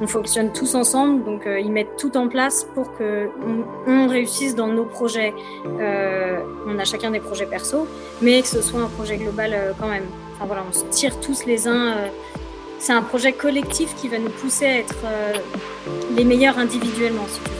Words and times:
on 0.00 0.06
fonctionne 0.06 0.52
tous 0.52 0.74
ensemble, 0.74 1.24
donc 1.24 1.42
ils 1.46 1.70
mettent 1.70 1.96
tout 1.96 2.16
en 2.16 2.28
place 2.28 2.66
pour 2.74 2.96
que 2.96 3.28
on, 3.86 4.08
réussisse 4.08 4.54
dans 4.54 4.66
nos 4.66 4.84
projets. 4.84 5.32
on 5.64 6.78
a 6.78 6.84
chacun 6.84 7.10
des 7.10 7.20
projets 7.20 7.46
perso, 7.46 7.86
mais 8.20 8.42
que 8.42 8.48
ce 8.48 8.60
soit 8.60 8.80
un 8.80 8.88
projet 8.88 9.16
global 9.16 9.74
quand 9.80 9.88
même. 9.88 10.04
Enfin 10.34 10.46
voilà, 10.46 10.64
on 10.68 10.72
se 10.72 10.84
tire 10.86 11.18
tous 11.20 11.46
les 11.46 11.68
uns. 11.68 11.94
c'est 12.78 12.92
un 12.92 13.02
projet 13.02 13.32
collectif 13.32 13.94
qui 13.96 14.08
va 14.08 14.18
nous 14.18 14.30
pousser 14.30 14.66
à 14.66 14.78
être 14.78 14.96
les 16.16 16.24
meilleurs 16.24 16.58
individuellement, 16.58 17.26
si. 17.28 17.53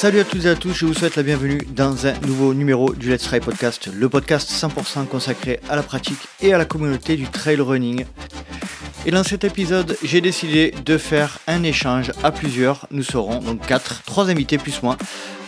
Salut 0.00 0.20
à 0.20 0.24
toutes 0.24 0.46
et 0.46 0.48
à 0.48 0.54
tous, 0.54 0.72
je 0.72 0.86
vous 0.86 0.94
souhaite 0.94 1.16
la 1.16 1.22
bienvenue 1.22 1.60
dans 1.76 2.06
un 2.06 2.14
nouveau 2.20 2.54
numéro 2.54 2.94
du 2.94 3.10
Let's 3.10 3.24
Try 3.24 3.38
Podcast, 3.38 3.90
le 3.94 4.08
podcast 4.08 4.50
100% 4.50 5.04
consacré 5.04 5.60
à 5.68 5.76
la 5.76 5.82
pratique 5.82 6.20
et 6.40 6.54
à 6.54 6.56
la 6.56 6.64
communauté 6.64 7.16
du 7.16 7.28
trail 7.28 7.60
running. 7.60 8.06
Et 9.04 9.10
dans 9.10 9.22
cet 9.24 9.44
épisode, 9.44 9.98
j'ai 10.02 10.22
décidé 10.22 10.72
de 10.86 10.96
faire 10.96 11.38
un 11.46 11.62
échange 11.64 12.12
à 12.22 12.32
plusieurs. 12.32 12.86
Nous 12.90 13.02
serons 13.02 13.40
donc 13.40 13.66
quatre, 13.66 14.02
trois 14.04 14.30
invités 14.30 14.56
plus 14.56 14.82
moi. 14.82 14.96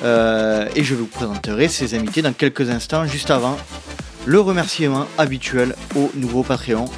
Euh, 0.04 0.68
et 0.76 0.84
je 0.84 0.94
vous 0.96 1.06
présenterai 1.06 1.68
ces 1.68 1.94
invités 1.94 2.20
dans 2.20 2.34
quelques 2.34 2.68
instants, 2.68 3.06
juste 3.06 3.30
avant 3.30 3.56
le 4.26 4.38
remerciement 4.38 5.06
habituel 5.16 5.74
au 5.96 6.10
nouveau 6.14 6.42
Patreon 6.42 6.90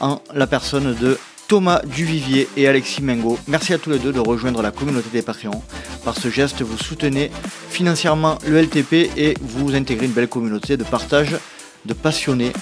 en 0.00 0.22
la 0.32 0.46
personne 0.46 0.94
de 0.94 1.18
Thomas 1.52 1.82
Duvivier 1.84 2.48
et 2.56 2.66
Alexis 2.66 3.02
Mengo. 3.02 3.38
Merci 3.46 3.74
à 3.74 3.78
tous 3.78 3.90
les 3.90 3.98
deux 3.98 4.10
de 4.10 4.20
rejoindre 4.20 4.62
la 4.62 4.70
communauté 4.70 5.10
des 5.12 5.20
Patreons. 5.20 5.62
Par 6.02 6.16
ce 6.16 6.30
geste, 6.30 6.62
vous 6.62 6.78
soutenez 6.78 7.30
financièrement 7.68 8.38
le 8.46 8.62
LTP 8.62 9.10
et 9.18 9.34
vous 9.38 9.74
intégrez 9.74 10.06
une 10.06 10.12
belle 10.12 10.28
communauté 10.28 10.78
de 10.78 10.84
partage, 10.84 11.36
de 11.84 11.92
passionnés, 11.92 12.54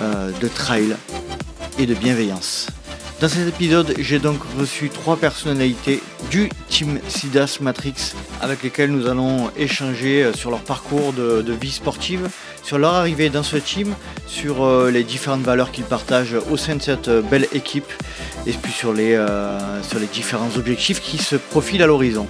euh, 0.00 0.30
de 0.40 0.46
trail 0.46 0.94
et 1.76 1.86
de 1.86 1.94
bienveillance. 1.94 2.68
Dans 3.18 3.30
cet 3.30 3.48
épisode, 3.48 3.94
j'ai 3.98 4.18
donc 4.18 4.36
reçu 4.58 4.90
trois 4.90 5.16
personnalités 5.16 6.02
du 6.30 6.50
team 6.68 7.00
SIDAS 7.08 7.58
Matrix 7.62 8.12
avec 8.42 8.62
lesquelles 8.62 8.90
nous 8.90 9.06
allons 9.06 9.50
échanger 9.56 10.22
euh, 10.22 10.34
sur 10.34 10.50
leur 10.50 10.60
parcours 10.60 11.14
de, 11.14 11.52
vie 11.52 11.72
sportive, 11.72 12.28
sur 12.66 12.78
leur 12.78 12.94
arrivée 12.94 13.30
dans 13.30 13.44
ce 13.44 13.56
team, 13.56 13.94
sur 14.26 14.64
euh, 14.64 14.90
les 14.90 15.04
différentes 15.04 15.42
valeurs 15.42 15.70
qu'ils 15.70 15.84
partagent 15.84 16.34
au 16.50 16.56
sein 16.56 16.74
de 16.74 16.82
cette 16.82 17.06
euh, 17.06 17.22
belle 17.22 17.46
équipe 17.52 17.92
et 18.44 18.50
puis 18.50 18.72
sur 18.72 18.92
les, 18.92 19.16
sur 19.82 19.98
les 19.98 20.06
différents 20.06 20.50
objectifs 20.56 21.00
qui 21.00 21.18
se 21.18 21.36
profilent 21.36 21.82
à 21.82 21.86
l'horizon. 21.86 22.26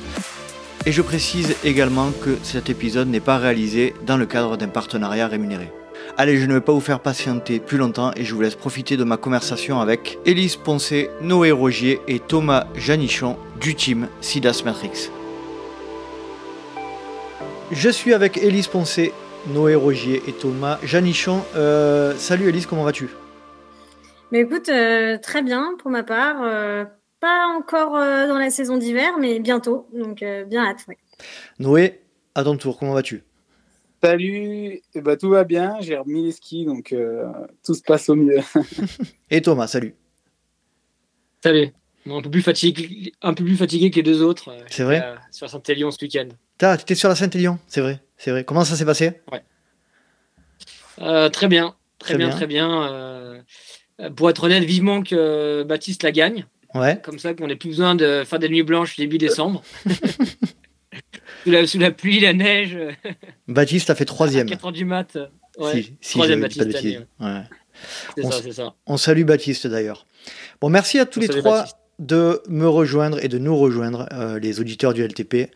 Et 0.85 0.93
je 0.93 1.03
précise 1.03 1.57
également 1.65 2.11
que 2.11 2.39
cet 2.43 2.71
épisode 2.71 3.09
n'est 3.09 3.21
pas 3.21 3.39
réalisé 3.39 3.95
dans 4.07 4.17
le 4.17 4.27
cadre 4.27 4.57
d'un 4.57 4.69
partenariat 4.69 5.27
rémunéré. 5.27 5.73
Allez, 6.19 6.39
je 6.39 6.47
ne 6.47 6.55
vais 6.55 6.61
pas 6.61 6.73
vous 6.73 6.81
faire 6.81 7.01
patienter 7.01 7.59
plus 7.59 7.77
longtemps 7.79 8.13
et 8.17 8.25
je 8.25 8.35
vous 8.35 8.41
laisse 8.41 8.55
profiter 8.55 8.97
de 8.97 9.05
ma 9.05 9.17
conversation 9.17 9.81
avec 9.81 10.19
Élise 10.25 10.57
Poncé, 10.57 11.11
Noé 11.21 11.51
Rogier 11.51 12.01
et 12.09 12.21
Thomas 12.21 12.67
Janichon 12.75 13.37
du 13.61 13.75
team 13.75 14.09
Sidas 14.21 14.63
Matrix. 14.65 15.11
Je 17.73 17.91
suis 17.91 18.15
avec 18.15 18.37
Élise 18.39 18.69
Poncé, 18.69 19.13
Noé 19.49 19.75
Rogier 19.75 20.23
et 20.27 20.33
Thomas 20.33 20.79
Janichon. 20.83 21.43
Euh, 21.55 22.15
salut 22.17 22.49
Élise, 22.49 22.67
comment 22.67 22.85
vas-tu? 22.85 23.09
Mais 24.33 24.41
écoute, 24.41 24.69
euh, 24.69 25.19
très 25.19 25.43
bien 25.43 25.77
pour 25.79 25.91
ma 25.91 26.03
part. 26.03 26.43
Euh, 26.43 26.85
pas 27.21 27.47
encore 27.57 27.93
dans 27.93 28.39
la 28.39 28.51
saison 28.51 28.77
d'hiver, 28.77 29.19
mais 29.19 29.41
bientôt. 29.41 29.89
Donc 29.93 30.23
bien 30.49 30.67
hâte. 30.67 30.87
Noé, 31.59 32.01
à 32.35 32.45
ton 32.45 32.57
tour, 32.57 32.79
comment 32.79 32.93
vas-tu? 32.93 33.25
Salut, 34.03 34.83
eh 34.95 35.01
ben, 35.01 35.17
tout 35.17 35.31
va 35.31 35.45
bien, 35.45 35.79
j'ai 35.81 35.97
remis 35.97 36.23
les 36.23 36.33
skis, 36.33 36.67
donc 36.67 36.93
euh, 36.93 37.25
tout 37.65 37.75
se 37.75 37.83
passe 37.83 38.09
au 38.09 38.15
mieux. 38.15 38.39
Et 39.31 39.41
Thomas, 39.41 39.67
salut. 39.67 39.95
Salut. 41.43 41.69
un, 42.09 42.21
peu 42.21 42.31
plus 42.31 42.43
fatigué, 42.43 43.13
un 43.23 43.33
peu 43.33 43.43
plus 43.43 43.57
fatigué 43.57 43.91
que 43.91 43.97
les 43.97 44.03
deux 44.03 44.23
autres. 44.23 44.51
Euh, 44.51 44.61
c'est 44.69 44.85
vrai? 44.85 45.03
euh, 45.03 45.17
Sur 45.31 45.49
Saint-Élion 45.49 45.91
ce 45.91 46.05
week-end. 46.05 46.29
Tu 46.59 46.67
étais 46.83 46.95
sur 46.95 47.09
la 47.09 47.15
Saint-Élion, 47.17 47.59
c'est 47.67 47.81
vrai, 47.81 48.01
c'est 48.17 48.31
vrai. 48.31 48.45
Comment 48.45 48.65
ça 48.65 48.77
s'est 48.77 48.85
passé? 48.85 49.21
Ouais. 49.33 51.31
très 51.31 51.49
bien, 51.49 51.75
très, 51.99 52.17
bien, 52.17 52.31
très 52.31 52.47
bien. 52.47 53.43
pour 54.17 54.31
être 54.31 54.45
honnête, 54.45 54.65
vivement 54.65 55.03
que 55.03 55.63
Baptiste 55.63 56.03
la 56.03 56.13
gagne. 56.13 56.47
Ouais. 56.75 57.01
Comme 57.03 57.19
ça 57.19 57.35
qu'on 57.35 57.47
n'ait 57.47 57.57
plus 57.57 57.71
besoin 57.71 57.95
de 57.95 58.23
faire 58.25 58.39
des 58.39 58.49
nuits 58.49 58.63
blanches 58.63 58.97
début 58.97 59.19
décembre. 59.19 59.63
sous, 61.67 61.79
la, 61.79 61.91
pluie, 61.91 62.21
la 62.21 62.33
neige. 62.33 62.79
Baptiste 63.49 63.91
a 63.91 63.95
fait 63.95 64.05
troisième. 64.05 64.49
4 64.49 64.67
heures 64.67 64.73
du 64.73 64.85
mat. 64.85 65.17
Ouais. 65.59 65.87
troisième 66.03 66.41
Baptiste. 66.41 66.71
C'est 68.17 68.23
ça, 68.23 68.43
c'est 68.43 68.53
ça. 68.53 68.75
On 68.87 68.97
salue 68.97 69.25
Baptiste 69.25 69.67
d'ailleurs. 69.67 70.07
Bon, 70.61 70.71
merci 70.71 70.99
à 70.99 71.07
tous 71.07 71.21
les 71.21 71.29
trois 71.29 71.67
de 71.99 72.43
me 72.49 72.69
rejoindre 72.69 73.23
et 73.25 73.29
de 73.29 73.39
nous 73.39 73.57
rejoindre, 73.57 74.07
euh, 74.13 74.39
les 74.39 74.61
auditeurs 74.61 74.93
du 74.93 75.03
LTP. 75.03 75.51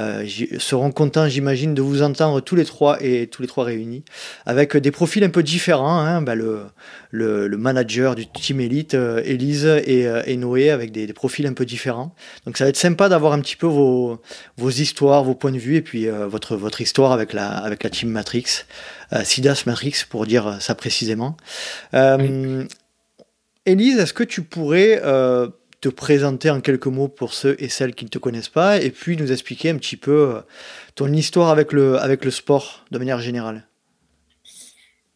Euh, 0.00 0.26
seront 0.58 0.92
contents, 0.92 1.28
j'imagine, 1.28 1.74
de 1.74 1.82
vous 1.82 2.02
entendre 2.02 2.40
tous 2.40 2.56
les 2.56 2.64
trois 2.64 3.02
et 3.02 3.26
tous 3.26 3.42
les 3.42 3.48
trois 3.48 3.64
réunis, 3.64 4.02
avec 4.46 4.76
des 4.76 4.90
profils 4.90 5.22
un 5.22 5.28
peu 5.28 5.42
différents. 5.42 5.98
Hein, 5.98 6.22
bah, 6.22 6.34
le, 6.34 6.64
le, 7.10 7.56
manager 7.56 8.14
du 8.14 8.26
team 8.26 8.60
Elite, 8.60 8.94
euh, 8.94 9.22
Elise 9.24 9.66
et, 9.66 10.06
euh, 10.06 10.22
et, 10.26 10.36
Noé, 10.36 10.70
avec 10.70 10.92
des, 10.92 11.12
profils 11.12 11.46
un 11.46 11.52
peu 11.52 11.66
différents. 11.66 12.14
Donc 12.46 12.56
ça 12.56 12.64
va 12.64 12.70
être 12.70 12.76
sympa 12.76 13.08
d'avoir 13.08 13.34
un 13.34 13.40
petit 13.40 13.56
peu 13.56 13.66
vos, 13.66 14.22
vos 14.56 14.70
histoires, 14.70 15.22
vos 15.22 15.34
points 15.34 15.52
de 15.52 15.58
vue, 15.58 15.76
et 15.76 15.82
puis 15.82 16.06
votre, 16.06 16.56
votre 16.56 16.80
histoire 16.80 17.12
avec 17.12 17.32
la, 17.32 17.48
avec 17.48 17.82
la 17.82 17.90
team 17.90 18.10
Matrix, 18.10 18.64
Sidas 19.24 19.64
Matrix, 19.66 20.04
pour 20.08 20.24
dire 20.24 20.56
ça 20.60 20.74
précisément. 20.74 21.36
Elise, 23.66 23.98
est-ce 23.98 24.14
que 24.14 24.24
tu 24.24 24.42
pourrais 24.42 25.02
te 25.80 25.88
présenter 25.88 26.50
en 26.50 26.60
quelques 26.60 26.86
mots 26.86 27.08
pour 27.08 27.32
ceux 27.32 27.56
et 27.58 27.68
celles 27.68 27.94
qui 27.94 28.04
ne 28.04 28.10
te 28.10 28.18
connaissent 28.18 28.50
pas, 28.50 28.78
et 28.78 28.90
puis 28.90 29.16
nous 29.16 29.32
expliquer 29.32 29.70
un 29.70 29.76
petit 29.76 29.96
peu 29.96 30.34
euh, 30.36 30.40
ton 30.94 31.12
histoire 31.12 31.48
avec 31.48 31.72
le, 31.72 31.98
avec 31.98 32.24
le 32.24 32.30
sport 32.30 32.84
de 32.90 32.98
manière 32.98 33.20
générale. 33.20 33.66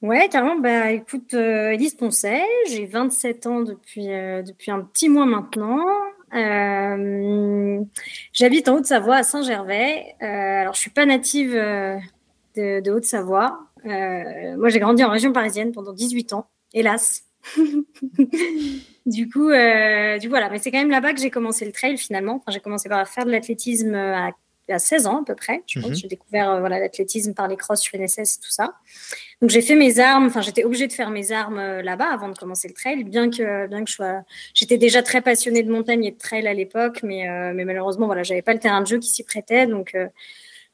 Ouais, 0.00 0.28
carrément. 0.28 0.58
Bah, 0.58 0.90
écoute, 0.90 1.32
euh, 1.34 1.70
Elise 1.70 1.94
Poncet, 1.94 2.42
j'ai 2.68 2.86
27 2.86 3.46
ans 3.46 3.60
depuis, 3.62 4.10
euh, 4.10 4.42
depuis 4.42 4.70
un 4.70 4.80
petit 4.80 5.08
mois 5.08 5.26
maintenant. 5.26 5.84
J'habite 8.32 8.68
en 8.68 8.76
Haute-Savoie, 8.76 9.16
à 9.16 9.22
Saint-Gervais. 9.22 10.16
alors, 10.20 10.74
je 10.74 10.80
suis 10.80 10.90
pas 10.90 11.06
native 11.06 11.52
de 11.52 12.90
Haute-Savoie. 12.90 13.60
moi, 13.84 14.68
j'ai 14.68 14.80
grandi 14.80 15.04
en 15.04 15.10
région 15.10 15.32
parisienne 15.32 15.70
pendant 15.72 15.92
18 15.92 16.32
ans, 16.32 16.48
hélas. 16.72 17.23
du 19.06 19.28
coup, 19.28 19.50
euh, 19.50 20.18
du 20.18 20.28
voilà, 20.28 20.50
mais 20.50 20.58
c'est 20.58 20.70
quand 20.70 20.78
même 20.78 20.90
là-bas 20.90 21.12
que 21.12 21.20
j'ai 21.20 21.30
commencé 21.30 21.64
le 21.64 21.72
trail 21.72 21.96
finalement. 21.96 22.36
Enfin, 22.36 22.52
j'ai 22.52 22.60
commencé 22.60 22.88
par 22.88 23.06
faire 23.08 23.24
de 23.24 23.30
l'athlétisme 23.30 23.94
à, 23.94 24.32
16 24.78 25.06
ans 25.06 25.20
à 25.20 25.24
peu 25.26 25.34
près. 25.34 25.62
Je 25.66 25.78
pense 25.78 25.90
mhm. 25.90 25.94
j'ai 25.96 26.08
découvert 26.08 26.50
euh, 26.50 26.60
voilà 26.60 26.80
l'athlétisme 26.80 27.34
par 27.34 27.48
les 27.48 27.56
crosses 27.56 27.82
sur 27.82 27.98
NSS 27.98 28.36
et 28.36 28.40
tout 28.40 28.50
ça. 28.50 28.74
Donc 29.42 29.50
j'ai 29.50 29.60
fait 29.60 29.74
mes 29.74 29.98
armes. 29.98 30.26
Enfin, 30.26 30.40
j'étais 30.40 30.64
obligée 30.64 30.86
de 30.86 30.92
faire 30.92 31.10
mes 31.10 31.32
armes 31.32 31.58
euh, 31.58 31.82
là-bas 31.82 32.08
avant 32.10 32.30
de 32.30 32.38
commencer 32.38 32.66
le 32.66 32.72
trail, 32.72 33.04
bien 33.04 33.28
que 33.28 33.66
bien 33.66 33.84
que 33.84 33.90
je 33.90 33.94
sois, 33.96 34.22
j'étais 34.54 34.78
déjà 34.78 35.02
très 35.02 35.20
passionnée 35.20 35.62
de 35.62 35.70
montagne 35.70 36.04
et 36.06 36.12
de 36.12 36.18
trail 36.18 36.46
à 36.46 36.54
l'époque, 36.54 37.00
mais 37.02 37.28
mais 37.52 37.66
malheureusement 37.66 38.06
voilà, 38.06 38.22
j'avais 38.22 38.42
pas 38.42 38.54
le 38.54 38.58
terrain 38.58 38.80
de 38.80 38.86
jeu 38.86 38.98
qui 38.98 39.08
s'y 39.08 39.22
prêtait, 39.22 39.66
donc 39.66 39.94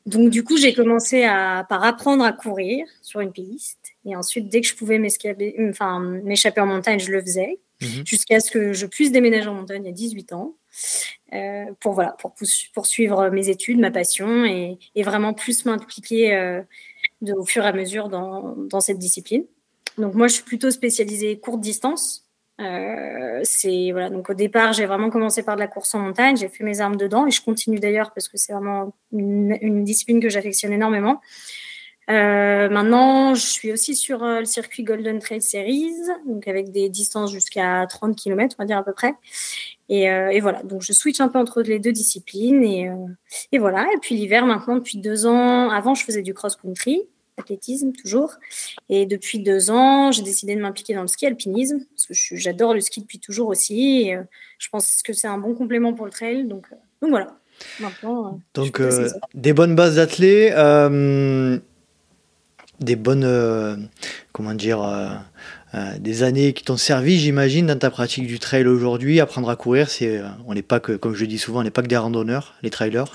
donc 0.06 0.30
du 0.30 0.42
coup, 0.44 0.56
j'ai 0.56 0.72
commencé 0.72 1.24
à 1.24 1.66
par 1.68 1.84
apprendre 1.84 2.24
à 2.24 2.32
courir 2.32 2.86
sur 3.02 3.20
une 3.20 3.32
piste, 3.32 3.79
et 4.04 4.16
ensuite 4.16 4.48
dès 4.48 4.60
que 4.60 4.66
je 4.66 4.74
pouvais 4.74 4.98
m'échapper, 4.98 5.54
enfin 5.70 6.22
en 6.56 6.66
montagne, 6.66 6.98
je 6.98 7.10
le 7.10 7.20
faisais, 7.20 7.60
mhm. 7.80 8.06
jusqu'à 8.06 8.40
ce 8.40 8.50
que 8.50 8.72
je 8.72 8.86
puisse 8.86 9.12
déménager 9.12 9.48
en 9.48 9.54
montagne 9.54 9.86
à 9.88 9.92
18 9.92 10.32
ans, 10.32 10.56
euh, 11.32 11.64
pour 11.80 11.92
voilà, 11.92 12.16
pour 12.18 12.34
poursuivre 12.74 13.28
mes 13.30 13.48
études, 13.48 13.78
ma 13.78 13.90
passion, 13.90 14.44
et, 14.44 14.78
et 14.94 15.02
vraiment 15.02 15.34
plus 15.34 15.64
m'impliquer 15.64 16.34
euh, 16.34 16.62
au 17.36 17.44
fur 17.44 17.64
et 17.64 17.68
à 17.68 17.72
mesure 17.72 18.08
dans, 18.08 18.54
dans 18.56 18.80
cette 18.80 18.98
discipline. 18.98 19.44
Donc 19.98 20.14
moi, 20.14 20.28
je 20.28 20.34
suis 20.34 20.44
plutôt 20.44 20.70
spécialisée 20.70 21.38
courte 21.38 21.60
distance, 21.60 22.30
euh, 22.60 23.40
c'est 23.42 23.90
voilà. 23.92 24.10
Donc 24.10 24.28
au 24.28 24.34
départ, 24.34 24.72
j'ai 24.72 24.84
vraiment 24.84 25.10
commencé 25.10 25.42
par 25.42 25.56
de 25.56 25.60
la 25.60 25.66
course 25.66 25.94
en 25.94 26.00
montagne. 26.00 26.36
J'ai 26.36 26.48
fait 26.48 26.64
mes 26.64 26.80
armes 26.80 26.96
dedans 26.96 27.26
et 27.26 27.30
je 27.30 27.42
continue 27.42 27.78
d'ailleurs 27.78 28.12
parce 28.12 28.28
que 28.28 28.36
c'est 28.36 28.52
vraiment 28.52 28.94
une, 29.12 29.84
discipline 29.84 30.20
que 30.20 30.28
j'affectionne 30.28 30.72
énormément. 30.72 31.20
Euh, 32.10 32.68
maintenant, 32.68 33.34
je 33.34 33.46
suis 33.46 33.72
aussi 33.72 33.94
sur 33.94 34.22
euh, 34.24 34.40
le 34.40 34.44
circuit 34.44 34.82
Golden 34.82 35.18
Trail 35.20 35.40
Series, 35.40 35.94
donc 36.26 36.48
avec 36.48 36.70
des 36.72 36.88
distances 36.88 37.32
jusqu'à 37.32 37.86
30 37.88 38.16
km, 38.16 38.56
on 38.58 38.62
va 38.62 38.66
dire 38.66 38.78
à 38.78 38.84
peu 38.84 38.92
près. 38.92 39.14
Et, 39.88 40.04
et, 40.04 40.38
voilà, 40.38 40.62
donc 40.62 40.82
je 40.82 40.92
switch 40.92 41.20
un 41.20 41.26
peu 41.26 41.38
entre 41.38 41.62
les 41.62 41.80
deux 41.80 41.90
disciplines. 41.90 42.62
Et, 42.62 42.88
et 43.50 43.58
voilà, 43.58 43.88
et 43.92 43.98
puis 44.00 44.14
l'hiver, 44.14 44.46
maintenant, 44.46 44.76
depuis 44.76 44.98
deux 44.98 45.26
ans, 45.26 45.68
avant, 45.68 45.96
je 45.96 46.04
faisais 46.04 46.22
du 46.22 46.32
cross-country 46.32 47.08
athlétisme 47.40 47.92
toujours. 47.92 48.34
Et 48.88 49.06
depuis 49.06 49.40
deux 49.40 49.70
ans, 49.70 50.12
j'ai 50.12 50.22
décidé 50.22 50.54
de 50.54 50.60
m'impliquer 50.60 50.94
dans 50.94 51.02
le 51.02 51.08
ski 51.08 51.26
alpinisme 51.26 51.80
parce 51.96 52.06
que 52.06 52.36
j'adore 52.36 52.74
le 52.74 52.80
ski 52.80 53.00
depuis 53.00 53.18
toujours 53.18 53.48
aussi. 53.48 54.02
Et, 54.02 54.16
euh, 54.16 54.22
je 54.58 54.68
pense 54.68 55.02
que 55.02 55.12
c'est 55.12 55.26
un 55.26 55.38
bon 55.38 55.54
complément 55.54 55.92
pour 55.92 56.04
le 56.04 56.12
trail. 56.12 56.44
Donc, 56.44 56.66
euh, 56.72 56.76
donc 57.02 57.10
voilà. 57.10 57.36
Maintenant, 57.80 58.26
euh, 58.26 58.30
donc 58.54 58.80
des 59.34 59.52
bonnes 59.52 59.74
bases 59.74 59.96
d'athlètes. 59.96 60.54
Des 62.80 62.96
bonnes, 62.96 63.88
comment 64.32 64.54
dire, 64.54 64.80
des 65.98 66.22
années 66.22 66.52
qui 66.52 66.64
t'ont 66.64 66.76
servi, 66.76 67.18
j'imagine, 67.18 67.66
dans 67.66 67.78
ta 67.78 67.90
pratique 67.90 68.26
du 68.26 68.38
trail 68.38 68.66
aujourd'hui. 68.66 69.20
Apprendre 69.20 69.48
à 69.50 69.56
courir, 69.56 69.88
c'est, 69.88 70.20
on 70.46 70.54
n'est 70.54 70.62
pas 70.62 70.80
que, 70.80 70.92
comme 70.92 71.14
je 71.14 71.24
dis 71.24 71.38
souvent, 71.38 71.60
on 71.60 71.62
n'est 71.62 71.70
pas 71.70 71.82
que 71.82 71.88
des 71.88 71.96
randonneurs, 71.96 72.54
les 72.62 72.70
trailers. 72.70 73.12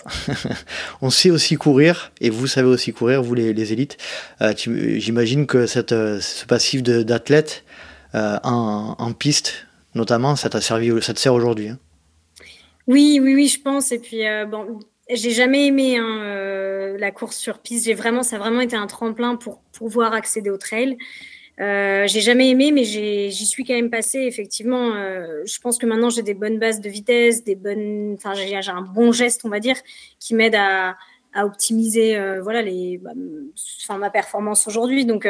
on 1.02 1.10
sait 1.10 1.32
aussi 1.32 1.56
courir, 1.56 2.12
et 2.22 2.30
vous 2.30 2.48
savez 2.48 2.68
aussi 2.68 2.94
courir, 2.94 3.22
vous 3.24 3.34
les, 3.36 3.74
élites. 3.74 3.98
j'imagine 4.56 5.48
que 5.48 5.66
cette, 5.66 5.92
ce 5.92 6.46
passif 6.46 6.84
d'athlète 6.84 7.64
en, 8.14 8.96
en, 8.98 9.14
piste, 9.14 9.68
notamment, 9.94 10.36
ça 10.36 10.50
t'a 10.50 10.62
servi, 10.62 10.92
ça 11.02 11.14
te 11.14 11.20
sert 11.20 11.34
aujourd'hui. 11.34 11.70
Hein? 11.70 11.80
Oui, 12.88 13.20
oui, 13.22 13.34
oui, 13.36 13.48
je 13.48 13.60
pense. 13.62 13.92
Et 13.92 14.00
puis, 14.00 14.26
euh, 14.28 14.46
bon, 14.46 14.80
j'ai 15.10 15.32
jamais 15.32 15.68
aimé 15.68 15.98
hein, 15.98 16.22
euh, 16.24 16.98
la 16.98 17.12
course 17.12 17.38
sur 17.38 17.60
piste. 17.60 17.86
J'ai 17.86 17.94
vraiment, 17.94 18.24
ça 18.24 18.38
a 18.38 18.40
vraiment 18.40 18.62
été 18.62 18.76
un 18.76 18.88
tremplin 18.88 19.36
pour 19.36 19.60
pouvoir 19.72 20.14
accéder 20.14 20.50
au 20.50 20.58
trail. 20.58 20.98
Euh, 21.62 22.06
j'ai 22.08 22.22
jamais 22.22 22.50
aimé, 22.50 22.72
mais 22.72 22.84
j'y 22.84 23.46
suis 23.46 23.64
quand 23.64 23.74
même 23.74 23.90
passée. 23.90 24.20
Effectivement, 24.20 24.94
euh, 24.96 25.44
je 25.46 25.60
pense 25.60 25.78
que 25.78 25.86
maintenant 25.86 26.10
j'ai 26.10 26.22
des 26.22 26.34
bonnes 26.34 26.60
bases 26.60 26.82
de 26.82 26.90
vitesse, 26.90 27.44
des 27.44 27.56
bonnes, 27.56 28.16
enfin 28.18 28.34
j'ai 28.34 28.56
un 28.56 28.82
bon 28.82 29.12
geste, 29.12 29.46
on 29.46 29.50
va 29.50 29.60
dire, 29.60 29.78
qui 30.20 30.36
m'aide 30.36 30.56
à, 30.56 30.98
à, 31.34 31.46
optimiser, 31.46 32.18
euh, 32.18 32.42
voilà, 32.42 32.62
les, 32.62 32.98
bah, 32.98 33.12
enfin 33.84 33.98
ma 33.98 34.10
performance 34.10 34.68
aujourd'hui. 34.68 35.06
Donc, 35.06 35.28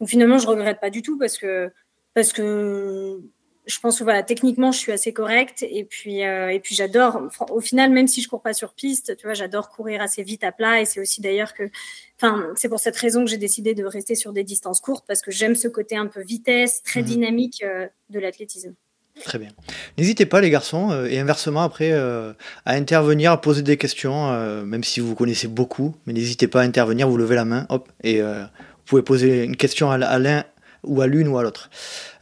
donc 0.00 0.08
finalement, 0.08 0.38
je 0.38 0.46
regrette 0.46 0.80
pas 0.80 0.90
du 0.90 1.02
tout 1.02 1.18
parce 1.18 1.38
que 1.38 1.70
parce 2.14 2.32
que 2.32 3.20
je 3.66 3.78
pense 3.78 3.98
que 3.98 4.04
voilà, 4.04 4.22
techniquement, 4.22 4.72
je 4.72 4.78
suis 4.78 4.92
assez 4.92 5.12
correcte. 5.12 5.64
Et 5.68 5.84
puis, 5.84 6.24
euh, 6.24 6.48
et 6.50 6.60
puis 6.60 6.74
j'adore. 6.74 7.22
Au 7.50 7.60
final, 7.60 7.90
même 7.90 8.08
si 8.08 8.20
je 8.20 8.28
cours 8.28 8.42
pas 8.42 8.52
sur 8.52 8.74
piste, 8.74 9.16
tu 9.16 9.26
vois, 9.26 9.34
j'adore 9.34 9.70
courir 9.70 10.02
assez 10.02 10.22
vite 10.22 10.44
à 10.44 10.52
plat. 10.52 10.80
Et 10.80 10.84
c'est 10.84 11.00
aussi 11.00 11.20
d'ailleurs 11.20 11.54
que, 11.54 11.70
enfin, 12.20 12.46
c'est 12.56 12.68
pour 12.68 12.80
cette 12.80 12.96
raison 12.96 13.24
que 13.24 13.30
j'ai 13.30 13.38
décidé 13.38 13.74
de 13.74 13.84
rester 13.84 14.14
sur 14.14 14.32
des 14.32 14.44
distances 14.44 14.80
courtes 14.80 15.04
parce 15.06 15.22
que 15.22 15.30
j'aime 15.30 15.54
ce 15.54 15.68
côté 15.68 15.96
un 15.96 16.06
peu 16.06 16.22
vitesse, 16.22 16.82
très 16.82 17.00
mhm. 17.00 17.06
dynamique 17.06 17.62
euh, 17.64 17.86
de 18.10 18.18
l'athlétisme. 18.18 18.74
Très 19.22 19.38
bien. 19.38 19.50
N'hésitez 19.96 20.26
pas, 20.26 20.40
les 20.40 20.50
garçons, 20.50 20.90
euh, 20.90 21.06
et 21.06 21.20
inversement 21.20 21.62
après, 21.62 21.92
à 21.92 22.34
intervenir, 22.66 23.30
à 23.32 23.40
poser 23.40 23.62
des 23.62 23.76
questions, 23.76 24.30
même 24.64 24.84
si 24.84 25.00
vous 25.00 25.14
connaissez 25.14 25.48
beaucoup. 25.48 25.94
Mais 26.06 26.12
n'hésitez 26.12 26.48
pas 26.48 26.60
à 26.60 26.64
intervenir, 26.64 27.08
vous 27.08 27.16
levez 27.16 27.36
la 27.36 27.44
main, 27.44 27.66
hop, 27.68 27.88
et 28.02 28.20
vous 28.20 28.84
pouvez 28.84 29.02
poser 29.02 29.44
une 29.44 29.56
question 29.56 29.90
à 29.90 30.18
l'un 30.18 30.44
ou 30.86 31.00
à 31.00 31.06
l'une 31.06 31.28
ou 31.28 31.38
à 31.38 31.42
l'autre. 31.42 31.70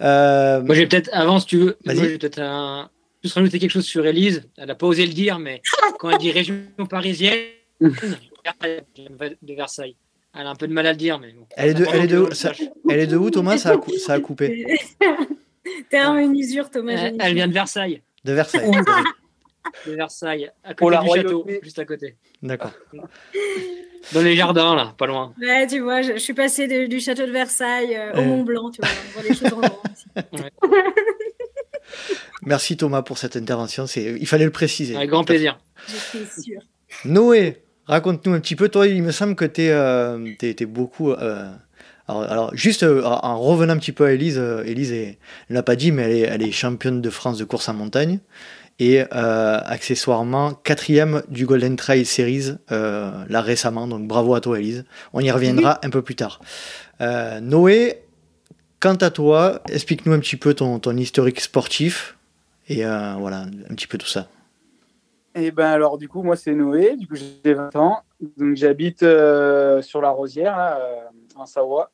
Euh... 0.00 0.62
Moi, 0.62 0.74
j'ai 0.74 0.86
peut-être, 0.86 1.10
avant, 1.12 1.40
si 1.40 1.46
tu 1.46 1.58
veux, 1.58 1.76
moi, 1.84 1.94
j'ai 1.94 2.18
peut-être 2.18 2.40
un... 2.40 2.90
juste 3.22 3.34
rajouter 3.34 3.58
quelque 3.58 3.70
chose 3.70 3.84
sur 3.84 4.06
Elise. 4.06 4.48
Elle 4.56 4.68
n'a 4.68 4.74
pas 4.74 4.86
osé 4.86 5.06
le 5.06 5.12
dire, 5.12 5.38
mais 5.38 5.62
quand 5.98 6.10
elle 6.10 6.18
dit 6.18 6.30
région 6.30 6.56
parisienne, 6.88 7.38
de 7.80 9.54
Versailles. 9.54 9.96
Elle 10.34 10.46
a 10.46 10.50
un 10.50 10.54
peu 10.54 10.66
de 10.66 10.72
mal 10.72 10.86
à 10.86 10.92
le 10.92 10.96
dire, 10.96 11.18
mais 11.18 11.32
bon. 11.32 11.46
Elle 11.56 11.70
est 11.70 11.74
de, 11.74 11.86
elle 11.92 12.04
est 12.04 12.06
de, 12.06 12.32
ça, 12.32 12.52
elle 12.88 13.00
est 13.00 13.06
de 13.06 13.16
où, 13.16 13.30
Thomas? 13.30 13.58
Ça 13.58 13.72
a, 13.72 13.98
ça 13.98 14.14
a 14.14 14.20
coupé. 14.20 14.64
Terme 15.90 16.18
une 16.18 16.36
usure, 16.36 16.70
Thomas. 16.70 16.92
Elle, 16.92 17.16
elle, 17.20 17.34
vient 17.34 17.48
de 17.48 17.52
Versailles. 17.52 18.00
De 18.24 18.32
Versailles. 18.32 18.70
De 19.86 19.92
Versailles, 19.92 20.50
à 20.64 20.74
côté 20.74 20.98
du 20.98 21.08
château, 21.14 21.46
juste 21.62 21.78
à 21.78 21.84
côté. 21.84 22.16
D'accord. 22.42 22.72
Dans 24.12 24.20
les 24.20 24.36
jardins, 24.36 24.74
là, 24.74 24.94
pas 24.98 25.06
loin. 25.06 25.32
Ouais, 25.40 25.66
tu 25.66 25.80
vois, 25.80 26.02
je, 26.02 26.18
suis 26.18 26.34
passé 26.34 26.88
du 26.88 27.00
château 27.00 27.26
de 27.26 27.30
Versailles 27.30 27.96
euh, 27.96 28.12
au 28.14 28.22
Mont 28.22 28.42
Blanc, 28.42 28.70
tu 28.70 28.80
vois, 28.80 28.90
on 28.90 29.20
voit 29.20 29.28
les 29.28 29.34
choses 29.34 29.52
en 29.52 29.60
Merci 32.42 32.76
Thomas 32.76 33.02
pour 33.02 33.18
cette 33.18 33.36
intervention, 33.36 33.86
il 33.86 34.26
fallait 34.26 34.44
le 34.44 34.50
préciser. 34.50 34.96
Avec 34.96 35.10
grand 35.10 35.24
plaisir. 35.24 35.58
J'étais 35.86 36.26
sûr. 36.42 36.60
Noé, 37.04 37.62
raconte-nous 37.86 38.32
un 38.32 38.40
petit 38.40 38.56
peu, 38.56 38.68
toi, 38.68 38.88
il 38.88 39.02
me 39.02 39.12
semble 39.12 39.36
que 39.36 39.44
tu 39.44 39.62
es, 39.62 40.56
es, 40.60 40.66
beaucoup... 40.66 41.12
Euh, 41.12 41.50
alors, 42.08 42.50
juste 42.54 42.82
euh, 42.82 43.04
en 43.04 43.40
revenant 43.40 43.74
un 43.74 43.78
petit 43.78 43.92
peu 43.92 44.04
à 44.04 44.12
Elise, 44.12 44.38
Elise, 44.66 44.92
elle 44.92 45.16
ne 45.48 45.54
l'a 45.54 45.62
pas 45.62 45.76
dit, 45.76 45.92
mais 45.92 46.02
elle 46.02 46.12
est, 46.12 46.20
elle 46.20 46.42
est 46.42 46.52
championne 46.52 47.00
de 47.00 47.10
France 47.10 47.38
de 47.38 47.44
course 47.44 47.68
en 47.68 47.74
montagne 47.74 48.18
et 48.78 49.00
euh, 49.00 49.58
accessoirement 49.64 50.54
quatrième 50.54 51.22
du 51.28 51.46
Golden 51.46 51.76
Trail 51.76 52.04
Series 52.04 52.56
euh, 52.70 53.10
là 53.28 53.40
récemment. 53.40 53.86
Donc 53.86 54.06
bravo 54.06 54.34
à 54.34 54.40
toi 54.40 54.58
Elise. 54.58 54.84
On 55.12 55.20
y 55.20 55.30
reviendra 55.30 55.78
un 55.82 55.90
peu 55.90 56.02
plus 56.02 56.16
tard. 56.16 56.40
Euh, 57.00 57.40
Noé, 57.40 58.02
quant 58.80 58.94
à 58.94 59.10
toi, 59.10 59.62
explique-nous 59.68 60.12
un 60.12 60.18
petit 60.18 60.36
peu 60.36 60.54
ton, 60.54 60.78
ton 60.78 60.96
historique 60.96 61.40
sportif 61.40 62.16
et 62.68 62.84
voilà 62.84 63.46
un 63.70 63.74
petit 63.74 63.86
peu 63.86 63.98
tout 63.98 64.06
ça. 64.06 64.28
Et 65.34 65.46
eh 65.46 65.50
ben 65.50 65.66
alors 65.66 65.96
du 65.96 66.08
coup 66.08 66.22
moi 66.22 66.36
c'est 66.36 66.52
Noé, 66.52 66.94
du 66.96 67.06
coup 67.06 67.16
j'ai 67.16 67.54
20 67.54 67.74
ans, 67.76 68.02
donc 68.36 68.54
j'habite 68.54 69.00
sur 69.00 70.00
la 70.00 70.10
Rosière 70.10 70.78
en 71.36 71.46
Savoie. 71.46 71.90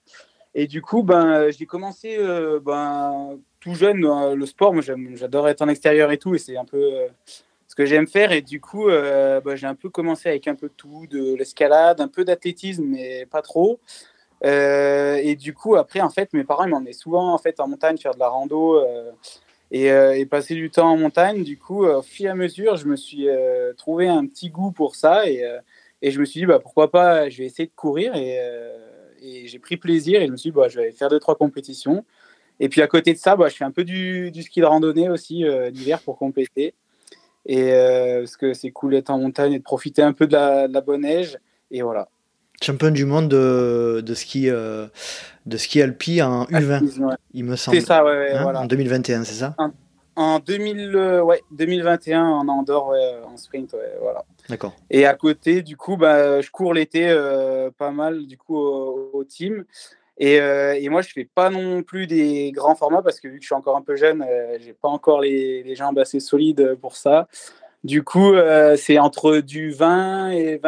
Et 0.54 0.66
du 0.66 0.82
coup 0.82 1.02
ben 1.02 1.50
j'ai 1.50 1.66
commencé 1.66 2.18
ben 2.64 3.38
tout 3.60 3.74
jeune, 3.74 4.04
euh, 4.04 4.34
le 4.34 4.46
sport, 4.46 4.72
moi 4.72 4.82
j'adore 4.82 5.48
être 5.48 5.62
en 5.62 5.68
extérieur 5.68 6.10
et 6.12 6.18
tout, 6.18 6.34
et 6.34 6.38
c'est 6.38 6.56
un 6.56 6.64
peu 6.64 6.78
euh, 6.78 7.08
ce 7.66 7.74
que 7.74 7.84
j'aime 7.86 8.06
faire. 8.06 8.32
Et 8.32 8.42
du 8.42 8.60
coup, 8.60 8.88
euh, 8.88 9.40
bah, 9.40 9.56
j'ai 9.56 9.66
un 9.66 9.74
peu 9.74 9.90
commencé 9.90 10.28
avec 10.28 10.46
un 10.48 10.54
peu 10.54 10.68
de 10.68 10.74
tout, 10.76 11.06
de 11.10 11.34
l'escalade, 11.34 12.00
un 12.00 12.08
peu 12.08 12.24
d'athlétisme, 12.24 12.84
mais 12.84 13.26
pas 13.26 13.42
trop. 13.42 13.80
et 14.42 15.36
du 15.36 15.54
coup, 15.54 15.76
après, 15.76 16.00
en 16.00 16.10
fait, 16.10 16.32
mes 16.32 16.44
parents 16.44 16.64
ils 16.64 16.70
m'emmenaient 16.70 16.92
souvent 16.92 17.34
en 17.34 17.38
fait 17.38 17.60
en 17.60 17.68
montagne 17.68 17.98
faire 17.98 18.14
de 18.14 18.20
la 18.20 18.28
rando 18.28 18.80
et, 19.70 20.26
passer 20.26 20.54
du 20.54 20.70
temps 20.70 20.90
en 20.90 20.96
montagne. 20.96 21.42
Du 21.42 21.58
coup, 21.58 21.84
au 21.84 22.02
fur 22.02 22.26
et 22.26 22.28
à 22.28 22.34
mesure, 22.34 22.76
je 22.76 22.86
me 22.86 22.96
suis 22.96 23.26
trouvé 23.76 24.08
un 24.08 24.26
petit 24.26 24.50
goût 24.50 24.72
pour 24.72 24.94
ça 24.94 25.28
et, 25.28 25.44
et 26.02 26.10
je 26.12 26.20
me 26.20 26.24
suis 26.24 26.40
dit 26.40 26.46
bah 26.46 26.60
pourquoi 26.60 26.90
pas, 26.90 27.28
je 27.28 27.38
vais 27.38 27.46
essayer 27.46 27.66
de 27.66 27.74
courir 27.74 28.14
et, 28.14 28.38
et 29.20 29.48
j'ai 29.48 29.58
pris 29.58 29.76
plaisir 29.76 30.22
et 30.22 30.26
je 30.26 30.32
me 30.32 30.36
suis 30.36 30.50
dit 30.50 30.56
bah, 30.56 30.68
je 30.68 30.80
vais 30.80 30.92
faire 30.92 31.08
deux 31.08 31.18
trois 31.18 31.34
compétitions. 31.34 32.04
Et 32.60 32.68
puis 32.68 32.82
à 32.82 32.86
côté 32.86 33.12
de 33.12 33.18
ça, 33.18 33.36
bah, 33.36 33.48
je 33.48 33.54
fais 33.54 33.64
un 33.64 33.70
peu 33.70 33.84
du, 33.84 34.30
du 34.30 34.42
ski 34.42 34.60
de 34.60 34.66
randonnée 34.66 35.08
aussi 35.08 35.44
euh, 35.44 35.70
l'hiver 35.70 36.00
pour 36.00 36.18
compléter. 36.18 36.74
Et 37.46 37.72
euh, 37.72 38.20
parce 38.20 38.36
que 38.36 38.52
c'est 38.52 38.70
cool 38.70 38.92
d'être 38.92 39.10
en 39.10 39.18
montagne 39.18 39.52
et 39.52 39.58
de 39.58 39.64
profiter 39.64 40.02
un 40.02 40.12
peu 40.12 40.26
de 40.26 40.32
la, 40.32 40.80
bonne 40.80 41.02
neige. 41.02 41.38
Et 41.70 41.82
voilà. 41.82 42.08
Champion 42.60 42.90
du 42.90 43.04
monde 43.04 43.28
de, 43.28 44.02
de 44.04 44.14
ski 44.14 44.50
euh, 44.50 44.88
de 45.46 45.56
ski 45.56 45.80
alpi 45.80 46.20
en 46.20 46.44
U20, 46.46 47.16
il 47.32 47.44
me 47.44 47.56
semble. 47.56 47.80
C'est 47.80 47.86
ça, 47.86 48.04
ouais, 48.04 48.32
hein, 48.32 48.42
voilà. 48.42 48.60
En 48.62 48.66
2021, 48.66 49.22
c'est 49.24 49.34
ça? 49.34 49.54
En, 50.16 50.40
2000, 50.40 51.20
ouais, 51.22 51.40
2021 51.52 52.24
en 52.24 52.48
Andorre, 52.48 52.94
en 53.24 53.36
sprint, 53.36 53.76
voilà. 54.02 54.24
D'accord. 54.48 54.74
Et 54.90 55.06
à 55.06 55.14
côté, 55.14 55.62
du 55.62 55.76
coup, 55.76 55.96
bah, 55.96 56.40
je 56.40 56.50
cours 56.50 56.74
l'été 56.74 57.16
pas 57.78 57.92
mal 57.92 58.26
du 58.26 58.36
coup 58.36 58.56
au, 58.56 59.10
au 59.12 59.22
team. 59.22 59.64
Euh, 60.20 60.72
et, 60.72 60.88
moi, 60.88 61.02
je 61.02 61.10
fais 61.10 61.24
pas 61.24 61.50
non 61.50 61.82
plus 61.82 62.06
des 62.06 62.50
grands 62.52 62.74
formats 62.74 63.02
parce 63.02 63.20
que 63.20 63.28
vu 63.28 63.36
que 63.38 63.42
je 63.42 63.48
suis 63.48 63.54
encore 63.54 63.76
un 63.76 63.82
peu 63.82 63.96
jeune, 63.96 64.22
euh, 64.22 64.58
j'ai 64.60 64.72
pas 64.72 64.88
encore 64.88 65.20
les, 65.20 65.62
les, 65.62 65.76
jambes 65.76 65.98
assez 65.98 66.20
solides 66.20 66.76
pour 66.80 66.96
ça. 66.96 67.28
Du 67.84 68.02
coup, 68.02 68.32
euh, 68.32 68.76
c'est 68.76 68.98
entre 68.98 69.38
du 69.38 69.70
20 69.70 70.30
et 70.30 70.60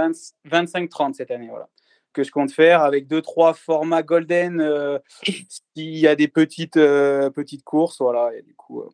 25-30 0.49 1.15
cette 1.15 1.33
année, 1.33 1.49
voilà, 1.51 1.69
que 2.13 2.23
je 2.23 2.31
compte 2.31 2.53
faire 2.53 2.83
avec 2.83 3.09
deux 3.09 3.21
trois 3.21 3.53
formats 3.53 4.05
golden 4.05 5.01
s'il 5.25 5.99
y 5.99 6.07
a 6.07 6.15
des 6.15 6.29
petites 6.29 6.75
petites 6.75 7.65
courses, 7.65 7.99
voilà. 8.01 8.31
Et 8.37 8.43
du 8.43 8.55
coup, 8.55 8.85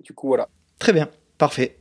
du 0.00 0.12
coup, 0.12 0.28
voilà. 0.28 0.48
Très 0.78 0.92
bien, 0.92 1.08
parfait. 1.38 1.78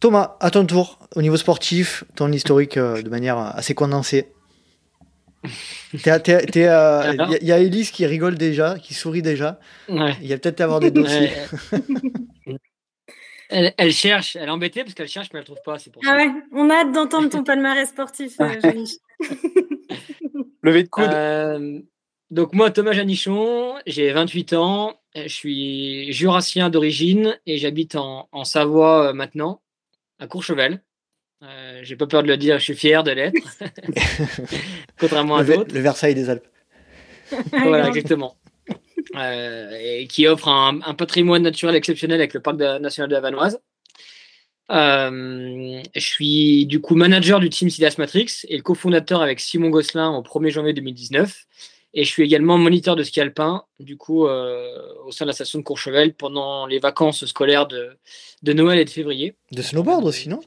Thomas, 0.00 0.36
à 0.40 0.50
ton 0.50 0.66
tour, 0.66 0.98
au 1.14 1.22
niveau 1.22 1.38
sportif, 1.38 2.04
ton 2.14 2.30
historique 2.30 2.78
de 2.78 3.08
manière 3.08 3.38
assez 3.38 3.74
condensée. 3.74 4.30
Il 5.94 6.00
euh, 6.08 7.38
y, 7.42 7.52
a 7.52 7.58
Elise 7.58 7.90
qui 7.90 8.06
rigole 8.06 8.36
déjà, 8.36 8.78
qui 8.78 8.94
sourit 8.94 9.22
déjà. 9.22 9.58
Il 9.88 10.26
y 10.26 10.32
a 10.32 10.38
peut-être 10.38 10.60
à 10.60 10.64
avoir 10.64 10.80
des 10.80 10.90
dossiers. 10.90 11.30
elle, 13.48 13.92
cherche, 13.92 14.36
elle 14.36 14.48
est 14.48 14.50
embêtée 14.50 14.82
parce 14.82 14.94
qu'elle 14.94 15.08
cherche 15.08 15.28
mais 15.32 15.38
elle 15.38 15.42
ne 15.42 15.46
trouve 15.46 15.62
pas. 15.64 15.76
Pour 15.92 16.02
ah 16.06 16.16
ouais, 16.16 16.30
on 16.52 16.70
a 16.70 16.74
hâte 16.74 16.92
d'entendre 16.92 17.28
ton 17.28 17.44
palmarès 17.44 17.88
sportif, 17.88 18.34
euh, 18.40 18.54
Levé 20.62 20.82
de 20.82 20.88
coude. 20.88 21.04
Euh, 21.04 21.80
donc 22.30 22.52
moi, 22.52 22.70
Thomas 22.70 22.92
Janichon, 22.92 23.74
j'ai 23.86 24.12
28 24.12 24.52
ans, 24.54 25.00
je 25.14 25.28
suis 25.28 26.12
jurassien 26.12 26.70
d'origine 26.70 27.38
et 27.46 27.56
j'habite 27.58 27.94
en, 27.94 28.28
en, 28.32 28.44
Savoie 28.44 29.12
maintenant, 29.12 29.62
à 30.18 30.26
Courchevel. 30.26 30.82
Euh, 31.42 31.80
j'ai 31.82 31.96
pas 31.96 32.06
peur 32.06 32.22
de 32.22 32.28
le 32.28 32.36
dire, 32.36 32.58
je 32.58 32.64
suis 32.64 32.76
fier 32.76 33.04
de 33.04 33.10
l'être. 33.10 33.36
Contrairement 34.98 35.36
à 35.36 35.44
d'autres. 35.44 35.74
Le 35.74 35.80
Versailles 35.80 36.14
des 36.14 36.30
Alpes. 36.30 36.46
voilà, 37.52 37.88
exactement. 37.88 38.36
Euh, 39.16 39.70
et 39.78 40.06
qui 40.06 40.26
offre 40.26 40.48
un, 40.48 40.94
patrimoine 40.94 41.42
naturel 41.42 41.76
exceptionnel 41.76 42.20
avec 42.20 42.34
le 42.34 42.40
parc 42.40 42.56
national 42.56 43.08
de 43.08 43.14
la 43.14 43.20
Vanoise. 43.20 43.60
Euh, 44.72 45.80
je 45.94 46.00
suis 46.00 46.66
du 46.66 46.80
coup 46.80 46.96
manager 46.96 47.38
du 47.38 47.48
team 47.50 47.70
Sidas 47.70 47.94
Matrix 47.98 48.44
et 48.48 48.56
le 48.56 48.62
cofondateur 48.62 49.22
avec 49.22 49.38
Simon 49.38 49.70
Gosselin 49.70 50.10
au 50.10 50.22
1er 50.22 50.50
janvier 50.50 50.72
2019. 50.72 51.44
Et 51.94 52.04
je 52.04 52.10
suis 52.10 52.24
également 52.24 52.58
moniteur 52.58 52.94
de 52.96 53.02
ski 53.02 53.20
alpin, 53.20 53.64
du 53.78 53.96
coup, 53.96 54.26
au 54.26 55.12
sein 55.12 55.24
de 55.24 55.28
la 55.28 55.32
station 55.32 55.58
de 55.60 55.64
Courchevel 55.64 56.14
pendant 56.14 56.66
les 56.66 56.78
vacances 56.78 57.24
scolaires 57.24 57.66
de, 57.66 57.96
de 58.42 58.52
Noël 58.52 58.78
et 58.78 58.84
de 58.84 58.90
février. 58.90 59.34
De 59.52 59.62
snowboard 59.62 60.04
aussi, 60.04 60.28
non? 60.28 60.40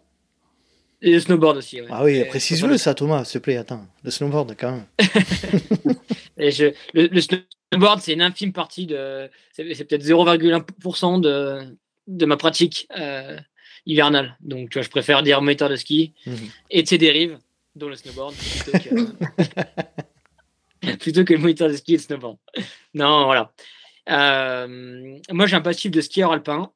Et 1.01 1.13
le 1.13 1.19
snowboard 1.19 1.57
aussi. 1.57 1.79
Ah 1.89 2.03
oui, 2.03 2.23
précise-le 2.25 2.77
ça, 2.77 2.93
Thomas, 2.93 3.23
s'il 3.23 3.39
te 3.39 3.45
plaît. 3.45 3.57
Attends, 3.57 3.87
le 4.03 4.11
snowboard 4.11 4.55
quand 4.57 4.71
même. 4.71 4.85
et 6.37 6.51
je, 6.51 6.73
le, 6.93 7.21
snowboard, 7.21 8.01
c'est 8.01 8.13
une 8.13 8.21
infime 8.21 8.51
partie 8.51 8.85
de. 8.85 9.29
C'est 9.53 9.85
peut-être 9.85 10.03
0,1% 10.03 11.21
de, 11.21 11.77
de 12.07 12.25
ma 12.25 12.35
pratique 12.35 12.89
euh, 12.97 13.39
hivernale. 13.85 14.35
Donc, 14.41 14.71
tu 14.71 14.79
vois, 14.79 14.83
je 14.83 14.89
préfère 14.89 15.23
dire 15.23 15.41
moteur 15.41 15.69
de 15.69 15.77
ski 15.77 16.13
mhm. 16.25 16.35
et 16.69 16.83
de 16.83 16.87
ses 16.87 16.97
dérives, 16.97 17.39
dont 17.75 17.87
le 17.87 17.95
snowboard, 17.95 18.35
plutôt 18.35 18.77
que, 18.77 18.89
plutôt 20.97 21.23
que 21.23 21.33
le 21.33 21.39
moniteur 21.39 21.69
de 21.69 21.75
ski 21.75 21.93
et 21.93 21.97
le 21.97 22.03
snowboard. 22.03 22.35
Non, 22.93 23.23
voilà. 23.23 23.53
Euh, 24.09 25.17
moi, 25.31 25.45
j'ai 25.45 25.55
un 25.55 25.61
passif 25.61 25.91
de 25.91 26.01
skieur 26.01 26.33
alpin. 26.33 26.73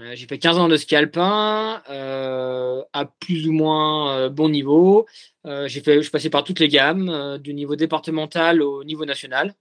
Euh, 0.00 0.14
j'ai 0.14 0.26
fait 0.26 0.38
15 0.38 0.58
ans 0.58 0.68
de 0.68 0.76
ski 0.76 0.96
alpin 0.96 1.82
euh, 1.88 2.82
à 2.92 3.06
plus 3.06 3.48
ou 3.48 3.52
moins 3.52 4.28
bon 4.28 4.48
niveau. 4.48 5.06
j'ai 5.44 5.80
fait, 5.80 5.96
je 5.96 6.02
suis 6.02 6.10
passé 6.10 6.30
par 6.30 6.44
toutes 6.44 6.60
les 6.60 6.68
gammes, 6.68 7.38
du 7.38 7.54
niveau 7.54 7.74
départemental 7.76 8.62
au 8.62 8.84
niveau 8.84 9.04
national. 9.06 9.54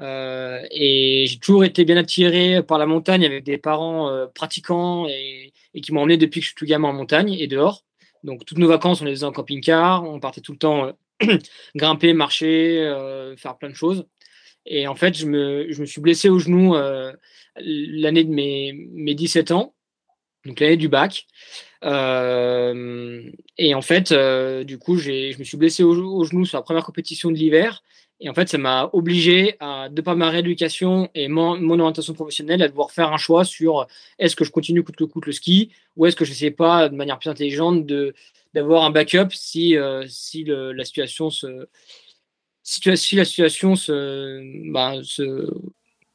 et 0.00 1.24
j'ai 1.28 1.38
toujours 1.38 1.64
été 1.64 1.84
bien 1.84 1.96
attiré 1.96 2.62
par 2.62 2.78
la 2.78 2.86
montagne 2.86 3.24
avec 3.24 3.44
des 3.44 3.58
parents 3.58 4.28
pratiquants 4.34 5.08
et, 5.08 5.52
qui 5.82 5.92
m'ont 5.92 6.02
emmené 6.02 6.16
depuis 6.16 6.40
que 6.40 6.44
je 6.44 6.50
suis 6.50 6.56
tout 6.56 6.66
gamin 6.66 6.88
en 6.88 6.92
montagne 6.92 7.34
et 7.34 7.48
dehors. 7.48 7.84
Donc 8.24 8.44
toutes 8.44 8.58
nos 8.58 8.68
vacances, 8.68 9.02
on 9.02 9.04
les 9.04 9.12
faisait 9.12 9.26
en 9.26 9.32
camping-car, 9.32 10.04
on 10.04 10.20
partait 10.20 10.40
tout 10.40 10.52
le 10.52 10.58
temps 10.58 10.92
grimper, 11.74 12.12
marcher, 12.12 13.34
faire 13.36 13.58
plein 13.58 13.70
de 13.70 13.74
choses. 13.74 14.06
Et 14.66 14.86
en 14.88 14.94
fait, 14.94 15.16
je 15.16 15.26
me, 15.26 15.70
je 15.70 15.80
me 15.80 15.86
suis 15.86 16.00
blessé 16.00 16.28
au 16.28 16.38
genou 16.38 16.74
euh, 16.74 17.12
l'année 17.58 18.24
de 18.24 18.30
mes, 18.30 18.72
mes 18.72 19.14
17 19.14 19.50
ans, 19.50 19.74
donc 20.44 20.60
l'année 20.60 20.76
du 20.76 20.88
bac. 20.88 21.26
Euh, 21.84 23.30
et 23.58 23.74
en 23.74 23.82
fait, 23.82 24.12
euh, 24.12 24.64
du 24.64 24.78
coup, 24.78 24.96
je 24.96 25.38
me 25.38 25.44
suis 25.44 25.56
blessé 25.56 25.82
au, 25.82 26.24
genou 26.24 26.44
sur 26.44 26.58
la 26.58 26.62
première 26.62 26.84
compétition 26.84 27.30
de 27.30 27.36
l'hiver. 27.36 27.82
Et 28.18 28.30
en 28.30 28.34
fait, 28.34 28.48
ça 28.48 28.56
m'a 28.56 28.88
obligé, 28.94 29.56
à, 29.60 29.90
de 29.90 30.00
par 30.00 30.16
ma 30.16 30.30
rééducation 30.30 31.10
et 31.14 31.28
mon, 31.28 31.78
orientation 31.78 32.14
professionnelle, 32.14 32.62
à 32.62 32.68
devoir 32.68 32.90
faire 32.90 33.12
un 33.12 33.18
choix 33.18 33.44
sur 33.44 33.86
est-ce 34.18 34.34
que 34.34 34.44
je 34.44 34.50
continue 34.50 34.82
coûte 34.82 34.96
que 34.96 35.04
coûte 35.04 35.26
le 35.26 35.32
ski 35.32 35.70
ou 35.96 36.06
est-ce 36.06 36.16
que 36.16 36.24
je 36.24 36.30
n'essaie 36.30 36.50
pas, 36.50 36.88
de 36.88 36.96
manière 36.96 37.18
plus 37.18 37.28
intelligente, 37.28 37.84
d'avoir 38.54 38.84
un 38.84 38.90
backup 38.90 39.32
si, 39.32 39.76
si 40.06 40.44
le, 40.44 40.72
la 40.72 40.84
situation 40.86 41.28
se, 41.28 41.68
si, 42.62 43.16
la 43.16 43.24
situation 43.26 43.76
se 43.76 44.40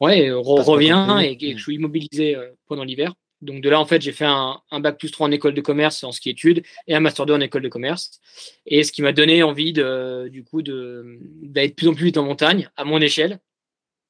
ouais, 0.02 0.32
revient 0.32 1.20
et, 1.24 1.38
que 1.38 1.58
je 1.58 1.64
suis 1.64 1.76
immobilisé 1.76 2.36
euh, 2.36 2.52
pendant 2.68 2.84
l'hiver. 2.84 3.14
Donc 3.42 3.62
de 3.62 3.70
là, 3.70 3.80
en 3.80 3.86
fait, 3.86 4.02
j'ai 4.02 4.12
fait 4.12 4.26
un, 4.26 4.62
bac 4.72 5.00
plus 5.00 5.10
3 5.10 5.28
en 5.28 5.32
école 5.32 5.54
de 5.54 5.62
commerce 5.62 6.04
en 6.04 6.12
ski 6.12 6.30
études 6.30 6.64
et 6.88 6.94
un 6.94 7.00
master 7.00 7.26
2 7.26 7.34
en 7.34 7.40
école 7.40 7.64
de 7.64 7.70
commerce. 7.70 8.20
Et 8.66 8.84
ce 8.84 8.92
qui 8.92 9.02
m'a 9.02 9.14
donné 9.14 9.42
envie 9.42 9.74
de, 9.74 10.28
du 10.30 10.44
coup 10.44 10.62
de 10.62 11.18
d'aller 11.42 11.70
de 11.70 11.74
plus 11.74 11.88
en 11.88 11.94
plus 11.96 12.06
vite 12.06 12.18
en 12.18 12.24
montagne, 12.24 12.70
à 12.76 12.84
mon 12.84 13.00
échelle. 13.00 13.40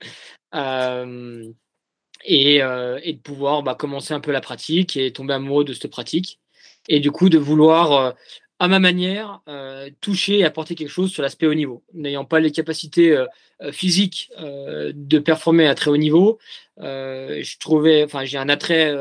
Euh, 0.54 1.46
et, 2.26 2.62
euh, 2.62 3.00
et, 3.04 3.14
de 3.14 3.20
pouvoir 3.20 3.64
bah, 3.64 3.74
commencer 3.74 4.14
un 4.14 4.20
peu 4.20 4.34
la 4.34 4.42
pratique 4.42 4.98
et 4.98 5.14
tomber 5.14 5.34
amoureux 5.34 5.64
de 5.64 5.72
cette 5.72 5.90
pratique. 5.90 6.42
Et 6.90 7.00
du 7.00 7.10
coup, 7.10 7.30
de 7.30 7.38
vouloir 7.38 8.14
à 8.62 8.68
ma 8.68 8.80
manière, 8.80 9.42
euh, 9.48 9.90
toucher 10.02 10.38
et 10.38 10.44
apporter 10.44 10.76
quelque 10.76 10.92
chose 10.92 11.12
sur 11.12 11.24
l'aspect 11.24 11.48
haut 11.48 11.56
niveau. 11.56 11.82
N'ayant 11.96 12.26
pas 12.26 12.40
les 12.40 12.52
capacités 12.52 13.10
euh, 13.12 13.26
euh, 13.64 13.72
physiques 13.72 14.30
de 14.40 15.18
performer 15.18 15.66
à 15.66 15.74
très 15.74 15.90
haut 15.90 15.98
niveau, 15.98 16.38
je 16.78 17.58
trouvais, 17.58 18.04
enfin, 18.04 18.24
j'ai 18.24 18.38
un 18.38 18.50
attrait 18.50 18.96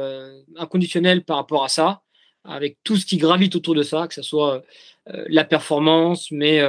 inconditionnel 0.57 1.25
par 1.25 1.37
rapport 1.37 1.63
à 1.63 1.69
ça, 1.69 2.01
avec 2.45 2.79
tout 2.85 2.97
ce 2.97 3.05
qui 3.05 3.19
gravite 3.19 3.55
autour 3.55 3.75
de 3.75 3.83
ça, 3.83 4.07
que 4.09 4.15
ce 4.15 4.23
soit 4.23 4.63
la 5.07 5.45
performance, 5.45 6.31
mais 6.31 6.63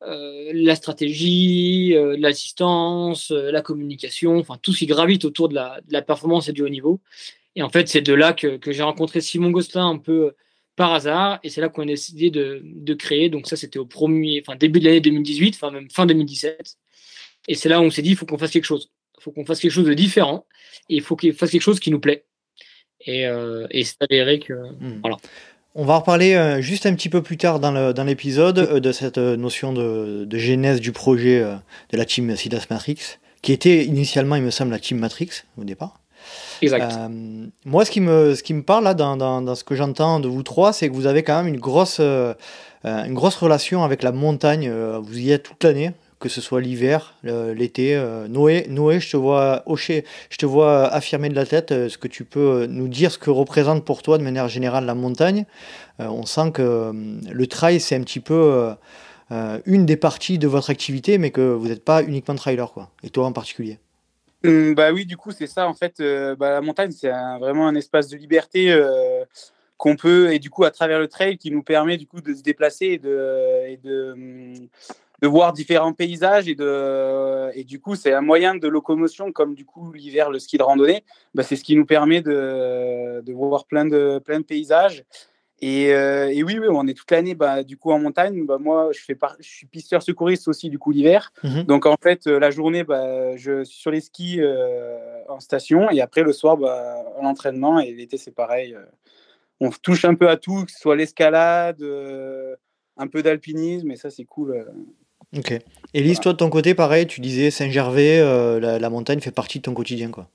la 0.00 0.76
stratégie, 0.76 1.94
l'assistance, 2.18 3.30
la 3.30 3.62
communication, 3.62 4.38
enfin 4.38 4.56
tout 4.60 4.72
ce 4.72 4.80
qui 4.80 4.86
gravite 4.86 5.24
autour 5.24 5.48
de 5.48 5.54
la, 5.54 6.02
performance 6.02 6.48
et 6.48 6.52
du 6.52 6.62
haut 6.62 6.68
niveau. 6.68 7.00
Et 7.56 7.62
en 7.62 7.70
fait, 7.70 7.88
c'est 7.88 8.02
de 8.02 8.12
là 8.12 8.32
que, 8.32 8.56
que 8.56 8.72
j'ai 8.72 8.82
rencontré 8.82 9.20
Simon 9.20 9.50
Gosselin 9.50 9.88
un 9.88 9.98
peu 9.98 10.34
par 10.76 10.92
hasard, 10.92 11.40
et 11.42 11.48
c'est 11.48 11.60
là 11.60 11.68
qu'on 11.68 11.82
a 11.82 11.86
décidé 11.86 12.30
de, 12.30 12.60
de, 12.62 12.94
créer. 12.94 13.30
Donc 13.30 13.48
ça, 13.48 13.56
c'était 13.56 13.78
au 13.78 13.86
premier, 13.86 14.42
enfin 14.46 14.56
début 14.56 14.78
de 14.78 14.84
l'année 14.84 15.00
2018, 15.00 15.54
enfin 15.54 15.70
même 15.70 15.90
fin 15.90 16.06
2017. 16.06 16.76
Et 17.48 17.54
c'est 17.54 17.68
là 17.68 17.80
où 17.80 17.84
on 17.84 17.90
s'est 17.90 18.02
dit, 18.02 18.10
il 18.10 18.16
faut 18.16 18.26
qu'on 18.26 18.38
fasse 18.38 18.50
quelque 18.50 18.64
chose. 18.64 18.90
Il 19.18 19.22
faut 19.22 19.32
qu'on 19.32 19.46
fasse 19.46 19.60
quelque 19.60 19.72
chose 19.72 19.86
de 19.86 19.94
différent, 19.94 20.46
et 20.90 20.96
il 20.96 21.02
faut 21.02 21.16
qu'il 21.16 21.32
fasse 21.32 21.50
quelque 21.50 21.62
chose 21.62 21.80
qui 21.80 21.90
nous 21.90 21.98
plaît. 21.98 22.26
Et, 23.00 23.26
euh, 23.26 23.66
et 23.70 23.84
c'est 23.84 24.00
avéré 24.00 24.38
que 24.38 24.52
hmm. 24.52 25.00
voilà. 25.00 25.16
On 25.74 25.84
va 25.84 25.96
reparler 25.98 26.34
euh, 26.34 26.60
juste 26.60 26.86
un 26.86 26.94
petit 26.94 27.10
peu 27.10 27.22
plus 27.22 27.36
tard 27.36 27.60
dans 27.60 28.04
l'épisode 28.04 28.58
euh, 28.58 28.80
de 28.80 28.92
cette 28.92 29.18
notion 29.18 29.72
de, 29.72 30.24
de, 30.24 30.38
genèse 30.38 30.80
du 30.80 30.92
projet 30.92 31.40
de 31.40 31.96
la 31.96 32.04
team 32.04 32.34
Sidas 32.36 32.66
Matrix, 32.70 33.18
qui 33.42 33.52
était 33.52 33.84
initialement, 33.84 34.36
il 34.36 34.42
me 34.42 34.50
semble, 34.50 34.72
la 34.72 34.78
team 34.78 34.98
Matrix 34.98 35.42
au 35.58 35.64
départ. 35.64 36.00
Euh, 36.62 37.46
moi, 37.64 37.84
ce 37.84 37.90
qui, 37.90 38.00
me, 38.00 38.34
ce 38.34 38.42
qui 38.42 38.54
me 38.54 38.62
parle 38.62 38.84
là, 38.84 38.94
dans, 38.94 39.16
dans, 39.16 39.54
ce 39.54 39.64
que 39.64 39.74
j'entends 39.74 40.20
de 40.20 40.28
vous 40.28 40.42
trois, 40.42 40.72
c'est 40.72 40.88
que 40.88 40.94
vous 40.94 41.06
avez 41.06 41.22
quand 41.22 41.36
même 41.42 41.52
une 41.52 41.60
grosse, 41.60 41.98
euh, 42.00 42.34
une 42.84 43.14
grosse 43.14 43.36
relation 43.36 43.84
avec 43.84 44.02
la 44.02 44.12
montagne. 44.12 44.68
Euh, 44.68 45.00
vous 45.02 45.18
y 45.18 45.32
êtes 45.32 45.42
toute 45.42 45.62
l'année, 45.64 45.92
que 46.18 46.28
ce 46.28 46.40
soit 46.40 46.60
l'hiver, 46.60 47.14
l'été. 47.22 48.00
Noé, 48.28 48.66
Noé, 48.70 49.00
je 49.00 49.10
te 49.10 49.16
vois 49.16 49.62
hocher, 49.66 50.04
je 50.30 50.38
te 50.38 50.46
vois 50.46 50.86
affirmer 50.86 51.28
de 51.28 51.34
la 51.34 51.46
tête. 51.46 51.72
Est-ce 51.72 51.98
que 51.98 52.08
tu 52.08 52.24
peux 52.24 52.66
nous 52.66 52.88
dire 52.88 53.12
ce 53.12 53.18
que 53.18 53.30
représente 53.30 53.84
pour 53.84 54.02
toi 54.02 54.18
de 54.18 54.22
manière 54.22 54.48
générale 54.48 54.86
la 54.86 54.94
montagne 54.94 55.44
On 55.98 56.24
sent 56.24 56.52
que 56.52 56.92
le 57.30 57.46
trail, 57.46 57.80
c'est 57.80 57.96
un 57.96 58.00
petit 58.00 58.20
peu 58.20 58.70
une 59.30 59.84
des 59.84 59.96
parties 59.96 60.38
de 60.38 60.48
votre 60.48 60.70
activité, 60.70 61.18
mais 61.18 61.30
que 61.30 61.42
vous 61.42 61.68
n'êtes 61.68 61.84
pas 61.84 62.02
uniquement 62.02 62.34
trailer, 62.34 62.72
quoi. 62.72 62.88
Et 63.02 63.10
toi 63.10 63.26
en 63.26 63.32
particulier. 63.32 63.78
Mmh, 64.44 64.74
bah 64.74 64.92
oui, 64.92 65.06
du 65.06 65.16
coup, 65.16 65.30
c'est 65.30 65.46
ça. 65.46 65.66
En 65.68 65.74
fait, 65.74 66.00
euh, 66.00 66.36
bah, 66.36 66.50
la 66.50 66.60
montagne, 66.60 66.90
c'est 66.92 67.10
vraiment 67.40 67.66
un 67.68 67.74
espace 67.74 68.08
de 68.08 68.16
liberté 68.16 68.70
euh, 68.72 69.24
qu'on 69.78 69.96
peut, 69.96 70.32
et 70.32 70.38
du 70.38 70.50
coup, 70.50 70.64
à 70.64 70.70
travers 70.70 70.98
le 70.98 71.08
trail, 71.08 71.38
qui 71.38 71.50
nous 71.50 71.62
permet 71.62 71.96
du 71.96 72.06
coup 72.06 72.20
de 72.20 72.34
se 72.34 72.42
déplacer 72.42 72.86
et 72.86 72.98
de, 72.98 73.66
et 73.66 73.76
de, 73.78 74.14
mmh, 74.16 74.68
de 75.22 75.28
voir 75.28 75.52
différents 75.52 75.92
paysages. 75.94 76.48
Et, 76.48 76.54
de, 76.54 77.50
et 77.54 77.64
du 77.64 77.80
coup, 77.80 77.96
c'est 77.96 78.12
un 78.12 78.20
moyen 78.20 78.54
de 78.54 78.68
locomotion, 78.68 79.32
comme 79.32 79.54
du 79.54 79.64
coup 79.64 79.92
l'hiver, 79.92 80.30
le 80.30 80.38
ski 80.38 80.58
de 80.58 80.62
randonnée. 80.62 81.04
Bah, 81.34 81.42
c'est 81.42 81.56
ce 81.56 81.64
qui 81.64 81.74
nous 81.76 81.86
permet 81.86 82.20
de, 82.20 83.22
de 83.22 83.32
voir 83.32 83.64
plein 83.66 83.86
de, 83.86 84.18
plein 84.24 84.40
de 84.40 84.44
paysages 84.44 85.04
euh, 85.64 86.28
et, 86.28 86.42
oui, 86.42 86.58
oui, 86.58 86.66
on 86.70 86.86
est 86.86 86.94
toute 86.94 87.10
l'année 87.10 87.34
bah, 87.34 87.62
du 87.62 87.76
coup 87.76 87.90
en 87.90 87.98
montagne. 87.98 88.44
Bah, 88.44 88.58
moi, 88.58 88.90
je, 88.92 89.00
fais 89.00 89.16
je 89.40 89.48
suis 89.48 89.66
pisteur 89.66 90.02
secouriste 90.02 90.48
aussi 90.48 90.68
du 90.68 90.78
coup 90.78 90.90
l'hiver. 90.90 91.32
Mhm. 91.42 91.62
Donc 91.64 91.86
en 91.86 91.96
fait, 92.02 92.26
euh, 92.26 92.38
la 92.38 92.50
journée, 92.50 92.84
bah, 92.84 93.36
je 93.36 93.64
suis 93.64 93.78
sur 93.78 93.90
les 93.90 94.00
skis 94.00 94.40
euh, 94.40 94.98
en 95.28 95.40
station 95.40 95.90
et 95.90 96.00
après 96.00 96.22
le 96.22 96.32
soir, 96.32 96.56
bah, 96.56 97.04
l'entraînement. 97.22 97.80
Et 97.80 97.92
l'été, 97.92 98.18
c'est 98.18 98.34
pareil. 98.34 98.76
on 99.60 99.70
touche 99.70 100.04
un 100.04 100.14
peu 100.14 100.28
à 100.28 100.36
tout, 100.36 100.64
que 100.64 100.72
ce 100.72 100.78
soit 100.78 100.96
l'escalade, 100.96 101.82
un 102.98 103.06
peu 103.06 103.22
d'alpinisme, 103.22 103.90
et 103.90 103.96
ça, 103.96 104.10
c'est 104.10 104.24
cool. 104.24 104.66
Ok. 105.36 105.58
Elise, 105.94 106.20
toi 106.20 106.32
de 106.32 106.38
ton 106.38 106.50
côté, 106.50 106.74
pareil, 106.74 107.06
tu 107.06 107.20
disais 107.20 107.50
Saint-Gervais, 107.50 108.20
la, 108.60 108.78
la, 108.78 108.90
montagne 108.90 109.20
fait 109.20 109.32
partie 109.32 109.58
de 109.58 109.62
ton 109.62 109.74
quotidien, 109.74 110.10
quoi. 110.10 110.28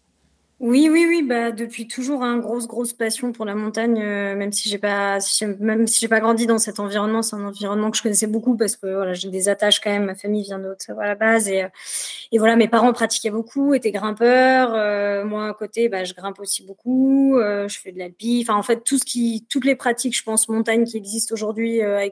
Oui, 0.61 0.89
oui, 0.91 1.07
oui, 1.09 1.23
bah 1.23 1.51
depuis 1.51 1.87
toujours 1.87 2.21
un 2.21 2.37
grosse, 2.37 2.67
grosse 2.67 2.93
passion 2.93 3.31
pour 3.31 3.45
la 3.45 3.55
montagne, 3.55 3.99
euh, 3.99 4.35
même 4.35 4.51
si 4.51 4.69
j'ai 4.69 4.77
pas, 4.77 5.17
même 5.59 5.87
si 5.87 5.99
j'ai 5.99 6.07
pas 6.07 6.19
grandi 6.19 6.45
dans 6.45 6.59
cet 6.59 6.79
environnement, 6.79 7.23
c'est 7.23 7.35
un 7.35 7.45
environnement 7.45 7.89
que 7.89 7.97
je 7.97 8.03
connaissais 8.03 8.27
beaucoup 8.27 8.55
parce 8.55 8.75
que 8.75 8.85
voilà, 8.85 9.13
j'ai 9.13 9.31
des 9.31 9.49
attaches 9.49 9.79
quand 9.79 9.89
même. 9.89 10.05
Ma 10.05 10.13
famille 10.13 10.43
vient 10.43 10.59
de 10.59 10.75
à 10.99 11.07
la 11.07 11.15
base 11.15 11.49
et, 11.49 11.63
euh, 11.63 11.67
et 12.31 12.37
voilà, 12.37 12.55
mes 12.55 12.67
parents 12.67 12.93
pratiquaient 12.93 13.31
beaucoup, 13.31 13.73
étaient 13.73 13.91
grimpeurs. 13.91 14.75
Euh, 14.75 15.25
moi 15.25 15.47
à 15.47 15.53
côté, 15.55 15.89
bah 15.89 16.03
je 16.03 16.13
grimpe 16.13 16.39
aussi 16.39 16.63
beaucoup. 16.63 17.39
je 17.39 17.79
fais 17.81 17.91
de 17.91 17.97
l'alpi, 17.97 18.41
enfin 18.43 18.55
en 18.55 18.63
fait 18.63 18.83
tout 18.83 18.99
ce 18.99 19.03
qui, 19.03 19.47
toutes 19.49 19.65
les 19.65 19.75
pratiques, 19.75 20.15
je 20.15 20.21
pense 20.21 20.47
montagne 20.47 20.85
qui 20.85 20.95
existent 20.95 21.33
aujourd'hui, 21.33 21.81
à 21.81 22.03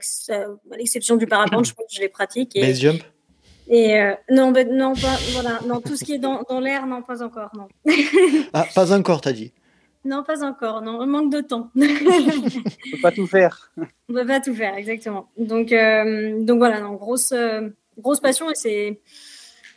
l'exception 0.75 1.17
du 1.17 1.27
parapente, 1.27 1.65
je 1.67 1.73
pense 1.75 1.85
que 1.85 1.95
je 1.95 2.01
les 2.01 2.09
pratique. 2.09 2.55
Et, 2.55 2.61
Base 2.61 2.79
jump? 2.79 3.03
Et 3.69 4.01
euh, 4.01 4.15
non, 4.31 4.51
ben, 4.51 4.67
non, 4.75 4.93
pas, 4.93 5.15
voilà, 5.33 5.59
non, 5.67 5.79
tout 5.79 5.95
ce 5.95 6.03
qui 6.03 6.13
est 6.13 6.17
dans, 6.17 6.41
dans 6.49 6.59
l'air, 6.59 6.87
non, 6.87 7.03
pas 7.03 7.21
encore, 7.21 7.51
non. 7.55 7.67
ah, 8.53 8.65
pas 8.73 8.91
encore, 8.91 9.21
t'as 9.21 9.31
dit 9.31 9.53
Non, 10.03 10.23
pas 10.23 10.43
encore, 10.43 10.81
non, 10.81 10.97
on 10.99 11.05
manque 11.05 11.31
de 11.31 11.41
temps. 11.41 11.69
on 11.75 11.79
peut 11.79 13.01
pas 13.03 13.11
tout 13.11 13.27
faire. 13.27 13.71
On 14.09 14.13
peut 14.13 14.25
pas 14.25 14.39
tout 14.39 14.55
faire, 14.55 14.75
exactement. 14.75 15.29
Donc, 15.37 15.71
euh, 15.71 16.43
donc 16.43 16.57
voilà, 16.57 16.79
non, 16.79 16.95
grosse, 16.95 17.31
euh, 17.31 17.69
grosse 17.99 18.19
passion 18.19 18.49
et 18.49 18.55
c'est. 18.55 18.99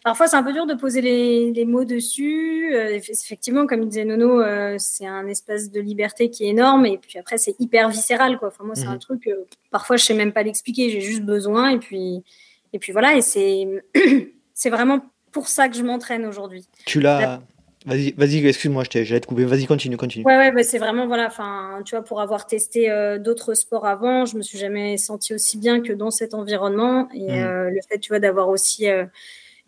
Parfois, 0.03 0.27
c'est 0.27 0.37
un 0.37 0.43
peu 0.43 0.53
dur 0.53 0.67
de 0.67 0.75
poser 0.75 1.01
les, 1.01 1.53
les 1.53 1.65
mots 1.65 1.85
dessus. 1.85 2.75
effectivement, 2.75 3.69
comme 3.69 3.85
disait 3.85 4.05
Nono, 4.05 4.43
c'est 4.79 5.07
un 5.07 5.29
espace 5.29 5.71
de 5.71 5.81
liberté 5.81 6.29
qui 6.29 6.43
est 6.43 6.49
énorme. 6.49 6.87
Et 6.87 6.99
puis 6.99 7.21
après, 7.21 7.39
c'est 7.39 7.55
hyper 7.61 7.89
viscéral. 7.89 8.37
Quoi. 8.37 8.49
Enfin, 8.49 8.65
moi, 8.65 8.75
c'est 8.75 8.87
un 8.87 8.95
mhm. 8.95 8.99
truc, 8.99 9.31
parfois, 9.71 9.97
je 9.97 10.05
sais 10.05 10.15
même 10.15 10.33
pas 10.33 10.43
l'expliquer. 10.43 10.91
J'ai 10.91 11.03
juste 11.03 11.23
besoin. 11.23 11.69
Et 11.69 11.79
puis, 11.79 12.25
et 12.73 12.79
puis 12.79 12.93
voilà, 12.93 13.17
et 13.17 13.23
c'est, 13.23 13.67
c'est 14.55 14.71
vraiment 14.71 15.01
pour 15.31 15.49
ça 15.49 15.69
que 15.69 15.77
je 15.77 15.83
m'entraîne 15.83 16.27
aujourd'hui. 16.27 16.67
Tu 16.87 17.01
l'as, 17.01 17.41
Vas-y, 17.87 18.13
vas-y, 18.13 18.47
excuse-moi, 18.47 18.85
j'allais 18.91 19.21
te 19.21 19.27
couper. 19.27 19.45
Vas-y, 19.45 19.67
continue, 19.67 19.97
continue. 19.97 20.25
Ouais, 20.25 20.37
ouais, 20.37 20.53
bah, 20.53 20.63
c'est 20.63 20.79
vraiment, 20.79 21.07
voilà, 21.07 21.27
enfin, 21.27 21.81
tu 21.85 21.97
vois, 21.97 22.05
pour 22.05 22.21
avoir 22.21 22.47
testé 22.47 22.91
euh, 22.91 23.19
d'autres 23.19 23.55
sports 23.55 23.87
avant, 23.87 24.25
je 24.25 24.37
me 24.37 24.43
suis 24.43 24.59
jamais 24.59 24.97
senti 24.99 25.35
aussi 25.35 25.59
bien 25.59 25.81
que 25.81 25.93
dans 25.93 26.11
cet 26.11 26.35
environnement. 26.35 27.09
Et 27.13 27.27
mmh. 27.27 27.31
euh, 27.31 27.71
le 27.71 27.81
fait, 27.89 27.99
tu 27.99 28.11
vois, 28.11 28.21
d'avoir 28.21 28.49
aussi 28.49 28.89
euh, 28.89 29.05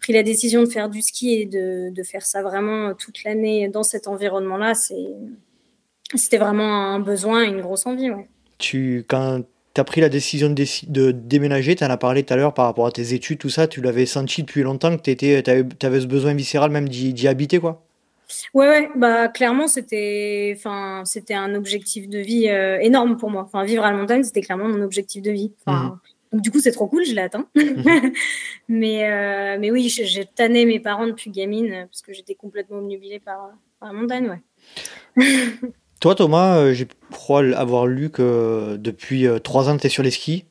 pris 0.01 0.13
la 0.13 0.23
décision 0.23 0.63
de 0.63 0.69
faire 0.69 0.89
du 0.89 1.03
ski 1.03 1.35
et 1.35 1.47
de, 1.47 1.91
de 1.91 2.03
faire 2.05 2.25
ça 2.25 2.43
vraiment 2.43 2.95
toute 2.95 3.25
l'année 3.25 3.69
dans 3.69 3.83
cet 3.83 4.07
environnement-là, 4.07 4.75
c'était 6.15 6.39
vraiment 6.39 6.93
un 6.93 7.01
besoin 7.01 7.45
et 7.45 7.49
une 7.49 7.63
grosse 7.63 7.87
envie, 7.87 8.11
ouais. 8.11 8.29
Tu, 8.59 9.05
quand 9.09 9.41
tu 9.75 9.81
as 9.81 9.85
pris 9.85 10.01
la 10.01 10.09
décision 10.09 10.51
de, 10.51 10.65
de 10.89 11.11
déménager, 11.11 11.75
tu 11.75 11.85
en 11.85 11.91
as 11.91 11.97
parlé 11.97 12.23
tout 12.23 12.33
à 12.33 12.37
l'heure 12.37 12.55
par 12.55 12.67
rapport 12.67 12.87
à 12.87 12.93
tes 12.93 13.13
études, 13.13 13.39
tout 13.39 13.51
ça, 13.51 13.67
tu 13.67 13.81
l'avais 13.81 14.07
senti 14.07 14.43
depuis 14.43 14.63
longtemps 14.63 14.97
que 14.97 15.03
tu 15.03 15.87
avais, 15.87 16.01
ce 16.01 16.07
besoin 16.07 16.35
viscéral 16.35 16.71
même 16.71 16.89
d'y 16.89 17.29
habiter, 17.29 17.59
quoi 17.59 17.85
Ouais, 18.55 18.69
ouais, 18.69 18.91
bah 18.97 19.29
clairement 19.29 19.67
c'était, 19.67 20.55
enfin 20.57 21.03
c'était 21.05 21.35
un 21.35 21.55
objectif 21.55 22.09
de 22.09 22.19
vie 22.19 22.49
euh, 22.49 22.79
énorme 22.81 23.17
pour 23.17 23.31
moi. 23.31 23.43
Enfin 23.43 23.65
vivre 23.65 23.85
à 23.85 23.91
la 23.91 23.97
montagne 23.97 24.23
c'était 24.23 24.41
clairement 24.41 24.69
mon 24.69 24.83
objectif 24.83 25.23
de 25.23 25.31
vie. 25.31 25.53
Enfin, 25.67 26.01
Donc 26.33 26.41
du 26.41 26.51
coup 26.51 26.59
c'est 26.59 26.73
trop 26.73 26.87
cool, 26.87 27.05
je 27.05 27.15
l'ai 27.15 27.21
atteint. 27.21 27.47
Mhm. 27.55 28.13
mais 28.69 29.11
euh, 29.11 29.59
mais 29.61 29.71
oui, 29.71 29.89
j'ai 29.89 30.25
tanné 30.25 30.65
mes 30.65 30.81
parents 30.81 31.07
depuis 31.07 31.31
gamine 31.31 31.87
parce 31.91 32.03
que 32.03 32.13
j'étais 32.13 32.35
complètement 32.35 32.79
obnubilée 32.79 33.21
par, 33.21 33.51
par, 33.79 33.93
la 33.93 33.99
montagne, 33.99 34.29
ouais. 34.29 35.23
Toi 36.01 36.15
Thomas, 36.15 36.73
j'ai 36.73 36.87
crois 37.11 37.43
avoir 37.57 37.87
lu 37.87 38.11
que 38.11 38.77
depuis 38.79 39.27
trois 39.43 39.69
ans 39.69 39.77
tu 39.77 39.87
es 39.87 39.91
sur 39.91 40.03
les 40.03 40.11
skis. 40.11 40.45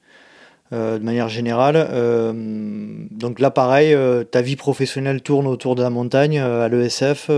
de 0.72 0.98
manière 1.00 1.30
générale. 1.30 1.76
donc 3.12 3.40
là, 3.40 3.52
pareil, 3.52 3.96
ta 4.32 4.42
vie 4.42 4.56
professionnelle 4.56 5.22
tourne 5.22 5.46
autour 5.48 5.76
de 5.76 5.84
la 5.84 5.90
montagne 5.90 6.40
à 6.40 6.68
l'ESF. 6.70 7.30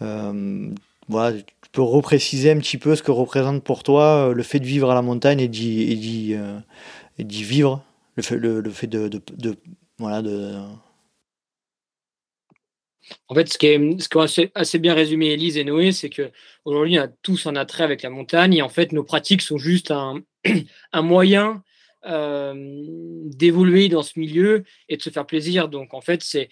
voilà, 0.00 1.32
tu 1.32 1.70
peux 1.72 1.82
repréciser 1.82 2.50
un 2.50 2.58
petit 2.58 2.76
peu 2.76 2.94
ce 2.96 3.02
que 3.02 3.10
représente 3.10 3.62
pour 3.62 3.82
toi 3.82 4.32
le 4.34 4.42
fait 4.42 4.60
de 4.60 4.66
vivre 4.66 4.90
à 4.90 4.94
la 4.94 5.02
montagne 5.02 5.40
et 5.40 5.48
d'y, 5.48 6.36
vivre, 7.18 7.82
le 8.16 8.22
fait, 8.22 8.36
le, 8.36 8.70
fait 8.70 8.88
de, 8.88 9.08
de, 9.08 9.56
voilà, 9.98 10.20
de, 10.20 10.52
en 13.28 13.34
fait, 13.34 13.52
ce 13.52 13.58
qui 13.58 13.66
est, 13.66 14.00
ce 14.00 14.48
assez, 14.54 14.78
bien 14.78 14.94
résumé 14.94 15.32
Elise 15.32 15.56
et 15.56 15.64
Noé, 15.64 15.92
c'est 15.92 16.10
que 16.10 16.30
aujourd'hui, 16.64 16.98
on 16.98 17.02
a 17.02 17.08
tous 17.08 17.46
un 17.46 17.56
attrait 17.56 17.84
avec 17.84 18.02
la 18.02 18.10
montagne 18.10 18.54
et 18.54 18.62
en 18.62 18.68
fait, 18.68 18.92
nos 18.92 19.04
pratiques 19.04 19.42
sont 19.42 19.58
juste 19.58 19.90
un, 19.90 20.22
un 20.92 21.02
moyen 21.02 21.62
euh, 22.06 22.54
d'évoluer 23.26 23.88
dans 23.88 24.02
ce 24.02 24.18
milieu 24.18 24.64
et 24.88 24.96
de 24.96 25.02
se 25.02 25.10
faire 25.10 25.26
plaisir. 25.26 25.68
Donc 25.68 25.94
en 25.94 26.00
fait, 26.00 26.22
c'est 26.22 26.48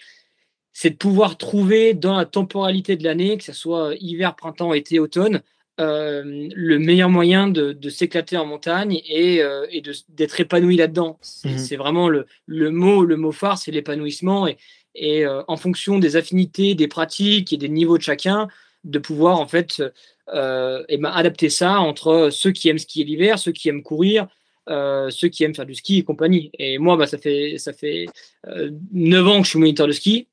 c'est 0.73 0.90
de 0.90 0.97
pouvoir 0.97 1.37
trouver 1.37 1.95
dans 1.95 2.16
la 2.16 2.25
temporalité 2.25 2.97
de 2.97 3.02
l'année, 3.02 3.37
que 3.37 3.45
ce 3.45 3.52
soit 3.52 3.95
hiver, 3.99 4.37
printemps, 4.37 4.73
été, 4.73 5.00
automne, 5.00 5.42
euh, 5.80 6.23
le 6.54 6.78
meilleur 6.78 7.09
moyen 7.09 7.49
de, 7.49 7.88
s'éclater 7.88 8.37
en 8.37 8.45
montagne 8.45 9.00
et, 9.09 9.42
euh, 9.42 9.66
et 9.71 9.83
d'être 10.11 10.38
épanoui 10.38 10.76
là-dedans. 10.76 11.19
Mmh 11.45 11.59
c'est 11.59 11.76
vraiment 11.76 12.09
le, 12.09 12.26
le, 12.47 12.71
mot, 12.71 13.04
le 13.04 13.16
mot 13.16 13.33
phare, 13.33 13.59
c'est 13.59 13.71
l'épanouissement 13.71 14.47
et, 14.47 14.59
et 14.94 15.26
en 15.26 15.56
fonction 15.56 15.99
des 15.99 16.16
affinités, 16.16 16.75
des 16.75 16.88
pratiques 16.88 17.52
et 17.52 17.56
des 17.56 17.68
niveaux 17.68 17.97
de 17.97 18.02
chacun, 18.02 18.49
de 18.85 18.99
pouvoir 18.99 19.38
en 19.38 19.47
fait 19.47 19.82
et 20.28 20.97
ben, 20.99 21.11
adapter 21.12 21.49
ça 21.49 21.80
entre 21.80 22.30
ceux 22.30 22.52
qui 22.52 22.68
aiment 22.68 22.78
skier 22.78 23.04
l'hiver, 23.04 23.38
ceux 23.38 23.52
qui 23.52 23.68
aiment 23.68 23.82
courir, 23.82 24.26
euh, 24.68 25.11
ceux 25.11 25.28
qui 25.28 25.42
aiment 25.42 25.54
faire 25.54 25.66
du 25.66 25.75
ski 25.75 25.99
et 25.99 26.04
compagnie. 26.04 26.50
Et 26.59 26.78
moi, 26.78 26.97
bah, 26.97 27.06
ça 27.06 27.18
fait, 27.18 27.56
ça 27.59 27.73
fait 27.73 28.06
euh, 28.47 28.70
9 28.92 29.26
ans 29.26 29.38
que 29.40 29.44
je 29.44 29.50
suis 29.50 29.59
moniteur 29.59 29.87
de 29.87 29.92
ski. 29.92 30.28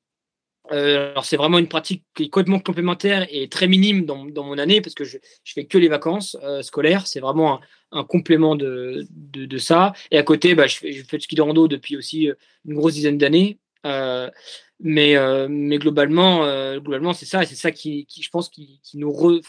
Euh, 0.71 1.11
alors 1.11 1.23
c'est 1.23 1.37
vraiment 1.37 1.59
une 1.59 1.69
pratique 1.69 2.03
qui 2.13 2.23
est 2.23 2.29
complètement 2.29 2.59
complémentaire 2.59 3.25
et 3.31 3.47
très 3.47 3.67
minime 3.67 4.05
dans, 4.05 4.25
dans 4.25 4.43
mon 4.43 4.57
année 4.57 4.81
parce 4.81 4.95
que 4.95 5.05
je, 5.05 5.17
je 5.45 5.53
fais 5.53 5.63
que 5.63 5.77
les 5.77 5.87
vacances 5.87 6.35
euh, 6.43 6.61
scolaires. 6.61 7.07
C'est 7.07 7.21
vraiment 7.21 7.61
un, 7.91 7.99
un 7.99 8.03
complément 8.03 8.55
de, 8.55 9.07
de, 9.09 9.57
ça. 9.57 9.93
Et 10.11 10.17
à 10.17 10.23
côté, 10.23 10.55
bah, 10.55 10.67
je, 10.67 10.77
fais, 10.77 10.91
je 10.91 11.03
fais 11.03 11.17
du 11.17 11.23
ski 11.23 11.35
de 11.35 11.41
rando 11.41 11.67
depuis 11.67 11.97
aussi 11.97 12.29
une 12.65 12.73
grosse 12.75 12.93
dizaine 12.93 13.17
d'années. 13.17 13.57
Mais, 13.83 15.15
mais 15.49 15.77
globalement, 15.77 16.41
globalement 16.77 17.13
c'est 17.13 17.25
ça. 17.25 17.45
C'est 17.45 17.55
ça 17.55 17.71
qui, 17.71 18.07
je 18.19 18.29
pense, 18.29 18.49
qui, 18.49 18.79
nous 18.95 19.11
re, 19.11 19.41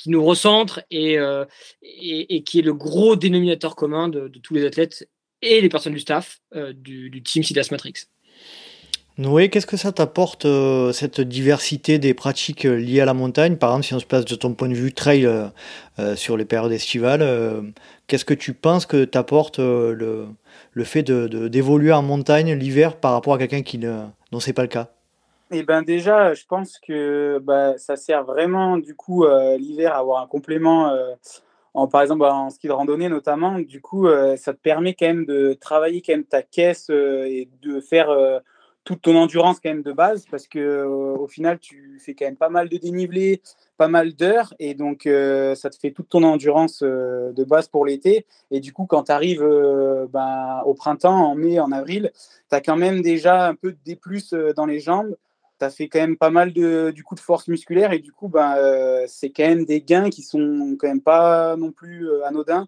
qui 0.00 0.10
nous 0.10 0.24
recentre 0.24 0.82
euh, 0.92 1.44
et, 1.82 2.36
et, 2.36 2.42
qui 2.42 2.60
est 2.60 2.62
le 2.62 2.72
gros 2.72 3.16
dénominateur 3.16 3.76
commun 3.76 4.08
de, 4.08 4.28
tous 4.42 4.54
les 4.54 4.64
athlètes 4.64 5.08
et 5.42 5.60
les 5.60 5.68
personnes 5.68 5.92
du 5.92 6.00
staff 6.00 6.40
euh, 6.54 6.72
du, 6.72 7.22
team 7.22 7.42
Sidas 7.42 7.68
Matrix. 7.70 7.94
Noé, 9.20 9.50
qu'est-ce 9.50 9.66
que 9.66 9.76
ça 9.76 9.92
t'apporte, 9.92 10.46
euh, 10.46 10.92
cette 10.92 11.20
diversité 11.20 11.98
des 11.98 12.14
pratiques 12.14 12.64
liées 12.64 13.00
à 13.00 13.04
la 13.04 13.14
montagne? 13.14 13.56
Par 13.56 13.70
exemple, 13.70 13.86
si 13.86 13.94
on 13.94 13.98
se 13.98 14.06
place 14.06 14.24
de 14.24 14.34
ton 14.34 14.54
point 14.54 14.68
de 14.68 14.74
vue 14.74 14.92
trail 14.92 15.28
sur 16.16 16.36
les 16.36 16.46
périodes 16.46 16.72
estivales, 16.72 17.72
qu'est-ce 18.06 18.24
que 18.24 18.34
tu 18.34 18.54
penses 18.54 18.86
que 18.86 19.04
t'apporte 19.04 19.58
le, 19.58 20.26
fait 20.84 21.02
d'évoluer 21.02 21.90
de, 21.90 21.94
en 21.94 22.02
montagne 22.02 22.54
l'hiver 22.54 22.96
par 22.96 23.12
rapport 23.12 23.34
à 23.34 23.38
quelqu'un 23.38 23.62
qui 23.62 23.78
ne, 23.78 24.04
dont 24.32 24.40
ce 24.40 24.48
n'est 24.48 24.54
pas 24.54 24.62
le 24.62 24.68
cas? 24.68 24.88
Eh 25.52 25.64
ben 25.64 25.82
déjà, 25.82 26.32
je 26.32 26.44
pense 26.46 26.78
que 26.78 27.40
bah, 27.42 27.76
ça 27.76 27.96
sert 27.96 28.22
vraiment 28.22 28.78
du 28.78 28.94
coup 28.94 29.24
euh, 29.24 29.56
l'hiver 29.56 29.94
à 29.94 29.98
avoir 29.98 30.22
un 30.22 30.28
complément, 30.28 30.90
euh, 30.90 31.14
en, 31.74 31.88
par 31.88 32.02
exemple 32.02 32.22
en 32.22 32.50
ski 32.50 32.68
de 32.68 32.72
randonnée 32.72 33.08
notamment. 33.08 33.58
Du 33.58 33.80
coup, 33.80 34.06
euh, 34.06 34.36
ça 34.36 34.54
te 34.54 34.60
permet 34.60 34.94
quand 34.94 35.06
même 35.06 35.26
de 35.26 35.54
travailler 35.54 36.02
quand 36.02 36.12
même 36.12 36.24
ta 36.24 36.42
caisse 36.42 36.88
et 36.90 37.48
de 37.62 37.80
faire 37.80 38.10
toute 38.90 39.02
ton 39.02 39.14
endurance 39.14 39.60
quand 39.60 39.70
même 39.70 39.84
de 39.84 39.92
base 39.92 40.26
parce 40.28 40.48
que 40.48 40.84
au 40.84 41.28
final, 41.28 41.60
tu 41.60 42.00
fais 42.04 42.14
quand 42.14 42.24
même 42.24 42.36
pas 42.36 42.48
mal 42.48 42.68
de 42.68 42.76
dénivelé, 42.76 43.40
pas 43.76 43.86
mal 43.86 44.14
d'heures 44.14 44.52
et 44.58 44.74
donc 44.74 45.02
ça 45.04 45.70
te 45.70 45.76
fait 45.78 45.92
toute 45.92 46.08
ton 46.08 46.24
endurance 46.24 46.82
de 46.82 47.44
base 47.44 47.68
pour 47.68 47.86
l'été. 47.86 48.26
Et 48.50 48.58
du 48.58 48.72
coup, 48.72 48.86
quand 48.86 49.04
tu 49.04 49.12
arrives 49.12 49.46
ben, 50.12 50.62
au 50.66 50.74
printemps, 50.74 51.30
en 51.30 51.36
mai, 51.36 51.60
en 51.60 51.70
avril, 51.70 52.10
tu 52.48 52.56
as 52.56 52.60
quand 52.60 52.76
même 52.76 53.00
déjà 53.00 53.46
un 53.46 53.54
peu 53.54 53.70
de 53.70 53.78
D+ 53.84 53.96
dans 54.56 54.66
les 54.66 54.80
jambes 54.80 55.14
tu 55.60 55.66
as 55.66 55.70
fait 55.70 55.88
quand 55.88 56.00
même 56.00 56.16
pas 56.16 56.30
mal 56.30 56.52
de, 56.52 56.90
du 56.90 57.04
coup 57.04 57.14
de 57.14 57.20
force 57.20 57.46
musculaire 57.46 57.92
et 57.92 57.98
du 57.98 58.12
coup, 58.12 58.28
ben, 58.28 58.54
euh, 58.56 59.04
c'est 59.06 59.30
quand 59.30 59.46
même 59.46 59.64
des 59.64 59.82
gains 59.82 60.10
qui 60.10 60.22
sont 60.22 60.76
quand 60.78 60.88
même 60.88 61.02
pas 61.02 61.56
non 61.56 61.70
plus 61.70 62.08
euh, 62.08 62.24
anodins 62.26 62.66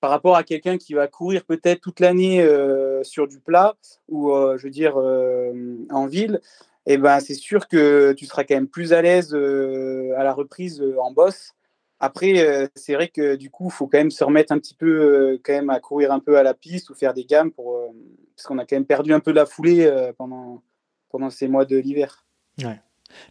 par 0.00 0.10
rapport 0.10 0.36
à 0.36 0.42
quelqu'un 0.42 0.78
qui 0.78 0.94
va 0.94 1.08
courir 1.08 1.44
peut-être 1.44 1.80
toute 1.80 2.00
l'année 2.00 2.42
euh, 2.42 3.02
sur 3.02 3.26
du 3.26 3.40
plat 3.40 3.76
ou, 4.08 4.30
je 4.56 4.62
veux 4.62 4.70
dire, 4.70 4.96
en 4.96 6.06
ville. 6.06 6.40
Eh 6.86 6.98
ben, 6.98 7.18
c'est 7.20 7.34
sûr 7.34 7.66
que 7.66 8.12
tu 8.12 8.26
seras 8.26 8.44
quand 8.44 8.54
même 8.54 8.68
plus 8.68 8.92
à 8.92 9.02
l'aise 9.02 9.34
à 9.34 10.22
la 10.22 10.32
reprise 10.32 10.82
en 11.00 11.10
bosse. 11.10 11.52
Après, 11.98 12.70
c'est 12.74 12.94
vrai 12.94 13.08
que 13.08 13.36
du 13.36 13.50
coup, 13.50 13.66
il 13.66 13.72
faut 13.72 13.86
quand 13.86 13.98
même 13.98 14.10
se 14.10 14.22
remettre 14.22 14.52
un 14.52 14.58
petit 14.58 14.74
peu 14.74 15.40
quand 15.42 15.52
même 15.52 15.70
à 15.70 15.80
courir 15.80 16.12
un 16.12 16.20
peu 16.20 16.38
à 16.38 16.42
la 16.42 16.54
piste 16.54 16.90
ou 16.90 16.94
faire 16.94 17.14
des 17.14 17.24
gammes 17.24 17.50
parce 17.50 18.46
qu'on 18.46 18.58
a 18.58 18.66
quand 18.66 18.76
même 18.76 18.86
perdu 18.86 19.12
un 19.12 19.20
peu 19.20 19.32
la 19.32 19.46
foulée 19.46 19.90
pendant, 20.16 20.62
pendant 21.10 21.30
ces 21.30 21.48
mois 21.48 21.64
de 21.64 21.76
l'hiver. 21.76 22.24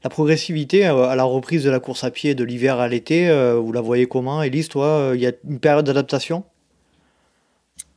La 0.03 0.09
progressivité 0.09 0.87
euh, 0.87 1.07
à 1.07 1.15
la 1.15 1.23
reprise 1.23 1.63
de 1.63 1.69
la 1.69 1.79
course 1.79 2.03
à 2.03 2.11
pied 2.11 2.35
de 2.35 2.43
l'hiver 2.43 2.79
à 2.79 2.87
l'été, 2.87 3.29
euh, 3.29 3.55
vous 3.55 3.71
la 3.71 3.81
voyez 3.81 4.05
comment 4.05 4.41
Elise, 4.41 4.69
toi, 4.69 4.85
euh, 4.85 5.15
il 5.15 5.21
y 5.21 5.27
a 5.27 5.31
une 5.47 5.59
période 5.59 5.85
d'adaptation? 5.85 6.43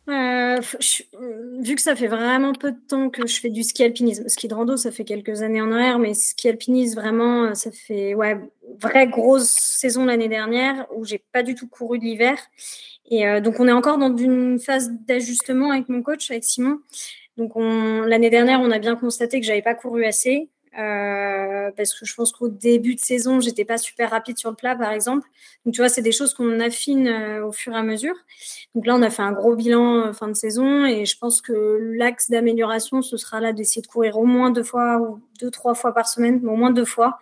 Vu 0.08 1.74
que 1.74 1.82
ça 1.82 1.94
fait 1.94 2.06
vraiment 2.06 2.52
peu 2.52 2.72
de 2.72 2.78
temps 2.88 3.10
que 3.10 3.26
je 3.26 3.40
fais 3.40 3.50
du 3.50 3.62
ski 3.62 3.84
alpinisme, 3.84 4.28
ski 4.28 4.48
de 4.48 4.54
rando, 4.54 4.76
ça 4.76 4.90
fait 4.90 5.04
quelques 5.04 5.42
années 5.42 5.60
en 5.60 5.70
arrière, 5.70 5.98
mais 5.98 6.14
ski 6.14 6.48
alpinisme, 6.48 6.98
vraiment, 7.00 7.54
ça 7.54 7.70
fait 7.70 8.14
ouais, 8.14 8.38
vraie 8.80 9.06
grosse 9.06 9.50
saison 9.50 10.06
l'année 10.06 10.28
dernière 10.28 10.86
où 10.96 11.04
j'ai 11.04 11.22
pas 11.32 11.42
du 11.42 11.54
tout 11.54 11.68
couru 11.68 11.98
de 11.98 12.04
l'hiver. 12.04 12.38
Et 13.10 13.40
donc, 13.40 13.60
on 13.60 13.68
est 13.68 13.72
encore 13.72 13.98
dans 13.98 14.14
une 14.16 14.58
phase 14.58 14.90
d'ajustement 15.06 15.70
avec 15.70 15.88
mon 15.88 16.02
coach, 16.02 16.30
avec 16.30 16.44
Simon. 16.44 16.78
Donc, 17.36 17.52
l'année 17.56 18.30
dernière, 18.30 18.60
on 18.60 18.70
a 18.70 18.78
bien 18.78 18.96
constaté 18.96 19.40
que 19.40 19.46
j'avais 19.46 19.62
pas 19.62 19.74
couru 19.74 20.04
assez. 20.04 20.48
Euh, 20.78 21.70
parce 21.76 21.98
que 21.98 22.04
je 22.04 22.14
pense 22.14 22.32
qu'au 22.32 22.48
début 22.48 22.94
de 22.94 23.00
saison, 23.00 23.40
j'étais 23.40 23.64
pas 23.64 23.78
super 23.78 24.10
rapide 24.10 24.38
sur 24.38 24.50
le 24.50 24.56
plat, 24.56 24.76
par 24.76 24.92
exemple. 24.92 25.26
Donc, 25.64 25.74
tu 25.74 25.80
vois, 25.80 25.88
c'est 25.88 26.02
des 26.02 26.12
choses 26.12 26.34
qu'on 26.34 26.60
affine 26.60 27.08
euh, 27.08 27.46
au 27.46 27.52
fur 27.52 27.72
et 27.72 27.76
à 27.76 27.82
mesure. 27.82 28.14
Donc 28.74 28.86
là, 28.86 28.94
on 28.94 29.02
a 29.02 29.10
fait 29.10 29.22
un 29.22 29.32
gros 29.32 29.54
bilan 29.54 30.06
euh, 30.06 30.12
fin 30.12 30.28
de 30.28 30.34
saison 30.34 30.84
et 30.84 31.04
je 31.06 31.18
pense 31.18 31.40
que 31.40 31.78
l'axe 31.96 32.30
d'amélioration, 32.30 33.02
ce 33.02 33.16
sera 33.16 33.40
là 33.40 33.52
d'essayer 33.52 33.82
de 33.82 33.86
courir 33.86 34.18
au 34.18 34.24
moins 34.24 34.50
deux 34.50 34.62
fois 34.62 34.98
ou 34.98 35.20
deux, 35.40 35.50
trois 35.50 35.74
fois 35.74 35.94
par 35.94 36.08
semaine, 36.08 36.40
mais 36.42 36.50
au 36.50 36.56
moins 36.56 36.70
deux 36.70 36.84
fois 36.84 37.18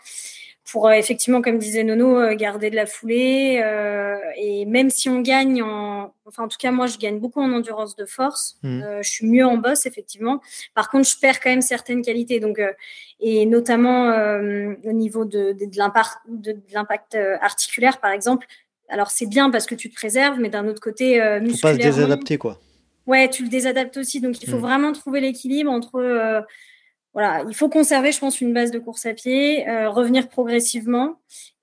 pour 0.70 0.88
euh, 0.88 0.92
effectivement, 0.92 1.42
comme 1.42 1.58
disait 1.58 1.84
Nono, 1.84 2.18
euh, 2.18 2.34
garder 2.34 2.70
de 2.70 2.76
la 2.76 2.86
foulée. 2.86 3.60
Euh, 3.64 4.16
et 4.36 4.64
même 4.66 4.90
si 4.90 5.08
on 5.08 5.20
gagne 5.20 5.62
en, 5.62 6.12
enfin 6.26 6.44
en 6.44 6.48
tout 6.48 6.58
cas 6.58 6.72
moi 6.72 6.86
je 6.88 6.98
gagne 6.98 7.20
beaucoup 7.20 7.40
en 7.40 7.52
endurance 7.52 7.94
de 7.94 8.04
force. 8.04 8.58
Mmh. 8.62 8.82
je 9.00 9.08
suis 9.08 9.26
mieux 9.26 9.46
en 9.46 9.58
boss 9.58 9.86
effectivement. 9.86 10.40
Par 10.74 10.90
contre, 10.90 11.08
je 11.08 11.16
perds 11.18 11.40
quand 11.40 11.50
même 11.50 11.62
certaines 11.62 12.02
qualités. 12.02 12.40
Donc 12.40 12.60
et 13.20 13.46
notamment 13.46 14.10
au 14.84 14.92
niveau 14.92 15.24
de, 15.24 15.52
de, 15.52 15.66
de 15.66 16.74
l'impact 16.74 17.16
articulaire 17.40 18.00
par 18.00 18.10
exemple. 18.10 18.46
Alors 18.88 19.10
c'est 19.10 19.26
bien 19.26 19.50
parce 19.50 19.66
que 19.66 19.74
tu 19.74 19.88
te 19.88 19.94
préserves, 19.94 20.38
mais 20.40 20.48
d'un 20.48 20.66
autre 20.66 20.80
côté, 20.80 21.20
musculairement. 21.40 21.54
Faut 21.54 21.60
pas 21.60 21.74
se 21.74 21.78
désadapter 21.78 22.38
quoi. 22.38 22.58
Ouais, 23.06 23.30
tu 23.30 23.44
le 23.44 23.48
désadaptes 23.48 23.96
aussi. 23.98 24.20
Donc 24.20 24.42
il 24.42 24.50
faut 24.50 24.56
mmh. 24.56 24.60
vraiment 24.60 24.92
trouver 24.92 25.20
l'équilibre 25.20 25.70
entre 25.70 26.44
voilà, 27.16 27.44
il 27.48 27.54
faut 27.54 27.70
conserver, 27.70 28.12
je 28.12 28.20
pense, 28.20 28.40
une 28.42 28.52
base 28.52 28.70
de 28.70 28.78
course 28.78 29.06
à 29.06 29.14
pied, 29.14 29.64
revenir 29.88 30.28
progressivement. 30.28 31.16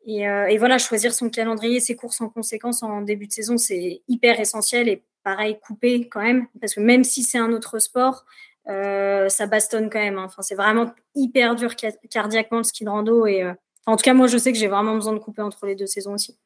Et, 0.05 0.23
et, 0.23 0.57
voilà, 0.57 0.79
choisir 0.79 1.13
son 1.13 1.29
calendrier, 1.29 1.79
ses 1.79 1.95
courses 1.95 2.21
en 2.21 2.29
conséquence 2.29 2.81
en 2.81 3.01
début 3.01 3.27
de 3.27 3.31
saison, 3.31 3.59
c'est 3.59 4.01
hyper 4.07 4.39
essentiel. 4.39 4.89
Et 4.89 5.03
pareil, 5.23 5.57
couper 5.61 6.07
quand 6.09 6.21
même, 6.21 6.47
parce 6.59 6.73
que 6.73 6.81
même 6.81 7.03
si 7.03 7.23
c'est 7.23 7.37
un 7.37 7.51
autre 7.53 7.77
sport, 7.77 8.25
euh, 8.69 9.29
ça 9.29 9.47
bastonne 9.47 9.89
quand 9.89 9.99
même. 9.99 10.17
Hein. 10.17 10.25
Enfin, 10.25 10.41
c'est 10.41 10.55
vraiment 10.55 10.91
hyper 11.15 11.55
dur 11.55 11.75
cardiaquement 12.09 12.59
le 12.59 12.63
ski 12.63 12.85
de 12.85 12.89
rando. 12.89 13.25
Et, 13.25 13.43
euh, 13.43 13.53
en 13.85 13.97
tout 13.97 14.03
cas, 14.03 14.13
moi, 14.13 14.27
je 14.27 14.37
sais 14.37 14.51
que 14.51 14.57
j'ai 14.57 14.67
vraiment 14.67 14.95
besoin 14.95 15.13
de 15.13 15.19
couper 15.19 15.41
entre 15.41 15.65
les 15.65 15.75
deux 15.75 15.87
saisons 15.87 16.13
aussi. 16.13 16.37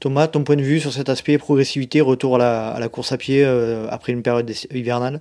Thomas, 0.00 0.28
ton 0.28 0.44
point 0.44 0.56
de 0.56 0.62
vue 0.62 0.80
sur 0.80 0.92
cet 0.92 1.08
aspect 1.08 1.38
progressivité, 1.38 2.00
retour 2.00 2.40
à 2.40 2.78
la, 2.78 2.88
course 2.88 3.12
à 3.12 3.18
pied 3.18 3.44
euh, 3.44 3.86
après 3.90 4.12
une 4.12 4.22
période 4.22 4.50
hivernale? 4.70 5.20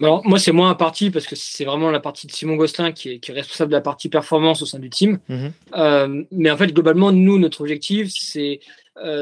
Alors, 0.00 0.26
moi, 0.26 0.38
c'est 0.38 0.52
moins 0.52 0.70
un 0.70 0.74
parti 0.74 1.10
parce 1.10 1.26
que 1.26 1.36
c'est 1.36 1.64
vraiment 1.64 1.90
la 1.90 2.00
partie 2.00 2.26
de 2.26 2.32
Simon 2.32 2.56
Gosselin 2.56 2.92
qui 2.92 3.12
est, 3.12 3.32
responsable 3.32 3.70
de 3.70 3.76
la 3.76 3.80
partie 3.80 4.08
performance 4.08 4.60
au 4.60 4.66
sein 4.66 4.78
du 4.78 4.90
team. 4.90 5.18
Mhm. 5.28 6.26
mais 6.32 6.50
en 6.50 6.56
fait, 6.56 6.72
globalement, 6.72 7.12
nous, 7.12 7.38
notre 7.38 7.62
objectif, 7.62 8.12
c'est 8.14 8.60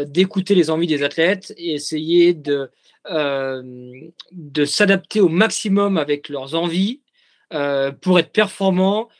d'écouter 0.06 0.54
les 0.54 0.70
envies 0.70 0.86
des 0.86 1.02
athlètes 1.02 1.54
et 1.56 1.74
essayer 1.74 2.34
de, 2.34 2.70
euh, 3.10 3.62
de 4.32 4.64
s'adapter 4.64 5.20
au 5.20 5.28
maximum 5.28 5.98
avec 5.98 6.30
leurs 6.30 6.54
envies 6.54 7.02
euh, 7.52 7.92
pour 7.92 8.18
être 8.18 8.32
performants 8.32 9.10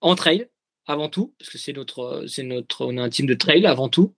en 0.00 0.14
trail 0.14 0.48
avant 0.86 1.08
tout, 1.08 1.34
parce 1.40 1.50
que 1.50 1.58
c'est 1.58 1.72
notre, 1.72 2.24
c'est 2.28 2.44
notre, 2.44 2.86
on 2.86 2.98
a 2.98 3.02
un 3.02 3.08
team 3.08 3.26
de 3.26 3.34
trail 3.34 3.66
avant 3.66 3.88
tout, 3.88 4.14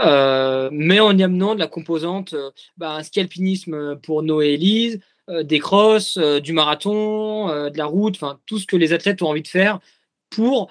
euh, 0.00 0.68
mais 0.70 1.00
en 1.00 1.16
y 1.18 1.24
amenant 1.24 1.56
de 1.56 1.58
la 1.58 1.66
composante, 1.66 2.36
bah, 2.76 2.92
un 2.92 3.02
ski 3.02 3.18
alpinisme 3.18 3.96
pour 3.96 4.22
Noé 4.22 4.50
et 4.50 4.54
Elise, 4.54 5.00
des 5.28 5.58
crosses, 5.58 6.18
du 6.18 6.52
marathon, 6.52 7.48
de 7.48 7.76
la 7.76 7.86
route, 7.86 8.18
tout 8.46 8.58
ce 8.58 8.66
que 8.66 8.76
les 8.76 8.92
athlètes 8.92 9.22
ont 9.22 9.28
envie 9.28 9.42
de 9.42 9.48
faire 9.48 9.78
pour 10.30 10.70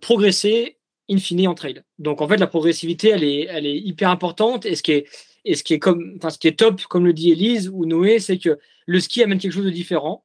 progresser 0.00 0.78
in 1.10 1.18
fine 1.18 1.46
en 1.48 1.54
trail. 1.54 1.82
Donc 1.98 2.20
en 2.20 2.28
fait 2.28 2.38
la 2.38 2.46
progressivité 2.46 3.10
elle 3.10 3.24
est, 3.24 3.76
hyper 3.76 4.10
importante 4.10 4.66
et 4.66 4.74
ce 4.74 4.82
qui 4.82 4.92
est 5.74 5.78
comme, 5.78 6.18
top, 6.56 6.82
comme 6.84 7.04
le 7.06 7.12
dit 7.12 7.32
Elise 7.32 7.68
ou 7.68 7.86
Noé, 7.86 8.18
c'est 8.18 8.38
que 8.38 8.58
le 8.86 9.00
ski 9.00 9.22
amène 9.22 9.38
quelque 9.38 9.52
chose 9.52 9.64
de 9.64 9.70
différent. 9.70 10.24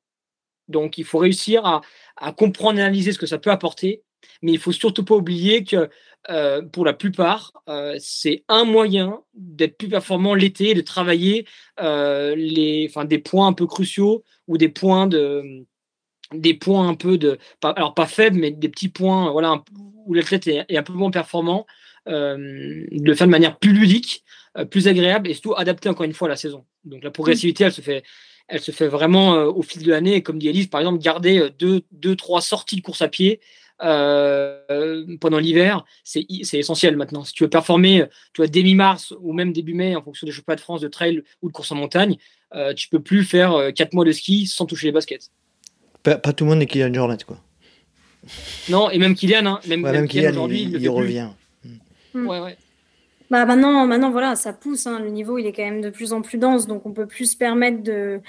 Donc, 0.67 0.97
il 0.97 1.03
faut 1.03 1.17
réussir 1.17 1.65
à, 1.65 1.81
à 2.15 2.31
comprendre 2.31 2.79
et 2.79 2.81
analyser 2.81 3.11
ce 3.11 3.19
que 3.19 3.25
ça 3.25 3.39
peut 3.39 3.49
apporter. 3.49 4.03
Mais 4.41 4.51
il 4.51 4.59
faut 4.59 4.71
surtout 4.71 5.03
pas 5.03 5.15
oublier 5.15 5.63
que 5.63 5.89
euh, 6.29 6.61
pour 6.61 6.85
la 6.85 6.93
plupart, 6.93 7.53
euh, 7.69 7.95
c'est 7.99 8.43
un 8.49 8.65
moyen 8.65 9.21
d'être 9.33 9.77
plus 9.77 9.87
performant 9.87 10.33
l'été, 10.35 10.73
de 10.73 10.81
travailler 10.81 11.45
euh, 11.79 12.35
les, 12.35 12.87
enfin, 12.89 13.05
des 13.05 13.19
points 13.19 13.47
un 13.47 13.53
peu 13.53 13.65
cruciaux 13.65 14.23
ou 14.47 14.57
des 14.57 14.69
points 14.69 15.07
de, 15.07 15.65
des 16.33 16.53
points 16.53 16.87
un 16.87 16.95
peu 16.95 17.17
de, 17.17 17.39
alors 17.63 17.93
pas 17.93 18.05
faibles, 18.05 18.37
mais 18.37 18.51
des 18.51 18.69
petits 18.69 18.89
points, 18.89 19.31
voilà, 19.31 19.63
où 20.05 20.13
l'athlète 20.13 20.47
est, 20.47 20.77
un 20.77 20.83
peu 20.83 20.93
moins 20.93 21.11
performant, 21.11 21.65
de 22.05 23.03
le 23.03 23.13
faire 23.13 23.27
de 23.27 23.31
manière 23.31 23.59
plus 23.59 23.71
ludique 23.71 24.23
plus 24.71 24.87
agréable 24.87 25.29
et 25.29 25.33
surtout 25.33 25.53
adapté 25.55 25.89
encore 25.89 26.05
une 26.05 26.13
fois 26.13 26.27
à 26.27 26.29
la 26.29 26.35
saison. 26.35 26.65
Donc 26.83 27.03
la 27.03 27.11
progressivité, 27.11 27.65
elle 27.65 27.71
se 27.71 27.81
fait, 27.81 28.03
elle 28.47 28.61
se 28.61 28.71
fait 28.71 28.87
vraiment 28.87 29.33
au 29.43 29.61
fil 29.61 29.83
de 29.83 29.91
l'année. 29.91 30.23
Comme 30.23 30.39
dit 30.39 30.47
Elise, 30.49 30.67
par 30.67 30.81
exemple, 30.81 30.97
garder 30.99 31.49
deux, 31.59 31.81
deux, 31.91 32.15
trois 32.15 32.41
sorties 32.41 32.77
de 32.77 32.81
course 32.81 33.03
à 33.03 33.09
pied 33.09 33.41
pendant 33.79 35.39
l'hiver, 35.39 35.85
c'est 36.03 36.25
essentiel 36.53 36.97
maintenant. 36.97 37.23
Si 37.23 37.33
tu 37.33 37.43
veux 37.43 37.49
performer, 37.49 38.05
tu 38.33 38.41
vois, 38.41 38.47
dès 38.47 38.63
mi-mars 38.63 39.13
ou 39.21 39.33
même 39.33 39.53
début 39.53 39.73
mai, 39.73 39.95
en 39.95 40.01
fonction 40.01 40.25
des 40.27 40.33
championnats 40.33 40.57
de 40.57 40.61
France 40.61 40.81
de 40.81 40.87
trail 40.87 41.23
ou 41.41 41.47
de 41.47 41.53
course 41.53 41.71
en 41.71 41.75
montagne, 41.75 42.17
euh, 42.55 42.73
tu 42.73 42.89
peux 42.89 42.99
plus 42.99 43.23
faire 43.23 43.71
quatre 43.75 43.93
mois 43.93 44.05
de 44.05 44.11
ski 44.11 44.47
sans 44.47 44.65
toucher 44.65 44.87
les 44.87 44.91
baskets. 44.91 45.31
Pas, 46.03 46.17
tout 46.17 46.45
le 46.45 46.49
monde 46.49 46.59
n'est 46.59 46.65
Kylian 46.65 46.93
Jornet, 46.93 47.17
quoi. 47.25 47.37
Non, 48.69 48.89
et 48.89 48.97
même 48.97 49.15
Kylian, 49.15 49.45
hein, 49.45 49.59
même, 49.67 50.07
Kylian, 50.07 50.31
aujourd'hui, 50.31 50.63
il, 50.63 50.81
il 50.81 50.89
revient. 50.89 51.29
Ouais, 52.13 52.39
ouais. 52.39 52.57
Bah 53.29 53.45
maintenant, 53.45 53.85
maintenant 53.85 54.09
voilà, 54.09 54.35
ça 54.35 54.53
pousse. 54.53 54.87
Hein, 54.87 54.99
le 54.99 55.09
niveau, 55.09 55.37
il 55.37 55.45
est 55.45 55.53
quand 55.53 55.63
même 55.63 55.81
de 55.81 55.89
plus 55.89 56.13
en 56.13 56.21
plus 56.21 56.37
dense, 56.37 56.65
donc 56.65 56.85
on 56.85 56.91
peut 56.91 57.05
plus 57.05 57.31
se 57.31 57.37
permettre 57.37 57.83
de. 57.83 58.21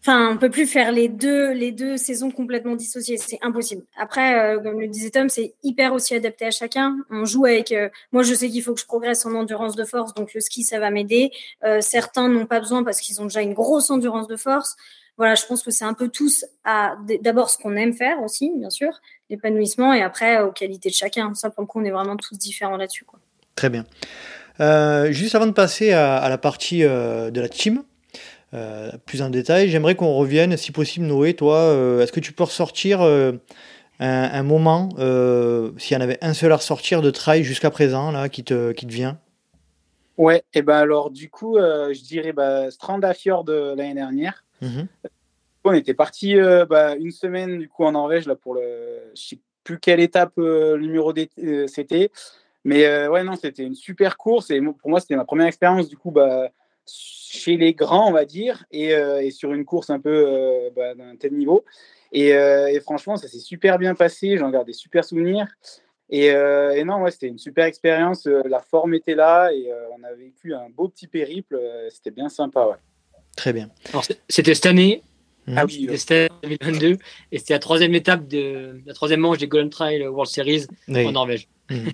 Enfin, 0.00 0.30
on 0.30 0.38
peut 0.38 0.50
plus 0.50 0.66
faire 0.66 0.92
les 0.92 1.08
deux, 1.08 1.52
les 1.52 1.72
deux 1.72 1.96
saisons 1.96 2.30
complètement 2.30 2.76
dissociées. 2.76 3.16
C'est 3.16 3.38
impossible. 3.42 3.82
Après, 3.98 4.38
euh, 4.38 4.60
comme 4.60 4.80
le 4.80 4.86
disait 4.86 5.10
Tom, 5.10 5.28
c'est 5.28 5.54
hyper 5.64 5.92
aussi 5.92 6.14
adapté 6.14 6.46
à 6.46 6.50
chacun. 6.52 6.96
On 7.10 7.24
joue 7.24 7.46
avec. 7.46 7.72
Euh, 7.72 7.88
moi, 8.12 8.22
je 8.22 8.32
sais 8.32 8.48
qu'il 8.48 8.62
faut 8.62 8.74
que 8.74 8.80
je 8.80 8.86
progresse 8.86 9.26
en 9.26 9.34
endurance 9.34 9.74
de 9.74 9.84
force, 9.84 10.14
donc 10.14 10.34
le 10.34 10.40
ski, 10.40 10.62
ça 10.62 10.78
va 10.78 10.90
m'aider. 10.90 11.30
Euh, 11.64 11.80
certains 11.80 12.28
n'ont 12.28 12.46
pas 12.46 12.60
besoin 12.60 12.84
parce 12.84 13.00
qu'ils 13.00 13.20
ont 13.20 13.24
déjà 13.24 13.42
une 13.42 13.54
grosse 13.54 13.90
endurance 13.90 14.28
de 14.28 14.36
force. 14.36 14.76
Voilà, 15.16 15.34
je 15.34 15.44
pense 15.46 15.64
que 15.64 15.72
c'est 15.72 15.84
un 15.84 15.94
peu 15.94 16.08
tous 16.08 16.44
à 16.64 16.96
d'abord 17.20 17.50
ce 17.50 17.58
qu'on 17.58 17.74
aime 17.74 17.92
faire 17.92 18.22
aussi, 18.22 18.52
bien 18.56 18.70
sûr, 18.70 18.92
l'épanouissement, 19.30 19.92
et 19.92 20.00
après 20.00 20.40
aux 20.42 20.52
qualités 20.52 20.90
de 20.90 20.94
chacun. 20.94 21.34
Ça, 21.34 21.50
pour 21.50 21.62
le 21.62 21.66
coup, 21.66 21.80
on 21.80 21.84
est 21.84 21.90
vraiment 21.90 22.16
tous 22.16 22.38
différents 22.38 22.76
là-dessus. 22.76 23.04
Très 23.56 23.68
bien. 23.68 23.84
Juste 25.10 25.34
avant 25.34 25.48
de 25.48 25.52
passer 25.52 25.90
à, 25.90 26.28
la 26.28 26.38
partie 26.38 26.82
de 26.82 27.40
la 27.40 27.48
team, 27.48 27.82
euh, 28.54 28.90
plus 29.06 29.22
en 29.22 29.30
détail, 29.30 29.68
j'aimerais 29.68 29.94
qu'on 29.94 30.14
revienne, 30.14 30.56
si 30.56 30.72
possible, 30.72 31.06
Noé, 31.06 31.34
toi, 31.34 31.74
est-ce 32.00 32.12
que 32.12 32.20
tu 32.20 32.32
peux 32.32 32.44
ressortir 32.44 33.00
un, 34.00 34.42
moment, 34.42 34.88
s'il 35.78 35.94
y 35.94 35.96
en 35.96 36.00
avait 36.00 36.18
un 36.22 36.34
seul 36.34 36.52
à 36.52 36.56
ressortir 36.56 37.02
de 37.02 37.10
trail 37.10 37.44
jusqu'à 37.44 37.70
présent, 37.70 38.10
là, 38.10 38.28
qui 38.28 38.44
te, 38.44 38.72
qui 38.72 38.86
te 38.86 38.92
vient? 38.92 39.18
Ouais, 40.16 40.42
et 40.52 40.62
ben 40.62 40.76
alors 40.76 41.10
du 41.10 41.30
coup, 41.30 41.58
je 41.58 42.02
dirais 42.02 42.32
bah, 42.32 42.70
Strandafjord 42.70 43.44
de 43.44 43.74
l'année 43.76 43.94
dernière. 43.94 44.44
Mhm. 44.62 44.88
On 45.64 45.72
était 45.72 45.94
parti 45.94 46.34
bah, 46.68 46.96
une 46.96 47.10
semaine 47.10 47.58
du 47.58 47.68
coup 47.68 47.84
en 47.84 47.92
Norvège 47.92 48.26
là 48.26 48.34
pour 48.34 48.54
le, 48.54 49.12
je 49.14 49.22
sais 49.22 49.38
plus 49.62 49.78
quelle 49.78 50.00
étape 50.00 50.32
le 50.36 50.78
numéro 50.78 51.12
c'était, 51.66 52.10
mais 52.64 52.84
euh, 52.84 53.08
ouais, 53.08 53.24
non, 53.24 53.34
c'était 53.34 53.62
une 53.62 53.74
super 53.74 54.16
course. 54.16 54.50
Et 54.50 54.60
pour 54.60 54.90
moi, 54.90 55.00
c'était 55.00 55.16
ma 55.16 55.24
première 55.24 55.46
expérience, 55.46 55.88
du 55.88 55.96
coup, 55.96 56.10
bah, 56.10 56.50
chez 56.88 57.56
les 57.56 57.74
grands, 57.74 58.08
on 58.08 58.12
va 58.12 58.24
dire, 58.24 58.64
et, 58.70 58.94
euh, 58.94 59.22
et 59.22 59.30
sur 59.30 59.52
une 59.52 59.64
course 59.64 59.90
un 59.90 60.00
peu 60.00 60.24
euh, 60.26 60.70
bah, 60.74 60.94
d'un 60.94 61.16
tel 61.16 61.34
niveau. 61.34 61.64
Et, 62.12 62.28
et, 62.30 62.80
franchement, 62.80 63.18
ça 63.18 63.28
s'est 63.28 63.38
super 63.38 63.78
bien 63.78 63.94
passé. 63.94 64.38
J'en 64.38 64.48
garde 64.48 64.66
des 64.66 64.72
super 64.72 65.04
souvenirs. 65.04 65.46
Et, 66.08 66.28
et 66.28 66.84
non, 66.84 67.02
ouais, 67.02 67.10
c'était 67.10 67.26
une 67.26 67.36
super 67.36 67.66
expérience. 67.66 68.24
la 68.24 68.60
forme 68.60 68.94
était 68.94 69.14
là 69.14 69.50
et 69.52 69.70
on 69.94 70.02
a 70.02 70.14
vécu 70.14 70.54
un 70.54 70.70
beau 70.70 70.88
petit 70.88 71.06
périple. 71.06 71.60
c'était 71.90 72.10
bien 72.10 72.30
sympa, 72.30 72.66
ouais. 72.66 72.76
Très 73.36 73.52
bien. 73.52 73.68
C'était 74.30 74.54
cette 74.54 74.64
année. 74.64 75.02
Ah 75.54 75.66
oui, 75.66 75.86
c'était 75.96 76.28
2022 76.44 76.96
et 77.32 77.38
c'était 77.38 77.52
la 77.52 77.58
troisième 77.58 77.94
étape 77.94 78.26
de 78.26 78.80
la 78.86 78.94
troisième 78.94 79.20
manche 79.20 79.38
des 79.38 79.48
Golden 79.48 79.70
Trail 79.70 80.06
World 80.06 80.30
Series 80.30 80.66
en 80.88 81.12
Norvège. 81.12 81.46
Mhm. 81.70 81.90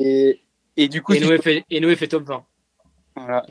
Et, 0.00 0.40
et 0.78 0.88
du 0.88 1.02
coup, 1.02 1.12
et 1.12 1.20
Noé, 1.20 1.38
fait, 1.38 1.64
et 1.68 1.80
Noé 1.80 1.96
fait 1.96 2.08
top 2.08 2.24
20. 2.24 2.44
Voilà. 3.16 3.44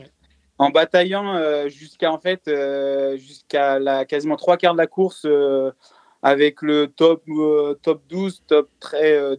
En 0.58 0.70
bataillant 0.70 1.36
euh, 1.36 1.68
jusqu'à 1.68 2.12
en 2.12 2.18
fait 2.18 2.48
euh, 2.48 3.16
jusqu'à 3.16 3.78
la 3.78 4.04
quasiment 4.04 4.36
trois 4.36 4.56
quarts 4.56 4.72
de 4.72 4.78
la 4.78 4.88
course 4.88 5.22
euh, 5.24 5.70
avec 6.22 6.62
le 6.62 6.88
top 6.88 7.22
top 7.82 8.02
12, 8.08 8.42
top 8.46 8.68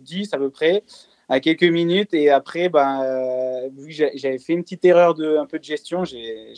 10 0.01 0.33
à 0.33 0.37
peu 0.37 0.49
près 0.49 0.83
à 1.27 1.41
quelques 1.41 1.63
minutes. 1.63 2.13
Et 2.13 2.29
après 2.29 2.69
ben 2.69 3.69
j'avais 3.89 4.39
fait 4.39 4.53
une 4.53 4.63
petite 4.63 4.85
erreur 4.85 5.13
de 5.13 5.37
un 5.37 5.45
peu 5.45 5.59
de 5.59 5.63
gestion. 5.63 6.05
J'ai 6.05 6.53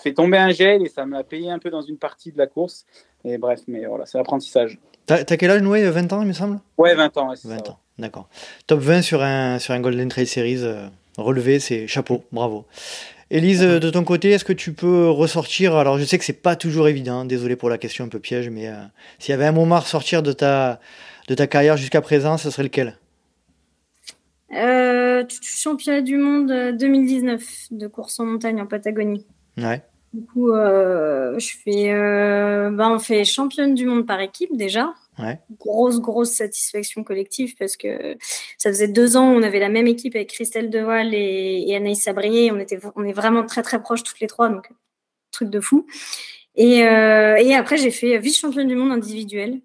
fait 0.00 0.14
tomber 0.14 0.38
un 0.38 0.50
gel 0.50 0.82
et 0.82 0.88
ça 0.88 1.04
m'a 1.04 1.24
payé 1.24 1.50
un 1.50 1.58
peu 1.58 1.70
dans 1.70 1.82
une 1.82 1.98
partie 1.98 2.30
de 2.30 2.38
la 2.38 2.46
course. 2.46 2.86
Et 3.24 3.38
bref 3.38 3.60
mais 3.66 3.86
voilà 3.86 4.06
c'est 4.06 4.18
l'apprentissage. 4.18 4.78
T'as 5.06 5.24
quel 5.24 5.50
âge 5.50 5.62
Noé 5.62 5.88
20 5.88 6.12
ans 6.12 6.22
il 6.22 6.28
me 6.28 6.32
semble? 6.32 6.60
Ouais 6.78 6.94
20 6.94 7.16
ans 7.16 7.34
20 7.44 7.70
ans 7.70 7.78
D'accord. 7.98 8.28
Top 8.66 8.78
20 8.78 9.02
sur 9.02 9.22
un, 9.22 9.58
sur 9.58 9.72
un 9.72 9.80
Golden 9.80 10.08
Trail 10.08 10.26
Series 10.26 10.62
relevé, 11.16 11.60
c'est 11.60 11.86
chapeau, 11.86 12.24
bravo. 12.32 12.66
Elise, 13.30 13.64
euh, 13.64 13.80
de 13.80 13.90
ton 13.90 14.04
côté, 14.04 14.30
est-ce 14.30 14.44
que 14.44 14.52
tu 14.52 14.72
peux 14.72 15.08
ressortir? 15.08 15.74
Alors, 15.74 15.98
je 15.98 16.04
sais 16.04 16.18
que 16.18 16.24
c'est 16.24 16.32
pas 16.42 16.54
toujours 16.54 16.86
évident, 16.86 17.24
désolé 17.24 17.56
pour 17.56 17.68
la 17.68 17.78
question 17.78 18.04
un 18.04 18.08
peu 18.08 18.20
piège, 18.20 18.48
mais 18.50 18.68
euh, 18.68 18.74
s'il 19.18 19.32
y 19.32 19.34
avait 19.34 19.46
un 19.46 19.52
moment 19.52 19.76
à 19.76 19.80
ressortir 19.80 20.22
de 20.22 20.32
ta, 20.32 20.78
de 21.28 21.34
ta 21.34 21.46
carrière 21.48 21.76
jusqu'à 21.76 22.00
présent, 22.00 22.38
ce 22.38 22.50
serait 22.50 22.62
lequel? 22.62 22.98
Euh, 24.54 25.24
Championnat 25.42 26.02
du 26.02 26.16
monde 26.16 26.76
2019 26.78 27.42
de 27.72 27.86
course 27.88 28.20
en 28.20 28.26
montagne 28.26 28.60
en 28.60 28.66
Patagonie. 28.66 29.26
Ouais. 29.58 29.82
Du 30.12 30.24
coup, 30.24 30.52
je 30.52 31.50
fais, 31.64 31.92
bah, 32.70 32.88
on 32.90 32.98
fait 33.00 33.24
championne 33.24 33.74
du 33.74 33.86
monde 33.86 34.06
par 34.06 34.20
équipe 34.20 34.56
déjà. 34.56 34.94
Grosse, 35.58 36.00
grosse 36.00 36.32
satisfaction 36.32 37.04
collective 37.04 37.54
parce 37.58 37.76
que 37.76 38.16
ça 38.58 38.70
faisait 38.70 38.88
deux 38.88 39.16
ans, 39.16 39.30
on 39.30 39.42
avait 39.42 39.60
la 39.60 39.68
même 39.68 39.86
équipe 39.86 40.14
avec 40.14 40.30
Christelle 40.30 40.70
Deval 40.70 41.14
et, 41.14 41.64
et 41.66 41.76
Anaïs 41.76 42.02
Sabrier. 42.02 42.52
On, 42.52 42.58
était, 42.58 42.78
on 42.96 43.04
est 43.04 43.12
vraiment 43.12 43.44
très, 43.44 43.62
très 43.62 43.80
proches 43.80 44.02
toutes 44.02 44.20
les 44.20 44.26
trois, 44.26 44.48
donc 44.48 44.70
truc 45.32 45.50
de 45.50 45.60
fou. 45.60 45.86
Et, 46.56 46.84
euh, 46.84 47.36
et 47.36 47.54
après, 47.54 47.76
j'ai 47.76 47.90
fait 47.90 48.18
vice-championne 48.18 48.68
du 48.68 48.76
monde 48.76 48.92
individuel. 48.92 49.60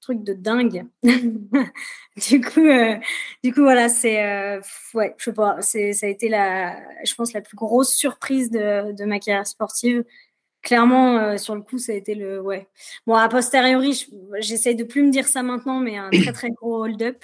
Truc 0.00 0.22
de 0.24 0.34
dingue. 0.34 0.86
du 1.02 2.40
coup, 2.40 2.66
euh, 2.66 2.96
du 3.42 3.54
coup, 3.54 3.62
voilà, 3.62 3.88
c'est, 3.88 4.24
euh, 4.24 4.60
ouais, 4.94 5.14
je 5.16 5.24
sais 5.24 5.32
pas, 5.32 5.62
ça 5.62 5.78
a 5.78 6.08
été 6.08 6.28
la, 6.28 6.76
je 7.04 7.14
pense, 7.14 7.32
la 7.32 7.40
plus 7.40 7.56
grosse 7.56 7.94
surprise 7.94 8.50
de, 8.50 8.92
de 8.92 9.04
ma 9.04 9.20
carrière 9.20 9.46
sportive 9.46 10.04
clairement, 10.62 11.36
sur 11.38 11.54
le 11.54 11.62
coup, 11.62 11.78
ça 11.78 11.92
a 11.92 11.94
été 11.94 12.14
le. 12.14 12.40
Ouais. 12.40 12.66
Bon, 13.06 13.14
a 13.14 13.28
posteriori, 13.28 14.06
j'essaye 14.40 14.76
de 14.76 14.84
plus 14.84 15.02
me 15.02 15.10
dire 15.10 15.26
ça 15.26 15.42
maintenant, 15.42 15.78
mais 15.78 15.96
un 15.96 16.10
très, 16.10 16.32
très 16.32 16.50
gros 16.50 16.84
hold-up. 16.84 17.18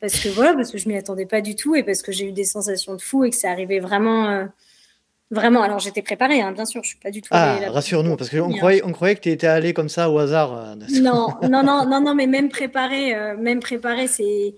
Parce 0.00 0.18
que 0.18 0.28
voilà, 0.30 0.54
parce 0.54 0.72
que 0.72 0.78
je 0.78 0.88
m'y 0.88 0.96
attendais 0.96 1.26
pas 1.26 1.40
du 1.40 1.54
tout 1.54 1.76
et 1.76 1.84
parce 1.84 2.02
que 2.02 2.10
j'ai 2.10 2.28
eu 2.28 2.32
des 2.32 2.44
sensations 2.44 2.96
de 2.96 3.00
fou 3.00 3.24
et 3.24 3.30
que 3.30 3.36
c'est 3.36 3.48
arrivé 3.48 3.78
vraiment. 3.78 4.48
Vraiment, 5.32 5.62
alors 5.62 5.78
j'étais 5.78 6.02
préparée, 6.02 6.42
hein, 6.42 6.52
bien 6.52 6.66
sûr, 6.66 6.82
je 6.84 6.90
suis 6.90 6.98
pas 6.98 7.10
du 7.10 7.22
tout. 7.22 7.28
Ah, 7.30 7.58
rassure-nous, 7.70 8.16
parce 8.16 8.28
qu'on 8.28 8.52
croyait, 8.52 8.82
on 8.84 8.92
croyait 8.92 9.14
que 9.14 9.22
tu 9.22 9.30
étais 9.30 9.46
allé 9.46 9.72
comme 9.72 9.88
ça 9.88 10.10
au 10.10 10.18
hasard. 10.18 10.52
Euh, 10.52 10.74
non, 11.00 11.28
non, 11.48 11.62
non, 11.62 11.86
non, 11.86 12.02
non, 12.02 12.14
mais 12.14 12.26
même 12.26 12.50
préparé, 12.50 13.14
euh, 13.14 13.34
même 13.38 13.60
préparé, 13.60 14.08
c'est 14.08 14.54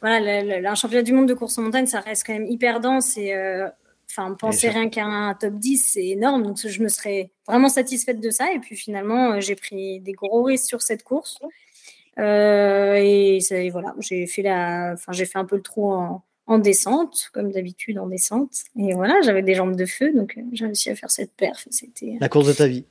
voilà, 0.00 0.70
un 0.70 0.74
championnat 0.76 1.02
du 1.02 1.12
monde 1.12 1.28
de 1.28 1.34
course 1.34 1.58
en 1.58 1.62
montagne, 1.62 1.86
ça 1.86 1.98
reste 1.98 2.22
quand 2.24 2.34
même 2.34 2.46
hyper 2.46 2.78
dense 2.78 3.16
et 3.16 3.34
euh, 3.34 3.66
enfin 4.10 4.34
penser 4.34 4.68
rien 4.68 4.88
qu'à 4.88 5.04
un 5.04 5.34
top 5.34 5.54
10, 5.54 5.78
c'est 5.92 6.06
énorme. 6.06 6.42
Donc 6.42 6.58
je 6.58 6.82
me 6.82 6.88
serais 6.88 7.30
vraiment 7.46 7.68
satisfaite 7.68 8.20
de 8.20 8.30
ça 8.30 8.52
et 8.52 8.58
puis 8.58 8.76
finalement 8.76 9.40
j'ai 9.40 9.54
pris 9.54 10.00
des 10.00 10.12
gros 10.12 10.42
risques 10.42 10.66
sur 10.66 10.82
cette 10.82 11.02
course 11.02 11.38
et, 12.18 13.38
et, 13.50 13.70
voilà, 13.70 13.94
j'ai 14.00 14.26
fait 14.26 14.40
la, 14.40 14.92
enfin 14.94 15.12
j'ai 15.12 15.26
fait 15.26 15.38
un 15.38 15.44
peu 15.44 15.56
le 15.56 15.62
trou 15.62 15.92
en 15.92 16.22
en 16.46 16.58
descente, 16.58 17.30
comme 17.32 17.50
d'habitude 17.50 17.98
en 17.98 18.06
descente. 18.06 18.64
Et 18.78 18.94
voilà, 18.94 19.14
j'avais 19.24 19.42
des 19.42 19.54
jambes 19.54 19.76
de 19.76 19.86
feu, 19.86 20.12
donc 20.14 20.34
euh, 20.36 20.42
j'ai 20.52 20.66
réussi 20.66 20.90
à 20.90 20.94
faire 20.94 21.10
cette 21.10 21.32
perf. 21.32 21.66
C'était 21.70 22.10
euh, 22.10 22.18
la 22.20 22.28
course 22.28 22.46
de 22.46 22.52
ta 22.52 22.66
vie. 22.66 22.84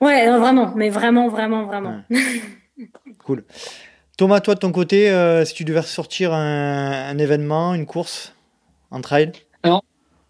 Ouais, 0.00 0.28
vraiment, 0.28 0.74
mais 0.76 0.90
vraiment, 0.90 1.28
vraiment, 1.28 1.64
vraiment. 1.64 2.02
cool. 3.24 3.44
Thomas, 4.16 4.40
toi 4.40 4.54
de 4.54 4.60
ton 4.60 4.72
côté, 4.72 5.10
euh, 5.10 5.44
si 5.44 5.54
tu 5.54 5.64
devais 5.64 5.82
sortir 5.82 6.32
un, 6.32 7.16
événement, 7.18 7.74
une 7.74 7.86
course, 7.86 8.34
un 8.90 9.00
trail? 9.00 9.32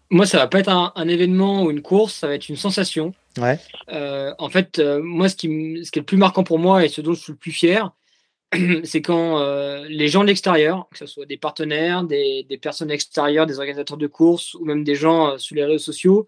Moi, 0.09 0.25
ça 0.25 0.37
va 0.37 0.47
pas 0.47 0.59
être 0.59 0.69
un, 0.69 1.07
événement 1.07 1.63
ou 1.63 1.71
une 1.71 1.81
course, 1.81 2.15
ça 2.15 2.27
va 2.27 2.35
être 2.35 2.49
une 2.49 2.55
sensation. 2.55 3.13
Ouais. 3.37 3.59
en 3.87 4.49
fait, 4.49 4.79
moi, 5.01 5.29
ce 5.29 5.35
qui, 5.35 5.81
ce 5.83 5.91
qui 5.91 5.99
est 5.99 6.01
le 6.01 6.05
plus 6.05 6.17
marquant 6.17 6.43
pour 6.43 6.59
moi 6.59 6.83
et 6.83 6.89
ce 6.89 7.01
dont 7.01 7.13
je 7.13 7.21
suis 7.21 7.31
le 7.33 7.37
plus 7.37 7.51
fier, 7.51 7.91
c'est 8.83 9.01
quand 9.01 9.39
euh, 9.39 9.85
les 9.89 10.07
gens 10.07 10.21
de 10.21 10.27
l'extérieur, 10.27 10.87
que 10.91 10.97
ce 10.97 11.05
soit 11.05 11.25
des 11.25 11.37
partenaires, 11.37 12.03
des, 12.03 12.45
personnes 12.61 12.91
extérieures, 12.91 13.45
des 13.45 13.59
organisateurs 13.59 13.97
de 13.97 14.07
courses 14.07 14.55
ou 14.55 14.65
même 14.65 14.83
des 14.83 14.95
gens 14.95 15.33
euh, 15.33 15.37
sur 15.37 15.55
les 15.55 15.63
réseaux 15.63 15.77
sociaux, 15.77 16.27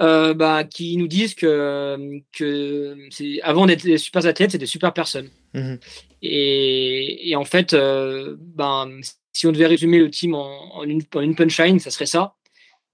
euh, 0.00 0.34
bah, 0.34 0.64
qui 0.64 0.96
nous 0.96 1.06
disent 1.06 1.34
que, 1.34 2.20
que 2.32 2.96
avant 3.42 3.66
d'être 3.66 3.84
des 3.84 3.98
super 3.98 4.26
athlètes, 4.26 4.50
c'est 4.50 4.58
des 4.58 4.66
super 4.66 4.92
personnes. 4.92 5.30
Mhm. 5.54 5.78
Et, 6.22 7.34
en 7.36 7.44
fait, 7.44 7.74
ben, 7.74 9.00
si 9.32 9.46
on 9.46 9.52
devait 9.52 9.66
résumer 9.66 9.98
le 9.98 10.10
team 10.10 10.34
en, 10.34 10.82
une, 10.82 11.02
une, 11.20 11.36
punchline, 11.36 11.78
ça 11.78 11.90
serait 11.90 12.06
ça. 12.06 12.34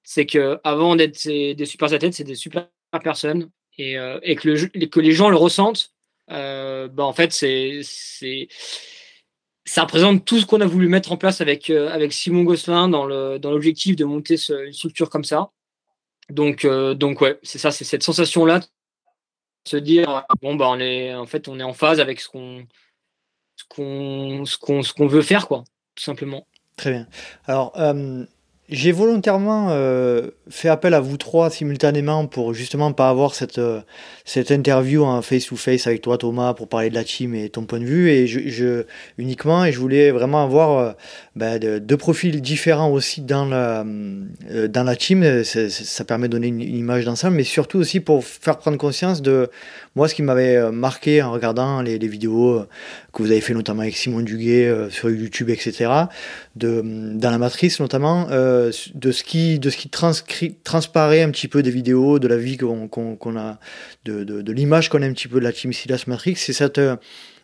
C'est 0.02 0.26
que 0.26 0.58
avant 0.64 0.96
d'être 0.96 1.26
des 1.26 1.66
super 1.66 1.92
athlètes, 1.92 2.14
c'est 2.14 2.24
des 2.24 2.34
super 2.34 2.68
personnes 3.02 3.50
et, 3.78 3.96
et 4.22 4.36
que, 4.36 5.00
les 5.00 5.12
gens 5.12 5.30
le 5.30 5.36
ressentent 5.36 5.92
euh, 6.30 6.88
bah, 6.88 7.04
en 7.04 7.12
fait, 7.12 7.32
c'est, 7.32 7.80
ça 9.64 9.82
représente 9.82 10.24
tout 10.24 10.38
ce 10.38 10.46
qu'on 10.46 10.60
a 10.60 10.66
voulu 10.66 10.88
mettre 10.88 11.12
en 11.12 11.16
place 11.16 11.40
avec, 11.40 11.70
euh, 11.70 11.90
avec 11.90 12.12
Simon 12.12 12.44
Gosselin 12.44 12.88
dans, 12.88 13.04
le, 13.04 13.38
dans 13.38 13.50
l'objectif 13.50 13.96
de 13.96 14.04
monter 14.04 14.36
une 14.48 14.72
structure 14.72 15.10
comme 15.10 15.24
ça. 15.24 15.50
Donc, 16.28 16.64
euh, 16.64 16.94
donc 16.94 17.20
ouais, 17.20 17.38
c'est 17.42 17.58
ça, 17.58 17.70
c'est 17.70 17.84
cette 17.84 18.02
sensation-là, 18.02 18.60
se 19.66 19.76
dire 19.76 20.24
bon 20.40 20.54
bah 20.54 20.68
on 20.70 20.78
est 20.80 21.12
en 21.12 21.26
fait 21.26 21.48
on 21.48 21.60
est 21.60 21.64
en 21.64 21.74
phase 21.74 22.00
avec 22.00 22.18
ce 22.18 22.28
qu'on 22.30 22.66
ce 23.56 23.64
qu'on 23.68 24.46
ce 24.46 24.56
qu'on 24.56 24.80
qu'on 24.82 25.06
veut 25.06 25.20
faire 25.20 25.48
quoi, 25.48 25.64
tout 25.94 26.04
simplement. 26.04 26.46
Très 26.76 26.92
bien. 26.92 27.08
Alors 27.46 27.72
j'ai 28.70 28.92
volontairement 28.92 29.68
euh, 29.70 30.28
fait 30.48 30.68
appel 30.68 30.94
à 30.94 31.00
vous 31.00 31.16
trois 31.16 31.50
simultanément 31.50 32.26
pour 32.26 32.54
justement 32.54 32.92
pas 32.92 33.08
avoir 33.08 33.34
cette, 33.34 33.58
euh, 33.58 33.80
cette 34.24 34.50
interview 34.50 35.04
en 35.04 35.22
face-to-face 35.22 35.86
avec 35.86 36.02
toi 36.02 36.18
Thomas 36.18 36.54
pour 36.54 36.68
parler 36.68 36.90
de 36.90 36.94
la 36.94 37.04
team 37.04 37.34
et 37.34 37.48
ton 37.48 37.64
point 37.64 37.80
de 37.80 37.84
vue. 37.84 38.10
Et 38.10 38.26
je, 38.26 38.48
je 38.48 38.84
uniquement 39.18 39.64
et 39.64 39.72
je 39.72 39.78
voulais 39.78 40.10
vraiment 40.10 40.42
avoir 40.42 40.94
euh, 41.42 41.58
bah, 41.58 41.80
deux 41.80 41.96
profils 41.96 42.40
différents 42.40 42.90
aussi 42.90 43.22
dans 43.22 43.44
la, 43.44 43.84
dans 44.68 44.84
la 44.84 44.96
team 44.96 45.44
ça 45.44 46.04
permet 46.04 46.28
de 46.28 46.32
donner 46.32 46.48
une, 46.48 46.60
image 46.60 47.04
d'ensemble 47.04 47.36
mais 47.36 47.44
surtout 47.44 47.78
aussi 47.78 48.00
pour 48.00 48.24
faire 48.24 48.58
prendre 48.58 48.78
conscience 48.78 49.22
de 49.22 49.50
moi 49.96 50.08
ce 50.08 50.14
qui 50.14 50.22
m'avait 50.22 50.70
marqué 50.70 51.22
en 51.22 51.32
regardant 51.32 51.82
les, 51.82 51.98
vidéos 51.98 52.64
que 53.12 53.22
vous 53.22 53.30
avez 53.30 53.40
fait 53.40 53.54
notamment 53.54 53.82
avec 53.82 53.96
Simon 53.96 54.20
Duguet 54.20 54.88
sur 54.90 55.10
YouTube 55.10 55.50
etc 55.50 55.90
de, 56.56 56.82
dans 57.14 57.30
la 57.30 57.38
matrice 57.38 57.80
notamment 57.80 58.28
de 58.28 59.12
ce 59.12 59.24
qui, 59.24 59.58
de 59.58 59.70
ce 59.70 59.76
qui 59.76 59.90
transparaît 60.62 61.22
un 61.22 61.30
petit 61.30 61.48
peu 61.48 61.62
des 61.62 61.70
vidéos, 61.70 62.18
de 62.18 62.28
la 62.28 62.36
vie 62.36 62.56
qu'on 62.56 63.36
a, 63.36 63.58
de, 64.04 64.24
de, 64.24 64.52
l'image 64.52 64.88
qu'on 64.88 65.02
a 65.02 65.06
un 65.06 65.12
petit 65.12 65.28
peu 65.28 65.38
de 65.38 65.44
la 65.44 65.52
Team 65.52 65.72
Silas 65.72 66.04
Matrix, 66.06 66.36
c'est 66.36 66.52
cette, 66.52 66.78
euh, 66.78 66.96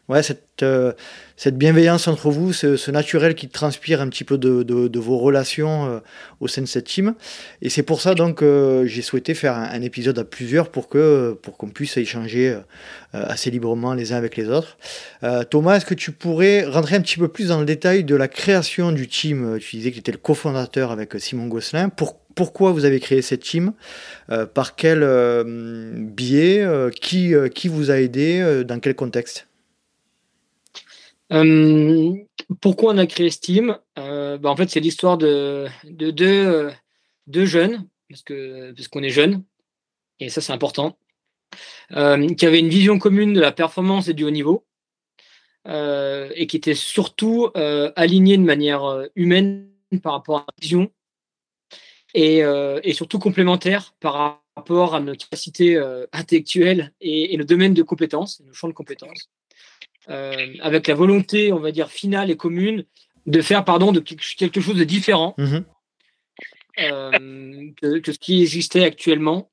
ouais, 0.08 0.22
cette, 0.22 0.62
euh, 0.62 0.92
cette 1.36 1.58
bienveillance 1.58 2.08
entre 2.08 2.30
vous, 2.30 2.52
ce, 2.52 2.90
naturel 2.90 3.34
qui 3.34 3.48
transpire 3.48 4.00
un 4.00 4.08
petit 4.08 4.24
peu 4.24 4.38
de, 4.38 4.62
de, 4.62 4.98
vos 4.98 5.18
relations 5.18 5.86
euh, 5.86 5.98
au 6.40 6.48
sein 6.48 6.62
de 6.62 6.66
cette 6.66 6.86
team. 6.86 7.14
Et 7.62 7.68
c'est 7.68 7.82
pour 7.82 8.00
ça 8.00 8.14
donc 8.14 8.38
que 8.38 8.84
j'ai 8.86 9.02
souhaité 9.02 9.34
faire 9.34 9.54
un, 9.54 9.80
épisode 9.82 10.18
à 10.18 10.24
plusieurs 10.24 10.70
pour 10.70 10.88
que 10.88 11.36
pour 11.42 11.56
qu'on 11.56 11.68
puisse 11.68 11.96
échanger 11.96 12.58
assez 13.12 13.50
librement 13.50 13.94
les 13.94 14.12
uns 14.12 14.16
avec 14.16 14.36
les 14.36 14.48
autres. 14.48 14.78
Thomas, 15.50 15.76
est-ce 15.76 15.86
que 15.86 15.94
tu 15.94 16.10
pourrais 16.12 16.64
rentrer 16.64 16.96
un 16.96 17.00
petit 17.00 17.18
peu 17.18 17.28
plus 17.28 17.48
dans 17.48 17.60
le 17.60 17.66
détail 17.66 18.02
de 18.02 18.16
la 18.16 18.26
création 18.26 18.90
du 18.90 19.06
team? 19.06 19.58
Tu 19.60 19.76
disais 19.76 19.90
que 19.90 19.94
tu 19.94 20.00
étais 20.00 20.12
le 20.12 20.18
cofondateur 20.18 20.90
avec 20.90 21.14
Simon 21.18 21.46
Gosselin. 21.46 21.88
Pour, 21.88 22.18
pourquoi 22.34 22.72
vous 22.72 22.84
avez 22.84 22.98
créé 22.98 23.22
cette 23.22 23.42
team? 23.42 23.72
Par 24.54 24.74
quel 24.74 25.06
biais 25.94 26.66
qui, 27.00 27.34
qui 27.54 27.68
vous 27.68 27.90
a 27.90 28.00
aidé 28.00 28.64
Dans 28.66 28.80
quel 28.80 28.94
contexte? 28.94 29.46
Euh, 31.32 32.14
pourquoi 32.60 32.94
on 32.94 32.98
a 32.98 33.06
créé 33.06 33.30
Steam? 33.30 33.78
Euh, 33.98 34.38
bah, 34.38 34.50
En 34.50 34.56
fait, 34.56 34.70
c'est 34.70 34.80
l'histoire 34.80 35.18
de, 35.18 35.66
de 35.84 36.10
deux, 36.10 37.44
jeunes, 37.46 37.88
parce 38.08 38.22
qu'on 38.88 39.02
est 39.02 39.10
jeunes, 39.10 39.44
et 40.20 40.28
ça 40.28 40.40
c'est 40.40 40.52
important, 40.52 40.98
euh, 41.92 42.28
qui 42.34 42.46
avaient 42.46 42.60
une 42.60 42.68
vision 42.68 42.98
commune 42.98 43.32
de 43.32 43.40
la 43.40 43.52
performance 43.52 44.08
et 44.08 44.14
du 44.14 44.24
haut 44.24 44.30
niveau, 44.30 44.64
et 45.68 46.46
qui 46.48 46.56
étaient 46.56 46.74
surtout 46.74 47.50
alignés 47.96 48.38
de 48.38 48.44
manière 48.44 49.08
humaine 49.16 49.68
par 50.02 50.12
rapport 50.12 50.38
à 50.38 50.44
la 50.46 50.54
vision, 50.62 50.92
et, 52.14 52.92
surtout 52.92 53.18
complémentaires 53.18 53.94
par 53.98 54.42
rapport 54.54 54.94
à 54.94 55.00
nos 55.00 55.16
capacités 55.16 55.76
intellectuelles 56.12 56.92
et, 57.00 57.34
et, 57.34 57.36
le 57.36 57.44
domaine 57.44 57.74
de 57.74 57.82
compétences, 57.82 58.40
nos 58.46 58.52
champs 58.52 58.68
de 58.68 58.74
compétences. 58.74 59.28
Euh, 60.08 60.54
avec 60.60 60.86
la 60.86 60.94
volonté, 60.94 61.52
on 61.52 61.58
va 61.58 61.72
dire, 61.72 61.90
finale 61.90 62.30
et 62.30 62.36
commune 62.36 62.84
de 63.26 63.40
faire 63.40 63.64
pardon, 63.64 63.90
de 63.90 63.98
quelque 63.98 64.60
chose 64.60 64.76
de 64.76 64.84
différent 64.84 65.34
mhm. 65.36 65.64
euh, 66.78 67.72
que, 68.00 68.12
ce 68.12 68.18
qui 68.18 68.40
existait 68.42 68.84
actuellement 68.84 69.50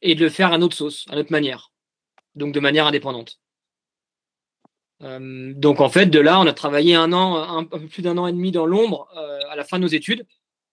et 0.00 0.14
de 0.14 0.24
le 0.24 0.30
faire 0.30 0.52
à 0.52 0.58
notre 0.58 0.74
sauce, 0.74 1.04
à 1.10 1.16
notre 1.16 1.30
manière, 1.30 1.70
donc 2.34 2.54
de 2.54 2.60
manière 2.60 2.86
indépendante. 2.86 3.40
Euh, 5.02 5.52
donc 5.54 5.80
en 5.80 5.90
fait, 5.90 6.06
de 6.06 6.18
là, 6.18 6.40
on 6.40 6.46
a 6.46 6.54
travaillé 6.54 6.94
un 6.94 7.12
an, 7.12 7.36
un, 7.36 7.64
peu 7.64 7.86
plus 7.86 8.02
d'un 8.02 8.16
an 8.16 8.26
et 8.26 8.32
demi 8.32 8.52
dans 8.52 8.64
l'ombre 8.64 9.08
à 9.50 9.54
la 9.54 9.64
fin 9.64 9.76
de 9.78 9.82
nos 9.82 9.88
études, 9.88 10.24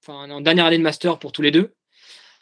enfin 0.02 0.32
en 0.32 0.40
dernière 0.40 0.66
année 0.66 0.78
de 0.78 0.84
master 0.84 1.20
pour 1.20 1.34
tous 1.34 1.42
les 1.42 1.52
deux. 1.52 1.74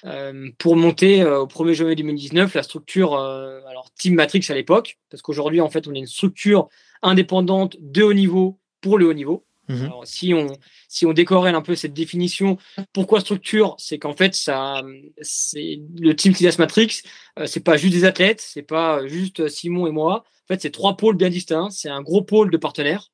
Euh, 0.06 0.52
pour 0.60 0.76
monter 0.76 1.24
euh, 1.24 1.40
au 1.40 1.48
1er 1.48 1.74
janvier 1.74 1.96
2019 1.96 2.54
la 2.54 2.62
structure 2.62 3.16
euh, 3.16 3.60
alors 3.68 3.92
Team 3.98 4.14
Matrix 4.14 4.46
à 4.50 4.54
l'époque, 4.54 5.00
parce 5.10 5.24
qu'aujourd'hui 5.24 5.60
en 5.60 5.70
fait 5.70 5.88
on 5.88 5.94
est 5.96 6.00
une 6.00 6.06
structure 6.06 6.70
indépendante 7.02 7.78
de 7.80 8.04
haut 8.04 8.14
niveau 8.14 8.60
pour 8.80 9.00
le 9.00 9.08
haut 9.08 9.14
niveau. 9.14 9.46
Mhm. 9.70 9.86
Alors, 9.86 10.06
si 10.06 10.36
on 10.36 10.48
si 10.88 11.08
on 11.08 11.14
décorèle 11.14 11.56
un 11.56 11.64
peu 11.64 11.74
cette 11.74 11.94
définition, 11.94 12.58
pourquoi 12.94 13.22
structure? 13.22 13.76
C'est 13.80 13.98
qu'en 13.98 14.14
fait 14.14 14.36
ça 14.36 14.84
c'est 15.22 15.80
le 16.00 16.16
Team 16.16 16.36
Silas 16.36 16.58
Matrix, 16.60 17.02
c'est 17.46 17.64
pas 17.64 17.76
juste 17.76 17.94
des 17.94 18.06
athlètes, 18.06 18.42
c'est 18.42 18.62
pas 18.62 19.06
juste 19.08 19.48
Simon 19.48 19.88
et 19.88 19.92
moi. 19.92 20.26
En 20.46 20.54
fait, 20.54 20.62
c'est 20.62 20.72
trois 20.72 20.96
pôles 20.96 21.18
bien 21.18 21.30
distincts. 21.30 21.70
C'est 21.72 21.90
un 21.90 22.02
gros 22.02 22.22
pôle 22.22 22.50
de 22.50 22.56
partenaires, 22.56 23.12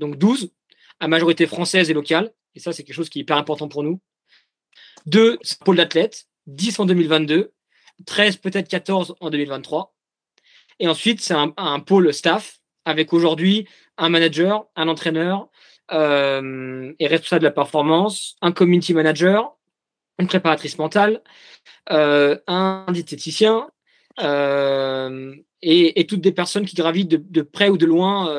donc 0.00 0.18
12 0.18 0.50
à 0.98 1.06
majorité 1.06 1.46
française 1.46 1.88
et 1.88 1.94
locale. 1.94 2.32
Et 2.56 2.60
ça, 2.60 2.72
c'est 2.72 2.82
quelque 2.82 2.96
chose 2.96 3.08
qui 3.08 3.20
est 3.20 3.22
hyper 3.22 3.36
important 3.36 3.68
pour 3.68 3.84
nous. 3.84 4.00
Deux 5.06 5.38
pôles 5.64 5.76
d'athlètes, 5.76 6.26
10 6.46 6.80
en 6.80 6.86
2022, 6.86 7.52
13 8.06 8.36
peut-être 8.36 8.68
14 8.68 9.16
en 9.20 9.30
2023. 9.30 9.94
Et 10.80 10.88
ensuite, 10.88 11.20
c'est 11.20 11.34
un, 11.34 11.80
pôle 11.80 12.12
staff 12.12 12.60
avec 12.84 13.12
aujourd'hui 13.12 13.66
un 13.96 14.08
manager, 14.08 14.66
un 14.76 14.88
entraîneur 14.88 15.48
euh, 15.92 16.92
et 16.98 17.06
responsable 17.06 17.40
de 17.40 17.46
la 17.46 17.52
performance, 17.52 18.36
un 18.42 18.52
community 18.52 18.94
manager, 18.94 19.56
une 20.18 20.28
préparatrice 20.28 20.78
mentale, 20.78 21.22
euh, 21.90 22.38
un 22.46 22.86
diététicien 22.92 23.68
euh, 24.20 25.34
et, 25.62 26.06
toutes 26.06 26.20
des 26.20 26.32
personnes 26.32 26.64
qui 26.64 26.76
gravitent 26.76 27.08
de, 27.08 27.42
près 27.42 27.68
ou 27.68 27.76
de 27.76 27.86
loin 27.86 28.32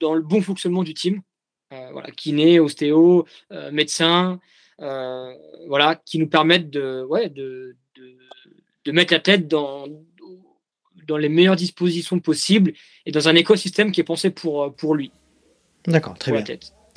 dans 0.00 0.14
le 0.14 0.22
bon 0.22 0.42
fonctionnement 0.42 0.82
du 0.82 0.94
team. 0.94 1.22
voilà, 1.70 2.10
kiné, 2.10 2.60
ostéo, 2.60 3.26
médecin, 3.72 4.32
euh, 4.32 4.36
voilà, 4.78 6.00
qui 6.04 6.18
nous 6.18 6.28
permettent 6.28 6.70
de, 6.70 7.04
ouais, 7.04 7.28
de, 7.28 7.76
de 8.84 8.92
mettre 8.92 9.12
l'athlète 9.12 9.48
dans, 9.48 9.86
dans 11.06 11.16
les 11.16 11.28
meilleures 11.28 11.56
dispositions 11.56 12.20
possibles 12.20 12.72
et 13.06 13.12
dans 13.12 13.28
un 13.28 13.34
écosystème 13.34 13.92
qui 13.92 14.00
est 14.00 14.04
pensé 14.04 14.30
pour, 14.30 14.74
pour 14.74 14.94
lui. 14.94 15.12
D'accord, 15.86 16.18
très 16.18 16.32
bien. 16.32 16.44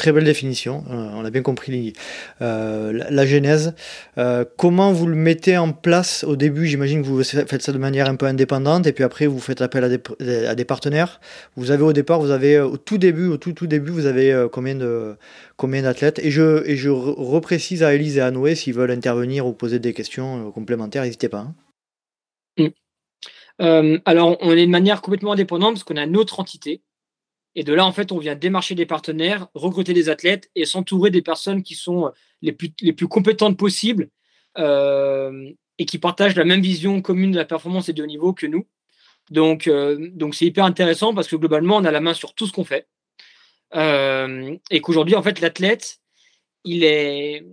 Très 0.01 0.11
belle 0.11 0.23
définition, 0.23 0.83
euh, 0.89 1.11
on 1.13 1.23
a 1.25 1.29
bien 1.29 1.43
compris 1.43 1.93
euh, 2.41 2.91
la, 2.91 3.23
genèse. 3.27 3.75
Euh, 4.17 4.45
comment 4.57 4.91
vous 4.91 5.05
le 5.05 5.13
mettez 5.13 5.59
en 5.59 5.73
place 5.73 6.23
au 6.23 6.35
début 6.35 6.65
J'imagine 6.65 7.03
que 7.03 7.07
vous 7.07 7.23
faites 7.23 7.61
ça 7.61 7.71
de 7.71 7.77
manière 7.77 8.09
un 8.09 8.15
peu 8.15 8.25
indépendante 8.25 8.87
et 8.87 8.93
puis 8.93 9.03
après 9.03 9.27
vous 9.27 9.37
faites 9.37 9.61
appel 9.61 9.83
à 9.83 10.55
des, 10.55 10.65
partenaires. 10.65 11.21
Vous 11.55 11.69
avez 11.69 11.83
au 11.83 11.93
départ, 11.93 12.19
vous 12.19 12.31
avez 12.31 12.59
au 12.59 12.77
tout 12.77 12.97
début, 12.97 13.27
au 13.27 13.37
tout, 13.37 13.53
tout 13.53 13.67
début, 13.67 13.91
vous 13.91 14.07
avez 14.07 14.47
combien 14.51 14.73
de 14.73 15.17
combien 15.55 15.83
d'athlètes 15.83 16.17
Et 16.17 16.31
je, 16.31 16.67
et 16.67 16.77
je 16.77 16.89
reprécise 16.89 17.83
à 17.83 17.93
Elise 17.93 18.17
et 18.17 18.21
à 18.21 18.31
Noé 18.31 18.55
s'ils 18.55 18.73
veulent 18.73 18.89
intervenir 18.89 19.45
ou 19.45 19.53
poser 19.53 19.77
des 19.77 19.93
questions 19.93 20.51
complémentaires, 20.51 21.03
n'hésitez 21.03 21.29
pas. 21.29 21.45
Hein. 22.57 22.71
Mm. 23.59 23.97
alors 24.05 24.35
on 24.41 24.51
est 24.53 24.65
de 24.65 24.71
manière 24.71 25.03
complètement 25.03 25.33
indépendante 25.33 25.75
parce 25.75 25.83
qu'on 25.83 25.97
a 25.97 26.07
notre 26.07 26.39
entité 26.39 26.81
et 27.55 27.63
de 27.63 27.73
là, 27.73 27.85
en 27.85 27.91
fait, 27.91 28.11
on 28.11 28.17
vient 28.17 28.35
démarcher 28.35 28.75
des 28.75 28.85
partenaires, 28.85 29.47
recruter 29.53 29.93
des 29.93 30.09
athlètes 30.09 30.49
et 30.55 30.65
s'entourer 30.65 31.09
des 31.09 31.21
personnes 31.21 31.63
qui 31.63 31.75
sont 31.75 32.11
les 32.41 32.53
plus, 32.53 32.71
les 32.81 32.93
plus 32.93 33.07
compétentes 33.07 33.57
possibles 33.57 34.09
euh, 34.57 35.51
et 35.77 35.85
qui 35.85 35.97
partagent 35.97 36.35
la 36.35 36.45
même 36.45 36.61
vision 36.61 37.01
commune 37.01 37.31
de 37.31 37.37
la 37.37 37.45
performance 37.45 37.89
et 37.89 37.93
de 37.93 38.03
haut 38.03 38.07
niveau 38.07 38.33
que 38.33 38.47
nous. 38.47 38.67
Donc, 39.29 39.67
euh, 39.67 40.09
donc 40.13 40.35
c'est 40.35 40.45
hyper 40.45 40.63
intéressant 40.63 41.13
parce 41.13 41.27
que 41.27 41.35
globalement, 41.35 41.77
on 41.77 41.85
a 41.85 41.91
la 41.91 42.01
main 42.01 42.13
sur 42.13 42.33
tout 42.33 42.47
ce 42.47 42.53
qu'on 42.53 42.65
fait. 42.65 42.87
Euh, 43.75 44.55
et 44.69 44.79
qu'aujourd'hui, 44.81 45.15
en 45.15 45.23
fait, 45.23 45.41
l'athlète, 45.41 45.99
il 46.63 46.83
est 46.83 47.43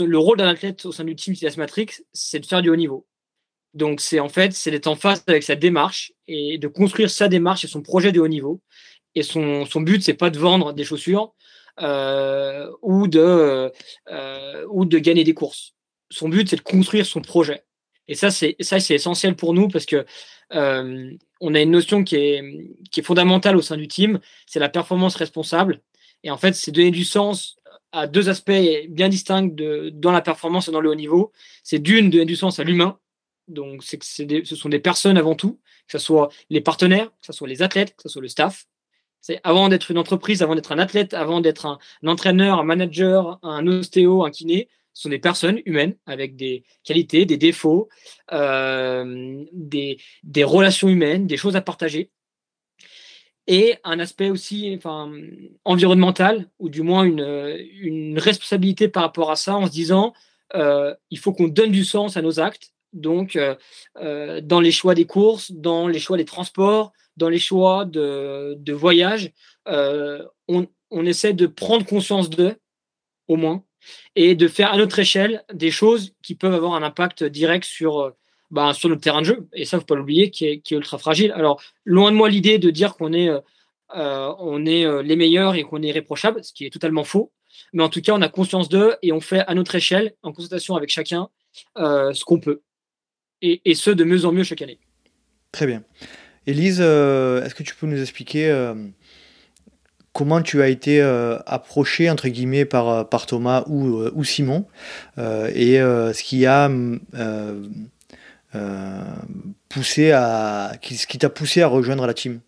le 0.00 0.18
rôle 0.18 0.38
d'un 0.38 0.48
athlète 0.48 0.84
au 0.84 0.92
sein 0.92 1.04
du 1.04 1.14
team 1.14 1.34
Silas 1.34 1.54
Matrix, 1.56 1.88
c'est 2.12 2.40
de 2.40 2.46
faire 2.46 2.62
du 2.62 2.68
haut 2.68 2.76
niveau. 2.76 3.06
Donc, 3.74 4.00
c'est 4.00 4.20
en 4.20 4.28
fait, 4.28 4.52
c'est 4.54 4.70
d'être 4.70 4.86
en 4.86 4.96
face 4.96 5.22
avec 5.26 5.42
sa 5.42 5.54
démarche 5.54 6.12
et 6.26 6.58
de 6.58 6.66
construire 6.66 7.10
sa 7.10 7.28
démarche 7.28 7.64
et 7.64 7.68
son 7.68 7.82
projet 7.82 8.10
de 8.10 8.20
haut 8.20 8.28
niveau 8.28 8.62
et 9.16 9.22
son, 9.22 9.64
son 9.64 9.80
but, 9.80 10.02
c'est 10.02 10.14
pas 10.14 10.30
de 10.30 10.38
vendre 10.38 10.74
des 10.74 10.84
chaussures 10.84 11.34
euh, 11.80 12.70
ou, 12.82 13.08
de, 13.08 13.72
euh, 14.10 14.66
ou 14.70 14.84
de 14.84 14.98
gagner 14.98 15.24
des 15.24 15.34
courses. 15.34 15.74
Son 16.10 16.28
but, 16.28 16.48
c'est 16.48 16.56
de 16.56 16.60
construire 16.60 17.06
son 17.06 17.22
projet. 17.22 17.64
Et 18.08 18.14
ça, 18.14 18.30
c'est 18.30 18.54
ça, 18.60 18.78
c'est 18.78 18.94
essentiel 18.94 19.34
pour 19.34 19.54
nous 19.54 19.68
parce 19.68 19.86
que 19.86 20.04
euh, 20.52 21.10
on 21.40 21.54
a 21.54 21.60
une 21.60 21.70
notion 21.70 22.04
qui 22.04 22.16
est, 22.16 22.44
qui 22.92 23.00
est 23.00 23.02
fondamentale 23.02 23.56
au 23.56 23.62
sein 23.62 23.76
du 23.76 23.88
team, 23.88 24.20
c'est 24.46 24.60
la 24.60 24.68
performance 24.68 25.16
responsable. 25.16 25.80
Et 26.22 26.30
en 26.30 26.36
fait, 26.36 26.54
c'est 26.54 26.70
donner 26.70 26.90
du 26.90 27.04
sens 27.04 27.56
à 27.92 28.06
deux 28.06 28.28
aspects 28.28 28.52
bien 28.90 29.08
distincts 29.08 29.42
de, 29.42 29.90
dans 29.94 30.12
la 30.12 30.20
performance 30.20 30.68
et 30.68 30.72
dans 30.72 30.80
le 30.80 30.90
haut 30.90 30.94
niveau. 30.94 31.32
C'est 31.64 31.78
d'une, 31.78 32.10
donner 32.10 32.26
du 32.26 32.36
sens 32.36 32.60
à 32.60 32.64
l'humain. 32.64 32.98
Donc, 33.48 33.82
c'est 33.82 34.02
ce 34.02 34.56
sont 34.56 34.68
des 34.68 34.78
personnes 34.78 35.16
avant 35.16 35.34
tout, 35.34 35.58
que 35.88 35.98
ce 35.98 36.04
soit 36.04 36.28
les 36.50 36.60
partenaires, 36.60 37.10
que 37.20 37.26
ce 37.26 37.32
soit 37.32 37.48
les 37.48 37.62
athlètes, 37.62 37.96
que 37.96 38.02
ce 38.02 38.08
soit 38.10 38.22
le 38.22 38.28
staff. 38.28 38.66
C'est 39.26 39.40
avant 39.42 39.68
d'être 39.68 39.90
une 39.90 39.98
entreprise, 39.98 40.40
avant 40.40 40.54
d'être 40.54 40.70
un 40.70 40.78
athlète, 40.78 41.12
avant 41.12 41.40
d'être 41.40 41.66
un, 41.66 41.78
entraîneur, 42.06 42.60
un 42.60 42.62
manager, 42.62 43.40
un 43.42 43.66
ostéo, 43.66 44.24
un 44.24 44.30
kiné, 44.30 44.68
ce 44.92 45.02
sont 45.02 45.08
des 45.08 45.18
personnes 45.18 45.60
humaines 45.66 45.96
avec 46.06 46.36
des 46.36 46.62
qualités, 46.84 47.26
des 47.26 47.36
défauts, 47.36 47.88
euh, 48.32 49.44
des, 49.52 49.98
relations 50.44 50.88
humaines, 50.88 51.26
des 51.26 51.36
choses 51.36 51.56
à 51.56 51.60
partager. 51.60 52.12
Et 53.48 53.74
un 53.82 53.98
aspect 53.98 54.30
aussi 54.30 54.72
enfin, 54.76 55.12
environnemental, 55.64 56.48
ou 56.60 56.68
du 56.68 56.82
moins 56.82 57.02
une, 57.02 58.16
responsabilité 58.20 58.86
par 58.86 59.02
rapport 59.02 59.32
à 59.32 59.36
ça, 59.36 59.56
en 59.56 59.66
se 59.66 59.72
disant, 59.72 60.12
euh, 60.54 60.94
il 61.10 61.18
faut 61.18 61.32
qu'on 61.32 61.48
donne 61.48 61.72
du 61.72 61.84
sens 61.84 62.16
à 62.16 62.22
nos 62.22 62.38
actes. 62.38 62.75
Donc, 62.96 63.36
euh, 63.36 64.40
dans 64.42 64.60
les 64.60 64.72
choix 64.72 64.94
des 64.94 65.06
courses, 65.06 65.52
dans 65.52 65.86
les 65.88 65.98
choix 65.98 66.16
des 66.16 66.24
transports, 66.24 66.92
dans 67.16 67.28
les 67.28 67.38
choix 67.38 67.84
de, 67.84 68.72
voyage, 68.72 69.32
euh, 69.68 70.22
on, 70.48 70.66
essaie 71.06 71.32
de 71.32 71.46
prendre 71.46 71.84
conscience 71.84 72.30
d'eux, 72.30 72.56
au 73.28 73.36
moins, 73.36 73.64
et 74.14 74.34
de 74.34 74.48
faire 74.48 74.72
à 74.72 74.76
notre 74.76 74.98
échelle 74.98 75.44
des 75.52 75.70
choses 75.70 76.12
qui 76.22 76.34
peuvent 76.34 76.54
avoir 76.54 76.74
un 76.74 76.82
impact 76.82 77.24
direct 77.24 77.64
sur, 77.64 78.00
euh, 78.00 78.10
bah, 78.50 78.72
sur 78.74 78.88
notre 78.88 79.00
terrain 79.00 79.20
de 79.20 79.26
jeu. 79.26 79.48
Et 79.52 79.64
ça, 79.64 79.76
il 79.76 79.78
ne 79.78 79.80
faut 79.80 79.86
pas 79.86 79.94
l'oublier, 79.96 80.30
qui 80.30 80.46
est, 80.46 80.70
ultra 80.70 80.98
fragile. 80.98 81.32
Alors, 81.32 81.60
loin 81.84 82.10
de 82.10 82.16
moi 82.16 82.28
l'idée 82.28 82.58
de 82.58 82.70
dire 82.70 82.94
qu'on 82.94 83.12
est, 83.12 83.28
euh, 83.28 84.34
on 84.38 84.66
est 84.66 85.02
les 85.02 85.16
meilleurs 85.16 85.54
et 85.54 85.62
qu'on 85.62 85.82
est 85.82 85.88
irréprochable, 85.88 86.44
ce 86.44 86.52
qui 86.52 86.66
est 86.66 86.70
totalement 86.70 87.04
faux. 87.04 87.32
Mais 87.72 87.82
en 87.82 87.88
tout 87.88 88.02
cas, 88.02 88.12
on 88.12 88.22
a 88.22 88.28
conscience 88.28 88.68
d'eux 88.68 88.96
et 89.02 89.12
on 89.12 89.20
fait 89.20 89.40
à 89.46 89.54
notre 89.54 89.74
échelle, 89.74 90.14
en 90.22 90.32
consultation 90.32 90.76
avec 90.76 90.90
chacun, 90.90 91.28
ce 91.76 92.24
qu'on 92.24 92.38
peut. 92.38 92.62
Et, 93.42 93.60
et 93.64 93.74
ce, 93.74 93.90
de 93.90 94.04
mieux 94.04 94.24
en 94.24 94.32
mieux 94.32 94.44
chaque 94.44 94.62
année. 94.62 94.78
Très 95.52 95.66
bien. 95.66 95.82
Elise, 96.46 96.78
euh, 96.80 97.42
est-ce 97.44 97.54
que 97.54 97.62
tu 97.62 97.74
peux 97.74 97.86
nous 97.86 98.00
expliquer 98.00 98.48
euh, 98.48 98.74
comment 100.12 100.42
tu 100.42 100.62
as 100.62 100.68
été 100.68 101.00
euh, 101.00 101.38
approché 101.46 102.08
entre 102.08 102.28
guillemets 102.28 102.64
par, 102.64 103.08
par 103.08 103.26
Thomas 103.26 103.64
ou, 103.66 104.02
ou 104.14 104.24
Simon 104.24 104.66
et 105.18 105.78
ce 105.78 106.22
qui 106.22 106.46
a 106.46 106.70
poussé 109.68 110.12
à 110.12 110.72
ce 110.82 111.06
qui 111.06 111.18
t'a 111.18 111.28
poussé 111.28 111.62
à 111.62 111.66
rejoindre 111.66 112.06
la 112.06 112.14
team? 112.14 112.40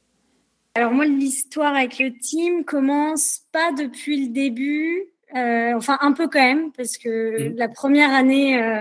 Alors 0.74 0.92
moi, 0.92 1.06
l'histoire 1.06 1.74
avec 1.74 1.98
le 1.98 2.16
team 2.16 2.64
commence 2.64 3.40
pas 3.50 3.72
depuis 3.72 4.26
le 4.26 4.32
début, 4.32 5.08
euh, 5.36 5.74
enfin, 5.74 5.98
un 6.00 6.12
peu 6.12 6.26
quand 6.26 6.40
même, 6.40 6.72
parce 6.72 6.96
que 6.96 7.50
mmh. 7.50 7.56
la 7.56 7.68
première 7.68 8.14
année, 8.14 8.62
euh, 8.62 8.80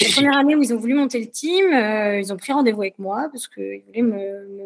la 0.00 0.08
première 0.12 0.36
année 0.36 0.56
où 0.56 0.62
ils 0.62 0.74
ont 0.74 0.76
voulu 0.76 0.94
monter 0.94 1.20
le 1.20 1.26
team, 1.26 1.72
euh, 1.72 2.18
ils 2.18 2.32
ont 2.32 2.36
pris 2.36 2.52
rendez-vous 2.52 2.82
avec 2.82 2.98
moi 2.98 3.28
parce 3.30 3.46
qu'ils 3.46 3.84
voulaient 3.86 4.02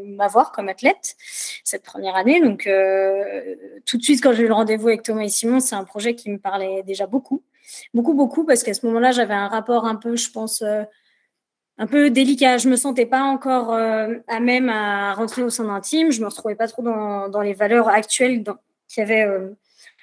m'avoir 0.06 0.52
comme 0.52 0.70
athlète 0.70 1.16
cette 1.64 1.82
première 1.82 2.16
année. 2.16 2.40
Donc, 2.40 2.68
tout 3.84 3.98
de 3.98 4.02
suite, 4.02 4.22
quand 4.22 4.32
j'ai 4.32 4.44
eu 4.44 4.48
le 4.48 4.54
rendez-vous 4.54 4.88
avec 4.88 5.02
Thomas 5.02 5.22
et 5.22 5.28
Simon, 5.28 5.60
c'est 5.60 5.74
un 5.74 5.84
projet 5.84 6.14
qui 6.14 6.30
me 6.30 6.38
parlait 6.38 6.82
déjà 6.82 7.06
beaucoup, 7.06 7.42
beaucoup, 7.92 8.14
beaucoup, 8.14 8.44
parce 8.44 8.62
qu'à 8.62 8.72
ce 8.72 8.86
moment-là, 8.86 9.12
j'avais 9.12 9.34
un 9.34 9.48
rapport 9.48 9.84
un 9.84 9.96
peu, 9.96 10.16
je 10.16 10.30
pense, 10.30 10.62
un 10.62 11.86
peu 11.86 12.08
délicat. 12.08 12.56
Je 12.56 12.70
me 12.70 12.76
sentais 12.76 13.06
pas 13.06 13.22
encore 13.22 13.74
à 13.74 14.40
même 14.40 14.70
à 14.70 15.12
rentrer 15.12 15.42
au 15.42 15.50
sein 15.50 15.64
d'un 15.64 15.80
team. 15.80 16.10
Je 16.10 16.22
me 16.22 16.26
retrouvais 16.26 16.54
pas 16.56 16.68
trop 16.68 16.82
dans, 16.82 17.28
dans 17.28 17.42
les 17.42 17.52
valeurs 17.52 17.90
actuelles 17.90 18.42
qu'il 18.88 19.00
y 19.00 19.00
avait 19.02 19.26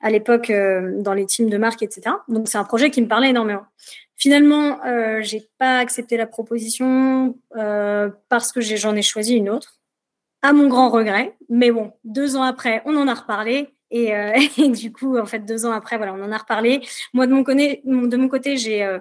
à 0.01 0.09
l'époque 0.09 0.49
euh, 0.49 1.01
dans 1.01 1.13
les 1.13 1.25
teams 1.25 1.49
de 1.49 1.57
marque, 1.57 1.83
etc. 1.83 2.15
Donc 2.27 2.47
c'est 2.47 2.57
un 2.57 2.63
projet 2.63 2.91
qui 2.91 3.01
me 3.01 3.07
parlait 3.07 3.29
énormément. 3.29 3.65
Finalement, 4.17 4.83
euh, 4.85 5.21
j'ai 5.21 5.47
pas 5.57 5.79
accepté 5.79 6.15
la 6.15 6.25
proposition 6.25 7.37
euh, 7.57 8.09
parce 8.29 8.51
que 8.51 8.61
j'en 8.61 8.95
ai, 8.95 9.01
choisi 9.01 9.35
une 9.35 9.49
autre, 9.49 9.79
à 10.41 10.53
mon 10.53 10.67
grand 10.67 10.89
regret. 10.89 11.35
Mais 11.49 11.71
bon, 11.71 11.91
deux 12.05 12.37
ans 12.37 12.43
après, 12.43 12.81
on 12.85 12.95
en 12.95 13.07
a 13.07 13.13
reparlé. 13.13 13.69
Et, 13.91 14.15
euh, 14.15 14.33
du 14.69 14.91
coup, 14.91 15.17
en 15.17 15.25
fait, 15.25 15.39
deux 15.39 15.65
ans 15.65 15.71
après, 15.71 15.97
voilà, 15.97 16.13
on 16.13 16.23
en 16.23 16.31
a 16.31 16.37
reparlé. 16.37 16.81
Moi, 17.13 17.27
de 17.27 17.33
mon 17.33 17.43
côté, 18.29 18.57
j'ai, 18.57 18.99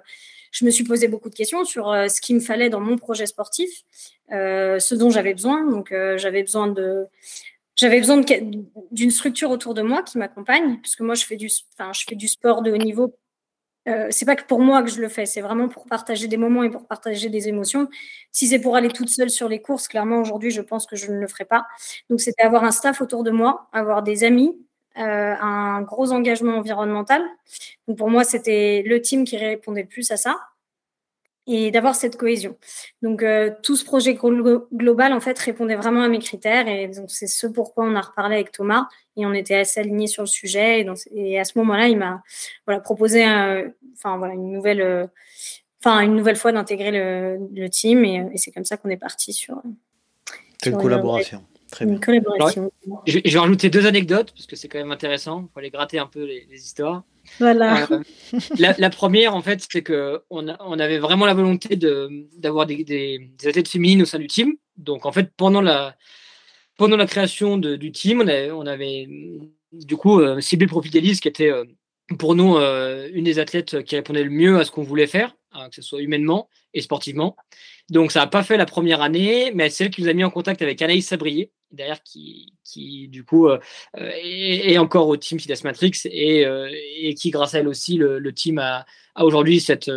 je 0.51 0.65
me 0.65 0.71
suis 0.71 0.85
posé 0.85 1.07
beaucoup 1.07 1.31
de 1.31 1.35
questions 1.35 1.65
sur 1.65 1.95
ce 2.09 2.21
qu'il 2.21 2.37
me 2.37 2.41
fallait 2.41 2.69
dans 2.69 2.81
mon 2.81 2.99
projet 2.99 3.27
sportif, 3.27 3.71
ce 4.31 4.95
dont 4.95 5.11
j'avais 5.11 5.33
besoin. 5.33 5.65
Donc, 5.71 5.95
j'avais 6.17 6.43
besoin 6.43 6.67
de 6.67 7.07
j'avais 7.85 8.01
besoin 8.01 8.23
d'une 8.92 9.11
structure 9.11 9.51
autour 9.51 9.75
de 9.75 9.83
moi 9.83 10.03
qui 10.03 10.16
m'accompagne, 10.16 10.79
puisque 10.81 11.01
moi, 11.01 11.14
je 11.14 11.27
fais 11.27 11.37
du, 11.37 11.51
enfin, 11.75 11.92
je 11.92 12.03
fais 12.09 12.14
du 12.14 12.29
sport 12.29 12.62
de 12.62 12.73
haut 12.73 12.79
niveau. 12.79 13.14
Euh, 13.87 14.07
c'est 14.09 14.25
pas 14.25 14.37
que 14.37 14.47
pour 14.47 14.61
moi 14.61 14.83
que 14.83 14.88
je 14.88 15.03
le 15.03 15.11
fais, 15.11 15.27
c'est 15.27 15.42
vraiment 15.42 15.68
pour 15.68 15.85
partager 15.85 16.27
des 16.27 16.38
moments 16.38 16.62
et 16.62 16.70
pour 16.70 16.87
partager 16.87 17.29
des 17.29 17.47
émotions. 17.49 17.88
Si 18.33 18.47
c'est 18.47 18.59
pour 18.59 18.75
aller 18.75 18.88
toute 18.88 19.11
seule 19.11 19.29
sur 19.29 19.51
les 19.51 19.61
courses, 19.61 19.87
clairement 19.87 20.23
aujourd'hui, 20.23 20.51
je 20.51 20.62
pense 20.62 20.87
que 20.87 20.97
je 20.97 21.12
ne 21.12 21.18
le 21.18 21.29
ferai 21.29 21.44
pas. 21.44 21.66
Donc, 22.09 22.23
c'était 22.23 22.42
avoir 22.42 22.64
un 22.64 22.70
staff 22.70 23.03
autour 23.03 23.23
de 23.23 23.31
moi, 23.31 23.68
avoir 23.75 24.03
des 24.03 24.25
amis, 24.25 24.59
euh, 24.97 25.35
un 25.38 25.83
gros 25.83 26.11
engagement 26.11 26.57
environnemental. 26.57 27.23
Donc, 27.87 27.99
pour 27.99 28.09
moi, 28.09 28.25
c'était 28.25 28.83
le 28.87 28.99
team 29.03 29.25
qui 29.25 29.37
répondait 29.37 29.83
le 29.83 29.88
plus 29.88 30.11
à 30.11 30.16
ça 30.16 30.38
et 31.47 31.71
d'avoir 31.71 31.95
cette 31.95 32.17
cohésion. 32.17 32.57
Donc 33.03 33.23
euh, 33.23 33.51
tout 33.63 33.77
ce 33.77 33.85
projet 33.85 34.15
global 34.15 35.13
en 35.13 35.21
fait 35.21 35.39
répondait 35.39 35.75
vraiment 35.75 36.03
à 36.03 36.09
mes 36.09 36.19
critères 36.19 36.69
et 36.69 36.89
donc 36.89 37.11
c'est 37.11 37.27
ce 37.27 37.47
pourquoi 37.47 37.85
on 37.85 37.95
a 37.95 38.01
reparlé 38.01 38.37
avec 38.37 38.51
Thomas 38.51 38.89
et 39.17 39.27
on 39.27 39.33
était 39.33 39.57
assez 39.57 39.81
alignés 39.81 40.07
sur 40.07 40.23
le 40.23 40.27
sujet 40.27 40.81
et, 40.81 40.85
donc, 40.85 40.99
et 41.15 41.39
à 41.39 41.45
ce 41.45 41.59
moment-là 41.59 41.89
il 41.89 41.99
m'a 41.99 42.23
voilà 42.67 42.81
proposé 42.81 43.25
enfin 43.25 44.17
voilà 44.17 44.33
une 44.35 44.53
nouvelle 44.53 44.81
euh, 44.81 45.07
enfin 45.81 46.01
une 46.01 46.17
nouvelle 46.17 46.37
fois 46.37 46.53
d'intégrer 46.53 46.91
le, 46.91 47.39
le, 47.55 47.69
team 47.69 48.05
et, 48.05 48.27
et 48.33 48.39
c'est 48.39 48.51
comme 48.51 48.65
ça 48.65 48.79
qu'on 48.79 48.89
est 48.89 48.97
parti 48.97 49.35
sur, 49.35 49.61
sur 50.63 50.73
une 50.73 50.79
collaboration. 50.79 51.45
Très 51.75 51.87
bien. 51.87 51.94
Une 51.94 52.00
collaboration. 52.00 52.72
je, 53.04 53.18
vais 53.18 53.38
rajouter 53.38 53.68
deux 53.68 53.85
anecdotes 53.85 54.31
parce 54.31 54.46
que 54.46 54.54
c'est 54.54 54.68
quand 54.68 54.79
même 54.79 54.92
intéressant. 54.92 55.40
Il 55.40 55.52
faut 55.52 55.58
aller 55.58 55.70
gratter 55.70 55.98
un 55.98 56.06
peu 56.06 56.25
les, 56.25 56.46
les 56.48 56.62
histoires. 56.64 57.02
Voilà. 57.40 57.88
Euh, 57.90 58.00
la, 58.79 58.90
première, 58.90 59.35
en 59.35 59.42
fait, 59.42 59.66
c'est 59.68 59.83
qu'on 59.83 60.20
on 60.31 60.79
avait 60.79 60.98
vraiment 60.98 61.27
la 61.27 61.35
volonté 61.35 61.77
d'avoir 62.37 62.66
des, 62.66 62.85
des, 62.85 63.29
athlètes 63.44 63.66
féminines 63.66 64.02
au 64.02 64.04
sein 64.04 64.20
du 64.20 64.29
team. 64.29 64.52
Donc, 64.77 65.04
en 65.04 65.10
fait, 65.10 65.33
pendant 65.37 65.60
la, 65.60 65.96
pendant 66.77 66.96
la 66.96 67.06
création 67.06 67.58
du 67.58 67.90
team, 67.90 68.20
on 68.20 68.29
avait, 68.29 68.52
on 68.52 68.66
avait 68.66 69.08
du 69.72 69.96
coup 69.96 70.20
euh, 70.20 70.40
ciblé 70.40 70.66
le 70.66 70.70
profil 70.70 70.92
d'Elise, 70.92 71.18
qui 71.18 71.27
était 71.27 71.50
euh, 71.50 71.64
pour 72.20 72.37
nous 72.37 72.54
une 72.54 73.25
des 73.25 73.40
athlètes 73.40 73.83
qui 73.83 73.96
répondait 73.96 74.22
le 74.22 74.31
mieux 74.31 74.60
à 74.60 74.64
ce 74.64 74.70
qu'on 74.70 74.85
voulait 74.85 75.08
faire, 75.08 75.37
hein, 75.50 75.68
que 75.70 75.75
ce 75.75 75.83
soit 75.83 76.02
humainement 76.02 76.48
et 76.72 76.83
sportivement. 76.83 77.35
Donc, 77.91 78.13
ça 78.13 78.21
n'a 78.21 78.27
pas 78.27 78.43
fait 78.43 78.57
la 78.57 78.67
première 78.67 79.03
année, 79.03 79.53
mais 79.55 79.71
c'est 79.71 79.85
elle 79.85 79.91
qui 79.91 80.03
nous 80.03 80.09
a 80.09 80.13
mis 80.15 80.25
en 80.25 80.31
contact 80.31 80.63
avec 80.63 80.81
Anaïs 80.81 81.07
Sabrier, 81.07 81.53
derrière 81.71 82.03
qui, 82.03 82.55
qui 82.65 83.09
du 83.09 83.25
coup, 83.25 83.49
est, 83.95 84.79
encore 84.79 85.09
au 85.09 85.17
team 85.17 85.39
Sidas 85.39 85.61
Matrix 85.65 85.93
et, 86.05 86.47
et, 87.03 87.15
qui, 87.15 87.31
grâce 87.31 87.55
à 87.55 87.59
elle 87.59 87.69
aussi, 87.69 87.97
le, 87.97 88.33
team 88.33 88.59
a, 88.59 88.87
a 89.15 89.25
aujourd'hui 89.25 89.61
cette, 89.61 89.91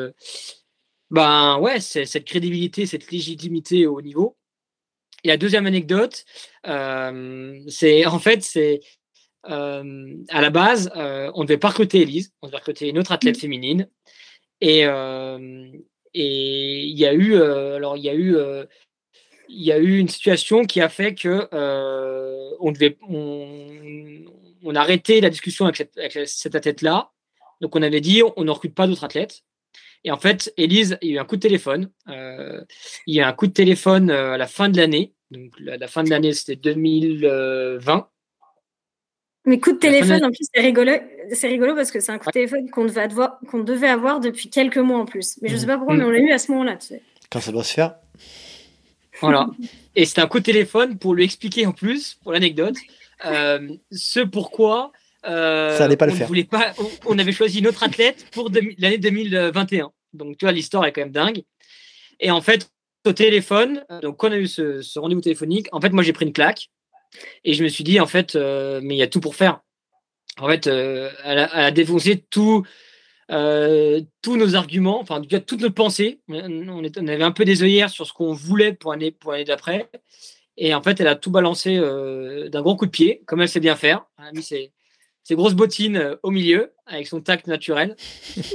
ben, 1.11 1.59
ouais, 1.59 1.79
cette 1.79 2.25
crédibilité, 2.25 2.85
cette 2.85 3.09
légitimité 3.09 3.87
au 3.87 4.01
niveau. 4.01 4.37
Et 5.23 5.29
la 5.29 5.37
deuxième 5.37 5.65
anecdote, 5.65 6.25
c'est 6.65 8.05
en 8.05 8.19
fait, 8.19 8.43
c'est 8.43 8.81
euh, 9.49 10.15
à 10.29 10.41
la 10.41 10.49
base, 10.49 10.91
euh, 10.95 11.31
on 11.35 11.43
devait 11.43 11.57
pas 11.57 11.69
recruter 11.69 12.01
Elise, 12.01 12.33
on 12.41 12.47
devait 12.47 12.57
recruter 12.57 12.89
une 12.89 12.99
autre 12.99 13.11
athlète 13.11 13.37
mm. 13.37 13.39
féminine. 13.39 13.89
Et 14.61 14.85
euh, 14.85 15.69
et 16.19 16.83
il 16.83 16.97
y 16.97 17.05
a 17.05 17.13
eu, 17.13 17.35
alors 17.35 17.97
il 17.97 18.03
y 18.03 18.09
a 18.09 18.15
eu, 18.15 18.35
il 19.49 19.63
y 19.63 19.71
a 19.71 19.77
eu 19.77 19.97
une 19.97 20.09
situation 20.09 20.65
qui 20.65 20.81
a 20.81 20.89
fait 20.89 21.13
que 21.13 21.47
on 22.59 22.71
devait, 22.71 22.97
on, 23.07 24.75
a 24.75 24.79
arrêté 24.79 25.21
la 25.21 25.29
discussion 25.29 25.65
avec 25.65 25.89
cette, 26.25 26.55
athlète-là. 26.55 27.11
Donc 27.61 27.75
on 27.75 27.81
avait 27.81 28.01
dit, 28.01 28.21
on 28.35 28.43
ne 28.43 28.51
recrute 28.51 28.75
pas 28.75 28.87
d'autres 28.87 29.03
athlètes. 29.03 29.43
Et 30.03 30.11
en 30.11 30.17
fait, 30.17 30.53
Elise, 30.57 30.97
il 31.01 31.09
y 31.09 31.11
a 31.13 31.15
eu 31.15 31.19
un 31.19 31.25
coup 31.25 31.35
de 31.35 31.41
téléphone. 31.41 31.91
il 32.07 32.65
y 33.07 33.19
a 33.19 33.23
eu 33.23 33.25
un 33.25 33.33
coup 33.33 33.47
de 33.47 33.53
téléphone 33.53 34.09
à 34.09 34.37
la 34.37 34.47
fin 34.47 34.69
de 34.69 34.77
l'année. 34.77 35.13
Donc 35.31 35.53
la 35.59 35.87
fin 35.87 36.03
de 36.03 36.09
l'année, 36.09 36.33
c'était 36.33 36.55
2020. 36.55 38.09
Mais 39.47 39.61
coup 39.61 39.71
de 39.71 39.77
téléphone, 39.77 40.25
en 40.25 40.29
plus, 40.29 40.45
c'est 40.53 40.61
rigolo, 40.61 40.91
c'est 41.31 41.47
rigolo 41.47 41.73
parce 41.73 41.89
que 41.89 42.01
c'est 42.01 42.11
un 42.11 42.17
coup 42.17 42.27
de 42.27 42.31
téléphone 42.31 42.69
qu'on 42.69 42.83
devait, 42.83 43.01
avoir, 43.01 43.39
qu'on 43.49 43.59
devait 43.63 43.87
avoir 43.87 44.19
depuis 44.19 44.49
quelques 44.49 44.77
mois 44.77 44.99
en 44.99 45.05
plus. 45.05 45.39
Mais 45.41 45.47
je 45.47 45.53
ne 45.53 45.59
sais 45.59 45.65
pas 45.65 45.77
pourquoi, 45.77 45.95
mais 45.95 46.03
on 46.03 46.09
l'a 46.09 46.19
eu 46.19 46.31
à 46.31 46.37
ce 46.37 46.51
moment-là. 46.51 46.75
Tu 46.75 46.87
sais. 46.87 47.01
Quand 47.31 47.39
ça 47.39 47.53
doit 47.53 47.63
se 47.63 47.73
faire. 47.73 47.95
Voilà. 49.21 49.47
Et 49.95 50.05
c'était 50.05 50.19
un 50.19 50.27
coup 50.27 50.39
de 50.39 50.43
téléphone 50.43 50.97
pour 50.97 51.15
lui 51.15 51.23
expliquer 51.23 51.65
en 51.65 51.71
plus, 51.71 52.15
pour 52.15 52.33
l'anecdote, 52.33 52.75
euh, 53.23 53.69
ce 53.89 54.19
pourquoi 54.19 54.91
euh, 55.25 55.77
ça 55.77 55.95
pas 55.95 56.07
le 56.07 56.11
on 56.11 56.15
faire. 56.15 56.27
Voulait 56.27 56.43
pas, 56.43 56.73
on 57.05 57.17
avait 57.17 57.31
choisi 57.31 57.59
une 57.59 57.67
autre 57.67 57.83
athlète 57.83 58.25
pour 58.33 58.51
l'année 58.77 58.97
2021. 58.97 59.91
Donc, 60.11 60.37
tu 60.37 60.43
vois, 60.43 60.51
l'histoire 60.51 60.85
est 60.85 60.91
quand 60.91 61.01
même 61.01 61.11
dingue. 61.11 61.43
Et 62.19 62.31
en 62.31 62.41
fait, 62.41 62.69
au 63.05 63.13
téléphone, 63.13 63.85
donc 64.01 64.17
quand 64.17 64.27
on 64.27 64.33
a 64.33 64.37
eu 64.37 64.47
ce, 64.47 64.81
ce 64.81 64.99
rendez-vous 64.99 65.21
téléphonique, 65.21 65.69
en 65.71 65.79
fait, 65.79 65.91
moi, 65.91 66.03
j'ai 66.03 66.11
pris 66.11 66.25
une 66.25 66.33
claque 66.33 66.69
et 67.43 67.53
je 67.53 67.63
me 67.63 67.69
suis 67.69 67.83
dit, 67.83 67.99
en 67.99 68.07
fait, 68.07 68.35
euh, 68.35 68.79
mais 68.83 68.95
il 68.95 68.97
y 68.97 69.03
a 69.03 69.07
tout 69.07 69.21
pour 69.21 69.35
faire. 69.35 69.61
En 70.39 70.47
fait, 70.47 70.67
euh, 70.67 71.09
elle, 71.23 71.39
a, 71.39 71.71
défoncé 71.71 72.23
tout, 72.29 72.65
euh, 73.31 74.01
tous 74.21 74.37
nos 74.37 74.55
arguments, 74.55 74.99
enfin, 75.01 75.21
en 75.21 75.39
toutes 75.39 75.61
nos 75.61 75.71
pensées. 75.71 76.21
On, 76.27 76.83
avait 77.07 77.23
un 77.23 77.31
peu 77.31 77.45
des 77.45 77.63
œillères 77.63 77.89
sur 77.89 78.05
ce 78.05 78.13
qu'on 78.13 78.33
voulait 78.33 78.73
pour 78.73 78.91
l'année 78.91 79.11
pour 79.11 79.33
d'après. 79.45 79.89
Et 80.57 80.73
en 80.73 80.81
fait, 80.81 80.99
elle 80.99 81.07
a 81.07 81.15
tout 81.15 81.31
balancé 81.31 81.77
d'un 81.77 82.61
gros 82.61 82.75
coup 82.75 82.85
de 82.85 82.91
pied, 82.91 83.23
comme 83.25 83.41
elle 83.41 83.49
sait 83.49 83.59
bien 83.59 83.75
faire. 83.75 84.05
Elle 84.19 84.25
a 84.25 84.31
mis 84.31 84.43
ses, 84.43 84.71
ses 85.27 85.35
grosses 85.35 85.55
bottines 85.55 86.15
au 86.23 86.31
milieu, 86.31 86.71
avec 86.85 87.05
son 87.05 87.19
tact 87.19 87.47
naturel. 87.47 87.97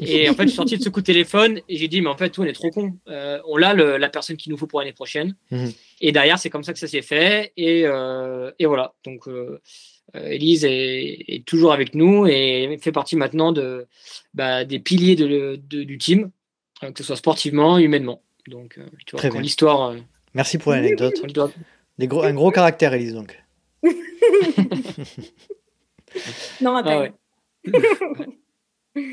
Et 0.00 0.30
en 0.30 0.32
fait, 0.32 0.44
je 0.44 0.48
suis 0.48 0.56
sorti 0.56 0.78
de 0.78 0.82
ce 0.82 0.88
coup 0.88 1.00
de 1.00 1.06
téléphone 1.06 1.60
et 1.68 1.76
j'ai 1.76 1.86
dit, 1.86 2.00
mais 2.00 2.08
en 2.08 2.16
fait, 2.16 2.38
on 2.38 2.44
est 2.44 2.54
trop 2.54 2.70
con. 2.70 2.96
on 3.06 3.62
a 3.62 3.74
la 3.74 4.08
personne 4.08 4.38
qu'il 4.38 4.50
nous 4.52 4.56
faut 4.56 4.66
pour 4.66 4.80
l'année 4.80 4.94
prochaine. 4.94 5.36
Mmh. 5.50 5.66
Et 6.00 6.12
derrière, 6.12 6.38
c'est 6.38 6.48
comme 6.48 6.64
ça 6.64 6.72
que 6.72 6.78
ça 6.78 6.88
s'est 6.88 7.02
fait. 7.02 7.52
Et, 7.58 7.82
euh, 7.84 8.50
et 8.58 8.64
voilà. 8.64 8.94
Donc, 9.04 9.28
euh, 9.28 9.60
euh 10.16 10.28
Elise 10.28 10.64
est, 10.64 11.44
toujours 11.44 11.74
avec 11.74 11.94
nous 11.94 12.26
et 12.26 12.78
fait 12.80 12.90
partie 12.90 13.16
maintenant 13.16 13.52
de, 13.52 13.86
bah, 14.32 14.64
des 14.64 14.78
piliers 14.78 15.14
de, 15.14 15.56
du 15.56 15.98
team, 15.98 16.30
euh, 16.82 16.90
que 16.90 16.98
ce 16.98 17.04
soit 17.04 17.16
sportivement, 17.16 17.76
humainement. 17.78 18.22
Donc, 18.48 18.80
tu 19.04 19.14
vois, 19.14 19.40
l'histoire. 19.40 19.94
Merci 20.32 20.56
pour 20.56 20.72
l'anecdote. 20.72 21.20
Gros, 21.98 22.22
un 22.22 22.32
gros 22.32 22.50
caractère, 22.50 22.94
Elise, 22.94 23.12
donc. 23.12 23.38
non, 26.60 26.76
ah 26.76 27.06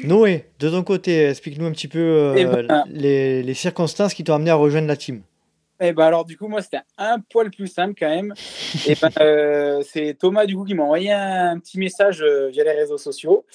Noé, 0.04 0.45
de 0.60 0.70
ton 0.70 0.84
côté, 0.84 1.26
explique-nous 1.26 1.66
un 1.66 1.72
petit 1.72 1.88
peu 1.88 2.34
eh 2.36 2.43
ben, 2.43 2.84
les, 2.89 3.43
les, 3.43 3.54
circonstances 3.54 4.14
qui 4.14 4.26
t'ont 4.26 4.34
amené 4.34 4.52
à 4.52 4.56
rejoindre 4.56 4.88
la 4.88 4.97
team. 4.97 5.22
Eh 5.82 5.93
ben 5.93 6.04
alors 6.04 6.26
du 6.26 6.38
coup 6.38 6.50
moi 6.50 6.62
c'était 6.62 6.82
un 6.97 7.20
poil 7.20 7.52
plus 7.52 7.68
simple 7.68 7.95
quand 7.97 8.10
même. 8.10 8.34
Et 8.86 8.95
ben, 8.95 9.10
euh, 9.22 9.82
c'est 9.88 10.14
Thomas 10.14 10.45
du 10.45 10.56
coup 10.56 10.66
qui 10.66 10.74
m'a 10.74 10.84
envoyé 10.84 11.12
un 11.12 11.58
petit 11.58 11.80
message 11.80 12.22
euh, 12.22 12.50
via 12.50 12.66
les 12.66 12.74
réseaux 12.74 12.97
sociaux. 12.97 13.45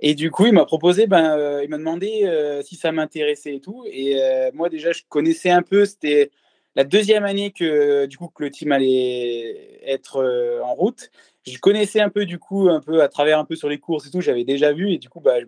Et 0.00 0.14
du 0.14 0.30
coup 0.30 0.46
il 0.46 0.54
m'a 0.54 0.64
proposé, 0.64 1.06
ben 1.06 1.36
euh, 1.36 1.62
il 1.62 1.68
m'a 1.68 1.76
demandé 1.76 2.26
si 2.64 2.76
ça 2.76 2.90
m'intéressait 2.90 3.56
et 3.56 3.60
tout. 3.60 3.84
Et 3.86 4.18
moi 4.54 4.68
déjà 4.70 4.92
je 4.92 5.02
connaissais 5.08 5.50
un 5.50 5.62
peu, 5.62 5.84
c'était 5.84 6.30
la 6.74 6.84
deuxième 6.84 7.24
année 7.24 7.52
que 7.52 8.06
du 8.06 8.16
coup 8.16 8.28
que 8.28 8.42
le 8.42 8.50
team 8.50 8.72
allait 8.72 9.80
être 9.86 10.24
en 10.64 10.74
route. 10.74 11.10
Je 11.46 11.58
connaissais 11.58 12.00
un 12.00 12.08
peu 12.08 12.24
du 12.24 12.38
coup 12.38 12.68
un 12.68 12.80
peu 12.80 13.02
à 13.02 13.08
travers 13.08 13.38
un 13.38 13.44
peu 13.44 13.56
sur 13.56 13.68
les 13.68 13.78
courses 13.78 14.06
et 14.06 14.10
tout, 14.10 14.20
j'avais 14.20 14.44
déjà 14.44 14.72
vu 14.72 14.92
et 14.92 14.98
du 14.98 15.08
coup 15.08 15.20
bah 15.20 15.40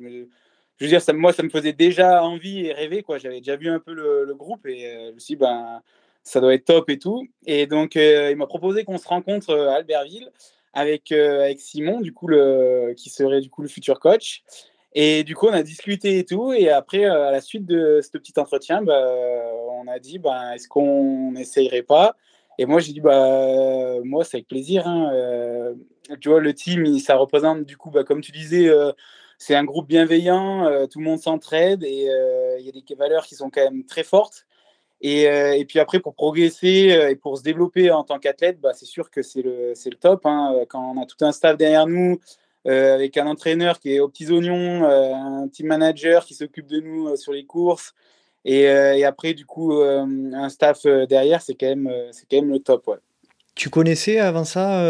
je 0.78 0.84
veux 0.84 0.90
dire, 0.90 1.01
moi, 1.14 1.32
ça 1.32 1.42
me 1.42 1.49
faisait 1.49 1.72
déjà 1.72 2.22
envie 2.22 2.66
et 2.66 2.72
rêver. 2.72 3.03
Quoi. 3.03 3.18
J'avais 3.18 3.38
déjà 3.38 3.57
vu 3.57 3.68
un 3.70 3.78
peu 3.78 3.94
le, 3.94 4.34
groupe 4.34 4.66
et 4.66 5.09
je 5.09 5.14
me 5.14 5.18
suis 5.18 5.34
dit, 5.34 5.40
ben, 5.40 5.80
ça 6.22 6.40
doit 6.40 6.55
être 6.55 6.66
top 6.66 6.90
et 6.90 6.99
tout. 6.99 7.26
Et 7.47 7.66
donc, 7.66 7.97
euh, 7.97 8.30
il 8.30 8.36
m'a 8.36 8.47
proposé 8.47 8.84
qu'on 8.84 8.99
se 8.99 9.09
rencontre 9.09 9.51
euh, 9.51 9.70
à 9.70 9.76
Albertville 9.76 10.30
avec, 10.74 11.12
euh, 11.12 11.44
avec 11.44 11.61
Simon, 11.61 12.01
du 12.01 12.12
coup, 12.12 12.26
le, 12.26 12.92
qui 12.94 13.09
serait 13.09 13.40
du 13.40 13.49
coup 13.49 13.62
le 13.62 13.68
futur 13.68 14.01
coach. 14.01 14.42
Et 14.92 15.24
du 15.24 15.34
coup, 15.34 15.47
on 15.47 15.53
a 15.53 15.62
discuté 15.62 16.18
et 16.18 16.24
tout. 16.24 16.53
Et 16.53 16.68
après, 16.68 17.05
à 17.05 17.30
la 17.30 17.40
suite 17.40 17.64
de 17.64 18.01
ce 18.03 18.11
petit 18.11 18.34
entretien, 18.38 18.82
bah, 18.82 19.07
on 19.70 19.86
a 19.88 19.99
dit, 19.99 20.18
bah, 20.18 20.55
est-ce 20.55 20.68
qu'on 20.68 21.32
n'essayerait 21.32 21.82
pas 21.82 22.16
Et 22.59 22.66
moi, 22.66 22.80
j'ai 22.80 22.92
dit, 22.92 23.00
bah, 23.00 24.00
moi, 24.04 24.24
c'est 24.24 24.38
avec 24.38 24.48
plaisir. 24.48 24.86
Hein. 24.86 25.74
tu 26.20 26.28
vois, 26.28 26.40
le 26.40 26.54
team, 26.54 26.98
ça 26.98 27.16
représente, 27.16 27.64
du 27.64 27.76
coup, 27.76 27.90
bah, 27.90 28.04
comme 28.04 28.20
tu 28.20 28.32
disais, 28.32 28.70
c'est 29.38 29.54
un 29.54 29.64
groupe 29.64 29.88
bienveillant, 29.88 30.86
tout 30.90 30.98
le 30.98 31.04
monde 31.04 31.18
s'entraide 31.18 31.82
et 31.84 32.09
il 32.59 32.64
y 32.64 32.68
a 32.68 32.72
des 32.72 32.94
valeurs 32.94 33.26
qui 33.26 33.34
sont 33.34 33.50
quand 33.50 33.62
même 33.62 33.84
très 33.84 34.04
fortes. 34.04 34.46
Euh, 35.04 35.52
et, 35.52 35.64
puis 35.64 35.78
après, 35.78 36.00
pour 36.00 36.14
progresser 36.14 36.92
euh, 36.92 37.11
et 37.11 37.16
pour 37.16 37.36
se 37.36 37.42
développer 37.42 37.90
en 37.90 38.02
tant 38.04 38.18
qu'athlète, 38.18 38.61
bah, 38.61 38.72
c'est 38.74 38.86
sûr 38.86 39.11
que 39.11 39.22
c'est 39.22 39.42
le, 39.42 39.72
le 39.72 39.96
top. 39.96 40.24
Hein. 40.24 40.64
Quand 40.68 40.94
on 40.94 41.00
a 41.00 41.07
tout 41.07 41.22
un 41.24 41.32
staff 41.32 41.57
derrière 41.57 41.86
nous, 41.86 42.18
euh, 42.66 42.94
avec 42.94 43.16
un 43.16 43.26
entraîneur 43.26 43.78
qui 43.78 43.94
est 43.94 44.00
aux 44.00 44.09
petits 44.09 44.30
oignons, 44.30 44.84
un 44.84 45.48
team 45.48 45.66
manager 45.66 46.24
qui 46.24 46.34
s'occupe 46.34 46.66
de 46.66 46.80
nous 46.80 47.14
sur 47.16 47.32
les 47.32 47.44
courses, 47.44 47.94
et, 48.47 48.62
et, 48.62 49.05
après, 49.05 49.34
du 49.34 49.44
coup, 49.44 49.72
un 49.82 50.49
staff 50.49 50.86
derrière, 51.09 51.42
c'est 51.42 51.55
quand, 51.55 51.66
même, 51.66 51.90
quand 52.30 52.36
même 52.36 52.51
le 52.51 52.61
top. 52.61 52.86
Ouais. 52.86 52.97
Tu 53.55 53.70
connaissais 53.70 54.18
avant 54.18 54.44
ça 54.44 54.82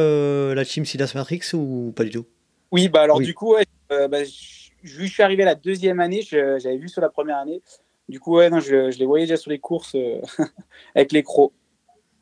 la 0.54 0.64
team 0.64 0.84
Silas 0.84 1.12
Matrix 1.14 1.40
ou 1.54 1.92
pas 1.96 2.04
du 2.04 2.10
tout? 2.10 2.26
Oui, 2.70 2.88
bah 2.88 3.02
alors 3.02 3.20
du 3.20 3.32
coup, 3.32 3.56
bah, 3.88 4.24
je, 4.24 4.66
je 4.82 5.04
suis 5.04 5.22
arrivé 5.22 5.44
la 5.44 5.54
deuxième 5.54 6.00
année, 6.00 6.22
j'avais 6.22 6.76
vu 6.76 6.88
sur 6.88 7.00
la 7.00 7.08
première 7.08 7.38
année. 7.38 7.62
Du 8.08 8.20
coup, 8.20 8.36
ouais, 8.36 8.50
non, 8.50 8.60
je, 8.60 8.90
je, 8.90 8.98
les 8.98 9.06
voyais 9.06 9.26
déjà 9.26 9.36
sur 9.36 9.50
les 9.50 9.58
courses 9.58 9.96
euh, 9.96 10.20
avec 10.94 11.12
les 11.12 11.22
crocs. 11.22 11.52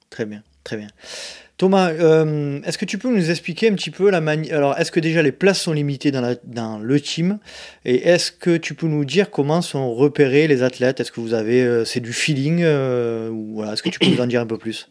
Très 0.09 0.25
bien, 0.25 0.43
très 0.63 0.77
bien. 0.77 0.89
Thomas, 1.57 1.91
euh, 1.91 2.61
est-ce 2.65 2.79
que 2.79 2.85
tu 2.85 2.99
peux 2.99 3.15
nous 3.15 3.31
expliquer 3.31 3.69
un 3.69 3.75
petit 3.75 3.91
peu 3.91 4.11
la 4.11 4.21
manière. 4.21 4.57
Alors, 4.57 4.77
est-ce 4.77 4.91
que 4.91 4.99
déjà 4.99 5.23
les 5.23 5.31
places 5.31 5.61
sont 5.61 5.73
limitées 5.73 6.11
dans, 6.11 6.21
la, 6.21 6.35
dans 6.43 6.79
le 6.79 7.01
team? 7.01 7.39
Et 7.85 8.09
est-ce 8.09 8.33
que 8.33 8.57
tu 8.57 8.75
peux 8.75 8.89
nous 8.89 9.05
dire 9.05 9.31
comment 9.31 9.63
sont 9.63 9.95
repérés 9.95 10.49
les 10.49 10.65
athlètes? 10.65 10.99
Est-ce 10.99 11.13
que 11.13 11.21
vous 11.21 11.33
avez. 11.33 11.63
Euh, 11.63 11.85
c'est 11.85 12.01
du 12.01 12.13
feeling 12.13 12.65
ou 12.65 13.55
voilà, 13.55 13.75
Est-ce 13.75 13.83
que 13.85 13.89
tu 13.89 14.01
peux 14.01 14.07
nous 14.07 14.21
en 14.21 14.27
dire 14.27 14.41
un 14.41 14.47
peu 14.47 14.59
plus? 14.59 14.89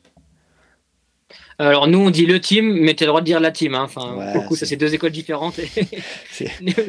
Alors 1.60 1.88
nous 1.88 2.00
on 2.00 2.10
dit 2.10 2.26
le 2.26 2.40
team, 2.40 2.80
mais 2.80 2.96
tu 2.96 3.04
as 3.04 3.06
le 3.06 3.10
droit 3.10 3.22
de 3.22 3.26
dire 3.26 3.40
la 3.40 3.52
team. 3.52 3.76
Hein. 3.76 3.84
Enfin, 3.84 4.34
beaucoup, 4.34 4.56
ça 4.56 4.66
c'est 4.66 4.76
deux 4.76 4.94
écoles 4.94 5.12
différentes. 5.12 5.60
je 6.32 6.46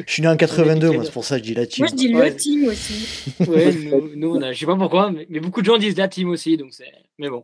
suis 0.07 0.21
né 0.21 0.27
en 0.27 0.35
82, 0.35 0.91
moi 0.91 1.03
c'est 1.03 1.11
pour 1.11 1.23
ça 1.23 1.39
que 1.39 1.45
je 1.45 1.49
dis 1.49 1.53
la 1.53 1.67
team. 1.67 1.83
Moi 1.83 1.91
je 1.91 1.95
dis 1.95 2.07
le 2.07 2.35
team 2.35 2.67
aussi. 2.67 3.33
ouais, 3.47 3.73
nous, 3.73 4.09
nous 4.15 4.35
on 4.35 4.41
a, 4.41 4.53
je 4.53 4.59
sais 4.59 4.65
pas 4.65 4.75
pourquoi, 4.75 5.11
mais, 5.11 5.39
beaucoup 5.39 5.61
de 5.61 5.67
gens 5.67 5.77
disent 5.77 5.97
la 5.97 6.07
team 6.07 6.29
aussi, 6.29 6.57
donc 6.57 6.69
c'est. 6.71 6.91
Mais 7.19 7.29
bon. 7.29 7.43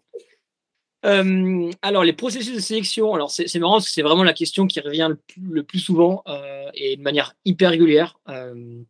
Euh, 1.06 1.72
alors 1.82 2.04
les 2.04 2.14
processus 2.14 2.56
de 2.56 2.60
sélection, 2.60 3.16
alors 3.16 3.32
c'est 3.32 3.58
marrant 3.60 3.80
c'est 3.80 4.04
vraiment 4.04 4.24
la 4.24 4.34
question 4.34 4.68
qui 4.68 4.80
revient 4.80 5.10
le 5.42 5.64
plus, 5.64 5.80
souvent 5.80 6.22
euh, 6.28 6.70
et 6.76 6.96
de 6.96 7.02
manière 7.02 7.34
hyper 7.44 7.72
régulière. 7.72 8.20
Euh, 8.30 8.82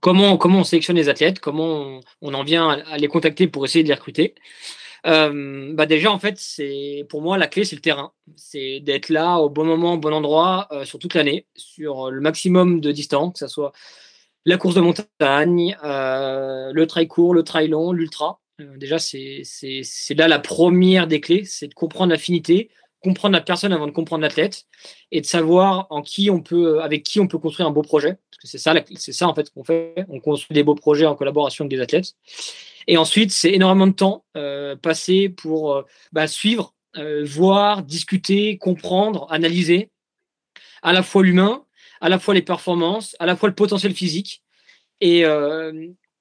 comment, 0.00 0.36
comment 0.36 0.60
on 0.60 0.64
sélectionne 0.64 0.96
les 0.96 1.08
athlètes, 1.08 1.40
comment 1.40 2.00
on, 2.20 2.34
en 2.34 2.44
vient 2.44 2.70
à, 2.70 2.98
les 2.98 3.08
contacter 3.08 3.48
pour 3.48 3.64
essayer 3.64 3.82
de 3.82 3.88
les 3.88 3.94
recruter? 3.94 4.34
Bah 5.02 5.86
déjà, 5.86 6.12
en 6.12 6.18
fait, 6.18 6.34
c'est 6.36 7.06
pour 7.08 7.22
moi 7.22 7.38
la 7.38 7.46
clé, 7.46 7.64
c'est 7.64 7.74
le 7.74 7.80
terrain. 7.80 8.12
C'est 8.36 8.80
d'être 8.80 9.08
là 9.08 9.38
au 9.38 9.48
bon 9.48 9.64
moment, 9.64 9.94
au 9.94 9.98
bon 9.98 10.12
endroit, 10.12 10.68
sur 10.84 10.98
toute 10.98 11.14
l'année, 11.14 11.46
sur 11.56 12.10
le 12.10 12.20
maximum 12.20 12.80
de 12.80 12.92
distance, 12.92 13.32
que 13.32 13.38
ce 13.38 13.48
soit 13.48 13.72
la 14.44 14.58
course 14.58 14.74
de 14.74 14.82
montagne, 14.82 15.76
le 15.82 16.84
trail 16.84 17.08
court, 17.08 17.32
le 17.32 17.42
trail 17.44 17.68
long, 17.68 17.92
l'ultra. 17.92 18.39
Déjà, 18.76 18.98
c'est 18.98 19.44
là 20.10 20.28
la 20.28 20.38
première 20.38 21.06
des 21.06 21.20
clés, 21.20 21.44
c'est 21.44 21.68
de 21.68 21.74
comprendre 21.74 22.10
l'affinité, 22.10 22.70
comprendre 23.02 23.32
la 23.32 23.40
personne 23.40 23.72
avant 23.72 23.86
de 23.86 23.92
comprendre 23.92 24.22
l'athlète 24.22 24.66
et 25.10 25.20
de 25.20 25.26
savoir 25.26 25.86
en 25.90 26.02
qui 26.02 26.30
on 26.30 26.40
peut, 26.40 26.82
avec 26.82 27.02
qui 27.02 27.20
on 27.20 27.26
peut 27.26 27.38
construire 27.38 27.68
un 27.68 27.72
beau 27.72 27.82
projet. 27.82 28.16
Parce 28.30 28.38
que 28.52 28.58
c'est 28.58 29.12
ça, 29.12 29.28
en 29.28 29.34
fait 29.34 29.50
qu'on 29.50 29.64
fait. 29.64 30.04
On 30.08 30.20
construit 30.20 30.54
des 30.54 30.62
beaux 30.62 30.74
projets 30.74 31.06
en 31.06 31.14
collaboration 31.14 31.64
avec 31.64 31.70
des 31.70 31.80
athlètes. 31.82 32.14
Et 32.86 32.96
ensuite, 32.96 33.30
c'est 33.30 33.52
énormément 33.52 33.86
de 33.86 33.92
temps 33.92 34.24
passé 34.82 35.28
pour 35.28 35.84
bah, 36.12 36.26
suivre, 36.26 36.74
voir, 37.24 37.82
discuter, 37.82 38.58
comprendre, 38.58 39.26
analyser 39.30 39.90
à 40.82 40.92
la 40.92 41.02
fois 41.02 41.22
l'humain, 41.22 41.64
à 42.00 42.08
la 42.08 42.18
fois 42.18 42.34
les 42.34 42.42
performances, 42.42 43.16
à 43.18 43.26
la 43.26 43.36
fois 43.36 43.48
le 43.48 43.54
potentiel 43.54 43.94
physique. 43.94 44.42
Et, 45.00 45.24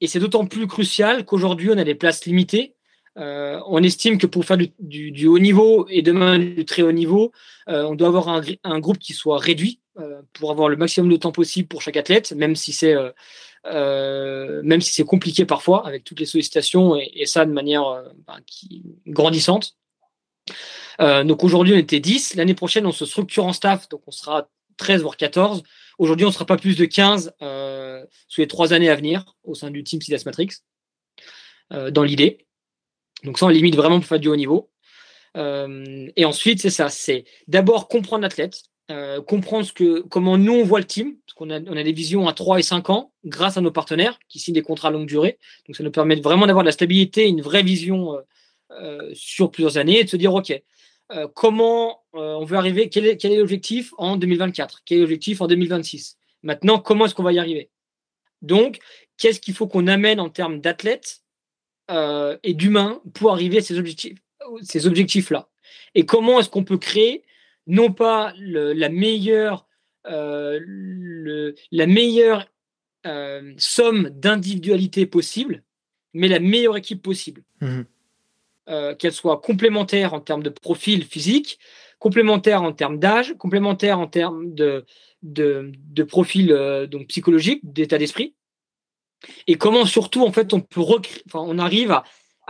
et 0.02 0.08
c'est 0.08 0.20
d'autant 0.20 0.46
plus 0.46 0.68
crucial 0.68 1.26
qu'aujourd'hui, 1.26 1.70
on 1.72 1.78
a 1.78 1.84
des 1.84 1.96
places 1.96 2.26
limitées. 2.26 2.76
Euh, 3.18 3.60
on 3.68 3.84
estime 3.84 4.18
que 4.18 4.28
pour 4.28 4.46
faire 4.46 4.58
du, 4.80 5.28
haut 5.28 5.40
niveau 5.40 5.88
et 5.90 6.02
demain 6.02 6.40
du 6.40 6.64
très 6.64 6.84
haut 6.84 6.92
niveau, 6.92 7.32
euh, 7.68 7.84
on 7.84 7.96
doit 7.96 8.08
avoir 8.08 8.30
un, 8.64 8.80
groupe 8.80 9.00
qui 9.00 9.14
soit 9.14 9.40
réduit 9.40 9.82
euh, 10.00 10.22
pour 10.34 10.52
avoir 10.52 10.70
le 10.70 10.78
maximum 10.78 11.12
de 11.12 11.18
temps 11.18 11.32
possible 11.32 11.68
pour 11.68 11.82
chaque 11.82 11.98
athlète, 11.98 12.32
même 12.32 12.56
si 12.56 12.72
c'est 12.72 12.96
si 14.80 15.06
compliqué 15.06 15.46
parfois 15.46 15.86
avec 15.86 16.06
toutes 16.06 16.20
les 16.20 16.26
sollicitations 16.26 16.96
et, 16.96 17.26
ça 17.26 17.46
de 17.46 17.52
manière 17.52 18.04
qui, 18.46 18.84
grandissante. 19.06 19.76
donc 21.00 21.44
aujourd'hui 21.44 21.74
on 21.74 21.78
était 21.78 22.00
10, 22.00 22.36
l'année 22.36 22.54
prochaine 22.54 22.86
on 22.86 22.94
se 22.94 23.06
structure 23.06 23.46
en 23.46 23.54
staff, 23.54 23.90
donc 23.90 24.02
on 24.08 24.12
sera 24.12 24.48
13 24.78 25.02
voire 25.02 25.18
14. 25.18 25.64
Aujourd'hui, 26.00 26.26
on 26.26 26.30
ne 26.30 26.34
sera 26.34 26.46
pas 26.46 26.56
plus 26.56 26.78
de 26.78 26.86
15 26.86 27.34
euh, 27.42 28.06
sous 28.30 28.40
les 28.40 28.48
trois 28.48 28.72
années 28.72 28.90
à 28.90 28.96
venir 28.96 29.36
au 29.44 29.54
sein 29.54 29.70
du 29.70 29.84
team 29.84 30.02
Sidas 30.02 30.24
Matrix, 30.26 30.48
euh, 31.74 31.92
dans 31.92 32.04
l'idée. 32.04 32.48
Donc 33.26 33.38
ça, 33.38 33.46
on 33.46 33.50
limite 33.50 33.76
vraiment 33.76 34.00
pour 34.00 34.08
faire 34.08 34.20
du 34.20 34.30
haut 34.30 34.36
niveau. 34.38 34.72
Euh, 35.36 36.08
et 36.16 36.24
ensuite, 36.24 36.62
c'est 36.62 36.70
ça, 36.70 36.88
c'est 36.88 37.26
d'abord 37.48 37.90
comprendre 37.90 38.24
l'athlète, 38.24 38.64
comprendre 39.28 39.66
ce 39.66 39.74
que, 39.74 40.00
comment 40.00 40.36
nous, 40.38 40.54
on 40.54 40.64
voit 40.64 40.80
le 40.80 40.86
team, 40.86 41.18
parce 41.24 41.36
qu'on 41.36 41.52
a, 41.52 41.60
on 41.60 41.78
a 41.78 41.84
des 41.84 41.92
visions 41.92 42.28
à 42.28 42.34
3 42.34 42.58
et 42.58 42.64
5 42.64 42.90
ans 42.90 43.12
grâce 43.24 43.56
à 43.56 43.62
nos 43.62 43.70
partenaires 43.70 44.18
qui 44.30 44.40
signent 44.40 44.56
des 44.56 44.64
contrats 44.64 44.88
à 44.88 44.92
longue 44.92 45.06
durée. 45.06 45.38
Donc 45.68 45.76
ça 45.76 45.84
nous 45.84 45.92
permet 45.92 46.16
vraiment 46.16 46.48
d'avoir 46.48 46.64
de 46.64 46.70
la 46.70 46.72
stabilité, 46.72 47.28
une 47.28 47.42
vraie 47.42 47.62
vision 47.62 48.18
sur 49.14 49.52
plusieurs 49.52 49.78
années 49.78 50.00
et 50.00 50.06
de 50.06 50.10
se 50.10 50.18
dire, 50.18 50.34
OK, 50.34 50.52
euh, 51.12 51.28
comment 51.34 52.04
euh, 52.14 52.36
on 52.36 52.46
veut 52.46 52.58
arriver, 52.58 52.90
quel 52.90 53.06
est, 53.06 53.24
l'objectif 53.36 53.94
en 53.98 54.16
2024, 54.16 54.84
quel 54.86 55.00
est 55.00 55.02
l'objectif 55.02 55.42
en 55.42 55.48
2026. 55.48 56.18
Maintenant, 56.44 56.80
comment 56.80 57.06
est-ce 57.06 57.16
qu'on 57.16 57.24
va 57.24 57.34
y 57.34 57.40
arriver? 57.40 57.72
Donc, 58.42 58.78
qu'est-ce 59.18 59.40
qu'il 59.40 59.56
faut 59.56 59.68
qu'on 59.68 59.88
amène 59.88 60.20
en 60.20 60.30
termes 60.30 60.62
d'athlètes 60.62 61.24
euh, 61.90 62.38
et 62.44 62.54
d'humains 62.54 63.02
pour 63.14 63.32
arriver 63.32 63.58
à 63.58 63.62
ces 63.62 63.80
objectifs, 63.80 64.20
ces 64.62 64.86
objectifs-là? 64.86 65.50
Et 65.96 66.06
comment 66.06 66.40
est-ce 66.40 66.50
qu'on 66.50 66.64
peut 66.64 66.78
créer 66.78 67.24
non 67.66 67.92
pas 67.92 68.34
la 68.38 68.90
meilleure, 68.90 69.68
la 70.06 70.60
meilleure 71.72 72.48
somme 73.58 74.10
d'individualité 74.12 75.06
possible, 75.06 75.64
mais 76.14 76.28
la 76.28 76.40
meilleure 76.40 76.78
équipe 76.78 77.02
possible? 77.02 77.44
Mmh 77.62 77.82
euh, 78.70 78.94
qu'elle 78.96 79.14
soit 79.14 79.42
complémentaire 79.42 80.14
en 80.14 80.20
termes 80.20 80.44
de 80.44 80.50
profil 80.50 81.04
physique, 81.04 81.60
complémentaire 81.98 82.62
en 82.62 82.72
termes 82.72 83.00
d'âge, 83.00 83.36
complémentaire 83.38 84.00
en 84.00 84.08
termes 84.08 84.54
de, 84.54 84.86
de, 85.24 86.04
profil 86.04 86.52
euh, 86.52 86.88
donc 86.88 87.08
psychologique, 87.08 87.62
d'état 87.64 87.98
d'esprit. 87.98 88.36
Et 89.48 89.56
comment 89.56 89.86
surtout, 89.86 90.24
en 90.24 90.32
fait, 90.32 90.54
on 90.54 90.62
peut 90.62 90.82
on 91.34 91.60
arrive 91.60 91.92
à, 91.92 92.04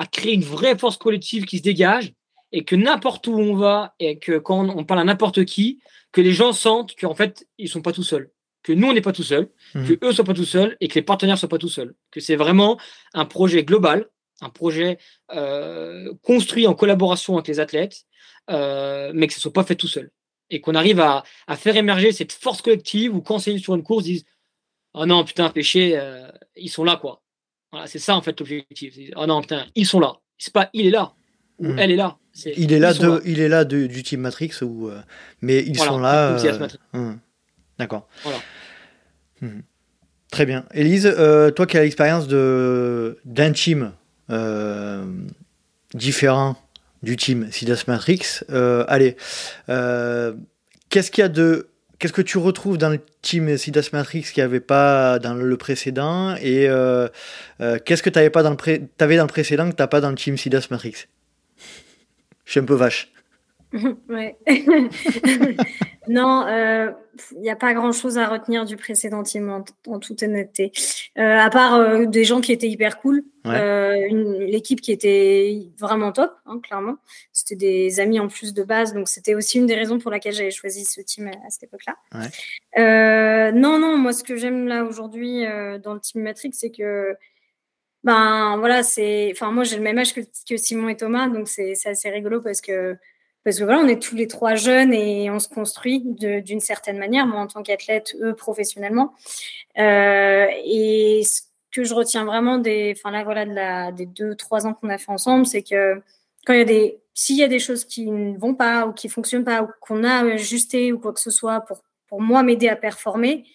créer 0.08 0.34
une 0.34 0.44
vraie 0.44 0.78
force 0.78 0.98
collective 0.98 1.46
qui 1.46 1.58
se 1.58 1.64
dégage 1.64 2.14
et 2.52 2.64
que 2.64 2.76
n'importe 2.76 3.28
où 3.28 3.34
on 3.38 3.56
va 3.56 3.96
et 4.00 4.20
que 4.20 4.38
quand 4.38 4.68
on 4.70 4.84
parle 4.84 5.02
à 5.02 5.04
n'importe 5.04 5.46
qui, 5.46 5.80
que 6.12 6.22
les 6.22 6.34
gens 6.34 6.54
sentent 6.54 6.96
qu'en 6.96 7.16
fait, 7.16 7.48
ils 7.58 7.70
sont 7.70 7.82
pas 7.82 7.92
tout 7.92 8.04
seuls. 8.04 8.30
Que 8.62 8.74
nous, 8.74 8.88
on 8.88 8.94
n'est 8.94 9.02
pas 9.02 9.14
tout 9.14 9.24
seuls, 9.24 9.50
mmh. 9.74 9.88
que 9.88 10.06
eux 10.06 10.12
sont 10.12 10.24
pas 10.24 10.34
tout 10.34 10.46
seuls 10.46 10.76
et 10.82 10.90
que 10.90 10.96
les 10.96 11.02
partenaires 11.02 11.38
soient 11.38 11.50
pas 11.50 11.58
tout 11.58 11.70
seuls. 11.70 11.96
Que 12.12 12.20
c'est 12.20 12.36
vraiment 12.36 12.78
un 13.14 13.26
projet 13.26 13.64
global 13.64 14.10
un 14.42 14.50
projet 14.50 14.98
euh, 15.34 16.14
construit 16.24 16.68
en 16.68 16.74
collaboration 16.74 17.36
avec 17.36 17.48
les 17.48 17.60
athlètes, 17.60 18.06
euh, 18.50 19.12
mais 19.14 19.28
que 19.28 19.34
ce 19.34 19.40
ne 19.40 19.42
soit 19.42 19.54
pas 19.54 19.64
fait 19.64 19.76
tout 19.76 19.88
seul. 19.88 20.12
Et 20.50 20.62
qu'on 20.62 20.76
arrive 20.76 21.00
à, 21.00 21.24
faire 21.56 21.76
émerger 21.76 22.12
cette 22.12 22.32
force 22.32 22.62
collective 22.62 23.16
où 23.16 23.22
quand 23.22 23.40
c'est 23.40 23.58
sur 23.60 23.76
une 23.76 23.84
course, 23.84 24.06
ils 24.08 24.14
disent 24.14 24.26
Oh 24.96 25.06
non, 25.06 25.24
putain, 25.24 25.50
péché, 25.50 25.94
euh, 25.96 26.28
ils 26.56 26.70
sont 26.70 26.84
là, 26.84 26.96
quoi. 26.96 27.22
Voilà, 27.72 27.86
c'est 27.86 28.00
ça 28.00 28.16
en 28.16 28.22
fait 28.24 28.40
l'objectif. 28.40 28.96
Oh 29.16 29.28
non, 29.28 29.42
putain, 29.42 29.68
ils 29.76 29.86
sont 29.86 30.00
là. 30.00 30.16
C'est 30.40 30.54
pas 30.54 30.70
il 30.74 30.88
est 30.88 30.92
là 30.92 31.14
ou 31.60 31.68
hmm. 31.68 31.80
elle 31.80 31.92
est 31.92 31.96
là. 31.98 32.18
il, 32.46 32.72
est 32.72 32.80
là 32.80 32.94
de, 32.94 33.22
il 33.26 33.40
est 33.42 33.50
là 33.50 33.66
du 33.66 34.02
team 34.02 34.22
Matrix, 34.22 34.54
ou, 34.62 34.90
mais 35.42 35.60
ils 35.60 35.78
sont 35.78 36.00
là. 36.00 36.38
Hmm. 36.94 37.18
D'accord. 37.78 38.08
Voilà. 38.24 38.40
Hmm. 39.42 39.62
Très 40.32 40.46
bien. 40.46 40.66
Élise, 40.74 41.14
toi 41.56 41.68
qui 41.68 41.78
as 41.78 41.82
l'expérience 41.82 42.28
d'un 42.28 43.52
team 43.52 43.92
euh, 44.30 45.06
différent 45.94 46.56
du 47.04 47.18
team 47.18 47.52
Sidas 47.52 47.86
Matrix. 47.88 48.42
Euh, 48.50 48.86
allez, 48.88 49.16
euh, 49.70 50.34
qu'est-ce 50.90 51.12
qu'il 51.12 51.22
y 51.22 51.26
a 51.26 51.30
de 51.30 51.68
Qu'est-ce 51.98 52.14
que 52.14 52.22
tu 52.22 52.38
retrouves 52.38 52.78
dans 52.78 52.90
le 52.90 53.02
team 53.22 53.58
Sidas 53.58 53.90
Matrix 53.92 54.22
qui 54.34 54.40
n'y 54.40 54.44
avait 54.44 54.62
pas 54.62 55.20
dans 55.20 55.34
le 55.34 55.58
précédent 55.58 56.34
Et 56.38 56.70
qu'est-ce 57.86 58.02
que 58.02 58.10
tu 58.10 58.18
n'avais 58.18 58.30
dans, 58.30 58.52
le 58.52 58.90
avais 59.00 59.18
dans 59.18 59.24
le 59.24 59.28
précédent 59.28 59.70
que 59.70 59.76
tu 59.76 59.82
n'as 59.82 59.88
pas 59.88 60.00
dans 60.00 60.10
le 60.10 60.16
team 60.16 60.38
Sidas 60.38 60.68
Matrix? 60.72 61.08
Je 62.46 62.52
suis 62.52 62.60
un 62.62 62.64
peu 62.64 62.76
vache. 62.76 63.12
ouais. 64.10 64.38
non, 66.10 66.48
il 66.48 66.52
euh, 66.52 66.92
n'y 67.38 67.52
a 67.52 67.56
pas 67.56 67.76
grand-chose 67.76 68.18
à 68.18 68.28
retenir 68.28 68.66
du 68.66 68.78
précédent 68.78 69.22
team 69.22 69.64
en, 69.86 70.00
toute 70.00 70.24
honnêteté. 70.24 70.72
Euh, 71.20 71.38
à 71.38 71.52
part 71.52 71.76
euh, 71.76 72.08
des 72.08 72.24
gens 72.24 72.42
qui 72.42 72.52
étaient 72.52 72.68
hyper 72.68 72.98
cool, 72.98 73.24
l'équipe 73.46 74.82
qui 74.82 74.92
était 74.92 75.68
vraiment 75.78 76.12
top, 76.12 76.34
hein, 76.48 76.60
clairement. 76.64 76.98
C'était 77.32 77.56
des 77.56 78.00
amis 78.00 78.20
en 78.20 78.28
plus 78.28 78.56
de 78.56 78.64
base, 78.64 78.96
donc 78.96 79.08
c'était 79.08 79.36
aussi 79.36 79.60
une 79.60 79.68
des 79.68 79.76
raisons 79.76 80.00
pour 80.00 80.10
laquelle 80.10 80.34
j'avais 80.34 80.50
choisi 80.50 80.84
ce 80.84 81.00
team 81.00 81.28
à, 81.28 81.50
cette 81.52 81.64
époque-là. 81.64 81.96
non, 83.52 83.78
non, 83.78 83.96
moi 83.96 84.12
ce 84.12 84.24
que 84.24 84.36
j'aime 84.36 84.66
là 84.66 84.86
aujourd'hui 84.86 85.44
dans 85.84 85.94
le 85.94 86.00
team 86.00 86.24
Matrix, 86.24 86.54
c'est 86.54 86.72
que 86.72 87.16
ben 88.04 88.58
voilà, 88.58 88.82
c'est, 88.82 89.30
enfin 89.32 89.52
moi 89.52 89.64
j'ai 89.64 89.76
le 89.76 89.84
même 89.84 90.00
âge 90.00 90.16
que, 90.16 90.22
que 90.22 90.58
Simon 90.58 90.90
et 90.90 90.98
Thomas, 90.98 91.28
donc 91.28 91.48
c'est 91.48 91.76
assez 91.86 92.10
rigolo 92.10 92.42
parce 92.42 92.62
que 92.62 92.98
parce 93.50 93.58
que 93.58 93.64
voilà, 93.64 93.80
on 93.80 93.88
est 93.88 94.00
tous 94.00 94.16
les 94.16 94.28
trois 94.28 94.54
jeunes 94.54 94.94
et 94.94 95.32
on 95.32 95.40
se 95.40 95.50
construit 95.50 96.04
d'une 96.06 96.60
certaine 96.60 97.00
manière, 97.00 97.26
moi 97.26 97.40
en 97.40 97.48
tant 97.48 97.64
qu'athlète, 97.64 98.16
eux 98.22 98.36
professionnellement. 98.36 99.16
Euh, 99.80 100.46
et 100.64 101.24
ce 101.26 101.42
que 101.72 101.84
je 101.84 101.96
retiens 101.96 102.26
vraiment 102.26 102.60
des, 102.60 102.94
enfin 102.96 103.10
là 103.10 103.24
voilà, 103.24 103.92
des 103.92 104.06
deux 104.06 104.36
trois 104.36 104.68
ans 104.68 104.76
qu'on 104.76 104.90
a 104.90 105.00
fait 105.00 105.12
ensemble, 105.12 105.48
c'est 105.48 105.64
que 105.64 106.00
quand 106.46 106.54
il 106.54 106.60
y 106.60 106.62
a 106.62 106.66
des, 106.66 107.00
s'il 107.16 107.38
y 107.38 107.44
a 107.44 107.48
des 107.48 107.58
choses 107.58 107.86
qui 107.86 108.06
ne 108.06 108.38
vont 108.38 108.54
pas 108.54 108.86
ou 108.86 108.94
qui 108.94 109.10
fonctionnent 109.10 109.44
pas 109.44 109.64
ou 109.64 109.68
qu'on 109.82 110.04
a 110.04 110.32
ajusté 110.32 110.94
ou 110.94 111.00
quoi 111.00 111.12
que 111.12 111.20
ce 111.20 111.32
soit 111.32 111.62
pour 111.62 111.82
pour 112.08 112.22
moi 112.22 112.44
m'aider 112.44 112.70
à 112.70 112.76
performer, 112.76 113.46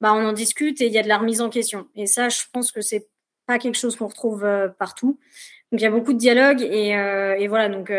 bah 0.00 0.14
on 0.14 0.24
en 0.24 0.32
discute 0.32 0.80
et 0.80 0.86
il 0.86 0.92
y 0.94 0.98
a 0.98 1.02
de 1.02 1.08
la 1.08 1.18
remise 1.18 1.42
en 1.42 1.50
question. 1.50 1.88
Et 1.94 2.06
ça, 2.06 2.30
je 2.30 2.40
pense 2.54 2.72
que 2.72 2.80
c'est 2.80 3.06
pas 3.46 3.58
quelque 3.58 3.76
chose 3.76 3.96
qu'on 3.96 4.06
retrouve 4.06 4.44
euh, 4.44 4.68
partout. 4.68 5.18
Donc 5.70 5.80
il 5.80 5.84
y 5.84 5.86
a 5.86 5.90
beaucoup 5.90 6.14
de 6.14 6.18
dialogue 6.18 6.62
et, 6.62 6.96
euh, 6.96 7.34
et 7.38 7.48
voilà 7.48 7.68
donc 7.68 7.90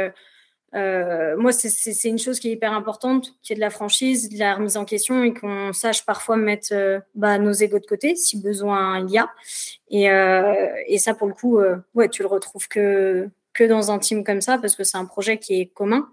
euh, 0.75 1.37
moi, 1.37 1.51
c'est 1.51 2.09
une 2.09 2.17
chose 2.17 2.39
qui 2.39 2.49
est 2.49 2.53
hyper 2.53 2.73
importante, 2.73 3.35
qui 3.43 3.53
est 3.53 3.55
de 3.55 3.61
la 3.61 3.69
franchise, 3.69 4.29
de 4.29 4.39
la 4.39 4.55
remise 4.55 4.75
en 4.75 4.85
question 4.85 5.23
et 5.23 5.33
qu'on 5.33 5.71
sache 5.71 6.05
parfois 6.05 6.35
mettre 6.35 6.69
euh, 6.71 6.99
bah, 7.13 7.37
nos 7.37 7.51
égos 7.51 7.79
de 7.79 7.85
côté 7.85 8.15
si 8.15 8.41
besoin 8.41 8.99
il 8.99 9.11
y 9.11 9.17
a. 9.17 9.29
Et, 9.89 10.09
euh, 10.09 10.73
et 10.87 10.97
ça, 10.97 11.13
pour 11.13 11.27
le 11.27 11.33
coup, 11.33 11.59
euh, 11.59 11.77
ouais, 11.93 12.09
tu 12.09 12.23
le 12.23 12.27
retrouves 12.27 12.67
que, 12.67 13.29
que 13.53 13.63
dans 13.63 13.91
un 13.91 13.99
team 13.99 14.23
comme 14.23 14.41
ça 14.41 14.57
parce 14.57 14.75
que 14.75 14.83
c'est 14.83 14.97
un 14.97 15.05
projet 15.05 15.37
qui 15.37 15.61
est 15.61 15.67
commun. 15.67 16.09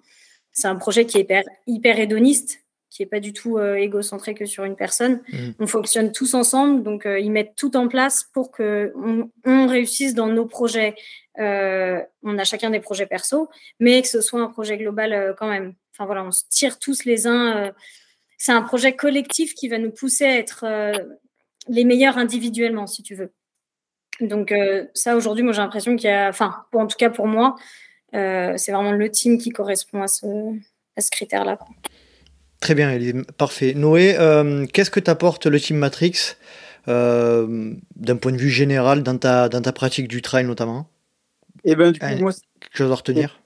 C'est 0.53 0.69
un 0.69 0.77
projet 0.77 1.07
qui 1.07 1.19
est 1.19 1.23
hyper, 1.23 1.43
hyper 1.67 1.99
hédoniste, 1.99 2.61
qui 2.91 3.03
est 3.03 3.07
pas 3.07 3.21
du 3.21 3.33
tout 3.33 3.59
égocentré 3.59 4.35
que 4.35 4.47
sur 4.47 4.65
une 4.65 4.75
personne. 4.75 5.21
Mmh. 5.33 5.51
On 5.61 5.67
fonctionne 5.69 6.13
tous 6.13 6.35
ensemble, 6.35 6.83
donc 6.83 7.07
ils 7.07 7.31
mettent 7.31 7.55
tout 7.57 7.77
en 7.77 7.87
place 7.87 8.29
pour 8.33 8.51
que 8.51 8.93
on, 8.97 9.31
on 9.45 9.69
réussisse 9.69 10.15
dans 10.15 10.27
nos 10.27 10.45
projets 10.45 10.97
euh, 11.39 12.01
on 12.23 12.39
a 12.39 12.45
chacun 12.45 12.71
des 12.71 12.81
projets 12.81 13.07
perso, 13.07 13.49
mais 13.79 14.03
que 14.03 14.09
ce 14.09 14.21
soit 14.21 14.41
un 14.41 14.49
projet 14.49 14.77
global 14.77 15.13
euh, 15.13 15.33
quand 15.37 15.49
même. 15.49 15.75
Enfin 15.93 16.05
voilà, 16.07 16.25
on 16.25 16.31
se 16.31 16.45
tire 16.49 16.79
tous 16.79 17.05
les 17.05 17.27
uns. 17.27 17.57
Euh, 17.57 17.73
c'est 18.37 18.53
un 18.53 18.63
projet 18.63 18.95
collectif 18.95 19.55
qui 19.55 19.69
va 19.69 19.79
nous 19.79 19.91
pousser 19.91 20.25
à 20.25 20.39
être 20.39 20.65
les 21.69 21.85
meilleurs 21.85 22.17
individuellement, 22.17 22.87
si 22.87 23.03
tu 23.03 23.15
veux. 23.15 23.35
Donc 24.23 24.55
ça, 24.95 25.15
aujourd'hui, 25.15 25.45
moi 25.45 25.53
j'ai 25.53 25.61
l'impression 25.61 25.95
qu'il 25.95 26.09
y 26.09 26.13
a, 26.13 26.31
enfin, 26.31 26.65
en 26.73 26.87
tout 26.87 26.97
cas 26.97 27.11
pour 27.11 27.27
moi, 27.27 27.57
c'est 28.15 28.73
vraiment 28.73 28.93
le 28.93 29.11
team 29.11 29.37
qui 29.37 29.51
correspond 29.51 30.01
à 30.01 30.09
ce, 30.09 31.11
critère-là. 31.11 31.59
Très 32.61 32.75
bien, 32.75 32.97
parfait. 33.39 33.75
Noé, 33.75 34.17
qu'est-ce 34.73 34.91
que 34.91 35.01
t'apporte 35.01 35.47
le 35.47 35.59
team 35.59 35.79
Matrix 35.79 36.37
d'un 36.87 38.17
point 38.21 38.33
de 38.33 38.37
vue 38.37 38.51
général 38.51 39.03
dans 39.03 39.17
ta, 39.17 39.49
dans 39.49 39.63
ta 39.63 39.73
pratique 39.73 40.09
du 40.09 40.23
trail 40.23 40.45
notamment? 40.45 40.87
Et 41.65 41.75
ben, 41.75 41.91
du 41.91 41.99
coup, 41.99 42.07
moi, 42.07 42.33
quelque 42.61 42.77
chose 42.77 42.93
à 42.93 42.95
retenir? 42.95 43.41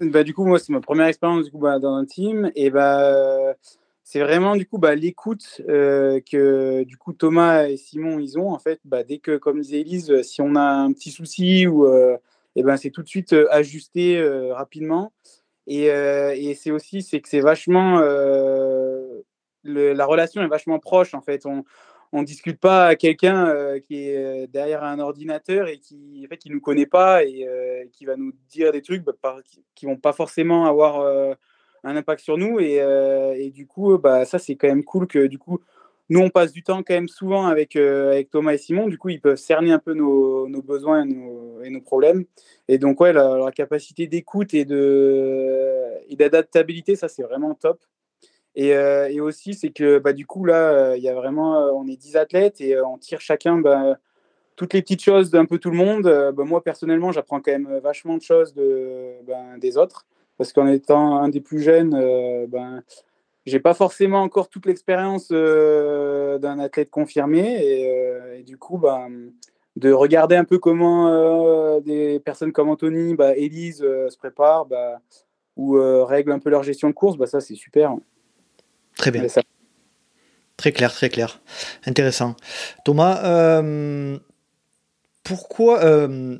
Bah, 0.00 0.24
Du 0.24 0.34
coup, 0.34 0.44
moi, 0.46 0.58
c'est 0.58 0.72
ma 0.72 0.80
première 0.80 1.06
expérience 1.06 1.44
du 1.44 1.50
coup, 1.50 1.58
bah, 1.58 1.78
dans 1.78 1.94
un 1.94 2.04
team. 2.04 2.50
Et 2.54 2.70
bah, 2.70 3.54
c'est 4.02 4.20
vraiment 4.20 4.54
du 4.56 4.66
coup 4.66 4.78
bah, 4.78 4.94
l'écoute 4.94 5.60
que 5.66 6.84
du 6.84 6.96
coup 6.96 7.12
Thomas 7.12 7.66
et 7.66 7.76
Simon 7.76 8.18
ils 8.18 8.38
ont 8.38 8.50
en 8.50 8.58
fait. 8.58 8.80
Bah, 8.84 9.02
dès 9.02 9.18
que, 9.18 9.36
comme 9.36 9.60
disait 9.60 9.80
Elise, 9.80 10.22
si 10.22 10.40
on 10.42 10.56
a 10.56 10.62
un 10.62 10.92
petit 10.92 11.10
souci 11.10 11.66
ou 11.66 11.86
et 12.56 12.62
ben 12.62 12.76
c'est 12.76 12.90
tout 12.90 13.02
de 13.02 13.08
suite 13.08 13.34
ajusté 13.50 14.22
rapidement. 14.52 15.12
Et, 15.66 15.86
et 15.86 16.54
c'est 16.54 16.70
aussi 16.70 17.02
c'est 17.02 17.20
que 17.20 17.28
c'est 17.28 17.40
vachement 17.40 18.00
la 19.64 20.06
relation 20.06 20.42
est 20.42 20.48
vachement 20.48 20.78
proche 20.78 21.14
en 21.14 21.20
fait. 21.22 21.46
On, 21.46 21.64
on 22.14 22.22
discute 22.22 22.60
pas 22.60 22.86
à 22.86 22.94
quelqu'un 22.94 23.48
euh, 23.48 23.80
qui 23.80 24.08
est 24.08 24.16
euh, 24.16 24.46
derrière 24.46 24.84
un 24.84 25.00
ordinateur 25.00 25.66
et 25.66 25.78
qui 25.78 26.22
en 26.24 26.28
fait 26.28 26.46
nous 26.46 26.60
connaît 26.60 26.86
pas 26.86 27.24
et 27.24 27.44
euh, 27.44 27.84
qui 27.92 28.04
va 28.04 28.16
nous 28.16 28.32
dire 28.48 28.70
des 28.70 28.82
trucs 28.82 29.02
bah, 29.02 29.14
qui, 29.74 29.84
vont 29.84 29.96
pas 29.96 30.12
forcément 30.12 30.66
avoir 30.66 31.04
un 31.82 31.96
impact 31.96 32.22
sur 32.22 32.38
nous 32.38 32.60
et, 32.60 32.76
et 33.36 33.50
du 33.50 33.66
coup 33.66 33.98
bah 33.98 34.24
ça 34.24 34.38
c'est 34.38 34.54
quand 34.54 34.68
même 34.68 34.84
cool 34.84 35.06
que 35.06 35.26
du 35.26 35.38
coup 35.38 35.60
nous 36.08 36.20
on 36.20 36.30
passe 36.30 36.52
du 36.52 36.62
temps 36.62 36.82
quand 36.82 36.94
même 36.94 37.08
souvent 37.08 37.46
avec 37.46 37.76
avec 37.76 38.30
Thomas 38.30 38.52
et 38.52 38.58
Simon 38.58 38.88
du 38.88 38.98
coup 38.98 39.08
ils 39.08 39.20
peuvent 39.20 39.36
cerner 39.36 39.72
un 39.72 39.78
peu 39.78 39.94
nos, 39.94 40.48
nos 40.48 40.62
besoins 40.62 41.04
et 41.04 41.08
nos, 41.08 41.62
et 41.62 41.80
problèmes 41.80 42.24
et 42.68 42.78
donc 42.78 43.00
ouais 43.00 43.12
la 43.12 43.50
capacité 43.54 44.06
d'écoute 44.06 44.54
et 44.54 44.66
et 46.08 46.16
d'adaptabilité 46.16 46.96
ça 46.96 47.08
c'est 47.08 47.22
vraiment 47.22 47.54
top 47.54 47.80
euh, 48.58 49.08
et, 49.08 49.20
aussi, 49.20 49.54
c'est 49.54 49.70
que 49.70 49.98
bah, 49.98 50.12
du 50.12 50.26
coup, 50.26 50.44
là, 50.44 50.70
euh, 50.70 50.96
il 50.96 51.02
y 51.02 51.08
a 51.08 51.14
vraiment, 51.14 51.56
euh, 51.58 51.70
on 51.72 51.86
est 51.88 51.96
10 51.96 52.16
athlètes 52.16 52.60
et 52.60 52.80
on 52.80 52.98
tire 52.98 53.20
chacun 53.20 53.58
bah, 53.58 53.98
toutes 54.56 54.74
les 54.74 54.82
petites 54.82 55.02
choses 55.02 55.30
d'un 55.30 55.44
peu 55.46 55.58
tout 55.58 55.70
le 55.70 55.76
monde. 55.76 56.04
Bah, 56.04 56.44
moi, 56.44 56.62
personnellement, 56.62 57.12
j'apprends 57.12 57.40
quand 57.40 57.52
même 57.52 57.78
vachement 57.78 58.16
de 58.16 58.22
choses 58.22 58.54
de, 58.54 59.14
ben, 59.26 59.58
des 59.58 59.76
autres. 59.76 60.06
Parce 60.38 60.52
qu'en 60.52 60.66
étant 60.66 61.18
un 61.18 61.28
des 61.28 61.40
plus 61.40 61.62
jeunes, 61.62 61.90
ben, 62.48 62.82
j'ai 63.46 63.60
pas 63.60 63.74
forcément 63.74 64.22
encore 64.22 64.48
toute 64.48 64.66
l'expérience 64.66 65.28
d'un 65.28 66.58
athlète 66.58 66.90
confirmé. 66.90 68.38
Et, 68.38 68.42
du 68.42 68.56
coup, 68.56 68.78
ben, 68.78 69.08
de 69.76 69.92
regarder 69.92 70.36
un 70.36 70.44
peu 70.44 70.58
comment 70.58 71.80
des 71.80 72.20
personnes 72.20 72.52
comme 72.52 72.68
Anthony, 72.68 73.14
bah, 73.14 73.36
Elise 73.36 73.78
se 73.78 74.16
préparent 74.16 74.68
ou 75.56 75.78
règlent 76.04 76.32
un 76.32 76.38
peu 76.38 76.50
leur 76.50 76.62
gestion 76.62 76.88
de 76.88 76.94
course, 76.94 77.16
ça, 77.26 77.40
c'est 77.40 77.54
super. 77.54 77.94
Très 78.96 79.10
bien. 79.10 79.26
Très 80.56 80.72
clair, 80.72 80.92
très 80.92 81.08
clair. 81.08 81.40
Intéressant. 81.86 82.36
Thomas, 82.84 83.24
euh, 83.24 84.18
pourquoi 85.22 85.84
euh, 85.84 86.38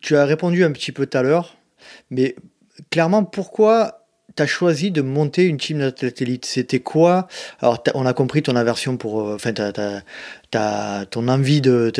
tu 0.00 0.16
as 0.16 0.24
répondu 0.24 0.64
un 0.64 0.72
petit 0.72 0.92
peu 0.92 1.06
tout 1.06 1.18
à 1.18 1.22
l'heure, 1.22 1.56
mais 2.10 2.36
clairement, 2.90 3.24
pourquoi 3.24 4.05
tu 4.36 4.42
as 4.42 4.46
choisi 4.46 4.90
de 4.90 5.02
monter 5.02 5.44
une 5.44 5.56
team 5.56 5.78
d'athlètes 5.78 6.44
C'était 6.44 6.80
quoi? 6.80 7.28
Alors, 7.60 7.82
on 7.94 8.06
a 8.06 8.12
compris 8.12 8.42
ton 8.42 8.56
aversion 8.56 8.96
pour. 8.96 9.22
Euh, 9.22 9.34
enfin, 9.36 9.52
ton 11.10 11.28
envie 11.28 11.60
de. 11.60 11.90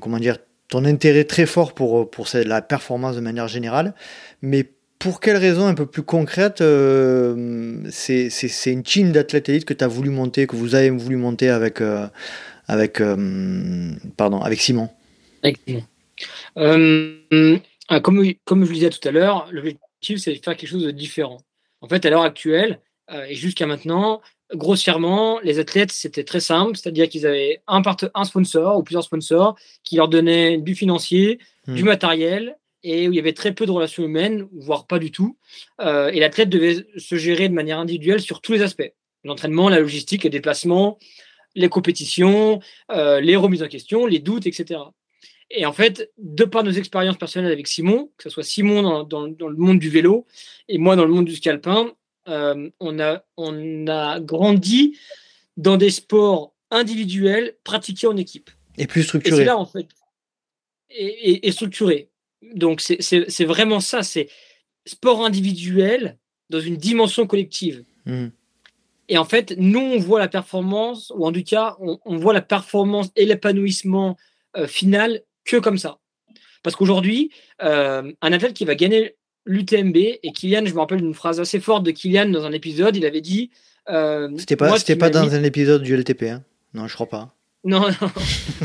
comment 0.00 0.18
dire 0.18 0.38
ton 0.68 0.84
intérêt 0.84 1.24
très 1.24 1.46
fort 1.46 1.74
pour, 1.74 2.10
pour 2.10 2.26
la 2.34 2.60
performance 2.60 3.16
de 3.16 3.20
manière 3.20 3.48
générale, 3.48 3.94
mais 4.42 4.68
pour 4.98 5.20
quelle 5.20 5.36
raison 5.36 5.66
un 5.66 5.74
peu 5.74 5.86
plus 5.86 6.02
concrète 6.02 6.60
euh, 6.60 7.82
c'est, 7.90 8.30
une 8.66 8.82
team 8.82 9.12
d'athlètes 9.12 9.64
que 9.64 9.74
tu 9.74 9.84
as 9.84 9.88
voulu 9.88 10.10
monter, 10.10 10.46
que 10.46 10.56
vous 10.56 10.74
avez 10.74 10.90
voulu 10.90 11.16
monter 11.16 11.48
avec, 11.48 11.80
euh, 11.80 12.06
avec, 12.66 13.00
euh, 13.00 13.92
pardon, 14.16 14.40
avec 14.40 14.60
Simon? 14.60 14.88
Ah, 17.88 18.00
comme, 18.00 18.24
comme 18.44 18.64
je 18.64 18.70
le 18.70 18.74
disais 18.74 18.90
tout 18.90 19.06
à 19.06 19.12
l'heure, 19.12 19.48
l'objectif 19.52 20.18
c'est 20.18 20.32
de 20.32 20.42
faire 20.42 20.56
quelque 20.56 20.68
chose 20.68 20.84
de 20.84 20.90
différent. 20.90 21.38
En 21.80 21.88
fait, 21.88 22.04
à 22.04 22.10
l'heure 22.10 22.22
actuelle, 22.22 22.80
et 23.28 23.36
jusqu'à 23.36 23.66
maintenant, 23.66 24.20
grossièrement, 24.54 25.40
les 25.40 25.58
athlètes, 25.58 25.92
c'était 25.92 26.24
très 26.24 26.40
simple, 26.40 26.76
c'est-à-dire 26.76 27.08
qu'ils 27.08 27.26
avaient 27.26 27.62
un, 27.66 27.82
un 28.14 28.24
sponsor 28.24 28.78
ou 28.78 28.82
plusieurs 28.82 29.04
sponsors 29.04 29.56
qui 29.82 29.96
leur 29.96 30.08
donnaient 30.08 30.58
du 30.58 30.74
financier, 30.74 31.38
du 31.68 31.82
hmm. 31.82 31.86
matériel 31.86 32.56
et 32.82 33.08
où 33.08 33.12
il 33.12 33.16
y 33.16 33.18
avait 33.18 33.32
très 33.32 33.52
peu 33.52 33.66
de 33.66 33.70
relations 33.72 34.04
humaines, 34.04 34.46
voire 34.52 34.86
pas 34.86 35.00
du 35.00 35.10
tout. 35.10 35.36
Euh, 35.80 36.08
et 36.08 36.20
l'athlète 36.20 36.48
devait 36.48 36.86
se 36.96 37.16
gérer 37.16 37.48
de 37.48 37.54
manière 37.54 37.80
individuelle 37.80 38.20
sur 38.20 38.40
tous 38.40 38.52
les 38.52 38.62
aspects. 38.62 38.92
L'entraînement, 39.24 39.68
la 39.68 39.80
logistique, 39.80 40.22
les 40.22 40.30
déplacements, 40.30 40.98
les 41.56 41.68
compétitions, 41.68 42.60
euh, 42.92 43.20
les 43.20 43.34
remises 43.34 43.64
en 43.64 43.68
question, 43.68 44.06
les 44.06 44.20
doutes, 44.20 44.46
etc. 44.46 44.80
Et 45.50 45.64
en 45.64 45.72
fait, 45.72 46.10
de 46.18 46.44
par 46.44 46.64
nos 46.64 46.72
expériences 46.72 47.18
personnelles 47.18 47.52
avec 47.52 47.68
Simon, 47.68 48.10
que 48.16 48.24
ce 48.24 48.30
soit 48.30 48.42
Simon 48.42 49.04
dans, 49.04 49.26
le 49.26 49.56
monde 49.56 49.78
du 49.78 49.88
vélo 49.88 50.26
et 50.68 50.78
moi 50.78 50.96
dans 50.96 51.04
le 51.04 51.12
monde 51.12 51.26
du 51.26 51.36
scalpin, 51.36 51.92
euh, 52.28 52.68
on, 52.80 52.98
a, 52.98 53.24
on 53.36 53.86
a 53.86 54.18
grandi 54.18 54.98
dans 55.56 55.76
des 55.76 55.90
sports 55.90 56.54
individuels 56.70 57.56
pratiqués 57.62 58.08
en 58.08 58.16
équipe. 58.16 58.50
Et 58.76 58.86
plus 58.86 59.04
structurés. 59.04 59.36
Et 59.36 59.38
c'est 59.38 59.44
là, 59.44 59.56
en 59.56 59.66
fait. 59.66 59.86
Et, 60.90 61.06
et, 61.06 61.46
et 61.46 61.52
structurés. 61.52 62.10
Donc 62.54 62.80
c'est 62.80 63.44
vraiment 63.44 63.80
ça, 63.80 64.02
c'est 64.02 64.28
sport 64.84 65.24
individuel 65.24 66.18
dans 66.50 66.60
une 66.60 66.76
dimension 66.76 67.26
collective. 67.26 67.84
Mmh. 68.04 68.28
Et 69.08 69.18
en 69.18 69.24
fait, 69.24 69.54
nous, 69.56 69.80
on 69.80 69.98
voit 69.98 70.18
la 70.18 70.28
performance, 70.28 71.12
ou 71.14 71.26
en 71.26 71.32
tout 71.32 71.42
cas, 71.42 71.76
on, 71.80 72.16
voit 72.16 72.32
la 72.32 72.42
performance 72.42 73.08
et 73.14 73.24
l'épanouissement 73.24 74.16
euh, 74.56 74.66
final 74.66 75.22
que 75.46 75.56
comme 75.56 75.78
ça. 75.78 75.98
Parce 76.62 76.76
qu'aujourd'hui, 76.76 77.30
euh, 77.62 78.12
un 78.20 78.32
athlète 78.32 78.54
qui 78.54 78.64
va 78.64 78.74
gagner 78.74 79.16
l'UTMB, 79.46 79.96
et 79.96 80.32
Kylian, 80.34 80.66
je 80.66 80.74
me 80.74 80.80
rappelle 80.80 81.00
d'une 81.00 81.14
phrase 81.14 81.40
assez 81.40 81.60
forte 81.60 81.84
de 81.84 81.92
Kylian 81.92 82.28
dans 82.30 82.44
un 82.44 82.52
épisode, 82.52 82.96
il 82.96 83.06
avait 83.06 83.20
dit... 83.20 83.50
Euh, 83.88 84.28
c'était 84.36 84.56
pas, 84.56 84.74
pas 84.98 85.10
dans 85.10 85.34
un 85.34 85.44
épisode 85.44 85.82
du 85.82 85.96
LTP, 85.96 86.24
hein 86.24 86.42
non, 86.74 86.88
je 86.88 86.94
crois 86.94 87.08
pas. 87.08 87.34
Non, 87.64 87.80
non, 87.80 88.10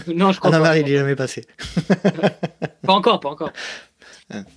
non, 0.15 0.31
je 0.31 0.39
crois 0.39 0.51
pas. 0.51 0.77
il 0.77 0.89
est 0.89 0.97
jamais 0.97 1.15
passé. 1.15 1.45
pas 2.83 2.93
encore, 2.93 3.19
pas 3.19 3.29
encore. 3.29 3.51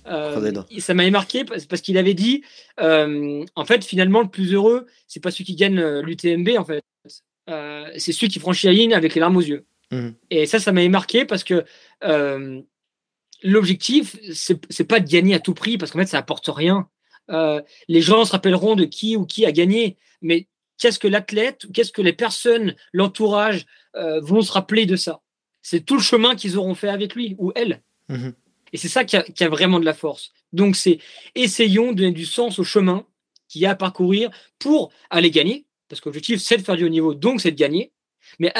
Euh, 0.07 0.63
ça 0.79 0.93
m'avait 0.93 1.11
marqué 1.11 1.43
parce 1.45 1.81
qu'il 1.81 1.97
avait 1.97 2.13
dit 2.13 2.43
euh, 2.79 3.43
en 3.55 3.65
fait 3.65 3.83
finalement 3.83 4.21
le 4.21 4.29
plus 4.29 4.53
heureux 4.53 4.85
c'est 5.05 5.19
pas 5.19 5.31
celui 5.31 5.43
qui 5.43 5.55
gagne 5.55 5.81
l'UTMB 5.99 6.51
en 6.57 6.63
fait 6.63 6.81
c'est 7.97 8.13
celui 8.13 8.29
qui 8.29 8.39
franchit 8.39 8.67
la 8.67 8.73
ligne 8.73 8.93
avec 8.93 9.15
les 9.15 9.19
larmes 9.19 9.35
aux 9.35 9.41
yeux 9.41 9.65
mmh. 9.91 10.09
et 10.29 10.45
ça 10.45 10.59
ça 10.59 10.71
m'avait 10.71 10.87
marqué 10.87 11.25
parce 11.25 11.43
que 11.43 11.65
l'objectif 13.43 14.17
c'est 14.33 14.87
pas 14.87 14.99
de 14.99 15.09
gagner 15.09 15.35
à 15.35 15.39
tout 15.39 15.53
prix 15.53 15.77
parce 15.77 15.91
qu'en 15.91 15.99
fait 15.99 16.07
ça 16.07 16.17
apporte 16.17 16.47
rien 16.47 16.87
les 17.29 18.01
gens 18.01 18.25
se 18.25 18.31
rappelleront 18.31 18.75
de 18.75 18.85
qui 18.85 19.15
ou 19.15 19.25
qui 19.25 19.45
a 19.45 19.51
gagné 19.51 19.97
mais 20.21 20.47
qu'est-ce 20.77 20.99
que 20.99 21.07
l'athlète 21.07 21.65
qu'est-ce 21.73 21.91
que 21.91 22.01
les 22.01 22.13
personnes 22.13 22.75
l'entourage 22.93 23.65
euh, 23.95 24.19
vont 24.21 24.41
se 24.41 24.51
rappeler 24.51 24.85
de 24.85 24.95
ça? 24.95 25.21
C'est 25.61 25.85
tout 25.85 25.95
le 25.95 26.01
chemin 26.01 26.35
qu'ils 26.35 26.57
auront 26.57 26.75
fait 26.75 26.89
avec 26.89 27.15
lui 27.15 27.35
ou 27.37 27.51
elle. 27.55 27.81
Mhm. 28.09 28.33
Et 28.73 28.77
c'est 28.77 28.89
ça 28.89 29.05
qui 29.05 29.15
a, 29.15 29.49
vraiment 29.49 29.79
de 29.79 29.85
la 29.85 29.93
force. 29.93 30.33
Donc, 30.51 30.75
c'est 30.75 30.99
essayons 31.33 31.93
de 31.93 31.97
donner 31.97 32.11
du 32.11 32.25
sens 32.25 32.59
au 32.59 32.63
chemin 32.63 33.05
qu'il 33.47 33.61
y 33.61 33.65
a 33.65 33.71
à 33.71 33.75
parcourir 33.75 34.29
pour 34.59 34.91
aller 35.09 35.31
gagner, 35.31 35.65
parce 35.87 36.01
que 36.01 36.09
l'objectif, 36.09 36.41
c'est 36.41 36.57
de 36.57 36.61
faire 36.61 36.75
du 36.75 36.83
haut 36.83 36.89
niveau, 36.89 37.13
donc 37.13 37.39
c'est 37.39 37.51
de 37.51 37.57
gagner. 37.57 37.93
Mais 38.39 38.51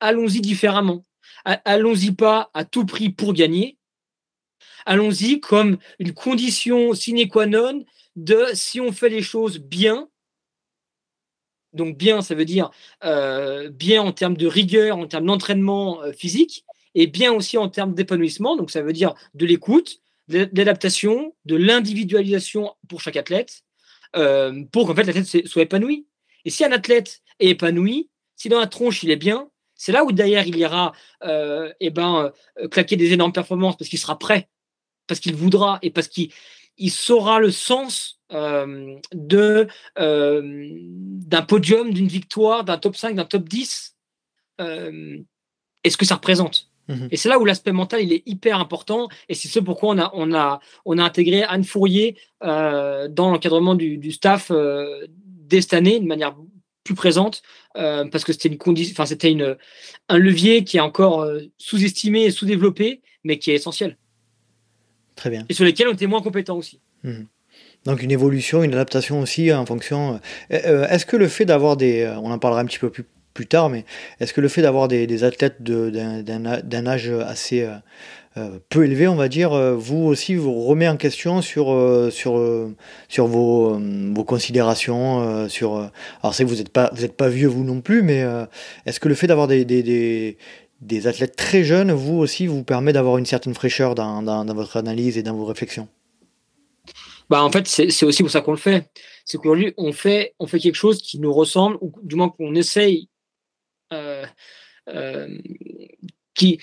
allons-y 0.00 0.40
différemment. 0.40 1.04
Allons-y 1.46 2.10
pas 2.10 2.50
à 2.54 2.64
tout 2.64 2.84
prix 2.84 3.10
pour 3.10 3.32
gagner. 3.32 3.78
Allons-y 4.84 5.40
comme 5.40 5.78
une 6.00 6.12
condition 6.12 6.92
sine 6.92 7.28
qua 7.28 7.46
non 7.46 7.84
de 8.16 8.46
si 8.54 8.80
on 8.80 8.90
fait 8.92 9.10
les 9.10 9.22
choses 9.22 9.58
bien, 9.58 10.08
donc 11.72 11.96
bien, 11.96 12.22
ça 12.22 12.34
veut 12.34 12.44
dire 12.44 12.70
euh, 13.04 13.70
bien 13.70 14.02
en 14.02 14.12
termes 14.12 14.36
de 14.36 14.46
rigueur, 14.46 14.98
en 14.98 15.06
termes 15.06 15.26
d'entraînement 15.26 16.02
euh, 16.02 16.12
physique, 16.12 16.64
et 16.94 17.06
bien 17.06 17.32
aussi 17.32 17.58
en 17.58 17.68
termes 17.68 17.94
d'épanouissement. 17.94 18.56
Donc 18.56 18.70
ça 18.70 18.82
veut 18.82 18.92
dire 18.92 19.14
de 19.34 19.46
l'écoute, 19.46 20.00
de 20.28 20.48
l'adaptation, 20.54 21.36
de 21.44 21.54
l'individualisation 21.54 22.74
pour 22.88 23.00
chaque 23.02 23.16
athlète, 23.16 23.62
euh, 24.16 24.64
pour 24.72 24.88
qu'en 24.88 24.94
fait 24.94 25.04
l'athlète 25.04 25.46
soit 25.46 25.62
épanoui. 25.62 26.06
Et 26.44 26.50
si 26.50 26.64
un 26.64 26.72
athlète 26.72 27.20
est 27.38 27.50
épanoui, 27.50 28.08
si 28.34 28.48
dans 28.48 28.58
la 28.58 28.66
tronche 28.66 29.02
il 29.02 29.10
est 29.10 29.16
bien, 29.16 29.50
c'est 29.76 29.92
là 29.92 30.04
où 30.04 30.12
derrière 30.12 30.46
il 30.46 30.56
ira 30.56 30.92
eh 31.22 31.90
ben, 31.90 32.32
claquer 32.70 32.96
des 32.96 33.12
énormes 33.12 33.32
performances 33.32 33.76
parce 33.76 33.88
qu'il 33.88 33.98
sera 33.98 34.18
prêt, 34.18 34.48
parce 35.06 35.20
qu'il 35.20 35.34
voudra 35.34 35.78
et 35.82 35.90
parce 35.90 36.08
qu'il 36.08 36.30
il 36.78 36.90
saura 36.90 37.38
le 37.40 37.50
sens 37.50 38.20
euh, 38.32 38.96
de 39.12 39.68
euh, 39.98 40.42
d'un 40.42 41.42
podium, 41.42 41.92
d'une 41.92 42.08
victoire, 42.08 42.64
d'un 42.64 42.78
top 42.78 42.96
5, 42.96 43.14
d'un 43.14 43.24
top 43.24 43.48
10 43.48 43.96
euh, 44.60 45.18
et 45.84 45.90
ce 45.90 45.96
que 45.96 46.04
ça 46.04 46.16
représente. 46.16 46.70
Mhm. 46.88 47.08
Et 47.10 47.16
c'est 47.16 47.28
là 47.28 47.38
où 47.38 47.44
l'aspect 47.44 47.72
mental 47.72 48.02
il 48.02 48.12
est 48.12 48.22
hyper 48.26 48.60
important 48.60 49.08
et 49.28 49.34
c'est 49.34 49.48
ce 49.48 49.58
pourquoi 49.58 49.94
on 49.94 49.98
a, 49.98 50.10
on 50.14 50.34
a, 50.34 50.60
on 50.84 50.98
a 50.98 51.04
intégré 51.04 51.42
Anne 51.42 51.64
Fourier 51.64 52.16
dans 52.40 53.30
l'encadrement 53.30 53.74
du, 53.74 54.12
staff 54.12 54.52
dès 55.16 55.60
cette 55.60 55.74
année 55.74 55.98
de 55.98 56.06
manière 56.06 56.36
plus 56.86 56.94
présente 56.94 57.42
parce 57.74 58.24
que 58.24 58.32
c'était 58.32 58.48
une 58.48 58.58
condition, 58.58 58.92
enfin 58.92 59.06
c'était 59.06 59.30
une 59.30 59.56
un 60.08 60.18
levier 60.18 60.64
qui 60.64 60.78
est 60.78 60.80
encore 60.80 61.28
sous-estimé 61.58 62.22
et 62.24 62.30
sous-développé 62.30 63.02
mais 63.24 63.38
qui 63.38 63.50
est 63.50 63.54
essentiel. 63.54 63.98
Très 65.16 65.30
bien. 65.30 65.44
Et 65.48 65.54
sur 65.54 65.64
lesquels 65.64 65.88
on 65.88 65.92
était 65.92 66.06
moins 66.06 66.22
compétents 66.22 66.56
aussi. 66.56 66.80
Mhm. 67.02 67.26
Donc 67.84 68.02
une 68.02 68.10
évolution, 68.10 68.62
une 68.62 68.72
adaptation 68.72 69.20
aussi 69.20 69.52
en 69.52 69.66
fonction. 69.66 70.20
Est-ce 70.50 71.06
que 71.06 71.16
le 71.16 71.28
fait 71.28 71.44
d'avoir 71.44 71.76
des, 71.76 72.12
on 72.22 72.30
en 72.30 72.38
parlera 72.38 72.60
un 72.60 72.64
petit 72.64 72.78
peu 72.78 72.90
plus, 72.90 73.04
plus 73.36 73.46
tard, 73.46 73.68
mais 73.68 73.84
est-ce 74.18 74.32
que 74.32 74.40
le 74.40 74.48
fait 74.48 74.62
d'avoir 74.62 74.88
des, 74.88 75.06
des, 75.06 75.22
athlètes 75.22 75.62
d'un 75.62 76.86
âge 76.86 77.10
assez 77.10 77.62
euh, 77.62 77.76
peu 78.68 78.84
élevé, 78.84 79.08
on 79.08 79.14
va 79.14 79.28
dire, 79.28 79.52
euh, 79.52 79.74
vous 79.74 80.04
aussi 80.04 80.34
vous 80.34 80.62
remet 80.64 80.88
en 80.88 80.96
question 80.96 81.40
sur, 81.40 81.72
euh, 81.72 82.10
sur, 82.10 82.40
sur 83.08 83.26
vos, 83.26 83.78
vos 83.78 84.24
considérations, 84.24 85.48
sur... 85.48 85.90
alors 86.22 86.34
c'est 86.34 86.44
que 86.44 86.48
vous 86.48 86.56
n'êtes 86.56 86.68
pas, 86.68 86.90
pas 87.16 87.28
vieux 87.28 87.48
vous 87.48 87.64
non 87.64 87.80
plus, 87.80 88.02
mais 88.02 88.24
est-ce 88.84 89.00
que 89.00 89.08
le 89.08 89.14
fait 89.14 89.26
d'avoir 89.26 89.48
des, 89.48 89.64
des, 89.64 90.36
des, 90.80 91.06
athlètes 91.06 91.36
très 91.36 91.64
jeunes, 91.64 91.92
vous 91.92 92.18
aussi, 92.18 92.46
vous 92.46 92.62
permet 92.62 92.92
d'avoir 92.92 93.18
une 93.18 93.26
certaine 93.26 93.54
fraîcheur 93.54 93.94
dans, 93.94 94.22
dans, 94.22 94.44
dans, 94.44 94.54
votre 94.54 94.76
analyse 94.76 95.16
et 95.16 95.22
dans 95.22 95.34
vos 95.34 95.46
réflexions? 95.46 95.88
Bah, 97.30 97.42
En 97.42 97.50
fait, 97.50 97.66
c'est 97.66 98.04
aussi 98.04 98.22
pour 98.22 98.30
ça 98.30 98.42
qu'on 98.42 98.52
le 98.52 98.58
fait. 98.58 98.90
C'est 99.24 99.38
qu'aujourd'hui, 99.38 99.72
on 99.76 99.92
fait, 99.92 100.34
on 100.38 100.46
fait 100.46 100.58
quelque 100.58 100.76
chose 100.76 101.00
qui 101.00 101.18
nous 101.18 101.32
ressemble, 101.32 101.78
ou 101.80 101.92
du 102.02 102.16
moins 102.16 102.28
qu'on 102.28 102.54
essaye, 102.54 103.08
qui 106.34 106.60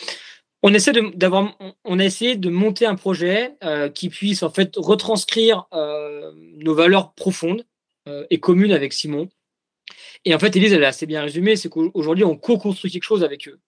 on 0.63 0.73
essaie 0.73 0.93
d'avoir, 1.15 1.57
on 1.83 1.99
a 1.99 2.05
essayé 2.05 2.37
de 2.37 2.49
monter 2.49 2.85
un 2.85 2.95
projet 2.95 3.55
euh, 3.63 3.89
qui 3.89 4.09
puisse 4.09 4.43
en 4.43 4.49
fait 4.49 4.73
retranscrire 4.77 5.65
euh, 5.73 6.31
nos 6.55 6.73
valeurs 6.73 7.13
profondes 7.13 7.65
euh, 8.07 8.25
et 8.29 8.39
communes 8.39 8.71
avec 8.71 8.93
Simon. 8.93 9.29
Et 10.23 10.33
en 10.33 10.39
fait, 10.39 10.55
Elise, 10.55 10.71
elle 10.71 10.85
a 10.85 10.87
assez 10.87 11.05
bien 11.05 11.21
résumé, 11.21 11.57
c'est 11.57 11.67
qu'aujourd'hui, 11.67 12.23
on 12.23 12.37
co-construit 12.37 12.89
quelque 12.89 13.03
chose 13.03 13.25
avec 13.25 13.47
eux. 13.49 13.59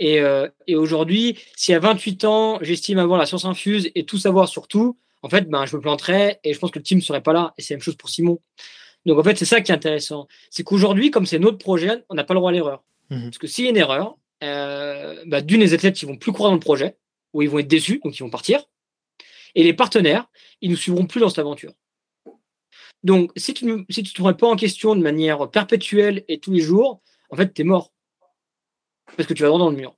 Et, 0.00 0.20
et 0.68 0.76
aujourd'hui, 0.76 1.38
si 1.56 1.74
à 1.74 1.80
28 1.80 2.24
ans, 2.24 2.58
j'estime 2.62 3.00
avoir 3.00 3.18
la 3.18 3.26
science 3.26 3.44
infuse 3.44 3.90
et 3.96 4.04
tout 4.04 4.16
savoir 4.16 4.48
sur 4.48 4.68
tout, 4.68 4.96
en 5.22 5.28
fait, 5.28 5.50
ben, 5.50 5.66
je 5.66 5.76
me 5.76 5.82
planterais 5.82 6.38
et 6.44 6.54
je 6.54 6.58
pense 6.60 6.70
que 6.70 6.78
le 6.78 6.84
team 6.84 6.98
ne 6.98 7.02
serait 7.02 7.20
pas 7.20 7.32
là. 7.32 7.52
Et 7.58 7.62
c'est 7.62 7.74
la 7.74 7.78
même 7.78 7.82
chose 7.82 7.96
pour 7.96 8.08
Simon. 8.08 8.38
Donc 9.06 9.18
en 9.18 9.24
fait, 9.24 9.36
c'est 9.36 9.44
ça 9.44 9.60
qui 9.60 9.72
est 9.72 9.74
intéressant. 9.74 10.28
C'est 10.50 10.62
qu'aujourd'hui, 10.62 11.10
comme 11.10 11.26
c'est 11.26 11.40
notre 11.40 11.58
projet, 11.58 12.04
on 12.08 12.14
n'a 12.14 12.22
pas 12.22 12.34
le 12.34 12.38
droit 12.38 12.50
à 12.50 12.54
l'erreur. 12.54 12.84
Mmh 13.10 13.24
Parce 13.24 13.38
que 13.38 13.46
s'il 13.48 13.64
y 13.64 13.66
a 13.66 13.70
une 13.70 13.76
erreur, 13.76 14.16
euh, 14.42 15.22
bah, 15.26 15.40
d'une, 15.40 15.60
les 15.60 15.74
athlètes 15.74 15.96
qui 15.96 16.06
vont 16.06 16.16
plus 16.16 16.32
croire 16.32 16.50
dans 16.50 16.54
le 16.54 16.60
projet, 16.60 16.96
ou 17.32 17.42
ils 17.42 17.50
vont 17.50 17.58
être 17.58 17.68
déçus, 17.68 18.00
donc 18.04 18.18
ils 18.18 18.22
vont 18.22 18.30
partir. 18.30 18.64
Et 19.54 19.64
les 19.64 19.74
partenaires, 19.74 20.28
ils 20.60 20.70
ne 20.70 20.76
suivront 20.76 21.06
plus 21.06 21.20
dans 21.20 21.28
cette 21.28 21.38
aventure. 21.38 21.72
Donc, 23.02 23.30
si 23.36 23.54
tu 23.54 23.64
ne 23.64 23.84
si 23.88 24.02
tu 24.02 24.12
te 24.12 24.22
remets 24.22 24.36
pas 24.36 24.48
en 24.48 24.56
question 24.56 24.96
de 24.96 25.00
manière 25.00 25.50
perpétuelle 25.50 26.24
et 26.28 26.40
tous 26.40 26.52
les 26.52 26.60
jours, 26.60 27.00
en 27.30 27.36
fait, 27.36 27.52
tu 27.52 27.62
es 27.62 27.64
mort. 27.64 27.92
Parce 29.16 29.26
que 29.28 29.34
tu 29.34 29.42
vas 29.42 29.48
droit 29.48 29.58
dans 29.58 29.70
le 29.70 29.76
mur. 29.76 29.94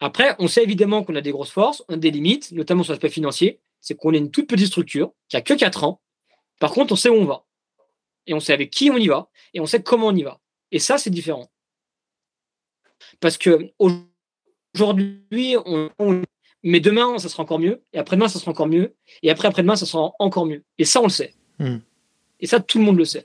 Après, 0.00 0.36
on 0.38 0.48
sait 0.48 0.62
évidemment 0.62 1.02
qu'on 1.02 1.14
a 1.14 1.20
des 1.20 1.30
grosses 1.30 1.50
forces, 1.50 1.82
on 1.88 1.94
a 1.94 1.96
des 1.96 2.10
limites, 2.10 2.52
notamment 2.52 2.82
sur 2.82 2.92
l'aspect 2.92 3.08
financier. 3.08 3.60
C'est 3.80 3.94
qu'on 3.94 4.12
est 4.12 4.18
une 4.18 4.30
toute 4.30 4.48
petite 4.48 4.66
structure 4.66 5.12
qui 5.28 5.36
a 5.36 5.42
que 5.42 5.54
4 5.54 5.84
ans. 5.84 6.00
Par 6.60 6.72
contre, 6.72 6.92
on 6.92 6.96
sait 6.96 7.08
où 7.08 7.14
on 7.14 7.24
va. 7.24 7.44
Et 8.26 8.34
on 8.34 8.40
sait 8.40 8.52
avec 8.52 8.70
qui 8.70 8.90
on 8.90 8.96
y 8.96 9.08
va. 9.08 9.28
Et 9.52 9.60
on 9.60 9.66
sait 9.66 9.82
comment 9.82 10.08
on 10.08 10.16
y 10.16 10.22
va. 10.22 10.40
Et 10.72 10.78
ça, 10.78 10.98
c'est 10.98 11.10
différent. 11.10 11.50
Parce 13.24 13.38
que 13.38 13.70
aujourd'hui, 13.78 15.56
on, 15.64 16.22
mais 16.62 16.80
demain, 16.80 17.16
ça 17.16 17.30
sera 17.30 17.42
encore 17.42 17.58
mieux, 17.58 17.80
et 17.94 17.98
après-demain, 17.98 18.28
ça 18.28 18.38
sera 18.38 18.50
encore 18.50 18.66
mieux, 18.66 18.94
et 19.22 19.30
après 19.30 19.48
après-demain, 19.48 19.76
ça 19.76 19.86
sera 19.86 20.12
encore 20.18 20.44
mieux. 20.44 20.62
Et 20.76 20.84
ça, 20.84 21.00
on 21.00 21.04
le 21.04 21.08
sait. 21.08 21.32
Hmm. 21.58 21.78
Et 22.40 22.46
ça, 22.46 22.60
tout 22.60 22.76
le 22.76 22.84
monde 22.84 22.98
le 22.98 23.06
sait. 23.06 23.24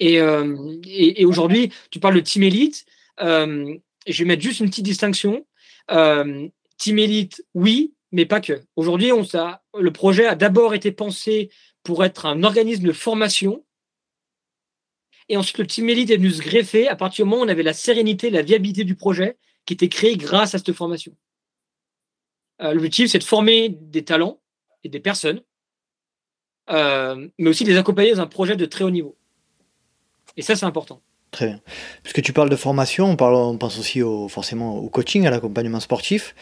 Et, 0.00 0.20
euh, 0.20 0.74
et, 0.84 1.24
aujourd'hui, 1.24 1.70
tu 1.92 2.00
parles 2.00 2.16
de 2.16 2.20
Team 2.20 2.42
Elite. 2.42 2.84
Euh, 3.20 3.72
je 4.08 4.24
vais 4.24 4.26
mettre 4.26 4.42
juste 4.42 4.58
une 4.58 4.70
petite 4.70 4.84
distinction. 4.84 5.46
Euh, 5.92 6.48
team 6.78 6.98
Elite, 6.98 7.44
oui, 7.54 7.94
mais 8.10 8.26
pas 8.26 8.40
que. 8.40 8.60
Aujourd'hui, 8.74 9.12
on, 9.12 9.24
le 9.78 9.92
projet 9.92 10.26
a 10.26 10.34
d'abord 10.34 10.74
été 10.74 10.90
pensé 10.90 11.48
pour 11.84 12.04
être 12.04 12.26
un 12.26 12.42
organisme 12.42 12.88
de 12.88 12.92
formation 12.92 13.63
et 15.28 15.36
ensuite, 15.36 15.58
le 15.58 15.66
Team 15.66 15.88
Elite 15.88 16.10
est 16.10 16.16
venu 16.16 16.30
se 16.30 16.42
greffer 16.42 16.88
à 16.88 16.96
partir 16.96 17.24
du 17.24 17.30
moment 17.30 17.42
où 17.42 17.46
on 17.46 17.48
avait 17.48 17.62
la 17.62 17.72
sérénité, 17.72 18.30
la 18.30 18.42
viabilité 18.42 18.84
du 18.84 18.94
projet 18.94 19.38
qui 19.64 19.74
était 19.74 19.88
créé 19.88 20.16
grâce 20.16 20.54
à 20.54 20.58
cette 20.58 20.72
formation. 20.72 21.16
Euh, 22.60 22.74
L'objectif, 22.74 23.10
c'est 23.10 23.18
de 23.18 23.24
former 23.24 23.70
des 23.70 24.04
talents 24.04 24.40
et 24.84 24.88
des 24.88 25.00
personnes, 25.00 25.42
euh, 26.70 27.28
mais 27.38 27.48
aussi 27.48 27.64
de 27.64 27.70
les 27.70 27.78
accompagner 27.78 28.12
dans 28.12 28.20
un 28.20 28.26
projet 28.26 28.56
de 28.56 28.66
très 28.66 28.84
haut 28.84 28.90
niveau. 28.90 29.16
Et 30.36 30.42
ça, 30.42 30.56
c'est 30.56 30.66
important. 30.66 31.00
Très 31.34 31.46
bien. 31.46 31.58
Puisque 32.04 32.22
tu 32.22 32.32
parles 32.32 32.48
de 32.48 32.54
formation, 32.54 33.10
on, 33.10 33.16
pense 33.16 33.76
aussi 33.80 34.02
au, 34.02 34.28
forcément 34.28 34.78
au 34.78 34.88
coaching, 34.88 35.26
à 35.26 35.30
l'accompagnement 35.30 35.80
sportif. 35.80 36.32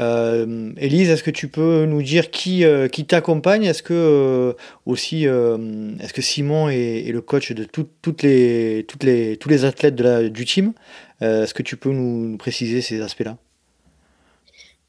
Euh, 0.00 0.72
Élise, 0.78 1.10
est-ce 1.10 1.22
que 1.22 1.30
tu 1.30 1.48
peux 1.48 1.84
nous 1.84 2.00
dire 2.00 2.30
qui, 2.30 2.64
euh, 2.64 2.88
t'accompagne? 2.88 3.64
Est-ce 3.64 3.82
que 3.82 3.92
euh, 3.92 4.54
aussi, 4.86 5.26
euh, 5.26 5.92
est-ce 6.00 6.14
que 6.14 6.22
Simon 6.22 6.70
est, 6.70 7.12
le 7.12 7.20
coach 7.20 7.52
de 7.52 7.64
toutes 7.64 8.22
les, 8.22 8.86
tous 8.88 9.48
les 9.50 9.64
athlètes 9.66 9.96
du 9.96 10.46
team? 10.46 10.72
Est-ce 11.20 11.52
que 11.52 11.62
tu 11.62 11.76
peux 11.76 11.90
nous, 11.90 12.30
nous 12.30 12.38
préciser 12.38 12.80
ces 12.80 13.02
aspects-là? 13.02 13.36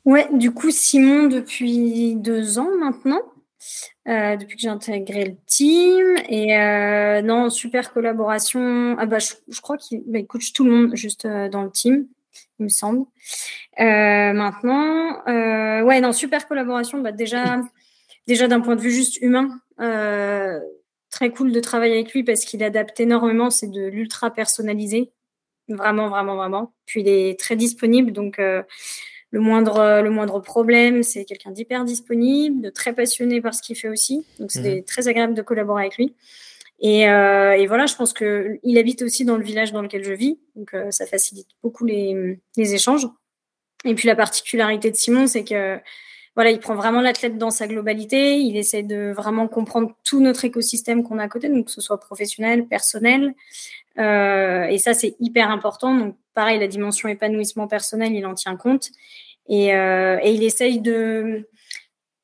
Ouais, 0.06 0.30
du 0.32 0.52
coup, 0.52 0.72
Simon, 0.72 1.28
depuis 1.28 2.16
deux 2.16 2.60
ans 2.60 2.70
maintenant, 2.80 3.20
euh, 4.08 4.38
depuis 4.38 4.56
que 4.56 4.62
j'ai 4.62 4.70
intégré 4.70 5.26
le 5.26 5.36
team. 5.46 6.18
Et 6.30 6.58
euh, 6.58 7.22
non, 7.22 7.50
super 7.50 7.94
collaboration. 7.94 8.96
Ah 8.98 9.06
bah, 9.06 9.20
je, 9.20 9.62
crois 9.62 9.78
qu'il 9.78 10.02
bah, 10.08 10.22
coach 10.24 10.54
tout 10.54 10.64
le 10.64 10.72
monde 10.72 10.96
juste 10.96 11.26
euh, 11.26 11.50
dans 11.50 11.64
le 11.64 11.72
team, 11.72 12.08
il 12.60 12.64
me 12.64 12.70
semble. 12.70 13.06
maintenant, 13.78 15.24
ouais, 15.28 16.02
non, 16.02 16.12
super 16.12 16.48
collaboration. 16.48 17.02
Bah, 17.02 17.12
déjà, 17.12 17.62
déjà 18.28 18.48
d'un 18.48 18.62
point 18.62 18.76
de 18.76 18.82
vue 18.82 18.92
juste 18.92 19.18
humain, 19.22 19.60
très 21.12 21.32
cool 21.32 21.52
de 21.52 21.60
travailler 21.60 21.96
avec 21.96 22.14
lui 22.14 22.24
parce 22.24 22.46
qu'il 22.46 22.64
adapte 22.64 23.00
énormément. 23.00 23.50
C'est 23.50 23.72
de 23.72 23.86
l'ultra 23.88 24.32
personnalisé. 24.32 25.12
Vraiment, 25.68 26.10
vraiment, 26.10 26.36
vraiment. 26.36 26.74
Puis 26.86 27.02
il 27.02 27.08
est 27.08 27.40
très 27.40 27.56
disponible. 27.56 28.12
Donc, 28.12 28.40
le 29.32 29.40
moindre, 29.40 30.02
le 30.02 30.10
moindre 30.10 30.40
problème, 30.40 31.04
c'est 31.04 31.26
quelqu'un 31.26 31.52
d'hyper 31.52 31.86
disponible, 31.86 32.62
de 32.62 32.70
très 32.70 32.94
passionné 32.94 33.42
par 33.42 33.54
ce 33.54 33.62
qu'il 33.62 33.76
fait 33.76 33.90
aussi. 33.90 34.26
Donc, 34.40 34.52
c'est 34.52 34.78
mhm. 34.78 34.84
très 34.84 35.08
agréable 35.08 35.34
de 35.34 35.42
collaborer 35.42 35.84
avec 35.84 35.98
lui. 35.98 36.16
Et, 36.82 37.10
euh, 37.10 37.52
et, 37.54 37.68
voilà, 37.68 37.86
je 37.86 37.96
pense 37.96 38.14
qu'il 38.14 38.78
habite 38.78 39.02
aussi 39.02 39.26
dans 39.26 39.38
le 39.38 39.44
village 39.44 39.74
dans 39.74 39.82
lequel 39.82 40.04
je 40.04 40.14
vis. 40.14 40.40
Donc, 40.56 40.74
euh, 40.74 40.92
ça 40.92 41.06
facilite 41.06 41.48
beaucoup 41.62 41.86
les, 41.86 42.40
les, 42.56 42.74
échanges. 42.74 43.08
Et 43.86 43.94
puis, 43.96 44.08
la 44.08 44.16
particularité 44.16 44.90
de 44.90 44.96
Simon, 44.96 45.28
c'est 45.28 45.44
que 45.44 45.78
il 46.48 46.60
prend 46.60 46.76
vraiment 46.76 47.02
l'athlète 47.02 47.38
dans 47.38 47.50
sa 47.50 47.68
globalité. 47.68 48.40
Il 48.40 48.56
essaie 48.56 48.84
de 48.84 49.12
vraiment 49.16 49.48
comprendre 49.48 49.94
tout 50.04 50.22
notre 50.22 50.46
écosystème 50.46 51.04
qu'on 51.04 51.20
a 51.20 51.24
à 51.24 51.28
côté, 51.28 51.50
donc 51.50 51.66
que 51.66 51.72
ce 51.72 51.82
soit 51.82 52.00
professionnel, 52.00 52.68
personnel. 52.68 53.34
Euh, 53.98 54.64
et 54.66 54.78
ça, 54.78 54.94
c'est 54.94 55.16
hyper 55.20 55.50
important. 55.50 55.96
Donc, 55.96 56.16
pareil, 56.34 56.60
la 56.60 56.68
dimension 56.68 57.10
épanouissement 57.10 57.68
personnel, 57.68 58.14
il 58.14 58.26
en 58.26 58.34
tient 58.34 58.56
compte. 58.56 58.90
Et, 59.50 59.74
euh, 59.76 60.20
il 60.24 60.44
essaye 60.44 60.80
de. 60.82 61.48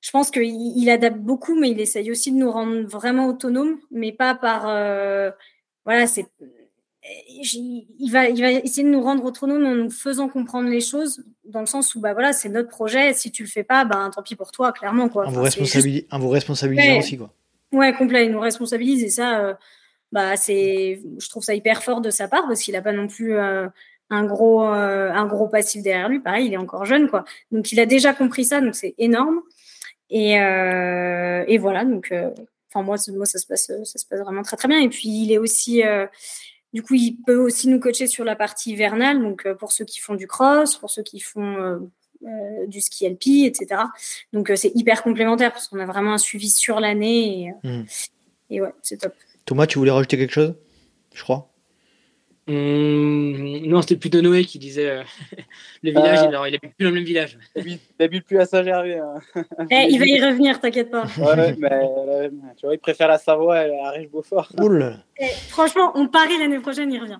Je 0.02 0.12
pense 0.12 0.32
qu'il 0.32 0.44
il 0.44 0.90
adapte 0.90 1.18
beaucoup, 1.18 1.60
mais 1.60 1.72
il 1.72 1.80
essaye 1.82 2.12
aussi 2.12 2.32
de 2.32 2.38
nous 2.38 2.52
rendre 2.52 2.84
vraiment 2.88 3.28
autonomes, 3.28 3.80
mais 3.92 4.12
pas 4.12 4.36
par. 4.36 4.66
Euh, 4.68 5.32
voilà, 5.86 6.08
c'est. 6.08 6.28
Il 7.28 8.10
va, 8.12 8.30
il 8.30 8.42
va 8.42 8.52
essayer 8.52 8.84
de 8.84 8.90
nous 8.90 9.02
rendre 9.02 9.24
autonomes 9.26 9.66
en 9.66 9.76
nous 9.76 9.92
faisant 9.92 10.28
comprendre 10.28 10.70
les 10.70 10.82
choses, 10.82 11.24
dans 11.44 11.60
le 11.60 11.68
sens 11.68 11.94
où 11.94 12.00
bah 12.00 12.14
voilà, 12.14 12.34
c'est 12.34 12.50
notre 12.50 12.70
projet. 12.70 13.14
Si 13.14 13.32
tu 13.32 13.44
le 13.44 13.50
fais 13.50 13.64
pas, 13.64 13.86
ben 13.86 14.10
tant 14.10 14.24
pis 14.24 14.36
pour 14.36 14.52
toi, 14.52 14.72
clairement 14.72 15.10
quoi. 15.10 15.28
En 15.28 15.30
vous, 15.30 15.36
vous 15.36 16.30
responsabilisant 16.30 16.98
aussi 16.98 17.18
quoi. 17.18 17.32
Ouais, 17.72 17.94
complet. 17.94 18.26
Il 18.26 18.32
nous 18.32 18.40
responsabilise 18.40 19.04
et 19.04 19.10
ça, 19.10 19.58
bah 20.12 20.38
c'est, 20.38 21.02
je 21.20 21.30
trouve 21.30 21.44
ça 21.44 21.54
hyper 21.54 21.84
fort 21.84 22.02
de 22.02 22.10
sa 22.10 22.28
part 22.28 22.48
parce 22.48 22.62
qu'il 22.62 22.76
a 22.76 22.82
pas 22.82 22.94
non 22.94 23.08
plus 23.08 23.36
euh, 23.36 23.68
un 24.10 24.24
gros 24.24 24.64
euh, 24.64 25.12
un 25.12 25.26
gros 25.26 25.48
passif 25.48 25.84
derrière 25.84 26.10
lui. 26.10 26.20
Pareil, 26.20 26.48
il 26.48 26.54
est 26.54 26.58
encore 26.58 26.86
jeune 26.86 27.10
quoi. 27.10 27.26
Donc 27.52 27.72
il 27.72 27.80
a 27.80 27.86
déjà 27.86 28.14
compris 28.14 28.46
ça, 28.46 28.62
donc 28.62 28.76
c'est 28.76 28.96
énorme. 28.98 29.42
Et, 30.10 30.40
euh, 30.40 31.44
et 31.48 31.58
voilà, 31.58 31.84
donc 31.84 32.14
enfin 32.70 32.84
moi, 32.84 32.96
moi 33.10 33.26
ça 33.26 33.40
se 33.40 33.46
passe 33.48 33.72
ça 33.84 34.00
se 34.00 34.06
passe 34.06 34.22
vraiment 34.22 34.44
très 34.44 34.58
très 34.58 34.68
bien. 34.68 34.80
Et 34.80 34.90
puis 34.90 35.10
il 35.10 35.32
est 35.32 35.38
aussi 35.38 35.84
du 36.76 36.84
coup, 36.84 36.94
il 36.94 37.16
peut 37.26 37.38
aussi 37.38 37.70
nous 37.70 37.80
coacher 37.80 38.06
sur 38.06 38.26
la 38.26 38.36
partie 38.36 38.72
hivernale, 38.72 39.22
donc 39.22 39.48
pour 39.54 39.72
ceux 39.72 39.86
qui 39.86 40.00
font 40.00 40.14
du 40.14 40.28
cross, 40.28 40.76
pour 40.76 40.90
ceux 40.90 41.04
qui 41.04 41.22
font 41.22 41.90
du 42.68 42.82
ski 42.82 43.06
alpi, 43.06 43.46
etc. 43.46 43.82
Donc 44.34 44.52
c'est 44.56 44.74
hyper 44.76 45.02
complémentaire 45.02 45.54
parce 45.54 45.70
qu'on 45.70 45.80
a 45.80 45.86
vraiment 45.86 46.14
un 46.14 46.18
suivi 46.18 46.50
sur 46.50 46.82
l'année 46.82 47.54
et, 47.64 47.68
mmh. 47.68 47.84
et 48.50 48.62
ouais, 48.62 48.74
c'est 48.82 48.98
top. 48.98 49.14
Thomas, 49.46 49.68
tu 49.68 49.80
voulais 49.80 49.92
rajouter 49.92 50.18
quelque 50.18 50.34
chose? 50.34 50.54
Je 51.14 51.24
crois. 51.24 51.50
Hum, 52.48 53.66
non, 53.66 53.82
c'était 53.82 53.96
plutôt 53.96 54.22
Noé 54.22 54.46
qui 54.46 54.60
disait 54.60 54.88
euh, 54.88 55.04
le 55.84 55.90
village, 55.90 56.20
euh, 56.20 56.48
il 56.48 56.52
n'habite 56.52 56.76
plus 56.76 56.84
dans 56.84 56.90
le 56.90 56.96
même 56.96 57.04
village. 57.04 57.40
Il 57.56 57.80
n'habite 58.00 58.26
plus 58.26 58.38
à 58.40 58.46
Saint-Gervais. 58.46 59.00
Hein. 59.00 59.16
Eh, 59.72 59.88
il 59.90 59.98
va 59.98 60.06
y 60.06 60.24
revenir, 60.24 60.60
t'inquiète 60.60 60.92
pas. 60.92 61.06
Ouais, 61.18 61.56
mais 61.58 61.70
euh, 61.72 62.30
tu 62.56 62.68
vois, 62.68 62.76
il 62.76 62.80
préfère 62.80 63.08
la 63.08 63.18
Savoie 63.18 63.58
à 63.58 63.90
Riche-Beaufort. 63.92 64.52
Eh, 65.20 65.26
franchement, 65.50 65.92
on 65.96 66.08
parie 66.08 66.38
l'année 66.38 66.60
prochaine, 66.60 66.92
il 66.92 67.02
revient. 67.02 67.20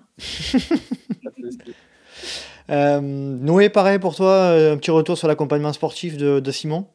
Noé, 3.42 3.68
pareil 3.68 3.98
pour 3.98 4.14
toi, 4.14 4.50
un 4.50 4.76
petit 4.76 4.92
retour 4.92 5.18
sur 5.18 5.26
l'accompagnement 5.26 5.72
sportif 5.72 6.16
de, 6.16 6.38
de 6.38 6.50
Simon? 6.52 6.86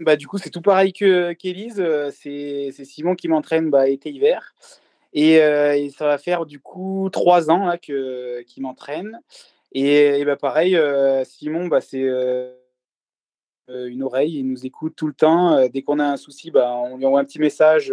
Bah, 0.00 0.16
du 0.16 0.26
coup, 0.26 0.38
c'est 0.38 0.50
tout 0.50 0.62
pareil 0.62 0.92
que 0.92 1.32
qu'Élise. 1.34 1.84
c'est 2.10 2.72
Simon 2.84 3.14
qui 3.14 3.28
m'entraîne 3.28 3.70
bah, 3.70 3.88
été-hiver. 3.88 4.54
Et, 5.12 5.34
et, 5.34 5.90
ça 5.90 6.06
va 6.06 6.18
faire 6.18 6.46
du 6.46 6.60
coup 6.60 7.08
trois 7.12 7.50
ans 7.50 7.76
que 7.80 8.42
qu'il 8.42 8.62
m'entraîne. 8.62 9.20
Et, 9.72 10.24
bah, 10.24 10.36
pareil, 10.36 10.78
Simon, 11.24 11.66
bah, 11.66 11.80
c'est 11.80 12.06
une 13.68 14.02
oreille, 14.02 14.38
il 14.38 14.46
nous 14.46 14.66
écoute 14.66 14.94
tout 14.96 15.06
le 15.06 15.12
temps. 15.12 15.68
dès 15.68 15.82
qu'on 15.82 15.98
a 15.98 16.04
un 16.04 16.16
souci, 16.16 16.50
bah, 16.50 16.72
on 16.76 16.96
lui 16.96 17.06
envoie 17.06 17.20
un 17.20 17.24
petit 17.24 17.40
message, 17.40 17.92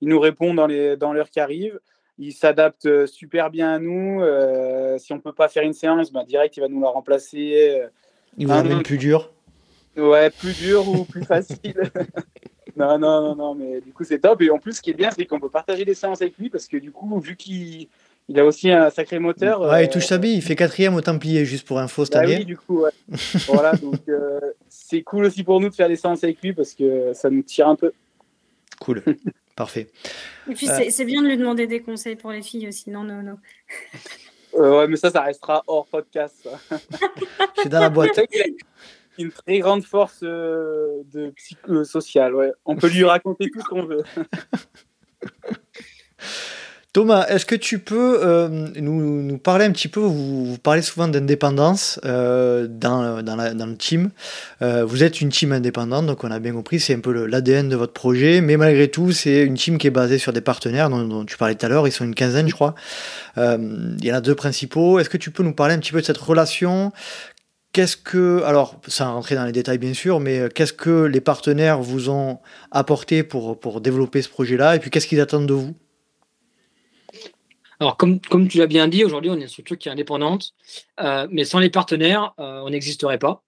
il 0.00 0.08
nous 0.08 0.20
répond 0.20 0.54
dans 0.54 0.66
l'heure 0.66 0.96
dans 0.96 1.14
qui 1.24 1.40
arrive. 1.40 1.80
Il 2.18 2.32
s'adapte 2.32 3.06
super 3.06 3.50
bien 3.50 3.74
à 3.74 3.78
nous. 3.78 4.20
si 4.98 5.12
on 5.12 5.16
ne 5.16 5.20
peut 5.20 5.32
pas 5.32 5.48
faire 5.48 5.64
une 5.64 5.72
séance, 5.72 6.12
bah, 6.12 6.24
direct, 6.24 6.56
il 6.56 6.60
va 6.60 6.68
nous 6.68 6.80
la 6.80 6.88
remplacer. 6.88 7.82
Il 8.38 8.46
vous 8.46 8.52
amène 8.52 8.82
plus 8.82 8.98
dur 8.98 9.32
Ouais, 9.96 10.30
plus 10.30 10.56
dur 10.58 10.86
ou 10.88 11.04
plus 11.04 11.24
facile. 11.24 11.90
non, 12.76 12.98
non, 12.98 13.22
non, 13.22 13.36
non, 13.36 13.54
mais 13.54 13.80
du 13.80 13.92
coup, 13.92 14.04
c'est 14.04 14.18
top. 14.18 14.42
Et 14.42 14.50
en 14.50 14.58
plus, 14.58 14.74
ce 14.74 14.82
qui 14.82 14.90
est 14.90 14.94
bien, 14.94 15.10
c'est 15.10 15.24
qu'on 15.24 15.40
peut 15.40 15.48
partager 15.48 15.84
des 15.84 15.94
séances 15.94 16.20
avec 16.20 16.36
lui 16.38 16.50
parce 16.50 16.66
que 16.66 16.76
du 16.76 16.90
coup, 16.90 17.18
vu 17.20 17.36
qu'il 17.36 17.88
il 18.28 18.40
a 18.40 18.44
aussi 18.44 18.70
un 18.70 18.90
sacré 18.90 19.18
moteur. 19.18 19.60
Ouais, 19.60 19.84
il 19.84 19.88
touche 19.88 20.06
sa 20.06 20.18
bille, 20.18 20.34
il 20.34 20.42
fait 20.42 20.56
quatrième 20.56 20.94
au 20.94 21.00
Templier, 21.00 21.44
juste 21.44 21.66
pour 21.66 21.78
info 21.78 22.04
cette 22.04 22.14
bah 22.14 22.20
année. 22.20 22.38
Oui, 22.38 22.44
du 22.44 22.56
coup, 22.56 22.80
ouais. 22.80 22.90
voilà, 23.46 23.72
donc 23.76 24.00
euh, 24.08 24.40
c'est 24.68 25.02
cool 25.02 25.26
aussi 25.26 25.44
pour 25.44 25.60
nous 25.60 25.68
de 25.68 25.74
faire 25.74 25.88
des 25.88 25.96
séances 25.96 26.24
avec 26.24 26.42
lui 26.42 26.52
parce 26.52 26.74
que 26.74 27.12
ça 27.14 27.30
nous 27.30 27.42
tire 27.42 27.68
un 27.68 27.76
peu. 27.76 27.92
Cool, 28.80 29.02
parfait. 29.56 29.88
Et 30.50 30.54
puis 30.54 30.68
euh. 30.68 30.86
c'est 30.90 31.04
bien 31.04 31.22
de 31.22 31.28
lui 31.28 31.36
demander 31.36 31.68
des 31.68 31.80
conseils 31.80 32.16
pour 32.16 32.32
les 32.32 32.42
filles 32.42 32.68
aussi, 32.68 32.90
non, 32.90 33.04
non, 33.04 33.22
non. 33.22 33.38
Euh, 34.54 34.78
ouais, 34.78 34.88
mais 34.88 34.96
ça, 34.96 35.10
ça 35.10 35.20
restera 35.22 35.62
hors 35.66 35.86
podcast. 35.86 36.48
c'est 37.62 37.68
dans 37.68 37.80
la 37.80 37.90
boîte. 37.90 38.18
Une 39.18 39.30
très 39.30 39.58
grande 39.58 39.84
force 39.84 40.20
de 40.22 41.30
psycho 41.36 41.84
sociale, 41.84 42.34
ouais. 42.34 42.52
On 42.64 42.76
peut 42.76 42.88
lui 42.88 43.04
raconter 43.04 43.50
tout 43.50 43.60
ce 43.60 43.68
qu'on 43.68 43.84
veut. 43.84 44.04
Thomas, 46.96 47.26
est-ce 47.26 47.44
que 47.44 47.54
tu 47.54 47.78
peux 47.78 48.20
euh, 48.24 48.48
nous, 48.76 49.36
parler 49.36 49.66
un 49.66 49.70
petit 49.70 49.88
peu, 49.88 50.00
vous, 50.00 50.56
parlez 50.62 50.80
souvent 50.80 51.08
d'indépendance 51.08 52.00
euh, 52.06 52.66
dans, 52.66 53.20
le 53.20 53.76
team. 53.76 54.08
Euh, 54.62 54.82
vous 54.82 55.04
êtes 55.04 55.20
une 55.20 55.28
team 55.28 55.52
indépendante, 55.52 56.06
donc 56.06 56.24
on 56.24 56.30
a 56.30 56.38
bien 56.38 56.54
compris, 56.54 56.80
c'est 56.80 56.94
un 56.94 57.00
peu 57.00 57.26
l'ADN 57.26 57.68
de 57.68 57.76
votre 57.76 57.92
projet, 57.92 58.40
mais 58.40 58.56
malgré 58.56 58.88
tout, 58.88 59.12
c'est 59.12 59.42
une 59.42 59.56
team 59.56 59.76
qui 59.76 59.88
est 59.88 59.90
basée 59.90 60.16
sur 60.16 60.32
des 60.32 60.40
partenaires 60.40 60.88
dont, 60.88 61.26
tu 61.26 61.36
parlais 61.36 61.54
tout 61.54 61.66
à 61.66 61.68
l'heure, 61.68 61.86
ils 61.86 61.92
sont 61.92 62.06
une 62.06 62.14
quinzaine 62.14 62.48
je 62.48 62.54
crois. 62.54 62.74
il 63.36 64.02
y 64.02 64.10
en 64.10 64.14
a 64.14 64.22
deux 64.22 64.34
principaux. 64.34 64.98
Est-ce 64.98 65.10
que 65.10 65.18
tu 65.18 65.30
peux 65.30 65.42
nous 65.42 65.52
parler 65.52 65.74
un 65.74 65.78
petit 65.80 65.92
peu 65.92 66.00
de 66.00 66.06
cette 66.06 66.16
relation? 66.16 66.92
Qu'est-ce 67.76 67.98
que, 67.98 68.42
alors, 68.44 68.80
sans 68.88 69.12
rentrer 69.12 69.34
dans 69.34 69.44
les 69.44 69.52
détails 69.52 69.76
bien 69.76 69.92
sûr, 69.92 70.18
mais 70.18 70.48
qu'est-ce 70.54 70.72
que 70.72 71.04
les 71.04 71.20
partenaires 71.20 71.82
vous 71.82 72.08
ont 72.08 72.38
apporté 72.70 73.22
pour, 73.22 73.60
pour 73.60 73.82
développer 73.82 74.22
ce 74.22 74.30
projet-là 74.30 74.76
Et 74.76 74.78
puis 74.78 74.88
qu'est-ce 74.88 75.06
qu'ils 75.06 75.20
attendent 75.20 75.46
de 75.46 75.52
vous? 75.52 75.74
Alors, 77.78 77.98
comme, 77.98 78.18
comme 78.18 78.48
tu 78.48 78.56
l'as 78.56 78.66
bien 78.66 78.88
dit, 78.88 79.04
aujourd'hui, 79.04 79.30
on 79.30 79.36
est 79.36 79.42
une 79.42 79.48
structure 79.48 79.76
qui 79.76 79.90
est 79.90 79.92
indépendante, 79.92 80.54
euh, 81.00 81.28
mais 81.30 81.44
sans 81.44 81.58
les 81.58 81.68
partenaires, 81.68 82.32
euh, 82.38 82.62
on 82.64 82.70
n'existerait 82.70 83.18
pas. 83.18 83.44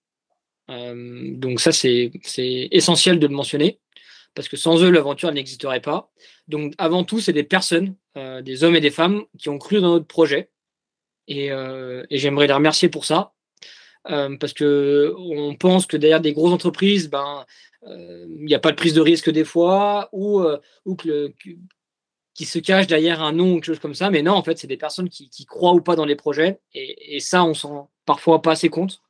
Euh, 0.68 1.32
donc 1.34 1.58
ça, 1.58 1.72
c'est 1.72 2.12
essentiel 2.70 3.18
de 3.20 3.28
le 3.28 3.34
mentionner, 3.34 3.80
parce 4.34 4.48
que 4.48 4.58
sans 4.58 4.82
eux, 4.82 4.90
l'aventure 4.90 5.32
n'existerait 5.32 5.80
pas. 5.80 6.10
Donc, 6.48 6.74
avant 6.76 7.02
tout, 7.02 7.18
c'est 7.18 7.32
des 7.32 7.44
personnes, 7.44 7.94
des 8.42 8.62
hommes 8.62 8.76
et 8.76 8.82
des 8.82 8.90
femmes, 8.90 9.22
qui 9.38 9.48
ont 9.48 9.56
cru 9.56 9.80
dans 9.80 9.92
notre 9.92 10.06
projet. 10.06 10.50
Et, 11.28 11.46
et 11.46 12.18
j'aimerais 12.18 12.46
les 12.46 12.52
remercier 12.52 12.90
pour 12.90 13.06
ça, 13.06 13.32
parce 14.04 14.52
que 14.52 15.14
on 15.18 15.54
pense 15.54 15.86
que 15.86 15.96
derrière 15.96 16.20
des 16.20 16.32
grosses 16.32 16.52
entreprises, 16.52 17.08
ben, 17.10 17.44
il 17.86 18.44
n'y 18.44 18.54
a 18.54 18.58
pas 18.58 18.70
de 18.70 18.76
prise 18.76 18.94
de 18.94 19.00
risque 19.00 19.30
des 19.30 19.44
fois, 19.44 20.08
ou, 20.12 20.42
ou 20.84 20.96
que, 20.96 21.32
qui 22.38 22.44
se 22.44 22.60
cache 22.60 22.86
derrière 22.86 23.20
un 23.20 23.32
nom 23.32 23.50
ou 23.50 23.54
quelque 23.56 23.64
chose 23.64 23.80
comme 23.80 23.96
ça. 23.96 24.10
Mais 24.10 24.22
non, 24.22 24.34
en 24.34 24.44
fait, 24.44 24.56
c'est 24.56 24.68
des 24.68 24.76
personnes 24.76 25.08
qui, 25.08 25.44
croient 25.44 25.74
ou 25.74 25.80
pas 25.80 25.96
dans 25.96 26.04
les 26.04 26.14
projets. 26.14 26.60
Et, 26.72 27.18
ça, 27.18 27.44
on 27.44 27.52
s'en 27.52 27.68
rend 27.68 27.90
parfois 28.06 28.42
pas 28.42 28.52
assez 28.52 28.68
compte. 28.68 29.02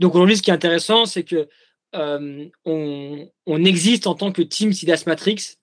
Donc 0.00 0.14
aujourd'hui, 0.14 0.36
ce 0.36 0.42
qui 0.42 0.50
est 0.50 0.54
intéressant, 0.54 1.06
c'est 1.06 1.22
que 1.22 1.48
euh, 1.94 2.46
on, 2.66 3.64
existe 3.64 4.06
en 4.06 4.14
tant 4.14 4.32
que 4.32 4.42
Team 4.42 4.74
Sidas 4.74 5.04
Matrix 5.06 5.56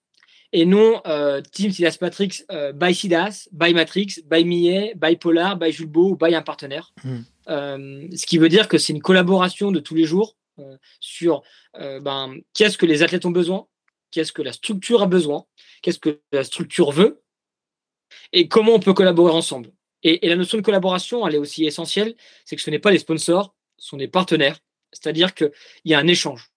et 0.52 0.66
non 0.66 1.00
euh, 1.06 1.40
Team 1.52 1.70
Sidas 1.70 1.98
Matrix 2.00 2.44
euh, 2.50 2.72
by 2.72 2.92
Sidas, 2.92 3.48
by 3.52 3.72
Matrix, 3.72 4.20
by 4.24 4.44
Millet, 4.44 4.94
by 4.96 5.14
Polar, 5.16 5.56
by 5.56 5.70
Julbo 5.70 6.10
ou 6.10 6.16
by 6.16 6.34
un 6.34 6.42
partenaire. 6.42 6.92
Hmm. 7.04 7.20
Ce 7.46 8.26
qui 8.26 8.38
veut 8.38 8.48
dire 8.48 8.68
que 8.68 8.78
c'est 8.78 8.92
une 8.92 9.02
collaboration 9.02 9.70
de 9.72 9.80
tous 9.80 9.94
les 9.94 10.04
jours 10.04 10.36
sur 11.00 11.42
ben, 11.74 12.36
qu'est-ce 12.54 12.78
que 12.78 12.86
les 12.86 13.02
athlètes 13.02 13.24
ont 13.24 13.30
besoin, 13.30 13.66
qu'est-ce 14.10 14.32
que 14.32 14.42
la 14.42 14.52
structure 14.52 15.02
a 15.02 15.06
besoin, 15.06 15.44
qu'est-ce 15.82 15.98
que 15.98 16.20
la 16.32 16.44
structure 16.44 16.92
veut, 16.92 17.22
et 18.32 18.48
comment 18.48 18.74
on 18.74 18.80
peut 18.80 18.94
collaborer 18.94 19.32
ensemble. 19.32 19.72
Et, 20.02 20.26
la 20.28 20.36
notion 20.36 20.58
de 20.58 20.62
collaboration, 20.62 21.26
elle 21.26 21.36
est 21.36 21.38
aussi 21.38 21.64
essentielle, 21.64 22.14
c'est 22.44 22.56
que 22.56 22.62
ce 22.62 22.70
n'est 22.70 22.78
pas 22.78 22.90
les 22.90 22.98
sponsors, 22.98 23.54
ce 23.78 23.88
sont 23.88 23.96
des 23.96 24.08
partenaires, 24.08 24.58
c'est-à-dire 24.92 25.34
qu'il 25.34 25.52
y 25.84 25.94
a 25.94 25.98
un 25.98 26.06
échange. 26.06 26.51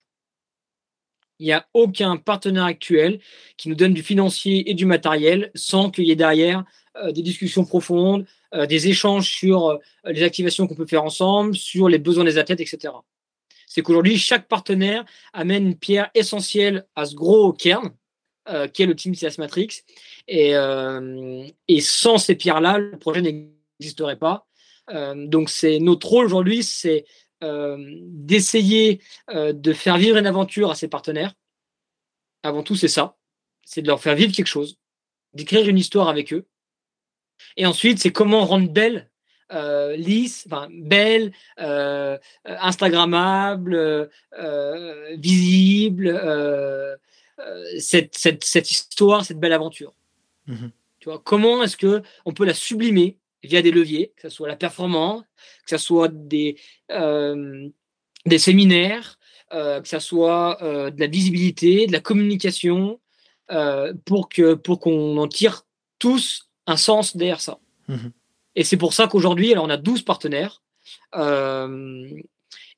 Il 1.39 1.45
n'y 1.45 1.53
a 1.53 1.67
aucun 1.73 2.17
partenaire 2.17 2.63
actuel 2.63 3.19
qui 3.57 3.69
nous 3.69 3.75
donne 3.75 3.93
du 3.93 4.03
financier 4.03 4.69
et 4.69 4.73
du 4.73 4.85
matériel 4.85 5.51
sans 5.53 5.89
qu'il 5.89 6.05
y 6.05 6.11
ait 6.11 6.15
derrière 6.15 6.63
euh, 6.97 7.11
des 7.11 7.21
discussions 7.21 7.65
profondes, 7.65 8.25
euh, 8.53 8.65
des 8.65 8.87
échanges 8.87 9.29
sur 9.29 9.67
euh, 9.67 9.77
les 10.05 10.23
activations 10.23 10.65
qu'on 10.65 10.75
peut 10.75 10.85
faire 10.85 11.03
ensemble, 11.03 11.55
sur 11.55 11.89
les 11.89 11.97
besoins 11.97 12.23
des 12.23 12.37
athlètes, 12.37 12.61
etc 12.61 12.93
c'est 13.67 13.81
qu'aujourd'hui, 13.81 14.17
chaque 14.17 14.47
partenaire 14.47 15.03
amène 15.33 15.67
une 15.67 15.75
pierre 15.75 16.09
essentielle 16.13 16.85
à 16.95 17.05
ce 17.05 17.13
gros 17.13 17.51
cairn, 17.51 17.91
qui 18.71 18.83
est 18.83 18.85
le 18.85 18.95
Team 18.95 19.13
CS 19.13 19.37
Matrix. 19.37 19.81
Euh, 20.31 21.45
et, 21.67 21.81
sans 21.81 22.17
ces 22.17 22.35
pierres-là, 22.35 22.77
le 22.77 22.97
projet 22.97 23.21
n'existerait 23.21 24.15
pas. 24.15 24.47
Donc, 25.15 25.49
c'est 25.49 25.79
notre 25.79 26.07
rôle 26.07 26.27
aujourd'hui, 26.27 26.63
c'est 26.63 27.05
d'essayer 28.07 29.01
de 29.33 29.73
faire 29.73 29.97
vivre 29.97 30.17
une 30.17 30.27
aventure 30.27 30.71
à 30.71 30.75
ses 30.75 30.87
partenaires. 30.87 31.33
Avant 32.43 32.63
tout, 32.63 32.75
c'est 32.75 32.87
ça. 32.87 33.17
C'est 33.65 33.81
de 33.81 33.87
leur 33.87 34.01
faire 34.01 34.15
vivre 34.15 34.33
quelque 34.33 34.47
chose, 34.47 34.77
d'écrire 35.33 35.67
une 35.67 35.77
histoire 35.77 36.09
avec 36.09 36.33
eux. 36.33 36.45
Et 37.57 37.65
ensuite, 37.65 37.99
c'est 37.99 38.11
comment 38.11 38.45
rendre 38.45 38.71
belle 38.71 39.09
euh, 39.53 39.95
lisse, 39.95 40.47
belle, 40.71 41.31
euh, 41.59 42.17
Instagrammable, 42.45 43.75
euh, 43.75 45.15
visible, 45.17 46.19
cette, 47.79 48.15
cette, 48.17 48.43
cette, 48.43 48.71
histoire, 48.71 49.23
cette 49.23 49.39
belle 49.39 49.53
aventure. 49.53 49.93
Mmh 50.47 50.67
tu 50.97 51.09
vois, 51.11 51.21
comment 51.23 51.61
est-ce 51.61 51.77
que 51.77 52.01
on 52.25 52.33
peut 52.33 52.45
la 52.45 52.55
sublimer 52.55 53.19
via 53.45 53.61
des 53.61 53.71
leviers, 53.71 54.13
que 54.15 54.23
ce 54.23 54.35
soit 54.35 54.47
la 54.47 54.55
performance, 54.55 55.23
que 55.65 55.69
ce 55.69 55.77
soit 55.77 56.09
des, 56.09 56.57
des 56.89 58.37
séminaires, 58.37 59.17
que 59.51 59.81
ce 59.87 59.99
soit 59.99 60.57
de 60.61 60.99
la 60.99 61.07
visibilité, 61.07 61.87
de 61.87 61.91
la 61.91 61.99
communication, 61.99 62.99
pour 64.05 64.29
que 64.29 64.53
pour 64.53 64.79
qu'on 64.79 65.17
en 65.17 65.27
tire 65.27 65.65
tous 65.99 66.49
un 66.67 66.77
sens 66.77 67.15
derrière 67.15 67.41
ça. 67.41 67.59
Mmh 67.87 68.09
et 68.55 68.63
c'est 68.63 68.77
pour 68.77 68.93
ça 68.93 69.07
qu'aujourd'hui, 69.07 69.51
alors 69.51 69.65
on 69.65 69.69
a 69.69 69.77
12 69.77 70.03
partenaires. 70.03 70.63
Euh, 71.15 72.09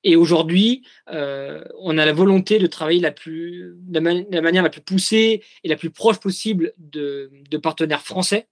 et 0.03 0.15
aujourd'hui, 0.15 0.83
euh, 1.09 1.63
on 1.79 1.97
a 1.97 2.05
la 2.05 2.13
volonté 2.13 2.59
de 2.59 2.67
travailler 2.67 2.99
la, 2.99 3.11
plus, 3.11 3.75
la, 3.89 4.01
manière 4.01 4.63
la 4.63 4.69
plus 4.69 4.81
poussée 4.81 5.43
et 5.63 5.67
la 5.67 5.75
plus 5.75 5.89
proche 5.89 6.19
possible 6.19 6.73
de, 6.77 7.29
partenaires 7.61 8.01
français 8.01 8.47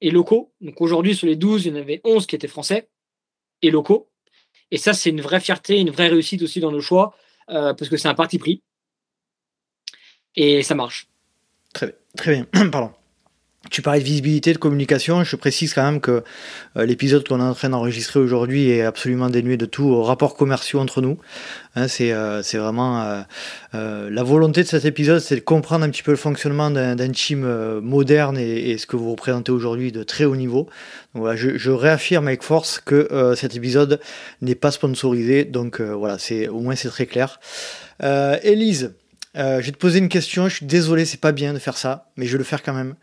et 0.00 0.10
locaux. 0.10 0.52
Donc 0.60 0.80
aujourd'hui, 0.80 1.14
sur 1.14 1.26
les 1.26 1.36
12, 1.36 1.66
il 1.66 1.74
y 1.74 1.76
en 1.76 1.80
avait 1.80 2.00
11 2.04 2.26
qui 2.26 2.36
étaient 2.36 2.48
français 2.48 2.88
et 3.62 3.70
locaux. 3.70 4.08
Et 4.70 4.78
ça, 4.78 4.92
c'est 4.92 5.10
une 5.10 5.20
vraie 5.20 5.40
fierté, 5.40 5.78
une 5.78 5.90
vraie 5.90 6.08
réussite 6.08 6.42
aussi 6.42 6.60
dans 6.60 6.72
nos 6.72 6.80
choix, 6.80 7.14
euh, 7.50 7.72
parce 7.74 7.88
que 7.88 7.96
c'est 7.96 8.08
un 8.08 8.14
parti 8.14 8.38
pris. 8.38 8.62
Et 10.34 10.62
ça 10.62 10.74
marche. 10.74 11.08
Très, 11.72 11.96
très 12.16 12.32
bien. 12.32 12.46
Pardon. 12.70 12.92
Tu 13.70 13.82
parlais 13.82 14.00
de 14.00 14.04
visibilité, 14.04 14.52
de 14.52 14.58
communication. 14.58 15.24
Je 15.24 15.34
précise 15.36 15.74
quand 15.74 15.82
même 15.82 16.00
que 16.00 16.22
euh, 16.76 16.86
l'épisode 16.86 17.26
qu'on 17.26 17.40
est 17.40 17.42
en 17.42 17.54
train 17.54 17.70
d'enregistrer 17.70 18.20
aujourd'hui 18.20 18.70
est 18.70 18.82
absolument 18.82 19.28
dénué 19.28 19.56
de 19.56 19.66
tout 19.66 20.02
rapport 20.02 20.36
commerciaux 20.36 20.78
entre 20.80 21.00
nous. 21.00 21.18
Hein, 21.74 21.88
c'est 21.88 22.12
euh, 22.12 22.42
vraiment 22.54 23.24
euh, 23.74 24.10
la 24.10 24.22
volonté 24.22 24.62
de 24.62 24.68
cet 24.68 24.84
épisode, 24.84 25.20
c'est 25.20 25.36
de 25.36 25.40
comprendre 25.40 25.84
un 25.84 25.90
petit 25.90 26.02
peu 26.02 26.12
le 26.12 26.16
fonctionnement 26.16 26.70
d'un 26.70 27.10
team 27.10 27.46
moderne 27.80 28.38
et, 28.38 28.78
ce 28.78 28.86
que 28.86 28.96
vous 28.96 29.10
représentez 29.10 29.52
aujourd'hui 29.52 29.90
de 29.90 30.02
très 30.02 30.24
haut 30.24 30.36
niveau. 30.36 30.68
Donc, 31.14 31.22
voilà, 31.22 31.36
je, 31.36 31.56
je, 31.56 31.70
réaffirme 31.70 32.28
avec 32.28 32.42
force 32.42 32.78
que 32.78 33.34
cet 33.36 33.56
épisode 33.56 34.00
n'est 34.42 34.54
pas 34.54 34.70
sponsorisé. 34.70 35.44
Donc 35.44 35.80
voilà, 35.80 36.18
c'est 36.18 36.48
au 36.48 36.60
moins 36.60 36.76
c'est 36.76 36.88
très 36.88 37.06
clair. 37.06 37.40
Élise, 38.42 38.94
je 39.34 39.60
vais 39.60 39.72
te 39.72 39.78
poser 39.78 39.98
une 39.98 40.08
question. 40.08 40.48
Je 40.48 40.56
suis 40.56 40.66
désolé, 40.66 41.04
c'est 41.04 41.20
pas 41.20 41.32
bien 41.32 41.52
de 41.52 41.58
faire 41.58 41.76
ça, 41.76 42.10
mais 42.16 42.26
je 42.26 42.32
vais 42.32 42.38
le 42.38 42.44
faire 42.44 42.62
quand 42.62 42.74
même. 42.74 42.94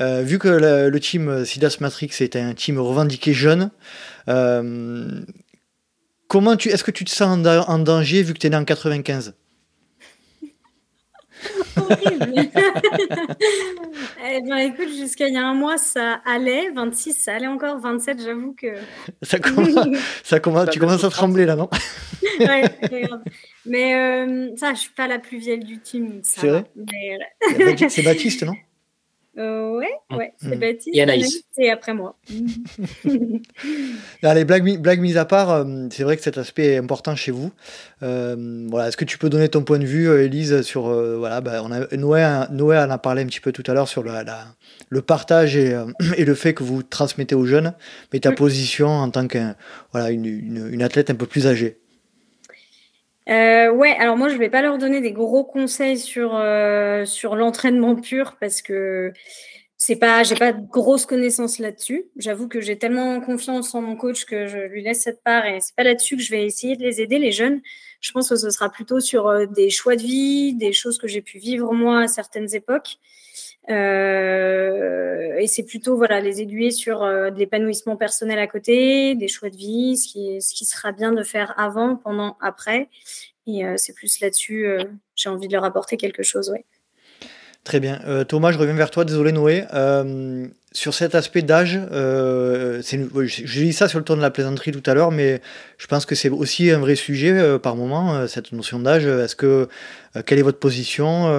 Euh, 0.00 0.22
vu 0.22 0.38
que 0.38 0.48
le, 0.48 0.98
team 1.00 1.44
Sidas 1.44 1.76
Matrix 1.80 2.10
est 2.20 2.36
un 2.36 2.54
team 2.54 2.78
revendiqué 2.78 3.32
jeune, 3.32 3.70
euh, 4.28 5.20
comment 6.28 6.56
tu, 6.56 6.68
est-ce 6.70 6.84
que 6.84 6.90
tu 6.90 7.04
te 7.04 7.10
sens 7.10 7.38
en, 7.46 7.78
danger 7.78 8.22
vu 8.22 8.34
que 8.34 8.38
tu 8.38 8.46
es 8.46 8.50
né 8.50 8.56
en 8.56 8.64
95 8.64 9.34
horrible. 11.76 12.34
eh 14.24 14.40
ben, 14.42 14.56
écoute, 14.56 14.88
jusqu'à 14.88 15.28
il 15.28 15.34
y 15.34 15.36
a 15.36 15.46
un 15.46 15.54
mois, 15.54 15.76
ça 15.76 16.20
allait. 16.24 16.70
26, 16.70 17.14
ça 17.14 17.34
allait 17.34 17.46
encore. 17.46 17.78
27, 17.80 18.22
j'avoue 18.22 18.54
que. 18.54 18.74
Ça 19.22 19.38
commence, 19.38 19.88
ça 20.22 20.40
commence, 20.40 20.70
tu 20.70 20.78
commences 20.78 21.04
à 21.04 21.10
trembler 21.10 21.46
là, 21.46 21.56
non? 21.56 21.68
Ouais, 22.40 22.64
Mais 23.66 23.94
euh, 23.94 24.50
ça, 24.56 24.74
je 24.74 24.80
suis 24.80 24.92
pas 24.92 25.06
la 25.06 25.18
plus 25.18 25.38
vieille 25.38 25.64
du 25.64 25.80
team. 25.80 26.20
C'est 26.22 26.48
vrai? 26.48 26.64
C'est 27.88 28.02
Baptiste, 28.02 28.42
non? 28.42 28.54
Euh, 29.36 29.78
ouais, 29.78 29.90
ouais, 30.16 30.32
c'est 30.40 30.54
mmh. 30.54 30.60
Baptiste. 30.60 30.96
Et 30.96 31.02
Anaïs. 31.02 31.42
Et 31.58 31.70
après 31.70 31.92
moi. 31.92 32.16
Allez, 34.22 34.44
blague, 34.44 34.78
blague 34.80 35.00
mise 35.00 35.16
à 35.16 35.24
part, 35.24 35.50
euh, 35.50 35.64
c'est 35.90 36.04
vrai 36.04 36.16
que 36.16 36.22
cet 36.22 36.38
aspect 36.38 36.66
est 36.66 36.76
important 36.76 37.16
chez 37.16 37.32
vous. 37.32 37.50
Euh, 38.02 38.66
voilà, 38.70 38.88
Est-ce 38.88 38.96
que 38.96 39.04
tu 39.04 39.18
peux 39.18 39.28
donner 39.28 39.48
ton 39.48 39.62
point 39.62 39.78
de 39.78 39.86
vue, 39.86 40.08
Elise, 40.08 40.62
sur. 40.62 40.84
voilà, 40.84 41.40
bah, 41.40 41.62
on 41.64 41.72
a, 41.72 41.86
Noé, 41.96 42.44
Noé 42.50 42.78
en 42.78 42.90
a 42.90 42.98
parlé 42.98 43.22
un 43.22 43.26
petit 43.26 43.40
peu 43.40 43.50
tout 43.50 43.64
à 43.66 43.74
l'heure 43.74 43.88
sur 43.88 44.04
la, 44.04 44.24
le 44.88 45.02
partage 45.02 45.56
et, 45.56 45.76
et, 46.16 46.24
le 46.24 46.34
fait 46.34 46.54
que 46.54 46.62
vous 46.62 46.82
transmettez 46.82 47.34
aux 47.34 47.46
jeunes, 47.46 47.74
mais 48.12 48.20
ta 48.20 48.30
mmh. 48.30 48.36
position 48.36 48.88
en 48.88 49.10
tant 49.10 49.26
qu'une 49.26 49.56
voilà, 49.92 50.10
une, 50.10 50.26
une, 50.26 50.68
une 50.70 50.82
athlète 50.82 51.10
un 51.10 51.16
peu 51.16 51.26
plus 51.26 51.46
âgée. 51.48 51.78
Euh, 53.28 53.70
ouais, 53.72 53.96
alors 53.98 54.16
moi 54.18 54.28
je 54.28 54.36
vais 54.36 54.50
pas 54.50 54.60
leur 54.60 54.76
donner 54.76 55.00
des 55.00 55.12
gros 55.12 55.44
conseils 55.44 55.98
sur 55.98 56.34
euh, 56.36 57.06
sur 57.06 57.36
l'entraînement 57.36 57.96
pur 57.96 58.36
parce 58.38 58.60
que 58.60 59.12
c'est 59.78 59.96
pas 59.96 60.22
j'ai 60.24 60.34
pas 60.34 60.52
de 60.52 60.66
grosses 60.66 61.06
connaissances 61.06 61.58
là-dessus. 61.58 62.04
J'avoue 62.18 62.48
que 62.48 62.60
j'ai 62.60 62.78
tellement 62.78 63.20
confiance 63.22 63.74
en 63.74 63.80
mon 63.82 63.96
coach 63.96 64.26
que 64.26 64.46
je 64.46 64.58
lui 64.58 64.82
laisse 64.82 65.02
cette 65.02 65.22
part 65.22 65.46
et 65.46 65.60
c'est 65.60 65.74
pas 65.74 65.84
là-dessus 65.84 66.16
que 66.16 66.22
je 66.22 66.30
vais 66.32 66.44
essayer 66.44 66.76
de 66.76 66.82
les 66.82 67.00
aider 67.00 67.18
les 67.18 67.32
jeunes. 67.32 67.62
Je 68.00 68.12
pense 68.12 68.28
que 68.28 68.36
ce 68.36 68.50
sera 68.50 68.70
plutôt 68.70 69.00
sur 69.00 69.26
euh, 69.28 69.46
des 69.46 69.70
choix 69.70 69.96
de 69.96 70.02
vie, 70.02 70.54
des 70.54 70.72
choses 70.74 70.98
que 70.98 71.08
j'ai 71.08 71.22
pu 71.22 71.38
vivre 71.38 71.72
moi 71.72 72.02
à 72.02 72.08
certaines 72.08 72.54
époques. 72.54 72.98
Euh, 73.70 75.36
et 75.38 75.46
c'est 75.46 75.62
plutôt 75.62 75.96
voilà 75.96 76.20
les 76.20 76.42
aiguiller 76.42 76.70
sur 76.70 77.02
euh, 77.02 77.30
de 77.30 77.38
l'épanouissement 77.38 77.96
personnel 77.96 78.38
à 78.38 78.46
côté, 78.46 79.14
des 79.14 79.28
choix 79.28 79.50
de 79.50 79.56
vie, 79.56 79.96
ce 79.96 80.12
qui, 80.12 80.42
ce 80.42 80.54
qui 80.54 80.64
sera 80.64 80.92
bien 80.92 81.12
de 81.12 81.22
faire 81.22 81.54
avant, 81.58 81.96
pendant, 81.96 82.36
après. 82.40 82.88
Et 83.46 83.64
euh, 83.64 83.74
c'est 83.76 83.94
plus 83.94 84.20
là-dessus, 84.20 84.66
j'ai 85.16 85.28
envie 85.28 85.48
de 85.48 85.52
leur 85.52 85.64
apporter 85.64 85.96
quelque 85.96 86.22
chose. 86.22 86.50
Ouais. 86.50 86.64
Très 87.62 87.80
bien. 87.80 88.24
Thomas, 88.28 88.52
je 88.52 88.58
reviens 88.58 88.74
vers 88.74 88.90
toi. 88.90 89.04
Désolé 89.04 89.32
Noé 89.32 89.64
sur 90.76 90.92
cet 90.92 91.14
aspect 91.14 91.42
d'âge, 91.42 91.78
euh, 91.92 92.82
j'ai 92.82 93.64
dit 93.64 93.72
ça 93.72 93.88
sur 93.88 94.00
le 94.00 94.04
tour 94.04 94.16
de 94.16 94.20
la 94.20 94.32
plaisanterie 94.32 94.72
tout 94.72 94.82
à 94.90 94.94
l'heure, 94.94 95.12
mais 95.12 95.40
je 95.78 95.86
pense 95.86 96.04
que 96.04 96.16
c'est 96.16 96.28
aussi 96.28 96.68
un 96.72 96.80
vrai 96.80 96.96
sujet 96.96 97.30
euh, 97.30 97.60
par 97.60 97.76
moment, 97.76 98.16
euh, 98.16 98.26
cette 98.26 98.50
notion 98.50 98.80
d'âge. 98.80 99.06
Est-ce 99.06 99.36
que 99.36 99.68
euh, 100.16 100.22
quelle 100.26 100.40
est 100.40 100.42
votre 100.42 100.58
position 100.58 101.30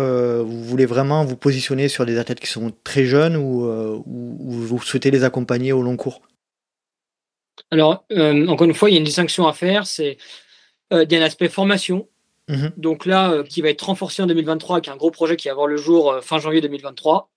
Vous 0.42 0.64
voulez 0.64 0.86
vraiment 0.86 1.26
vous 1.26 1.36
positionner 1.36 1.90
sur 1.90 2.06
des 2.06 2.18
athlètes 2.18 2.40
qui 2.40 2.48
sont 2.48 2.72
très 2.86 3.04
jeunes 3.04 3.36
ou, 3.36 3.66
ou, 4.06 4.52
vous 4.52 4.82
souhaitez 4.82 5.12
les 5.12 5.26
accompagner 5.26 5.74
au 5.74 5.82
long 5.82 5.98
cours? 5.98 6.22
Alors, 7.72 8.06
encore 8.48 8.68
une 8.68 8.74
fois, 8.74 8.90
il 8.90 8.94
y 8.94 8.96
a 8.96 9.00
une 9.00 9.06
distinction 9.06 9.48
à 9.48 9.54
faire. 9.54 9.86
C'est 9.86 10.18
il 10.92 11.12
y 11.12 11.16
a 11.16 11.20
un 11.20 11.26
aspect 11.26 11.50
formation. 11.50 12.08
Mmh 12.48 12.68
Donc 12.78 13.06
là, 13.06 13.44
qui 13.44 13.62
va 13.62 13.70
être 13.70 13.82
renforcé 13.82 14.22
en 14.22 14.28
2023 14.28 14.78
avec 14.78 14.88
un 14.88 14.96
gros 14.96 15.12
projet 15.12 15.36
qui 15.36 15.48
va 15.48 15.54
avoir 15.54 15.68
le 15.68 15.78
jour 15.78 16.20
fin 16.22 16.38
janvier 16.38 16.62
2023 16.62 17.30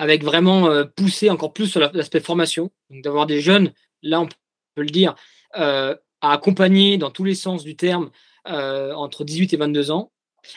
avec 0.00 0.24
vraiment 0.24 0.70
euh, 0.70 0.84
pousser 0.84 1.28
encore 1.28 1.52
plus 1.52 1.66
sur 1.66 1.80
l'aspect 1.92 2.20
formation, 2.20 2.70
d'avoir 2.88 3.26
des 3.26 3.42
jeunes, 3.42 3.74
là 4.00 4.22
on 4.22 4.28
peut 4.74 4.82
le 4.82 4.86
dire, 4.86 5.14
euh, 5.58 5.94
à 6.22 6.32
accompagner 6.32 6.96
dans 6.96 7.10
tous 7.10 7.24
les 7.24 7.34
sens 7.34 7.64
du 7.64 7.76
terme 7.76 8.10
euh, 8.48 8.94
entre 8.94 9.24
18 9.24 9.52
et 9.52 9.56
22 9.58 9.90
ans. 9.90 10.10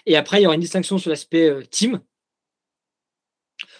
Et 0.06 0.16
après, 0.16 0.40
il 0.40 0.44
y 0.44 0.46
aura 0.46 0.56
une 0.56 0.62
distinction 0.62 0.98
sur 0.98 1.10
l'aspect 1.10 1.52
team, 1.70 2.00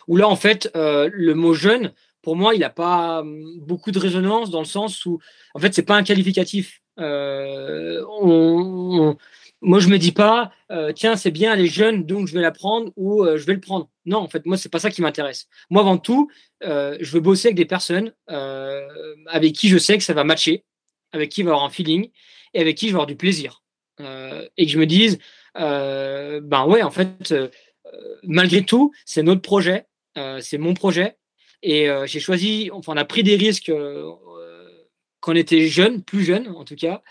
où 0.10 0.18
là, 0.18 0.28
en 0.28 0.36
fait, 0.36 0.70
le 0.76 1.34
mot 1.34 1.54
jeune, 1.54 1.94
pour 2.22 2.36
moi, 2.36 2.56
il 2.56 2.60
n'a 2.60 2.70
pas 2.70 3.22
hum, 3.22 3.62
beaucoup 3.62 3.92
de 3.92 4.00
résonance 4.00 4.50
dans 4.50 4.60
le 4.60 4.66
sens 4.66 5.06
où, 5.06 5.20
en 5.54 5.60
fait, 5.60 5.74
c'est 5.74 5.84
pas 5.84 5.96
un 5.96 6.04
qualificatif. 6.04 6.82
on, 6.98 8.06
moi, 9.64 9.80
je 9.80 9.88
me 9.88 9.98
dis 9.98 10.12
pas, 10.12 10.52
euh, 10.72 10.92
tiens, 10.92 11.16
c'est 11.16 11.32
bien, 11.32 11.56
les 11.56 11.68
jeunes, 11.68 12.06
donc 12.06 12.28
je 12.28 12.34
vais 12.34 12.42
la 12.42 12.52
prendre 12.52 12.92
ou 12.98 13.24
euh, 13.24 13.38
je 13.38 13.46
vais 13.46 13.54
le 13.54 13.62
prendre. 13.62 13.90
Non, 14.06 14.18
en 14.18 14.28
fait, 14.28 14.46
moi, 14.46 14.58
c'est 14.58 14.70
pas 14.70 14.80
ça 14.80 14.92
qui 14.92 15.02
m'intéresse. 15.02 15.48
Moi, 15.70 15.82
avant 15.82 15.98
tout, 15.98 16.30
euh, 16.64 16.98
je 17.00 17.12
veux 17.12 17.22
bosser 17.22 17.48
avec 17.48 17.56
des 17.56 17.66
personnes 17.66 18.14
avec 18.28 19.54
qui 19.54 19.70
je 19.70 19.78
sais 19.78 19.98
que 19.98 20.04
ça 20.04 20.14
va 20.14 20.26
matcher, 20.26 20.66
avec 21.14 21.32
qui 21.32 21.42
il 21.42 21.44
va 21.46 21.52
avoir 21.52 21.66
un 21.66 21.70
feeling 21.70 22.10
et 22.54 22.60
avec 22.60 22.78
qui 22.78 22.88
je 22.88 22.92
vais 22.92 22.96
avoir 22.96 23.08
du 23.08 23.16
plaisir. 23.16 23.64
et 24.00 24.66
que 24.66 24.72
je 24.72 24.78
me 24.78 24.86
dise, 24.86 25.18
ben 25.56 26.66
ouais, 26.68 26.84
en 26.84 26.92
fait, 26.92 27.34
malgré 28.24 28.64
tout, 28.66 28.92
c'est 29.06 29.24
notre 29.24 29.42
projet, 29.42 29.86
c'est 30.42 30.58
mon 30.58 30.74
projet. 30.74 31.16
Et 31.62 31.88
j'ai 32.06 32.20
choisi, 32.20 32.70
enfin, 32.74 32.94
on 32.94 32.98
a 32.98 33.06
pris 33.06 33.24
des 33.24 33.38
risques 33.38 33.72
quand 35.22 35.32
on 35.32 35.36
était 35.36 35.68
jeune, 35.68 36.04
plus 36.04 36.24
jeune 36.24 36.50
en 36.50 36.66
tout 36.66 36.76
cas, 36.76 37.02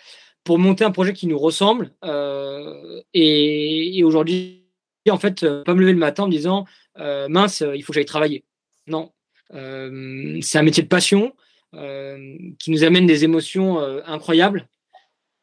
pour 0.45 0.59
monter 0.59 0.84
un 0.84 0.90
projet 0.90 1.12
qui 1.12 1.26
nous 1.26 1.38
ressemble. 1.38 1.93
Euh, 2.05 3.03
et, 3.14 4.03
aujourd'hui, 4.05 4.64
en 5.09 5.18
fait, 5.18 5.43
euh, 5.43 5.62
pas 5.64 5.74
me 5.74 5.80
lever 5.80 5.93
le 5.93 5.99
matin 5.99 6.24
en 6.24 6.26
me 6.26 6.32
disant 6.32 6.66
euh, 6.99 7.28
mince, 7.28 7.62
il 7.74 7.82
faut 7.82 7.93
que 7.93 7.95
j'aille 7.95 8.05
travailler. 8.05 8.45
Non, 8.86 9.12
c'est 9.51 10.59
un 10.59 10.62
métier 10.62 10.82
de 10.82 10.88
passion 10.88 11.34
qui 11.72 12.70
nous 12.70 12.84
amène 12.84 13.07
des 13.07 13.24
émotions 13.24 13.78
incroyables. 14.07 14.68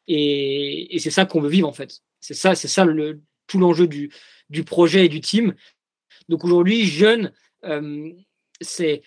Et, 0.08 0.96
c'est 0.98 1.10
ça 1.10 1.24
qu'on 1.24 1.40
veut 1.40 1.48
vivre 1.48 1.68
en 1.68 1.72
fait. 1.72 2.00
C'est 2.20 2.34
ça, 2.34 2.54
c'est 2.54 2.68
ça 2.68 2.86
tout 3.46 3.58
l'enjeu 3.58 3.86
du, 3.86 4.12
du 4.48 4.64
projet 4.64 5.06
et 5.06 5.08
du 5.08 5.20
team. 5.20 5.54
Donc 6.28 6.44
aujourd'hui, 6.44 6.86
jeune, 6.86 7.32
c'est 8.60 9.02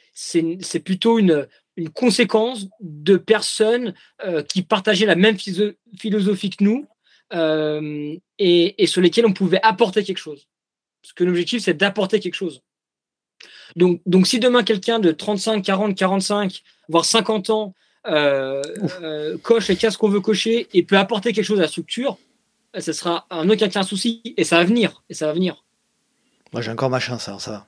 plutôt 0.84 1.20
une, 1.20 1.48
une 1.76 1.90
conséquence 1.90 2.68
de 2.80 3.18
personnes 3.18 3.94
euh, 4.26 4.44
qui 4.44 4.62
partageaient 4.62 5.06
la 5.06 5.16
même 5.16 5.38
philosophie 5.98 6.50
que 6.52 6.64
nous 6.64 6.88
euh, 7.34 8.16
et, 8.38 8.88
sur 8.88 9.02
lesquelles 9.02 9.26
on 9.26 9.34
pouvait 9.34 9.60
apporter 9.64 10.04
quelque 10.04 10.18
chose. 10.18 10.48
Parce 11.02 11.14
que 11.14 11.24
l'objectif, 11.24 11.64
c'est 11.64 11.74
d'apporter 11.74 12.20
quelque 12.20 12.36
chose. 12.36 12.62
Donc, 13.76 14.02
donc 14.06 14.28
si 14.28 14.40
demain 14.40 14.64
quelqu'un 14.64 15.00
de 15.00 15.12
35, 15.12 15.64
40, 15.64 15.96
45, 15.96 16.62
voire 16.90 17.06
50 17.06 17.50
ans 17.50 17.74
euh, 18.06 18.62
coche 19.42 19.70
et 19.70 19.76
casse 19.76 19.98
qu'on 19.98 20.10
veut 20.10 20.22
cocher 20.22 20.68
et 20.74 20.84
peut 20.84 20.98
apporter 20.98 21.34
quelque 21.34 21.46
chose 21.46 21.60
à 21.60 21.64
la 21.64 21.68
structure, 21.68 22.18
ce 22.78 22.94
sera 22.94 23.26
un 23.30 23.50
aucun 23.50 23.70
cas 23.70 23.82
un 23.82 23.84
souci 23.84 24.22
et 24.38 24.44
ça 24.44 24.58
va 24.58 24.64
venir. 24.64 25.04
Et 25.10 25.14
ça 25.14 25.28
va 25.28 25.34
venir. 25.34 25.64
Moi, 26.52 26.62
j'ai 26.62 26.72
encore 26.72 26.90
ma 26.90 27.00
chance, 27.00 27.24
ça 27.24 27.52
va. 27.52 27.68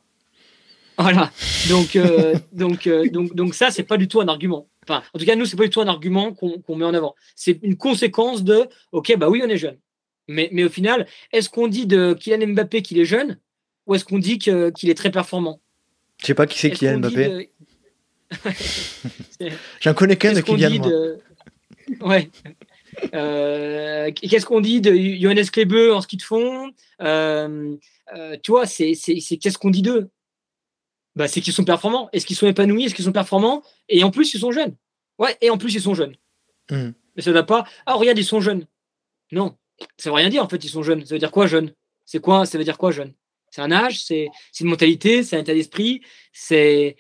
Voilà. 0.97 1.31
Donc, 1.69 1.95
euh, 1.95 2.35
donc, 2.51 2.87
euh, 2.87 3.07
donc, 3.09 3.35
donc 3.35 3.55
ça, 3.55 3.71
c'est 3.71 3.83
pas 3.83 3.97
du 3.97 4.07
tout 4.07 4.21
un 4.21 4.27
argument. 4.27 4.67
Enfin, 4.83 5.03
en 5.13 5.19
tout 5.19 5.25
cas, 5.25 5.35
nous, 5.35 5.45
c'est 5.45 5.57
pas 5.57 5.63
du 5.63 5.69
tout 5.69 5.81
un 5.81 5.87
argument 5.87 6.33
qu'on 6.33 6.75
met 6.75 6.85
en 6.85 6.93
avant. 6.93 7.15
C'est 7.35 7.59
une 7.63 7.75
conséquence 7.75 8.43
de, 8.43 8.67
ok, 8.91 9.15
bah 9.17 9.29
oui, 9.29 9.41
on 9.43 9.49
est 9.49 9.57
jeune. 9.57 9.77
Mais, 10.27 10.49
mais 10.51 10.63
au 10.63 10.69
final, 10.69 11.07
est-ce 11.31 11.49
qu'on 11.49 11.67
dit 11.67 11.85
de 11.85 12.13
Kylian 12.19 12.53
Mbappé 12.53 12.81
qu'il 12.81 12.99
est 12.99 13.05
jeune 13.05 13.39
ou 13.85 13.95
est-ce 13.95 14.05
qu'on 14.05 14.19
dit 14.19 14.39
qu'il 14.39 14.89
est 14.89 14.97
très 14.97 15.11
performant? 15.11 15.59
Je 16.21 16.27
sais 16.27 16.33
pas 16.33 16.47
qui 16.47 16.57
c'est 16.57 16.71
Kylian 16.71 16.99
Mbappé. 16.99 17.49
J'en 19.81 19.93
connais 19.93 20.15
qu'un 20.17 20.33
de 20.33 20.41
Kylian. 20.41 20.81
De... 20.81 21.19
Ouais. 22.01 22.29
Euh, 23.13 24.11
qu'est-ce 24.11 24.45
qu'on 24.45 24.61
dit 24.61 24.81
de 24.81 24.95
Johannes 25.19 25.45
Klebe 25.45 25.91
en 25.93 26.01
ski 26.01 26.17
de 26.17 26.23
fond? 26.23 26.71
Tu 26.99 28.51
vois, 28.51 28.65
c'est 28.65 28.93
qu'est-ce 28.93 29.57
qu'on 29.57 29.69
dit 29.71 29.81
d'eux? 29.81 30.09
Bah, 31.16 31.28
c'est 31.28 31.41
qu'ils 31.41 31.53
sont 31.53 31.63
performants. 31.63 32.09
Est-ce 32.11 32.26
qu'ils 32.26 32.36
sont 32.36 32.47
épanouis? 32.47 32.86
Est-ce 32.86 32.95
qu'ils 32.95 33.05
sont 33.05 33.11
performants? 33.11 33.63
Et 33.89 34.03
en 34.03 34.11
plus, 34.11 34.34
ils 34.34 34.39
sont 34.39 34.51
jeunes. 34.51 34.76
Ouais, 35.18 35.38
et 35.41 35.49
en 35.49 35.57
plus, 35.57 35.74
ils 35.74 35.82
sont 35.82 35.93
jeunes. 35.93 36.16
Hmm. 36.70 36.91
Mais 37.16 37.22
ça 37.22 37.32
ne 37.32 37.41
pas. 37.41 37.66
Ah, 37.86 37.93
regarde, 37.93 38.18
ils 38.18 38.26
sont 38.26 38.41
jeunes. 38.41 38.66
Non, 39.32 39.57
ça 39.97 40.09
veut 40.09 40.16
rien 40.16 40.30
dire 40.30 40.43
en 40.43 40.49
fait, 40.49 40.63
ils 40.63 40.70
sont 40.70 40.84
jeunes. 40.84 41.05
Ça 41.05 41.16
veut 41.16 41.20
dire 41.20 41.32
quoi, 41.32 41.47
jeune 41.47 41.74
C'est 42.05 42.20
quoi? 42.20 42.45
Ça 42.45 42.57
veut 42.57 42.63
dire 42.63 42.78
quoi, 42.78 42.91
jeune 42.91 43.13
C'est 43.49 43.61
un 43.61 43.72
âge, 43.72 44.03
c'est 44.03 44.30
une 44.59 44.68
mentalité, 44.68 45.24
c'est 45.24 45.38
un 45.38 45.39
état 45.39 45.53
d'esprit, 45.53 46.01
c'est 46.34 46.97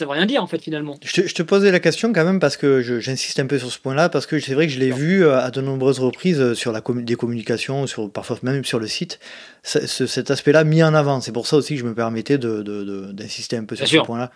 ça 0.00 0.06
veut 0.06 0.12
rien 0.12 0.24
dire 0.24 0.42
en 0.42 0.46
fait 0.46 0.62
finalement. 0.62 0.96
Je 1.04 1.20
te, 1.20 1.42
posais 1.42 1.70
la 1.70 1.78
question 1.78 2.14
quand 2.14 2.24
même 2.24 2.40
parce 2.40 2.56
que 2.56 2.80
j'insiste 2.80 3.38
un 3.38 3.46
peu 3.46 3.58
sur 3.58 3.70
ce 3.70 3.78
point-là 3.78 4.08
parce 4.08 4.24
que 4.24 4.40
c'est 4.40 4.54
vrai 4.54 4.66
que 4.66 4.72
je 4.72 4.78
l'ai 4.78 4.90
vu 4.90 5.24
euh, 5.24 5.38
à 5.38 5.50
de 5.50 5.60
nombreuses 5.60 5.98
reprises 5.98 6.40
euh, 6.40 6.54
sur 6.54 6.72
la 6.72 6.80
des 6.80 7.16
communications, 7.16 7.86
sur, 7.86 8.10
parfois 8.10 8.38
même 8.42 8.64
sur 8.64 8.78
le 8.78 8.86
site, 8.86 9.20
cet 9.62 10.30
aspect-là 10.30 10.64
mis 10.64 10.82
en 10.82 10.94
avant. 10.94 11.20
C'est 11.20 11.32
pour 11.32 11.46
ça 11.46 11.58
aussi 11.58 11.74
que 11.74 11.80
je 11.80 11.84
me 11.84 11.94
permettais 11.94 12.38
d'insister 12.38 13.56
de, 13.56 13.60
un 13.60 13.64
peu 13.66 13.76
sur 13.76 13.86
ce 13.86 13.98
point-là. 13.98 14.32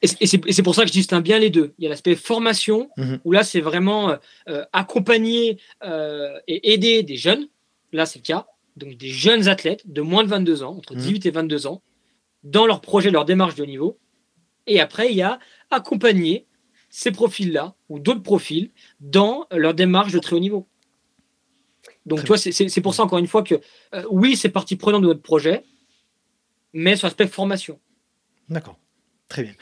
Et 0.00 0.26
c'est 0.26 0.62
pour 0.62 0.74
ça 0.74 0.82
que 0.82 0.88
je 0.88 0.92
distingue 0.92 1.22
bien 1.22 1.38
les 1.38 1.50
deux. 1.50 1.74
Il 1.78 1.84
y 1.84 1.86
a 1.86 1.90
l'aspect 1.90 2.14
formation, 2.14 2.88
mhm. 2.96 3.18
où 3.24 3.32
là, 3.32 3.44
c'est 3.44 3.60
vraiment 3.60 4.16
euh, 4.48 4.64
accompagner 4.72 5.58
et 6.48 6.72
aider 6.72 7.02
des 7.02 7.16
jeunes. 7.16 7.46
Là, 7.92 8.06
c'est 8.06 8.20
le 8.20 8.24
cas. 8.24 8.46
Donc, 8.76 8.96
des 8.96 9.08
jeunes 9.08 9.48
athlètes 9.48 9.82
de 9.84 10.00
moins 10.00 10.24
de 10.24 10.28
22 10.28 10.62
ans, 10.62 10.76
entre 10.78 10.94
18 10.94 11.24
mhm. 11.24 11.28
et 11.28 11.30
22 11.30 11.66
ans, 11.66 11.82
dans 12.42 12.66
leur 12.66 12.80
projet, 12.80 13.10
leur 13.10 13.26
démarche 13.26 13.54
de 13.56 13.62
haut 13.62 13.66
niveau. 13.66 13.98
Et 14.66 14.80
après, 14.80 15.10
il 15.10 15.16
y 15.16 15.22
a 15.22 15.38
accompagner 15.70 16.46
ces 16.90 17.12
profils-là 17.12 17.74
ou 17.88 17.98
d'autres 17.98 18.22
profils 18.22 18.70
dans 19.00 19.46
leur 19.50 19.74
démarche 19.74 20.12
de 20.12 20.18
très 20.18 20.34
haut 20.34 20.40
niveau. 20.40 20.66
Donc, 22.06 22.20
tu 22.20 22.26
vois, 22.26 22.38
c'est 22.38 22.80
pour 22.80 22.94
ça, 22.94 23.02
encore 23.02 23.18
une 23.18 23.26
fois, 23.26 23.42
que 23.42 23.56
oui, 24.10 24.36
c'est 24.36 24.48
partie 24.48 24.76
prenante 24.76 25.02
de 25.02 25.08
notre 25.08 25.22
projet, 25.22 25.64
mais 26.72 26.96
sur 26.96 27.06
l'aspect 27.06 27.26
formation. 27.26 27.80
D'accord. 28.48 28.78
Très 29.28 29.42
bien. 29.42 29.54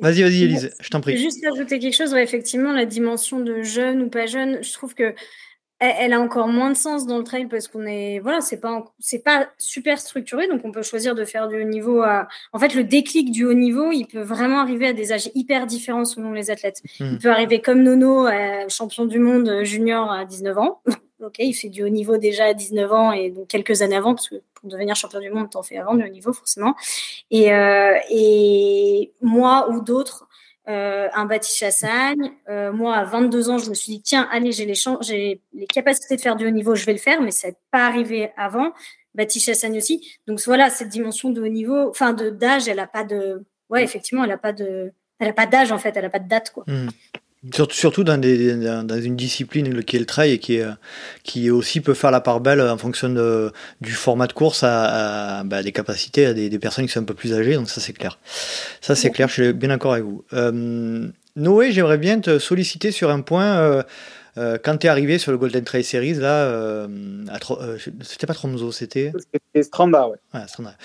vas-y, 0.00 0.22
vas-y, 0.22 0.42
Elise, 0.42 0.74
je 0.80 0.88
t'en 0.90 1.00
prie. 1.00 1.16
Juste 1.16 1.44
ajouter 1.44 1.78
quelque 1.78 1.94
chose, 1.94 2.12
effectivement, 2.14 2.72
la 2.72 2.84
dimension 2.84 3.40
de 3.40 3.62
jeune 3.62 4.02
ou 4.02 4.10
pas 4.10 4.26
jeune, 4.26 4.62
je 4.62 4.72
trouve 4.72 4.94
que 4.94 5.14
elle 5.80 6.12
a 6.12 6.20
encore 6.20 6.48
moins 6.48 6.70
de 6.70 6.76
sens 6.76 7.06
dans 7.06 7.18
le 7.18 7.24
trail 7.24 7.46
parce 7.46 7.68
qu'on 7.68 7.84
est 7.86 8.20
voilà 8.20 8.40
c'est 8.40 8.60
pas 8.60 8.84
c'est 8.98 9.22
pas 9.22 9.48
super 9.58 9.98
structuré 9.98 10.46
donc 10.48 10.60
on 10.64 10.72
peut 10.72 10.82
choisir 10.82 11.14
de 11.14 11.24
faire 11.24 11.48
du 11.48 11.60
haut 11.60 11.66
niveau 11.66 12.02
à 12.02 12.28
en 12.52 12.58
fait 12.58 12.74
le 12.74 12.84
déclic 12.84 13.30
du 13.30 13.44
haut 13.44 13.54
niveau 13.54 13.90
il 13.92 14.06
peut 14.06 14.22
vraiment 14.22 14.60
arriver 14.60 14.86
à 14.86 14.92
des 14.92 15.12
âges 15.12 15.30
hyper 15.34 15.66
différents 15.66 16.04
selon 16.04 16.32
les 16.32 16.50
athlètes. 16.50 16.82
Hmm. 17.00 17.12
il 17.12 17.18
peut 17.18 17.30
arriver 17.30 17.60
comme 17.60 17.82
Nono 17.82 18.26
champion 18.68 19.04
du 19.04 19.18
monde 19.18 19.64
junior 19.64 20.10
à 20.10 20.24
19 20.24 20.58
ans. 20.58 20.80
Ok 21.24 21.36
il 21.38 21.54
fait 21.54 21.68
du 21.70 21.82
haut 21.84 21.88
niveau 21.88 22.18
déjà 22.18 22.46
à 22.46 22.54
19 22.54 22.92
ans 22.92 23.12
et 23.12 23.30
donc 23.30 23.46
quelques 23.46 23.80
années 23.82 23.96
avant 23.96 24.14
parce 24.14 24.28
que 24.28 24.34
pour 24.54 24.68
devenir 24.68 24.94
champion 24.94 25.20
du 25.20 25.30
monde 25.30 25.48
t'en 25.48 25.62
fais 25.62 25.78
avant 25.78 25.94
du 25.94 26.04
haut 26.04 26.08
niveau 26.08 26.32
forcément. 26.32 26.74
Et 27.30 27.54
euh, 27.54 27.94
et 28.10 29.12
moi 29.22 29.70
ou 29.70 29.80
d'autres 29.80 30.28
euh, 30.68 31.08
un 31.12 31.26
Baptiste 31.26 31.58
Chassagne. 31.58 32.32
Euh, 32.48 32.72
moi, 32.72 32.96
à 32.96 33.04
22 33.04 33.50
ans, 33.50 33.58
je 33.58 33.68
me 33.68 33.74
suis 33.74 33.92
dit, 33.92 34.02
tiens, 34.02 34.28
allez, 34.32 34.52
j'ai 34.52 34.64
les, 34.66 35.40
les 35.52 35.66
capacités 35.66 36.16
de 36.16 36.20
faire 36.20 36.36
du 36.36 36.46
haut 36.46 36.50
niveau, 36.50 36.74
je 36.74 36.86
vais 36.86 36.92
le 36.92 36.98
faire, 36.98 37.20
mais 37.20 37.30
ça 37.30 37.48
n'est 37.48 37.56
pas 37.70 37.86
arrivé 37.86 38.30
avant. 38.36 38.72
Baptiste 39.14 39.46
Chassagne 39.46 39.76
aussi. 39.76 40.18
Donc 40.26 40.40
voilà, 40.44 40.70
cette 40.70 40.88
dimension 40.88 41.30
de 41.30 41.40
haut 41.42 41.48
niveau, 41.48 41.88
enfin 41.88 42.12
de 42.12 42.30
d'âge, 42.30 42.68
elle 42.68 42.76
n'a 42.76 42.86
pas 42.86 43.04
de. 43.04 43.44
Ouais, 43.70 43.84
effectivement, 43.84 44.24
elle 44.24 44.30
n'a 44.30 44.38
pas 44.38 44.52
de. 44.52 44.92
Elle 45.18 45.28
a 45.28 45.32
pas 45.32 45.46
d'âge 45.46 45.70
en 45.70 45.78
fait, 45.78 45.96
elle 45.96 46.02
n'a 46.02 46.10
pas 46.10 46.18
de 46.18 46.28
date 46.28 46.50
quoi. 46.50 46.64
Hmm. 46.66 46.88
Surtout 47.52 48.04
dans, 48.04 48.16
des, 48.16 48.54
dans, 48.54 49.00
une 49.00 49.16
discipline 49.16 49.82
qui 49.84 49.96
est 49.96 49.98
le 49.98 50.06
trail 50.06 50.32
et 50.32 50.38
qui, 50.38 50.56
est, 50.56 50.66
qui 51.24 51.50
aussi 51.50 51.82
peut 51.82 51.92
faire 51.92 52.10
la 52.10 52.22
part 52.22 52.40
belle 52.40 52.62
en 52.62 52.78
fonction 52.78 53.10
de, 53.10 53.52
du 53.82 53.92
format 53.92 54.26
de 54.26 54.32
course 54.32 54.62
à, 54.62 55.40
à 55.40 55.44
bah, 55.44 55.62
des 55.62 55.72
capacités 55.72 56.24
à 56.24 56.32
des, 56.32 56.58
personnes 56.58 56.86
qui 56.86 56.92
sont 56.92 57.00
un 57.00 57.04
peu 57.04 57.14
plus 57.14 57.34
âgées, 57.34 57.54
donc 57.54 57.68
ça 57.68 57.82
c'est 57.82 57.92
clair. 57.92 58.18
Ça 58.80 58.94
c'est 58.94 59.10
clair, 59.10 59.28
je 59.28 59.42
suis 59.42 59.52
bien 59.52 59.68
d'accord 59.68 59.92
avec 59.92 60.04
vous. 60.04 60.24
Euh, 60.32 61.06
Noé, 61.36 61.70
j'aimerais 61.72 61.98
bien 61.98 62.18
te 62.20 62.38
solliciter 62.38 62.90
sur 62.92 63.10
un 63.10 63.20
point. 63.20 63.58
Euh, 63.58 63.82
euh, 64.38 64.56
quand 64.62 64.78
tu 64.78 64.86
es 64.86 64.90
arrivé 64.90 65.18
sur 65.18 65.30
le 65.30 65.36
Golden 65.38 65.64
Trail 65.64 65.84
Series, 65.84 66.14
là, 66.14 66.88
c'était 68.00 68.26
pas 68.26 68.34
Tromso, 68.34 68.72
c'était. 68.72 69.12
C'était 69.18 69.62
Stranda, 69.62 70.08
ouais. 70.08 70.16
ouais 70.32 70.46
Stranda. 70.48 70.76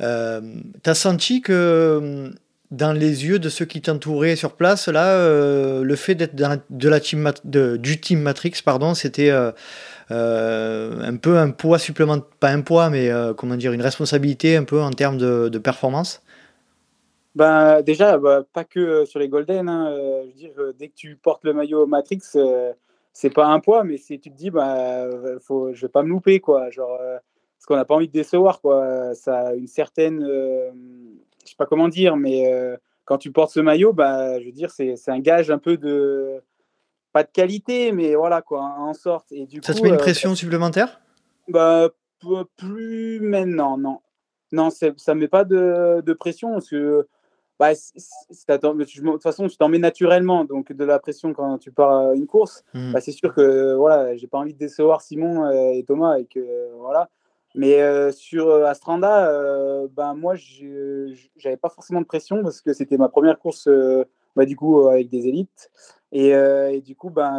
tu 0.00 0.90
as 0.90 0.94
senti 0.94 1.42
que 1.42 2.32
dans 2.70 2.92
les 2.92 3.24
yeux 3.24 3.38
de 3.38 3.48
ceux 3.48 3.64
qui 3.64 3.80
t'entouraient 3.80 4.36
sur 4.36 4.52
place, 4.52 4.88
là, 4.88 5.14
euh, 5.14 5.82
le 5.82 5.96
fait 5.96 6.14
d'être 6.14 6.34
de 6.34 6.88
la 6.88 7.00
team 7.00 7.30
du 7.44 8.00
team 8.00 8.20
Matrix, 8.20 8.60
pardon, 8.64 8.94
c'était 8.94 9.30
euh, 9.30 9.52
euh, 10.10 11.00
un 11.00 11.16
peu 11.16 11.38
un 11.38 11.50
poids 11.50 11.78
supplémentaire, 11.78 12.28
pas 12.40 12.50
un 12.50 12.60
poids, 12.60 12.90
mais 12.90 13.10
comment 13.36 13.56
dire, 13.56 13.72
une 13.72 13.82
responsabilité 13.82 14.56
un 14.56 14.64
peu 14.64 14.80
en 14.80 14.90
termes 14.90 15.18
de, 15.18 15.58
performance? 15.58 16.22
Ben 17.34 17.82
déjà, 17.82 18.18
bah, 18.18 18.42
pas 18.52 18.64
que 18.64 19.04
sur 19.04 19.18
les 19.20 19.28
Golden. 19.28 19.68
Hein, 19.68 19.94
je 19.94 20.26
veux 20.26 20.32
dire, 20.32 20.52
dès 20.78 20.88
que 20.88 20.94
tu 20.94 21.16
portes 21.16 21.44
le 21.44 21.54
maillot 21.54 21.86
Matrix, 21.86 22.20
c'est 23.12 23.30
pas 23.30 23.46
un 23.46 23.60
poids, 23.60 23.84
mais 23.84 23.98
tu 23.98 24.18
te 24.18 24.28
dis, 24.28 24.50
bah, 24.50 25.06
faut, 25.40 25.72
je 25.72 25.82
vais 25.82 25.90
pas 25.90 26.02
me 26.02 26.08
louper, 26.08 26.40
quoi. 26.40 26.70
Genre, 26.70 26.98
parce 26.98 27.66
qu'on 27.66 27.76
n'a 27.76 27.84
pas 27.86 27.94
envie 27.94 28.08
de 28.08 28.12
décevoir, 28.12 28.60
quoi. 28.60 29.14
Ça 29.14 29.48
a 29.48 29.54
une 29.54 29.68
certaine 29.68 30.26
je 31.48 31.52
sais 31.52 31.56
pas 31.56 31.66
comment 31.66 31.88
dire, 31.88 32.16
mais 32.16 32.52
euh, 32.52 32.76
quand 33.04 33.18
tu 33.18 33.32
portes 33.32 33.52
ce 33.52 33.60
maillot, 33.60 33.92
bah, 33.92 34.38
je 34.38 34.44
veux 34.44 34.52
dire, 34.52 34.70
c'est 34.70 34.96
un 35.08 35.18
gage 35.18 35.50
un 35.50 35.58
peu 35.58 35.76
de 35.76 36.42
pas 37.12 37.22
de 37.22 37.30
qualité, 37.32 37.90
mais 37.92 38.14
voilà 38.14 38.42
quoi, 38.42 38.60
en 38.78 38.92
sorte. 38.92 39.32
Et 39.32 39.46
du 39.46 39.60
ça 39.62 39.72
te 39.72 39.82
met 39.82 39.88
une 39.88 39.94
euh, 39.94 39.98
pression 39.98 40.34
supplémentaire? 40.34 41.00
Bah 41.48 41.88
plus 42.56 43.20
maintenant, 43.20 43.78
non, 43.78 44.00
non, 44.52 44.68
ça 44.70 45.14
met 45.14 45.28
pas 45.28 45.44
de, 45.44 46.02
de 46.04 46.12
pression 46.12 46.52
parce 46.52 46.68
que 46.68 47.06
bah, 47.58 47.72
de 47.72 48.84
toute 48.84 49.22
façon, 49.22 49.48
tu 49.48 49.56
t'en 49.56 49.68
mets 49.68 49.78
naturellement, 49.78 50.44
donc 50.44 50.72
de 50.72 50.84
la 50.84 50.98
pression 50.98 51.32
quand 51.32 51.58
tu 51.58 51.72
pars 51.72 52.08
à 52.08 52.14
une 52.14 52.26
course, 52.26 52.64
mmh. 52.74 52.92
bah, 52.92 53.00
c'est 53.00 53.12
sûr 53.12 53.34
que 53.34 53.74
voilà, 53.74 54.16
j'ai 54.16 54.26
pas 54.26 54.38
envie 54.38 54.52
de 54.52 54.58
décevoir 54.58 55.00
Simon 55.00 55.44
euh, 55.44 55.72
et 55.72 55.84
Thomas 55.84 56.18
et 56.18 56.26
que 56.26 56.40
voilà. 56.76 57.08
Mais 57.58 57.82
euh, 57.82 58.12
sur 58.12 58.50
euh, 58.50 58.66
Astranda, 58.66 59.28
euh, 59.28 59.88
ben 59.90 60.14
moi, 60.14 60.36
j'avais 60.36 61.56
pas 61.56 61.68
forcément 61.68 62.00
de 62.00 62.06
pression 62.06 62.40
parce 62.44 62.60
que 62.60 62.72
c'était 62.72 62.96
ma 62.96 63.08
première 63.08 63.36
course, 63.40 63.68
bah, 64.36 64.44
du 64.44 64.54
coup, 64.54 64.86
avec 64.86 65.10
des 65.10 65.26
élites. 65.26 65.72
Et, 66.12 66.80
du 66.80 66.94
coup, 66.94 67.10
ben, 67.10 67.36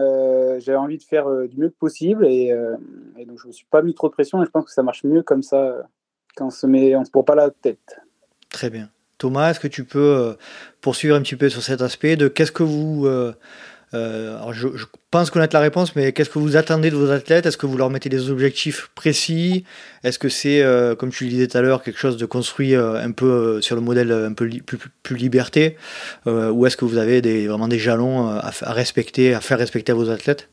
j'avais 0.60 0.78
envie 0.78 0.98
de 0.98 1.04
faire 1.04 1.26
du 1.48 1.58
mieux 1.58 1.70
que 1.70 1.78
possible. 1.80 2.28
Et, 2.28 2.54
donc, 3.26 3.40
je 3.42 3.48
me 3.48 3.54
suis 3.54 3.66
pas 3.72 3.82
mis 3.82 3.96
trop 3.96 4.10
de 4.10 4.14
pression. 4.14 4.44
Et 4.44 4.46
je 4.46 4.52
pense 4.52 4.66
que 4.66 4.72
ça 4.72 4.84
marche 4.84 5.06
mieux 5.06 5.24
comme 5.24 5.42
ça 5.42 5.88
quand 6.36 6.48
on 6.48 6.52
se 6.52 6.68
met, 6.68 6.98
on 6.98 7.06
se 7.06 7.12
prend 7.12 7.24
pas 7.24 7.36
la 7.36 7.50
tête. 7.50 8.02
Très 8.50 8.70
bien. 8.70 8.90
Thomas, 9.18 9.52
est-ce 9.52 9.62
que 9.62 9.70
tu 9.70 9.86
peux 9.86 10.36
poursuivre 10.82 11.16
un 11.16 11.22
petit 11.22 11.38
peu 11.38 11.48
sur 11.48 11.64
cet 11.64 11.82
aspect 11.82 12.18
de 12.18 12.28
qu'est-ce 12.28 12.52
que 12.52 12.64
vous 12.64 13.08
euh, 13.94 14.38
alors 14.38 14.54
je, 14.54 14.68
pense 15.10 15.32
connaître 15.32 15.56
la 15.56 15.62
réponse, 15.62 15.96
mais 15.96 16.12
qu'est-ce 16.14 16.30
que 16.30 16.38
vous 16.38 16.56
attendez 16.56 16.92
de 16.92 16.96
vos 16.96 17.10
athlètes? 17.10 17.46
Est-ce 17.46 17.58
que 17.58 17.66
vous 17.66 17.78
leur 17.78 17.90
mettez 17.90 18.10
des 18.10 18.30
objectifs 18.30 18.92
précis? 18.94 19.64
Est-ce 20.04 20.20
que 20.20 20.30
c'est, 20.30 20.62
euh, 20.62 20.96
comme 20.96 21.10
tu 21.10 21.24
le 21.24 21.32
disais 21.32 21.48
tout 21.48 21.58
à 21.58 21.62
l'heure, 21.62 21.82
quelque 21.82 22.00
chose 22.00 22.18
de 22.18 22.26
construit 22.26 22.76
euh, 22.76 23.04
un 23.04 23.12
peu 23.12 23.62
sur 23.62 23.76
le 23.76 23.82
modèle 23.82 24.12
un 24.12 24.34
peu 24.34 24.48
plus, 25.04 25.16
liberté 25.16 25.78
Ou 26.26 26.66
est-ce 26.66 26.78
que 26.78 26.86
vous 26.86 26.98
avez 26.98 27.48
vraiment 27.48 27.68
des 27.68 27.80
jalons 27.80 28.28
à, 28.28 28.52
respecter, 28.72 29.34
à 29.34 29.42
faire 29.42 29.58
respecter 29.58 29.92
à 29.92 29.96
vos 29.96 30.10
athlètes? 30.10 30.50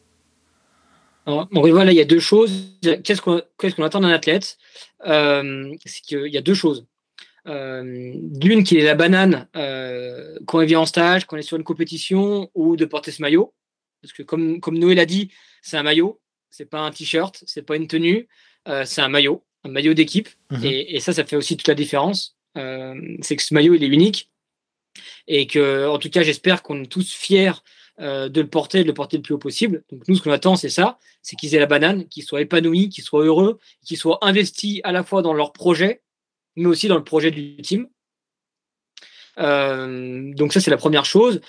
Bon, 1.27 1.47
voilà, 1.53 1.93
il 1.93 1.97
y 1.97 2.01
a 2.01 2.05
deux 2.05 2.21
choses. 2.21 2.79
Qu'est-ce 2.83 3.21
qu'on 3.21 3.85
attend 3.85 4.01
d'un 4.01 4.11
athlète? 4.11 4.57
C'est 5.05 6.01
qu'il 6.03 6.29
y 6.29 6.39
a 6.39 6.43
deux 6.43 6.55
choses. 6.55 6.87
Euh, 7.49 8.13
d'une 8.17 8.65
qui 8.65 8.77
est 8.77 8.85
la 8.85 8.97
banane 8.97 9.47
euh, 9.55 10.37
quand 10.47 10.61
il 10.61 10.67
vient 10.67 10.81
en 10.81 10.87
stage, 10.87 11.27
quand 11.27 11.37
on 11.37 11.39
est 11.39 11.43
sur 11.43 11.57
une 11.57 11.63
compétition 11.63 12.51
ou 12.55 12.77
de 12.77 12.85
porter 12.85 13.13
ce 13.13 13.23
maillot. 13.23 13.55
Parce 14.03 14.13
que 14.13 14.23
comme, 14.23 14.61
comme 14.61 14.79
Noé 14.79 14.95
l'a 14.95 15.07
dit, 15.07 15.31
c'est 15.63 15.77
un 15.77 15.85
maillot, 15.85 16.21
c'est 16.51 16.69
pas 16.69 16.81
un 16.81 16.91
t-shirt, 16.91 17.43
c'est 17.47 17.63
pas 17.63 17.77
une 17.77 17.87
tenue, 17.87 18.29
euh, 18.67 18.85
c'est 18.85 19.01
un 19.01 19.09
maillot, 19.09 19.45
un 19.63 19.69
maillot 19.69 19.95
d'équipe. 19.95 20.29
Mhm. 20.51 20.65
Et, 20.65 21.01
ça, 21.01 21.13
ça 21.13 21.25
fait 21.25 21.37
aussi 21.37 21.57
toute 21.57 21.69
la 21.69 21.75
différence. 21.75 22.37
c'est 22.55 23.37
que 23.37 23.43
ce 23.43 23.55
maillot, 23.55 23.75
il 23.75 23.85
est 23.85 23.89
unique. 23.89 24.31
Et 25.29 25.47
que, 25.47 25.89
en 25.89 25.99
tout 25.99 26.11
cas, 26.11 26.23
j'espère 26.23 26.63
qu'on 26.63 26.83
est 26.83 26.87
tous 26.87 27.13
fiers 27.13 27.53
de 27.99 28.41
le 28.41 28.47
porter, 28.47 28.83
de 28.83 28.89
le 28.89 28.95
porter 28.95 29.19
le 29.19 29.23
plus 29.23 29.35
haut 29.35 29.39
possible. 29.39 29.85
Donc 29.91 30.09
nous, 30.09 30.17
ce 30.17 30.23
qu'on 30.23 30.31
attend, 30.31 30.57
c'est 30.57 30.71
ça, 30.71 30.99
c'est 31.23 31.37
qu'ils 31.37 31.55
aient 31.55 31.61
la 31.61 31.67
banane, 31.67 32.09
qu'ils 32.09 32.25
soient 32.25 32.41
épanouis, 32.41 32.89
qu'ils 32.89 33.05
soient 33.05 33.25
heureux, 33.25 33.59
qu'ils 33.85 33.99
soient 33.99 34.19
investis 34.23 34.81
à 34.85 34.93
la 34.93 35.05
fois 35.05 35.23
dans 35.23 35.35
leur 35.35 35.53
projet, 35.53 36.03
mais 36.57 36.67
aussi 36.67 36.89
dans 36.89 36.97
le 36.97 37.05
projet 37.05 37.31
du 37.31 37.57
team. 37.59 37.89
Euh, 39.39 40.33
donc 40.35 40.53
ça, 40.53 40.61
c'est 40.61 40.71
la 40.71 40.77
première 40.77 41.05
chose. 41.05 41.41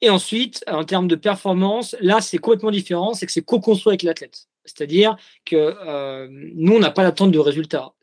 Et 0.00 0.10
ensuite, 0.10 0.64
en 0.66 0.84
termes 0.84 1.08
de 1.08 1.16
performance, 1.16 1.96
là, 2.00 2.20
c'est 2.20 2.38
complètement 2.38 2.70
différent, 2.70 3.14
c'est 3.14 3.26
que 3.26 3.32
c'est 3.32 3.44
co-construit 3.44 3.90
avec 3.90 4.02
l'athlète. 4.02 4.46
C'est-à-dire 4.64 5.16
que 5.44 5.56
euh, 5.56 6.28
nous, 6.30 6.74
on 6.74 6.78
n'a 6.78 6.90
pas 6.90 7.02
d'attente 7.02 7.30
de 7.30 7.38
résultat. 7.38 7.94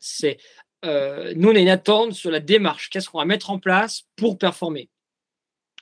Euh, 0.84 1.32
nous, 1.36 1.50
on 1.50 1.54
a 1.54 1.58
une 1.58 1.68
attente 1.68 2.12
sur 2.12 2.30
la 2.30 2.40
démarche. 2.40 2.90
Qu'est-ce 2.90 3.08
qu'on 3.08 3.18
va 3.18 3.24
mettre 3.24 3.50
en 3.50 3.58
place 3.58 4.04
pour 4.16 4.38
performer? 4.38 4.88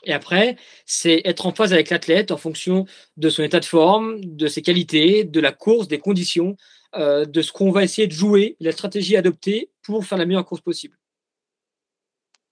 Et 0.04 0.12
après, 0.12 0.56
c'est 0.84 1.22
être 1.24 1.46
en 1.46 1.52
phase 1.52 1.72
avec 1.72 1.88
l'athlète 1.88 2.32
en 2.32 2.36
fonction 2.36 2.86
de 3.16 3.30
son 3.30 3.44
état 3.44 3.60
de 3.60 3.64
forme, 3.64 4.18
de 4.20 4.48
ses 4.48 4.60
qualités, 4.60 5.22
de 5.22 5.40
la 5.40 5.52
course, 5.52 5.86
des 5.86 6.00
conditions, 6.00 6.56
de 6.98 7.40
ce 7.40 7.52
qu'on 7.52 7.70
va 7.70 7.84
essayer 7.84 8.08
de 8.08 8.12
jouer, 8.12 8.56
la 8.58 8.72
stratégie 8.72 9.16
adoptée 9.16 9.70
pour 9.82 10.04
faire 10.04 10.18
la 10.18 10.26
meilleure 10.26 10.44
course 10.44 10.60
possible. 10.60 10.98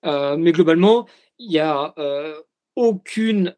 Euh, 0.04 0.36
mais 0.36 0.52
globalement, 0.52 1.06
il 1.38 1.48
n'y 1.50 1.58
a 1.58 1.94
euh, 1.98 2.40
aucune 2.76 3.54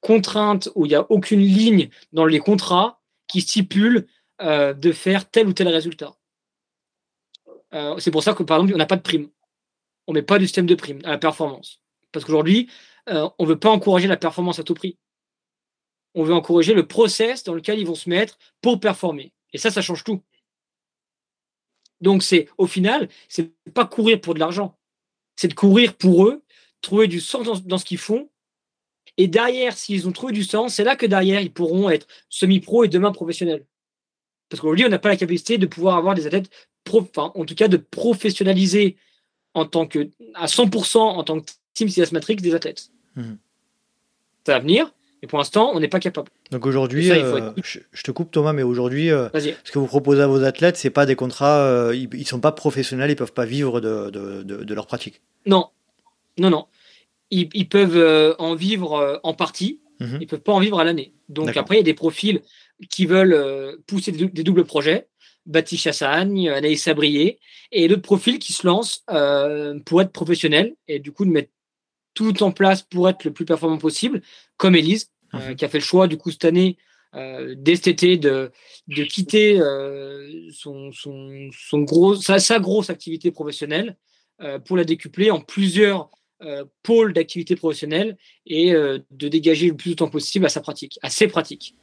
contrainte 0.00 0.68
ou 0.74 0.86
il 0.86 0.90
n'y 0.90 0.94
a 0.94 1.10
aucune 1.10 1.40
ligne 1.40 1.90
dans 2.12 2.26
les 2.26 2.38
contrats 2.38 3.00
qui 3.26 3.40
stipule 3.40 4.06
de 4.40 4.92
faire 4.92 5.30
tel 5.30 5.48
ou 5.48 5.52
tel 5.52 5.68
résultat. 5.68 6.16
c'est 7.98 8.10
pour 8.10 8.22
ça 8.22 8.32
que, 8.32 8.42
par 8.42 8.58
exemple, 8.58 8.74
on 8.74 8.78
n'a 8.78 8.86
pas 8.86 8.96
de 8.96 9.02
prime. 9.02 9.28
On 10.06 10.12
ne 10.12 10.18
met 10.18 10.22
pas 10.22 10.38
du 10.38 10.46
système 10.46 10.66
de 10.66 10.74
prime 10.74 11.00
à 11.04 11.10
la 11.10 11.18
performance. 11.18 11.82
Parce 12.10 12.24
qu'aujourd'hui, 12.24 12.70
on 13.06 13.32
ne 13.38 13.46
veut 13.46 13.58
pas 13.58 13.70
encourager 13.70 14.08
la 14.08 14.16
performance 14.16 14.58
à 14.58 14.62
tout 14.62 14.74
prix. 14.74 14.96
On 16.14 16.24
veut 16.24 16.34
encourager 16.34 16.74
le 16.74 16.86
process 16.86 17.44
dans 17.44 17.54
lequel 17.54 17.78
ils 17.78 17.86
vont 17.86 17.94
se 17.94 18.08
mettre 18.08 18.38
pour 18.60 18.80
performer. 18.80 19.32
Et 19.52 19.58
ça, 19.58 19.70
ça 19.70 19.82
change 19.82 20.04
tout. 20.04 20.22
Donc, 22.00 22.22
c'est 22.22 22.48
au 22.58 22.66
final, 22.66 23.08
c'est 23.28 23.50
pas 23.74 23.86
courir 23.86 24.20
pour 24.20 24.34
de 24.34 24.38
l'argent. 24.38 24.78
C'est 25.36 25.48
de 25.48 25.54
courir 25.54 25.94
pour 25.94 26.26
eux, 26.26 26.42
trouver 26.80 27.08
du 27.08 27.20
sens 27.20 27.62
dans, 27.62 27.78
ce 27.78 27.84
qu'ils 27.84 27.98
font. 27.98 28.28
Et 29.16 29.26
derrière, 29.26 29.76
s'ils 29.76 30.08
ont 30.08 30.12
trouvé 30.12 30.32
du 30.32 30.44
sens, 30.44 30.74
c'est 30.74 30.84
là 30.84 30.96
que 30.96 31.06
derrière, 31.06 31.40
ils 31.40 31.52
pourront 31.52 31.90
être 31.90 32.06
semi-pro 32.28 32.84
et 32.84 32.88
demain 32.88 33.12
professionnels. 33.12 33.66
Parce 34.48 34.60
qu'aujourd'hui, 34.60 34.86
on 34.86 34.88
n'a 34.88 34.98
pas 34.98 35.08
la 35.08 35.16
capacité 35.16 35.58
de 35.58 35.66
pouvoir 35.66 35.96
avoir 35.96 36.14
des 36.14 36.26
athlètes, 36.26 36.50
enfin, 36.92 37.32
en 37.34 37.44
tout 37.44 37.54
cas, 37.54 37.68
de 37.68 37.76
professionnaliser 37.76 38.96
en 39.54 39.66
tant 39.66 39.86
que, 39.86 40.10
à 40.34 40.46
100% 40.46 40.98
en 40.98 41.24
tant 41.24 41.40
que 41.40 41.50
Team 41.74 41.88
CS 41.88 42.12
Matrix 42.12 42.36
des 42.36 42.54
athlètes. 42.54 42.90
Mmh. 43.16 43.34
Ça 44.46 44.54
va 44.54 44.58
venir, 44.60 44.92
Et 45.22 45.26
pour 45.26 45.38
l'instant, 45.38 45.70
on 45.74 45.80
n'est 45.80 45.88
pas 45.88 46.00
capable. 46.00 46.30
Donc 46.50 46.64
aujourd'hui, 46.66 47.10
euh, 47.10 47.50
je, 47.62 48.02
te 48.02 48.10
coupe 48.10 48.30
Thomas, 48.30 48.52
mais 48.52 48.62
aujourd'hui, 48.62 49.10
euh, 49.10 49.28
ce 49.64 49.70
que 49.70 49.78
vous 49.78 49.86
proposez 49.86 50.22
à 50.22 50.26
vos 50.26 50.42
athlètes, 50.42 50.76
c'est 50.76 50.90
pas 50.90 51.04
des 51.04 51.14
contrats, 51.14 51.60
euh, 51.60 51.94
ils, 51.94 52.08
ne 52.18 52.24
sont 52.24 52.40
pas 52.40 52.52
professionnels, 52.52 53.10
ils 53.10 53.16
peuvent 53.16 53.34
pas 53.34 53.44
vivre 53.44 53.80
de, 53.80 54.10
de, 54.10 54.42
de, 54.42 54.74
leur 54.74 54.86
pratique. 54.86 55.20
Non, 55.44 55.68
non, 56.38 56.48
non. 56.48 56.66
Ils, 57.30 57.50
ils 57.52 57.68
peuvent 57.68 58.34
en 58.38 58.54
vivre 58.54 59.20
en 59.22 59.34
partie, 59.34 59.80
mhm. 60.00 60.18
ils 60.22 60.26
peuvent 60.26 60.40
pas 60.40 60.52
en 60.52 60.60
vivre 60.60 60.80
à 60.80 60.84
l'année. 60.84 61.12
Donc 61.28 61.54
après, 61.56 61.76
il 61.76 61.78
y 61.78 61.82
a 61.82 61.84
des 61.84 61.94
profils 61.94 62.40
qui 62.88 63.04
veulent 63.04 63.76
pousser 63.86 64.12
des, 64.12 64.42
doubles 64.42 64.64
projets. 64.64 65.06
Baptiste 65.46 65.84
Chassagne, 65.84 66.48
Anaïs 66.50 66.82
Sabrier, 66.82 67.38
et 67.72 67.88
d'autres 67.88 68.02
profils 68.02 68.38
qui 68.38 68.52
se 68.52 68.66
lancent 68.66 69.04
pour 69.84 70.00
être 70.00 70.12
professionnels 70.12 70.74
et 70.88 70.98
du 70.98 71.12
coup 71.12 71.24
de 71.24 71.30
mettre 71.30 71.50
tout 72.14 72.42
en 72.42 72.52
place 72.52 72.82
pour 72.82 73.08
être 73.08 73.24
le 73.24 73.32
plus 73.32 73.44
performant 73.44 73.78
possible, 73.78 74.22
comme 74.56 74.74
Elise, 74.74 75.10
euh, 75.34 75.50
mhm. 75.50 75.56
qui 75.56 75.64
a 75.64 75.68
fait 75.68 75.78
le 75.78 75.84
choix 75.84 76.08
du 76.08 76.16
coup 76.16 76.30
cette 76.30 76.44
année 76.44 76.76
euh, 77.14 77.54
dès 77.56 77.76
cet 77.76 77.88
été 77.88 78.16
de, 78.16 78.50
de 78.88 79.02
quitter 79.04 79.60
euh, 79.60 80.28
son, 80.52 80.90
son, 80.92 81.50
son, 81.52 81.80
gros, 81.80 82.16
sa, 82.16 82.38
sa, 82.38 82.58
grosse 82.58 82.90
activité 82.90 83.30
professionnelle 83.30 83.96
pour 84.64 84.78
la 84.78 84.84
décupler 84.84 85.30
en 85.30 85.38
plusieurs 85.38 86.08
pôles 86.82 87.12
d'activité 87.12 87.56
professionnelle 87.56 88.16
et 88.46 88.72
de 88.72 89.28
dégager 89.28 89.66
le 89.66 89.76
plus 89.76 89.90
de 89.90 89.96
temps 89.96 90.08
possible 90.08 90.46
à 90.46 90.48
sa 90.48 90.62
pratique, 90.62 90.98
à 91.02 91.10
ses 91.10 91.26
pratiques. 91.28 91.74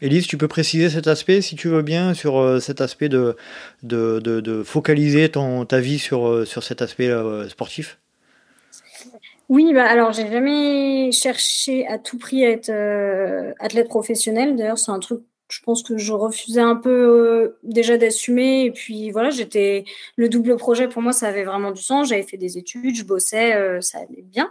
Elise, 0.00 0.28
tu 0.28 0.38
peux 0.38 0.46
préciser 0.46 0.88
cet 0.88 1.08
aspect, 1.08 1.40
si 1.40 1.56
tu 1.56 1.66
veux 1.66 1.82
bien, 1.82 2.14
sur 2.14 2.62
cet 2.62 2.80
aspect 2.80 3.08
de, 3.08 3.36
de, 3.82 4.20
de, 4.20 4.40
de 4.40 4.62
focaliser 4.62 5.28
ton, 5.30 5.64
ta 5.64 5.80
vie 5.80 5.98
sur, 5.98 6.46
sur 6.46 6.62
cet 6.62 6.80
aspect 6.80 7.10
sportif? 7.48 7.98
Oui, 9.48 9.72
bah 9.74 9.84
alors 9.84 10.12
j'ai 10.12 10.30
jamais 10.30 11.10
cherché 11.12 11.86
à 11.86 11.98
tout 11.98 12.18
prix 12.18 12.44
à 12.44 12.50
être 12.50 12.70
euh, 12.70 13.52
athlète 13.58 13.88
professionnel. 13.88 14.56
D'ailleurs, 14.56 14.78
c'est 14.78 14.90
un 14.90 14.98
truc, 14.98 15.20
je 15.50 15.60
pense 15.62 15.82
que 15.82 15.98
je 15.98 16.12
refusais 16.12 16.60
un 16.60 16.76
peu 16.76 16.90
euh, 16.90 17.58
déjà 17.62 17.98
d'assumer. 17.98 18.64
Et 18.64 18.70
puis 18.70 19.10
voilà, 19.10 19.30
j'étais 19.30 19.84
le 20.16 20.28
double 20.28 20.56
projet 20.56 20.88
pour 20.88 21.02
moi, 21.02 21.12
ça 21.12 21.28
avait 21.28 21.44
vraiment 21.44 21.72
du 21.72 21.82
sens. 21.82 22.08
J'avais 22.08 22.22
fait 22.22 22.38
des 22.38 22.56
études, 22.56 22.94
je 22.94 23.04
bossais, 23.04 23.54
euh, 23.54 23.80
ça 23.82 23.98
allait 23.98 24.22
bien. 24.22 24.50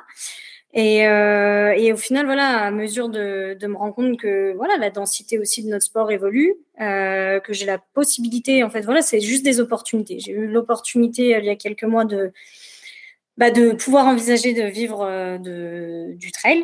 Et, 0.75 1.01
et, 1.01 1.93
au 1.93 1.97
final, 1.97 2.25
voilà, 2.25 2.47
à 2.65 2.71
mesure 2.71 3.07
de, 3.07 3.55
de, 3.59 3.67
me 3.67 3.77
rendre 3.77 3.93
compte 3.93 4.17
que 4.17 4.53
voilà, 4.55 4.75
la 4.77 4.89
densité 4.89 5.37
aussi 5.37 5.63
de 5.63 5.69
notre 5.69 5.85
sport 5.85 6.09
évolue, 6.11 6.55
que 6.79 7.41
j'ai 7.49 7.67
la 7.67 7.77
possibilité, 7.77 8.63
en 8.63 8.71
fait, 8.71 8.81
voilà, 8.81 9.03
c'est 9.03 9.19
juste 9.19 9.45
des 9.45 9.59
opportunités. 9.59 10.17
J'ai 10.19 10.31
eu 10.31 10.47
l'opportunité 10.47 11.37
il 11.37 11.45
y 11.45 11.49
a 11.49 11.55
quelques 11.55 11.83
mois 11.83 12.05
de 12.05 12.31
bah, 13.37 13.51
de 13.51 13.71
pouvoir 13.71 14.05
envisager 14.05 14.53
de 14.53 14.63
vivre 14.63 15.01
euh, 15.01 15.37
de, 15.37 16.15
du 16.15 16.31
trail. 16.31 16.63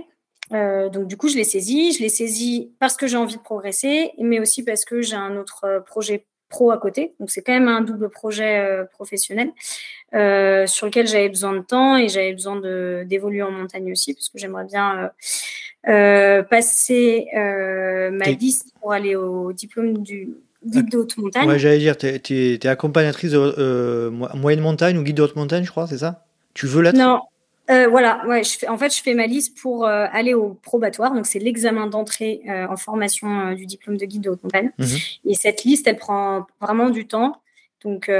Euh, 0.51 0.89
donc 0.89 1.07
du 1.07 1.17
coup, 1.17 1.27
je 1.27 1.35
l'ai 1.35 1.43
saisi. 1.43 1.93
Je 1.93 1.99
l'ai 1.99 2.09
saisi 2.09 2.71
parce 2.79 2.95
que 2.95 3.07
j'ai 3.07 3.17
envie 3.17 3.37
de 3.37 3.41
progresser, 3.41 4.11
mais 4.19 4.39
aussi 4.39 4.63
parce 4.63 4.85
que 4.85 5.01
j'ai 5.01 5.15
un 5.15 5.35
autre 5.37 5.63
euh, 5.65 5.79
projet 5.79 6.25
pro 6.49 6.71
à 6.71 6.77
côté. 6.77 7.13
Donc 7.19 7.31
c'est 7.31 7.41
quand 7.41 7.53
même 7.53 7.67
un 7.67 7.81
double 7.81 8.09
projet 8.09 8.83
professionnel 8.91 9.51
sur 10.11 10.87
lequel 10.87 11.05
j'avais 11.05 11.29
besoin 11.29 11.53
de 11.53 11.59
temps 11.59 11.95
et 11.95 12.09
j'avais 12.09 12.33
besoin 12.33 12.59
d'évoluer 13.05 13.43
en 13.43 13.51
montagne 13.51 13.91
aussi 13.91 14.15
parce 14.15 14.29
que 14.29 14.39
j'aimerais 14.39 14.65
bien 14.65 15.11
passer 15.83 17.27
ma 17.35 18.31
liste 18.31 18.73
pour 18.81 18.93
aller 18.93 19.15
au 19.15 19.53
diplôme 19.53 19.99
du 19.99 20.37
guide 20.65 20.89
de 20.89 20.97
haute 20.97 21.17
montagne. 21.17 21.47
Ouais, 21.47 21.59
j'allais 21.59 21.77
dire, 21.77 21.95
tu 21.95 22.07
es, 22.07 22.65
accompagnatrice 22.65 23.33
de 23.33 24.09
moyenne 24.09 24.61
montagne 24.61 24.97
ou 24.97 25.03
guide 25.03 25.17
de 25.17 25.21
haute 25.21 25.35
montagne, 25.35 25.65
je 25.65 25.69
crois, 25.69 25.85
c'est 25.85 25.99
ça? 25.99 26.28
Tu 26.59 26.67
veux 26.67 26.81
l'être 26.81 26.95
Non. 26.95 27.21
Euh, 27.69 27.87
voilà, 27.87 28.25
ouais, 28.27 28.43
je 28.43 28.57
fais, 28.57 28.67
en 28.67 28.77
fait, 28.77 28.93
je 28.93 29.01
fais 29.01 29.13
ma 29.13 29.27
liste 29.27 29.57
pour 29.61 29.85
euh, 29.85 30.07
aller 30.11 30.33
au 30.33 30.55
probatoire. 30.55 31.13
Donc, 31.13 31.25
c'est 31.25 31.39
l'examen 31.39 31.87
d'entrée 31.87 32.41
euh, 32.49 32.67
en 32.67 32.75
formation 32.75 33.53
du 33.53 33.65
diplôme 33.65 33.95
de 33.95 34.05
guide 34.05 34.23
de 34.23 34.29
haute 34.31 34.43
montagne. 34.43 34.71
Mhm. 34.77 34.97
Et 35.25 35.35
cette 35.35 35.63
liste, 35.63 35.87
elle 35.87 35.95
prend 35.95 36.47
vraiment 36.59 36.89
du 36.89 37.07
temps. 37.07 37.41
Donc, 37.85 38.11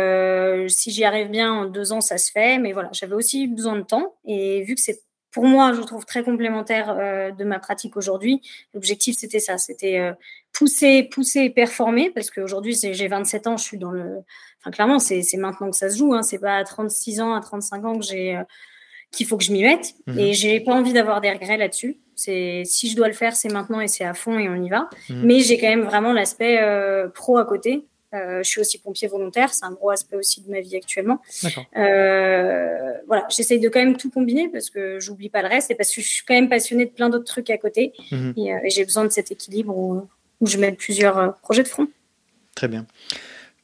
si 0.70 0.92
j'y 0.92 1.04
arrive 1.04 1.28
bien 1.28 1.52
en 1.52 1.66
deux 1.66 1.92
ans, 1.92 2.00
ça 2.00 2.18
se 2.18 2.32
fait. 2.32 2.60
Mais 2.60 2.72
voilà, 2.72 2.90
j'avais 2.94 3.16
aussi 3.16 3.48
besoin 3.48 3.76
de 3.76 3.82
temps. 3.82 4.16
Et 4.24 4.64
vu 4.64 4.76
que 4.76 4.82
c'est 4.82 5.02
pour 5.32 5.46
moi, 5.46 5.74
je 5.74 5.82
trouve 5.82 6.06
très 6.06 6.24
complémentaire 6.24 6.96
de 7.38 7.44
ma 7.44 7.60
pratique 7.60 7.98
aujourd'hui, 7.98 8.42
l'objectif, 8.74 9.18
c'était 9.20 9.42
ça. 9.42 9.58
C'était 9.58 10.14
pousser, 10.54 11.04
pousser 11.04 11.42
et 11.42 11.50
performer. 11.50 12.10
Parce 12.10 12.32
qu'aujourd'hui, 12.32 12.74
j'ai 12.74 13.08
27 13.10 13.48
ans, 13.48 13.58
je 13.58 13.64
suis 13.64 13.78
dans 13.78 13.92
le 13.92 14.20
Enfin, 14.62 14.72
clairement, 14.72 15.00
c'est 15.00 15.24
maintenant 15.38 15.72
que 15.72 15.78
ça 15.78 15.90
se 15.90 15.98
joue. 15.98 16.14
Hein. 16.14 16.24
C'est 16.24 16.40
pas 16.40 16.58
à 16.58 16.64
36 16.64 17.22
ans, 17.22 17.34
à 17.34 17.42
35 17.42 17.86
ans 17.86 17.98
que 17.98 18.06
j'ai 18.06 18.36
euh, 18.36 18.44
qu'il 19.12 19.26
faut 19.26 19.38
que 19.38 19.44
je 19.44 19.52
m'y 19.52 19.64
mette. 19.64 19.94
Mhm. 20.08 20.20
Et 20.20 20.34
j'ai 20.34 20.60
pas 20.60 20.74
envie 20.74 20.94
d'avoir 20.94 21.22
des 21.22 21.32
regrets 21.32 21.58
là-dessus. 21.58 21.98
C'est 22.16 22.64
si 22.66 22.90
je 22.90 22.96
dois 22.96 23.08
le 23.08 23.14
faire, 23.14 23.36
c'est 23.36 23.50
maintenant 23.50 23.80
et 23.80 23.88
c'est 23.88 24.04
à 24.04 24.14
fond 24.14 24.38
et 24.38 24.50
on 24.50 24.62
y 24.62 24.70
va. 24.70 24.90
Mhm. 25.10 25.22
Mais 25.24 25.40
j'ai 25.40 25.58
quand 25.58 25.70
même 25.70 25.84
vraiment 25.84 26.12
l'aspect 26.12 26.62
euh, 26.62 27.08
pro 27.08 27.38
à 27.38 27.46
côté. 27.46 27.86
Euh, 28.14 28.42
je 28.42 28.50
suis 28.50 28.60
aussi 28.60 28.80
pompier 28.80 29.08
volontaire, 29.08 29.54
c'est 29.54 29.66
un 29.66 29.72
gros 29.72 29.92
aspect 29.92 30.16
aussi 30.16 30.42
de 30.42 30.50
ma 30.50 30.62
vie 30.62 30.76
actuellement. 30.76 31.22
voilà, 31.76 33.28
j'essaye 33.30 33.60
de 33.60 33.70
quand 33.70 33.80
même 33.80 33.98
tout 33.98 34.10
combiner 34.10 34.50
parce 34.50 34.72
que 34.72 35.00
j'oublie 35.00 35.30
pas 35.30 35.44
le 35.44 35.48
reste 35.48 35.70
et 35.70 35.76
parce 35.76 35.94
que 35.94 36.02
je 36.02 36.08
suis 36.08 36.26
quand 36.26 36.34
même 36.34 36.50
passionnée 36.50 36.86
de 36.86 36.90
plein 36.90 37.10
d'autres 37.10 37.26
trucs 37.26 37.52
à 37.52 37.60
côté 37.60 37.94
mhm. 38.12 38.34
et, 38.36 38.50
et 38.64 38.70
j'ai 38.72 38.84
besoin 38.84 39.04
de 39.04 39.12
cet 39.12 39.32
équilibre 39.32 39.78
où, 39.78 40.08
où 40.42 40.48
je 40.48 40.58
mets 40.58 40.72
plusieurs 40.72 41.36
projets 41.44 41.62
de 41.62 41.68
front. 41.68 41.88
Très 42.56 42.68
bien. 42.68 42.88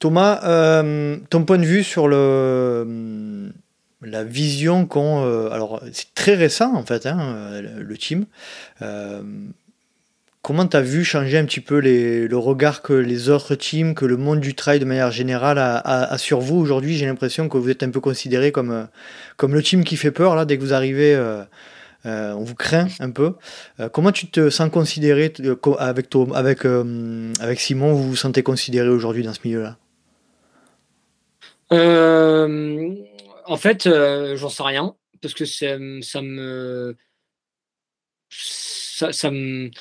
Thomas, 0.06 0.42
euh, 0.44 1.18
ton 1.32 1.46
point 1.46 1.58
de 1.58 1.66
vue 1.66 1.84
sur 1.84 2.08
le, 2.08 2.16
euh, 2.16 3.50
la 4.04 4.24
vision 4.24 4.86
qu'ont. 4.86 5.26
Euh, 5.26 5.50
alors, 5.50 5.82
c'est 5.94 6.14
très 6.14 6.36
récent 6.36 6.76
en 6.76 6.86
fait, 6.86 7.08
hein, 7.08 7.60
le 7.80 7.98
team. 7.98 8.28
comment 10.44 10.68
tu 10.68 10.78
as 10.78 10.82
vu 10.82 11.04
changer 11.04 11.40
un 11.40 11.46
petit 11.46 11.60
peu 11.60 11.80
le 11.80 12.38
regard 12.38 12.84
que 12.84 12.94
les 12.94 13.30
autres 13.30 13.56
teams, 13.56 13.96
que 13.96 14.06
le 14.06 14.16
monde 14.16 14.42
du 14.42 14.54
trail 14.54 14.78
de 14.78 14.86
manière 14.86 15.10
générale 15.10 15.58
a, 15.58 16.18
sur 16.20 16.40
vous 16.40 16.58
aujourd'hui? 16.58 16.96
J'ai 16.98 17.08
l'impression 17.08 17.50
que 17.50 17.58
vous 17.58 17.72
êtes 17.72 17.82
un 17.82 17.90
peu 17.90 18.00
considéré 18.00 18.52
comme, 18.52 18.88
comme 19.38 19.56
le 19.56 19.64
team 19.64 19.84
qui 19.84 19.98
fait 19.98 20.12
peur 20.12 20.36
là, 20.36 20.46
dès 20.46 20.56
que 20.60 20.62
vous 20.62 20.76
arrivez. 20.76 21.20
on 22.06 22.44
vous 22.44 22.54
craint 22.54 22.90
un 23.00 23.10
peu. 23.10 23.34
comment 23.92 24.12
tu 24.12 24.28
te 24.28 24.52
sens 24.52 24.70
considéré 24.70 25.34
avec, 25.80 26.16
avec, 26.36 26.66
avec 27.40 27.60
Simon 27.60 27.94
Vous 27.94 28.10
vous 28.10 28.16
sentez 28.16 28.44
considéré 28.44 28.88
aujourd'hui 28.88 29.24
dans 29.24 29.34
ce 29.34 29.40
milieu-là? 29.44 29.78
Euh, 31.72 32.96
en 33.46 33.58
fait, 33.58 33.88
euh, 33.88 34.36
j'en 34.38 34.50
sais 34.50 34.64
rien 34.64 34.96
parce 35.22 35.34
que 35.34 35.46
ça, 35.46 35.78
ça 36.02 36.22
me 36.22 36.96
ça, 38.30 39.12
ça 39.12 39.32
me 39.32 39.72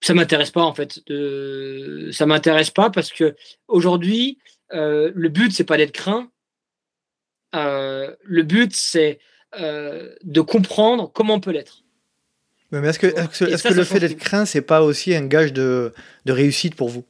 ça 0.00 0.14
m'intéresse 0.14 0.50
pas 0.50 0.62
en 0.62 0.74
fait. 0.74 1.00
Ça 2.12 2.26
m'intéresse 2.26 2.70
pas 2.70 2.90
parce 2.90 3.12
que 3.12 3.36
aujourd'hui, 3.66 4.38
euh, 4.72 5.12
le 5.14 5.28
but 5.28 5.52
c'est 5.52 5.64
pas 5.64 5.76
d'être 5.76 5.92
craint. 5.92 6.30
le 7.52 8.42
but 8.42 8.74
c'est 8.74 9.18
de 9.54 10.40
comprendre 10.40 11.10
comment 11.12 11.34
on 11.34 11.40
peut 11.40 11.52
l'être. 11.52 11.84
Mais 12.70 12.86
est-ce 12.86 12.98
que, 12.98 13.06
est-ce 13.06 13.62
que, 13.62 13.72
le 13.72 13.84
fait 13.84 13.98
d'être 13.98 14.18
craint, 14.18 14.44
c'est 14.44 14.60
pas 14.60 14.82
aussi 14.82 15.14
un 15.14 15.24
gage 15.24 15.54
de, 15.54 15.94
de 16.26 16.32
réussite 16.32 16.74
pour 16.74 16.90
vous? 16.90 17.06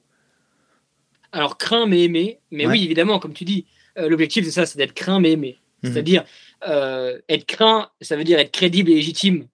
Alors, 1.33 1.59
craint 1.59 1.87
mais 1.87 2.05
aimé. 2.05 2.39
Mais 2.51 2.67
oui, 2.67 2.85
évidemment, 2.85 3.19
comme 3.19 3.35
tu 3.35 3.45
dis, 3.45 3.67
euh, 3.99 4.09
l'objectif, 4.09 4.45
c'est 4.45 4.51
ça, 4.51 4.67
c'est 4.67 4.79
d'être 4.79 4.95
craint 4.95 5.21
mais 5.21 5.33
aimé. 5.33 5.59
Mhm. 5.83 5.93
C'est-à-dire, 5.93 6.25
euh, 6.67 7.21
être 7.29 7.47
craint, 7.47 7.91
ça 8.01 8.17
veut 8.17 8.25
dire 8.25 8.39
être 8.39 8.53
crédible 8.53 8.91
et 8.91 8.95
légitime 8.95 9.47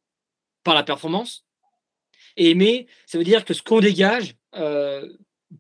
par 0.62 0.74
la 0.74 0.82
performance. 0.82 1.44
Et 2.36 2.50
aimer, 2.50 2.86
ça 3.06 3.18
veut 3.18 3.24
dire 3.24 3.44
que 3.44 3.54
ce 3.54 3.62
qu'on 3.62 3.80
dégage 3.80 4.34
euh, 4.56 5.08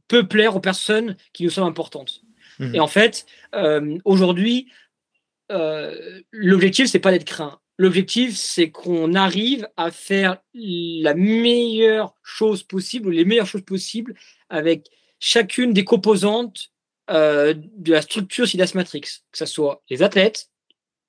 peut 0.08 0.26
plaire 0.26 0.56
aux 0.56 0.60
personnes 0.60 1.16
qui 1.32 1.44
nous 1.44 1.50
sont 1.50 1.64
importantes. 1.64 2.22
Mhm. 2.58 2.74
Et 2.74 2.80
en 2.80 2.88
fait, 2.88 3.26
aujourd'hui, 4.04 4.68
l'objectif, 6.32 6.86
c'est 6.86 6.98
pas 6.98 7.10
d'être 7.10 7.24
craint. 7.24 7.60
L'objectif, 7.76 8.36
c'est 8.36 8.70
qu'on 8.70 9.14
arrive 9.14 9.68
à 9.76 9.90
faire 9.90 10.38
la 10.54 11.14
meilleure 11.14 12.14
chose 12.22 12.62
possible, 12.62 13.08
ou 13.08 13.10
les 13.10 13.24
meilleures 13.24 13.46
choses 13.46 13.64
possibles 13.64 14.14
avec 14.48 14.88
chacune 15.24 15.72
des 15.72 15.84
composantes 15.84 16.70
euh, 17.10 17.54
de 17.56 17.92
la 17.92 18.02
structure 18.02 18.46
SIDAS 18.46 18.72
Matrix, 18.74 19.00
que 19.32 19.38
ce 19.38 19.46
soit 19.46 19.82
les 19.88 20.02
athlètes, 20.02 20.50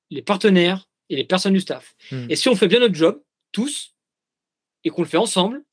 les 0.10 0.22
partenaires 0.22 0.90
et 1.10 1.18
les 1.18 1.26
personnes 1.26 1.54
du 1.54 1.60
staff. 1.60 1.96
Hmm. 2.12 2.28
Et 2.30 2.38
si 2.38 2.48
on 2.48 2.56
fait 2.56 2.70
bien 2.70 2.80
notre 2.80 2.96
job, 2.96 3.22
tous, 3.52 3.94
et 4.86 4.90
qu'on 4.90 5.02
le 5.02 5.08
fait 5.08 5.18
ensemble, 5.18 5.64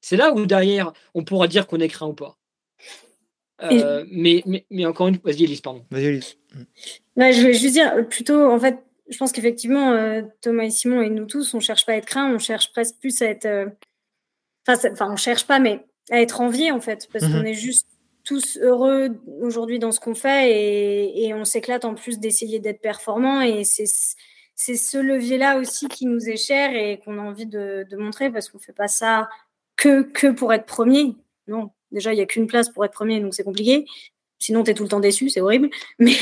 c'est 0.00 0.16
là 0.16 0.32
où 0.32 0.46
derrière, 0.46 0.92
on 1.14 1.24
pourra 1.24 1.48
dire 1.48 1.66
qu'on 1.66 1.80
est 1.80 1.88
craint 1.88 2.06
ou 2.06 2.14
pas. 2.14 2.38
Euh, 3.62 4.04
mais, 4.10 4.42
mais, 4.46 4.64
mais, 4.70 4.86
encore 4.86 5.08
une 5.08 5.14
fois, 5.14 5.32
vas-y 5.32 5.44
Elise, 5.44 5.60
pardon. 5.60 5.84
Vas-y 5.90 6.06
Elise. 6.06 6.36
je 7.16 7.46
vais 7.46 7.54
juste 7.54 7.74
dire, 7.74 8.08
plutôt, 8.08 8.48
en 8.48 8.60
fait, 8.60 8.78
je 9.08 9.16
pense 9.16 9.32
qu'effectivement, 9.32 9.90
euh, 9.92 10.22
Thomas 10.40 10.64
et 10.64 10.70
Simon 10.70 11.02
et 11.02 11.10
nous 11.10 11.26
tous, 11.26 11.52
on 11.54 11.60
cherche 11.60 11.84
pas 11.84 11.92
à 11.92 11.96
être 11.96 12.06
craint, 12.06 12.32
on 12.32 12.38
cherche 12.38 12.70
presque 12.70 12.96
plus 13.00 13.22
à 13.22 13.26
être... 13.26 13.72
Enfin, 14.68 15.12
on 15.12 15.16
cherche 15.16 15.46
pas, 15.46 15.58
mais 15.58 15.84
à 16.10 16.20
être 16.20 16.40
envié 16.40 16.72
en 16.72 16.80
fait, 16.80 17.08
parce 17.12 17.24
qu'on 17.26 17.40
mhm. 17.40 17.46
est 17.46 17.54
juste 17.54 17.86
tous 18.24 18.58
heureux 18.58 19.10
aujourd'hui 19.40 19.78
dans 19.78 19.92
ce 19.92 20.00
qu'on 20.00 20.14
fait 20.14 21.16
et, 21.16 21.34
on 21.34 21.44
s'éclate 21.44 21.84
en 21.84 21.94
plus 21.94 22.18
d'essayer 22.18 22.60
d'être 22.60 22.80
performant 22.80 23.40
et 23.40 23.64
c'est 23.64 23.86
c'est 24.54 24.76
ce 24.76 24.98
levier-là 24.98 25.58
aussi 25.58 25.88
qui 25.88 26.06
nous 26.06 26.28
est 26.28 26.36
cher 26.36 26.74
et 26.74 27.00
qu'on 27.04 27.18
a 27.18 27.22
envie 27.22 27.46
de, 27.46 27.84
montrer 27.96 28.30
parce 28.30 28.48
qu'on 28.48 28.58
fait 28.58 28.72
pas 28.72 28.86
ça 28.86 29.28
que, 29.76 30.02
que 30.02 30.28
pour 30.28 30.52
être 30.52 30.66
premier. 30.66 31.16
Non, 31.48 31.70
déjà, 31.90 32.12
il 32.12 32.16
n'y 32.16 32.22
a 32.22 32.26
qu'une 32.26 32.46
place 32.46 32.68
pour 32.68 32.84
être 32.84 32.92
premier, 32.92 33.18
donc 33.20 33.34
c'est 33.34 33.42
compliqué. 33.42 33.86
Sinon, 34.38 34.62
tu 34.62 34.70
es 34.70 34.74
tout 34.74 34.82
le 34.82 34.88
temps 34.88 35.00
déçu, 35.00 35.30
c'est 35.30 35.40
horrible. 35.40 35.70
Mais, 35.98 36.14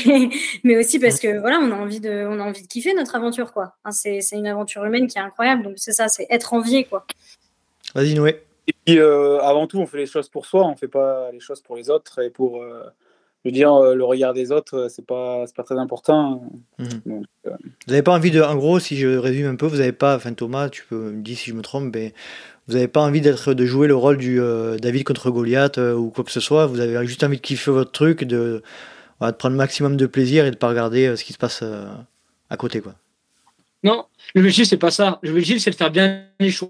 mais 0.63 0.77
aussi 0.77 0.99
parce 0.99 1.19
que 1.19 1.39
voilà, 1.39 1.59
on 1.59 1.71
a 1.71 1.75
envie 1.75 1.99
de, 1.99 2.25
on 2.27 2.39
a 2.39 2.43
envie 2.43 2.61
de 2.61 2.67
kiffer 2.67 2.93
notre 2.93 3.15
aventure, 3.15 3.51
quoi. 3.51 3.75
c'est, 3.91 4.21
une 4.31 4.47
aventure 4.47 4.85
humaine 4.85 5.07
qui 5.07 5.17
est 5.17 5.21
incroyable. 5.21 5.63
Donc 5.63 5.73
c'est 5.77 5.91
ça, 5.91 6.07
c'est 6.07 6.27
être 6.29 6.53
envié, 6.53 6.85
quoi. 6.85 7.05
Vas-y, 7.93 8.13
Noé. 8.13 8.43
Et 8.67 8.73
puis, 8.85 8.99
euh, 8.99 9.39
avant 9.39 9.67
tout, 9.67 9.79
on 9.79 9.85
fait 9.85 9.97
les 9.97 10.05
choses 10.05 10.29
pour 10.29 10.45
soi, 10.45 10.65
on 10.65 10.75
fait 10.75 10.87
pas 10.87 11.31
les 11.31 11.39
choses 11.39 11.61
pour 11.61 11.75
les 11.75 11.89
autres 11.89 12.19
et 12.19 12.29
pour, 12.29 12.61
euh, 12.61 12.83
je 13.43 13.49
veux 13.49 13.53
dire, 13.53 13.73
euh, 13.73 13.95
le 13.95 14.03
regard 14.03 14.33
des 14.33 14.51
autres, 14.51 14.87
c'est 14.89 15.05
pas, 15.05 15.45
pas 15.55 15.63
très 15.63 15.77
important. 15.77 16.43
Mhm. 16.77 17.01
vous 17.05 17.23
n'avez 17.87 18.03
pas 18.03 18.13
envie 18.13 18.31
de, 18.31 18.41
en 18.41 18.55
gros, 18.55 18.79
si 18.79 18.97
je 18.97 19.07
résume 19.07 19.47
un 19.47 19.55
peu, 19.55 19.65
vous 19.65 19.77
n'avez 19.77 19.91
pas, 19.91 20.15
enfin 20.15 20.33
Thomas, 20.33 20.69
tu 20.69 20.85
peux 20.87 21.11
me 21.11 21.21
dire 21.21 21.37
si 21.37 21.49
je 21.49 21.55
me 21.55 21.61
trompe, 21.61 21.93
mais 21.93 22.13
vous 22.67 22.75
n'avez 22.75 22.87
pas 22.87 23.01
envie 23.01 23.21
d'être, 23.21 23.53
de 23.53 23.65
jouer 23.65 23.87
le 23.87 23.95
rôle 23.95 24.17
du 24.17 24.39
David 24.79 25.03
contre 25.03 25.31
Goliath 25.31 25.77
ou 25.77 26.11
quoi 26.11 26.23
que 26.23 26.31
ce 26.31 26.39
soit. 26.39 26.67
Vous 26.67 26.79
avez 26.79 27.05
juste 27.07 27.23
envie 27.23 27.37
de 27.37 27.41
kiffer 27.41 27.71
votre 27.71 27.91
truc, 27.91 28.23
de, 28.23 28.61
de 29.21 29.31
prendre 29.31 29.53
le 29.53 29.57
maximum 29.57 29.97
de 29.97 30.05
plaisir 30.05 30.45
et 30.45 30.51
de 30.51 30.55
pas 30.55 30.69
regarder 30.69 31.15
ce 31.17 31.23
qui 31.23 31.33
se 31.33 31.39
passe 31.39 31.63
à 31.63 32.57
côté, 32.57 32.79
quoi. 32.79 32.93
Non, 33.83 34.05
l'objectif 34.35 34.67
c'est 34.67 34.77
pas 34.77 34.91
ça. 34.91 35.19
L'objectif 35.23 35.57
c'est 35.63 35.71
de 35.71 35.75
faire 35.75 35.91
bien 35.91 36.25
les 36.39 36.51
choses. 36.51 36.69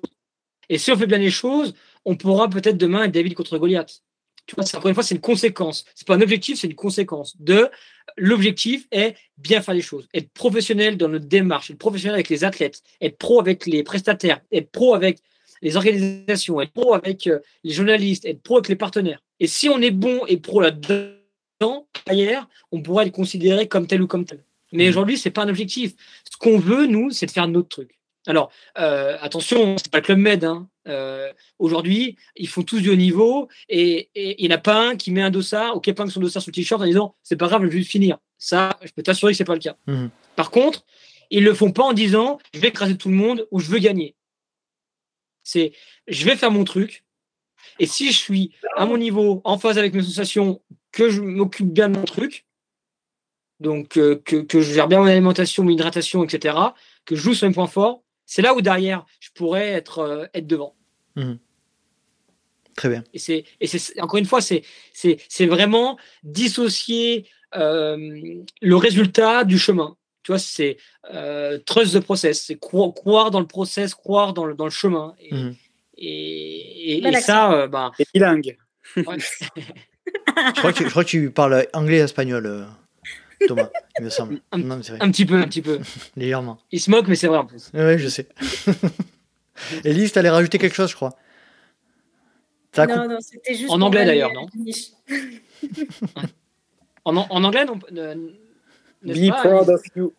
Et 0.72 0.78
si 0.78 0.90
on 0.90 0.96
fait 0.96 1.06
bien 1.06 1.18
les 1.18 1.30
choses, 1.30 1.74
on 2.06 2.16
pourra 2.16 2.50
peut-être 2.50 2.78
demain 2.78 3.04
être 3.04 3.12
David 3.12 3.34
contre 3.34 3.58
Goliath. 3.58 4.02
Tu 4.48 4.56
vois, 4.56 4.64
encore 4.74 4.88
une 4.88 4.94
fois, 4.94 5.04
c'est 5.04 5.16
une 5.16 5.22
conséquence. 5.22 5.84
C'est 5.94 6.08
pas 6.08 6.16
un 6.16 6.22
objectif, 6.22 6.58
c'est 6.58 6.68
une 6.68 6.76
conséquence. 6.76 7.36
De 7.42 7.70
l'objectif 8.16 8.88
est 8.90 9.16
bien 9.38 9.62
faire 9.62 9.74
les 9.74 9.82
choses, 9.82 10.08
être 10.14 10.30
professionnel 10.32 10.96
dans 10.96 11.10
notre 11.10 11.26
démarche, 11.26 11.72
être 11.72 11.78
professionnel 11.78 12.16
avec 12.16 12.30
les 12.30 12.46
athlètes, 12.46 12.82
être 13.02 13.18
pro 13.18 13.42
avec 13.42 13.66
les 13.66 13.84
prestataires, 13.84 14.40
être 14.50 14.72
pro 14.72 14.96
avec 14.96 15.20
les 15.62 15.76
organisations, 15.76 16.62
être 16.62 16.72
pro 16.72 16.94
avec 16.94 17.28
euh, 17.28 17.40
les 17.66 17.74
journalistes, 17.74 18.24
être 18.26 18.42
pro 18.42 18.56
avec 18.56 18.70
les 18.70 18.78
partenaires. 18.78 19.22
Et 19.42 19.48
si 19.48 19.68
on 19.68 19.82
est 19.82 19.92
bon 19.92 20.26
et 20.28 20.38
pro 20.38 20.62
là-dedans, 20.62 21.86
ailleurs, 22.08 22.48
on 22.72 22.82
pourra 22.82 23.06
être 23.06 23.12
considéré 23.12 23.68
comme 23.68 23.88
tel 23.88 24.02
ou 24.02 24.08
comme 24.08 24.24
tel. 24.24 24.42
Mais 24.72 24.86
mmh. 24.86 24.90
aujourd'hui, 24.90 25.18
c'est 25.18 25.32
pas 25.32 25.44
un 25.44 25.50
objectif. 25.50 25.92
Ce 26.32 26.38
qu'on 26.38 26.60
veut, 26.60 26.86
nous, 26.86 27.12
c'est 27.12 27.26
de 27.26 27.32
faire 27.32 27.50
notre 27.50 27.68
truc. 27.68 28.01
Alors, 28.28 28.52
euh, 28.78 29.18
attention, 29.22 29.76
c'est 29.78 29.92
pas 29.92 30.00
le 30.00 30.04
Club 30.04 30.20
Med. 30.20 30.44
Hein. 30.44 30.70
Euh, 30.88 31.32
aujourd'hui, 31.60 32.18
ils 32.36 32.48
font 32.48 32.62
tous 32.64 32.80
du 32.80 32.90
haut 32.90 32.96
niveau 32.96 33.48
et 33.68 34.10
il 34.16 34.48
n'y 34.48 34.54
en 34.54 34.56
a 34.56 34.60
pas 34.60 34.90
un 34.90 34.96
qui 34.96 35.12
met 35.12 35.22
un 35.22 35.32
dossard 35.32 35.76
ou 35.76 35.80
qui 35.80 35.90
épingle 35.90 36.12
son 36.12 36.20
dossard 36.20 36.42
sur 36.42 36.52
le 36.52 36.56
t-shirt 36.56 36.82
en 36.82 36.86
disant 36.86 37.16
c'est 37.24 37.36
pas 37.36 37.48
grave, 37.48 37.64
je 37.64 37.70
vais 37.70 37.84
finir. 37.84 38.18
Ça, 38.38 38.78
je 38.84 38.92
peux 38.92 39.04
t'assurer 39.04 39.34
que 39.34 39.38
c'est 39.38 39.44
pas 39.44 39.54
le 39.54 39.60
cas. 39.60 39.76
Mmh. 39.88 40.08
Par 40.36 40.52
contre, 40.52 40.86
ils 41.30 41.44
le 41.44 41.54
font 41.54 41.72
pas 41.72 41.84
en 41.84 41.94
disant 41.94 42.40
je 42.54 42.60
vais 42.60 42.68
écraser 42.68 42.98
tout 42.98 43.10
le 43.10 43.16
monde 43.16 43.48
ou 43.52 43.60
je 43.60 43.70
veux 43.70 43.80
gagner. 43.80 44.16
C'est 45.44 45.74
je 46.08 46.26
vais 46.26 46.36
faire 46.36 46.52
mon 46.52 46.64
truc 46.64 47.04
et 47.80 47.86
si 47.86 48.12
je 48.12 48.18
suis 48.18 48.52
à 48.76 48.86
mon 48.86 48.98
niveau, 48.98 49.42
en 49.44 49.58
phase 49.58 49.78
avec 49.78 49.94
mes 49.94 50.02
associations, 50.02 50.62
que 50.92 51.10
je 51.10 51.22
m'occupe 51.22 51.72
bien 51.72 51.90
de 51.90 51.98
mon 51.98 52.04
truc, 52.04 52.46
donc 53.60 53.98
euh, 53.98 54.22
que, 54.24 54.38
que, 54.38 54.62
je 54.62 54.74
gère 54.74 54.88
bien 54.88 55.00
mon 55.00 55.06
alimentation, 55.06 55.64
mon 55.64 55.70
hydratation, 55.70 56.24
etc., 56.24 56.58
que 57.06 57.16
je 57.16 57.22
joue 57.22 57.34
sur 57.34 57.48
mes 57.48 57.54
points 57.54 57.68
forts, 57.68 58.04
c'est 58.32 58.42
là 58.42 58.54
où 58.54 58.62
derrière, 58.62 59.06
je 59.20 59.28
pourrais 59.36 59.68
être, 59.72 60.00
euh, 60.00 60.26
être 60.34 60.48
devant. 60.48 60.74
Mhm. 61.18 61.38
Très 62.78 62.88
bien. 62.88 63.04
Et 63.14 63.20
c'est, 63.20 63.44
et 63.60 63.68
c'est 63.68 64.00
encore 64.00 64.20
une 64.20 64.26
fois, 64.26 64.40
c'est, 64.40 64.64
c'est, 64.94 65.18
c'est 65.28 65.48
vraiment 65.48 66.00
dissocier 66.24 67.28
euh, 67.58 67.98
le 68.62 68.76
résultat 68.78 69.44
du 69.44 69.60
chemin. 69.60 69.98
Tu 70.24 70.32
vois, 70.32 70.40
c'est 70.40 70.78
euh, 71.14 71.60
trust 71.66 71.94
the 71.94 72.00
process, 72.00 72.42
c'est 72.42 72.58
croire, 72.58 73.32
dans 73.32 73.42
le 73.42 73.48
process, 73.48 73.94
croire 73.94 74.32
dans 74.32 74.46
le, 74.46 74.54
dans 74.54 74.64
le 74.64 74.72
chemin. 74.72 75.14
Et, 75.20 75.36
mhm. 75.36 75.56
et, 75.98 77.20
ça, 77.20 77.52
euh, 77.52 77.68
ben. 77.68 77.92
Et 78.00 78.06
bilingue. 78.14 78.58
je, 78.96 79.02
crois 79.02 80.72
que, 80.72 80.86
je 80.86 80.90
crois 80.90 81.04
que 81.04 81.10
tu 81.10 81.32
parles 81.32 81.68
anglais 81.74 81.98
et 81.98 82.00
espagnol. 82.00 82.66
Thomas, 83.48 83.70
il 84.00 84.06
me 84.06 84.10
semble. 84.10 84.42
Un, 84.52 84.60
petit 85.12 85.26
peu, 85.26 85.36
un 85.36 85.48
petit 85.48 85.62
peu. 85.62 85.80
Légèrement. 86.16 86.58
Il 86.72 86.80
se 86.80 86.90
moque, 86.90 87.08
mais 87.08 87.16
c'est 87.16 87.28
vrai 87.28 87.38
en 87.38 87.46
plus. 87.46 87.72
Oui, 87.74 87.98
je 87.98 88.08
sais. 88.08 88.28
Elise, 89.84 90.12
t'allais 90.12 90.30
rajouter 90.30 90.58
quelque 90.58 90.76
chose, 90.76 90.90
je 90.90 90.96
crois. 90.96 91.16
Non, 92.78 93.08
non, 93.08 93.18
c'était 93.20 93.56
juste. 93.56 93.70
En 93.70 93.82
anglais 93.82 94.06
d'ailleurs, 94.06 94.32
non 94.34 94.48
en, 97.06 97.18
en, 97.18 97.44
anglais, 97.44 97.66
non 97.66 97.80
Be 99.04 99.30
proud 99.30 99.70
of 99.70 99.82
you. 99.96 100.14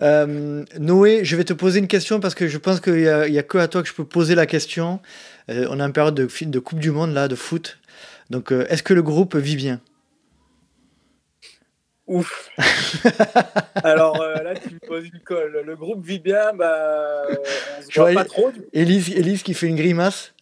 Euh, 0.00 0.64
Noé, 0.78 1.24
je 1.24 1.34
vais 1.34 1.44
te 1.44 1.52
poser 1.52 1.80
une 1.80 1.88
question 1.88 2.20
parce 2.20 2.34
que 2.34 2.46
je 2.46 2.58
pense 2.58 2.80
qu'il 2.80 2.94
n'y 2.94 3.08
a, 3.08 3.22
a, 3.22 3.42
que 3.42 3.58
à 3.58 3.68
toi 3.68 3.82
que 3.82 3.88
je 3.88 3.94
peux 3.94 4.04
poser 4.04 4.34
la 4.34 4.46
question. 4.46 5.00
Euh, 5.50 5.66
on 5.70 5.80
est 5.80 5.82
en 5.82 5.90
période 5.90 6.14
de, 6.14 6.28
de 6.44 6.58
Coupe 6.58 6.78
du 6.78 6.90
Monde, 6.90 7.12
là, 7.12 7.28
de 7.28 7.34
foot. 7.34 7.78
Donc, 8.30 8.52
euh, 8.52 8.66
est-ce 8.68 8.82
que 8.82 8.94
le 8.94 9.02
groupe 9.02 9.36
vit 9.36 9.56
bien? 9.56 9.80
Ouf. 12.08 12.50
Alors 13.84 14.20
euh, 14.22 14.42
là, 14.42 14.54
tu 14.54 14.74
me 14.74 14.78
poses 14.80 15.04
une 15.04 15.20
colle. 15.20 15.62
Le 15.64 15.76
groupe 15.76 16.04
vit 16.04 16.18
bien, 16.18 16.54
bah, 16.54 17.26
on 17.78 17.82
se 17.82 18.00
voit 18.00 18.12
pas 18.14 18.24
trop. 18.24 18.50
Élise, 18.72 19.10
Élise 19.14 19.42
qui 19.42 19.52
fait 19.52 19.66
une 19.66 19.76
grimace. 19.76 20.32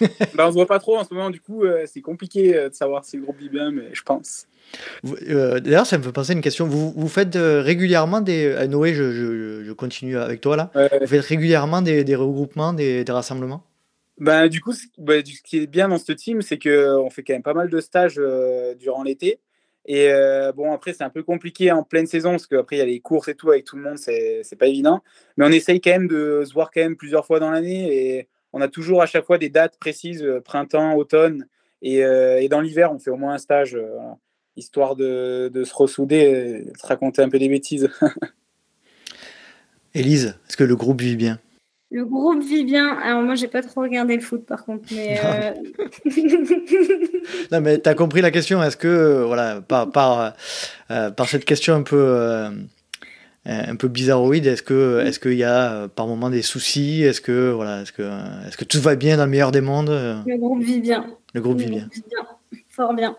bah, 0.34 0.46
on 0.46 0.48
se 0.50 0.54
voit 0.54 0.66
pas 0.66 0.78
trop 0.78 0.96
en 0.96 1.04
ce 1.04 1.12
moment, 1.12 1.30
du 1.30 1.40
coup, 1.40 1.64
euh, 1.64 1.86
c'est 1.86 2.00
compliqué 2.00 2.56
euh, 2.56 2.68
de 2.68 2.74
savoir 2.74 3.04
si 3.04 3.16
le 3.16 3.24
groupe 3.24 3.38
vit 3.40 3.48
bien, 3.48 3.72
mais 3.72 3.92
je 3.92 4.02
pense. 4.02 4.46
D'ailleurs, 5.02 5.86
ça 5.86 5.98
me 5.98 6.04
fait 6.04 6.12
penser 6.12 6.30
à 6.30 6.34
une 6.34 6.40
question. 6.40 6.68
Vous, 6.68 6.92
vous 6.92 7.08
faites 7.08 7.34
régulièrement 7.34 8.20
des. 8.20 8.68
Noé, 8.68 8.94
je, 8.94 9.10
je, 9.10 9.64
je, 9.64 9.72
continue 9.72 10.16
avec 10.16 10.40
toi 10.40 10.56
là. 10.56 10.70
Vous 11.00 11.06
faites 11.08 11.24
régulièrement 11.24 11.82
des, 11.82 12.04
des 12.04 12.14
regroupements, 12.14 12.72
des, 12.72 13.02
des 13.02 13.12
rassemblements? 13.12 13.64
Bah, 14.18 14.48
du 14.48 14.60
coup, 14.60 14.72
bah, 14.98 15.14
ce 15.24 15.42
qui 15.42 15.58
est 15.58 15.66
bien 15.66 15.88
dans 15.88 15.98
ce 15.98 16.12
team, 16.12 16.42
c'est 16.42 16.60
qu'on 16.60 17.10
fait 17.10 17.24
quand 17.24 17.32
même 17.32 17.42
pas 17.42 17.54
mal 17.54 17.68
de 17.68 17.80
stages 17.80 18.20
durant 18.78 19.02
l'été. 19.02 19.40
Et 19.86 20.08
euh, 20.12 20.52
bon, 20.52 20.72
après, 20.72 20.92
c'est 20.92 21.02
un 21.02 21.10
peu 21.10 21.22
compliqué 21.22 21.72
en 21.72 21.82
pleine 21.82 22.06
saison 22.06 22.30
parce 22.30 22.46
qu'après, 22.46 22.76
il 22.76 22.78
y 22.78 22.82
a 22.82 22.86
les 22.86 23.00
courses 23.00 23.28
et 23.28 23.34
tout 23.34 23.50
avec 23.50 23.64
tout 23.64 23.76
le 23.76 23.82
monde, 23.82 23.98
c'est 23.98 24.56
pas 24.58 24.66
évident. 24.66 25.02
Mais 25.36 25.44
on 25.44 25.50
essaye 25.50 25.80
quand 25.80 25.90
même 25.90 26.08
de 26.08 26.44
se 26.46 26.52
voir 26.52 26.70
quand 26.70 26.80
même 26.80 26.96
plusieurs 26.96 27.26
fois 27.26 27.40
dans 27.40 27.50
l'année 27.50 28.16
et 28.16 28.28
on 28.52 28.60
a 28.60 28.68
toujours 28.68 29.02
à 29.02 29.06
chaque 29.06 29.24
fois 29.24 29.38
des 29.38 29.48
dates 29.48 29.78
précises, 29.78 30.22
euh, 30.22 30.40
printemps, 30.40 30.94
automne. 30.94 31.46
Et, 31.80 32.04
euh, 32.04 32.40
et 32.40 32.48
dans 32.48 32.60
l'hiver, 32.60 32.92
on 32.92 32.98
fait 32.98 33.10
au 33.10 33.16
moins 33.16 33.34
un 33.34 33.38
stage, 33.38 33.76
histoire 34.56 34.94
de, 34.94 35.50
de, 35.52 35.64
se 35.64 35.74
ressouder 35.74 36.64
de 36.70 36.78
se 36.78 36.86
raconter 36.86 37.22
un 37.22 37.28
peu 37.28 37.40
des 37.40 37.48
bêtises. 37.48 37.90
Élise, 39.94 40.38
est-ce 40.48 40.56
que 40.56 40.64
le 40.64 40.76
groupe 40.76 41.00
vit 41.00 41.16
bien? 41.16 41.40
Le 41.92 42.06
groupe 42.06 42.42
vit 42.42 42.64
bien. 42.64 42.96
Alors 42.98 43.22
moi, 43.22 43.34
j'ai 43.34 43.48
pas 43.48 43.62
trop 43.62 43.82
regardé 43.82 44.16
le 44.16 44.22
foot 44.22 44.46
par 44.46 44.64
contre, 44.64 44.84
mais. 44.92 45.20
Euh... 45.22 45.52
non, 47.52 47.60
mais 47.60 47.78
t'as 47.78 47.94
compris 47.94 48.22
la 48.22 48.30
question. 48.30 48.62
Est-ce 48.62 48.78
que 48.78 48.88
euh, 48.88 49.24
voilà, 49.26 49.60
par 49.60 49.90
par, 49.90 50.34
euh, 50.90 51.10
par 51.10 51.28
cette 51.28 51.44
question 51.44 51.74
un 51.74 51.82
peu 51.82 51.96
euh, 51.98 52.50
un 53.44 53.76
peu 53.76 53.88
bizarroïde, 53.88 54.46
est-ce 54.46 54.62
que 54.62 55.02
est-ce 55.04 55.20
qu'il 55.20 55.34
y 55.34 55.44
a 55.44 55.88
par 55.88 56.06
moment 56.06 56.30
des 56.30 56.42
soucis? 56.42 57.02
Est-ce 57.02 57.20
que 57.20 57.50
voilà, 57.50 57.82
est-ce 57.82 57.92
que 57.92 58.02
est-ce 58.48 58.56
que 58.56 58.64
tout 58.64 58.80
va 58.80 58.96
bien 58.96 59.18
dans 59.18 59.24
le 59.24 59.30
meilleur 59.30 59.52
des 59.52 59.60
mondes? 59.60 59.90
Le 59.90 60.36
groupe 60.38 60.62
vit 60.62 60.80
bien. 60.80 61.06
Le 61.34 61.42
groupe 61.42 61.58
vit 61.58 61.70
bien. 61.70 61.88
Vit 61.92 62.04
bien. 62.08 62.26
Fort 62.70 62.94
bien. 62.94 63.16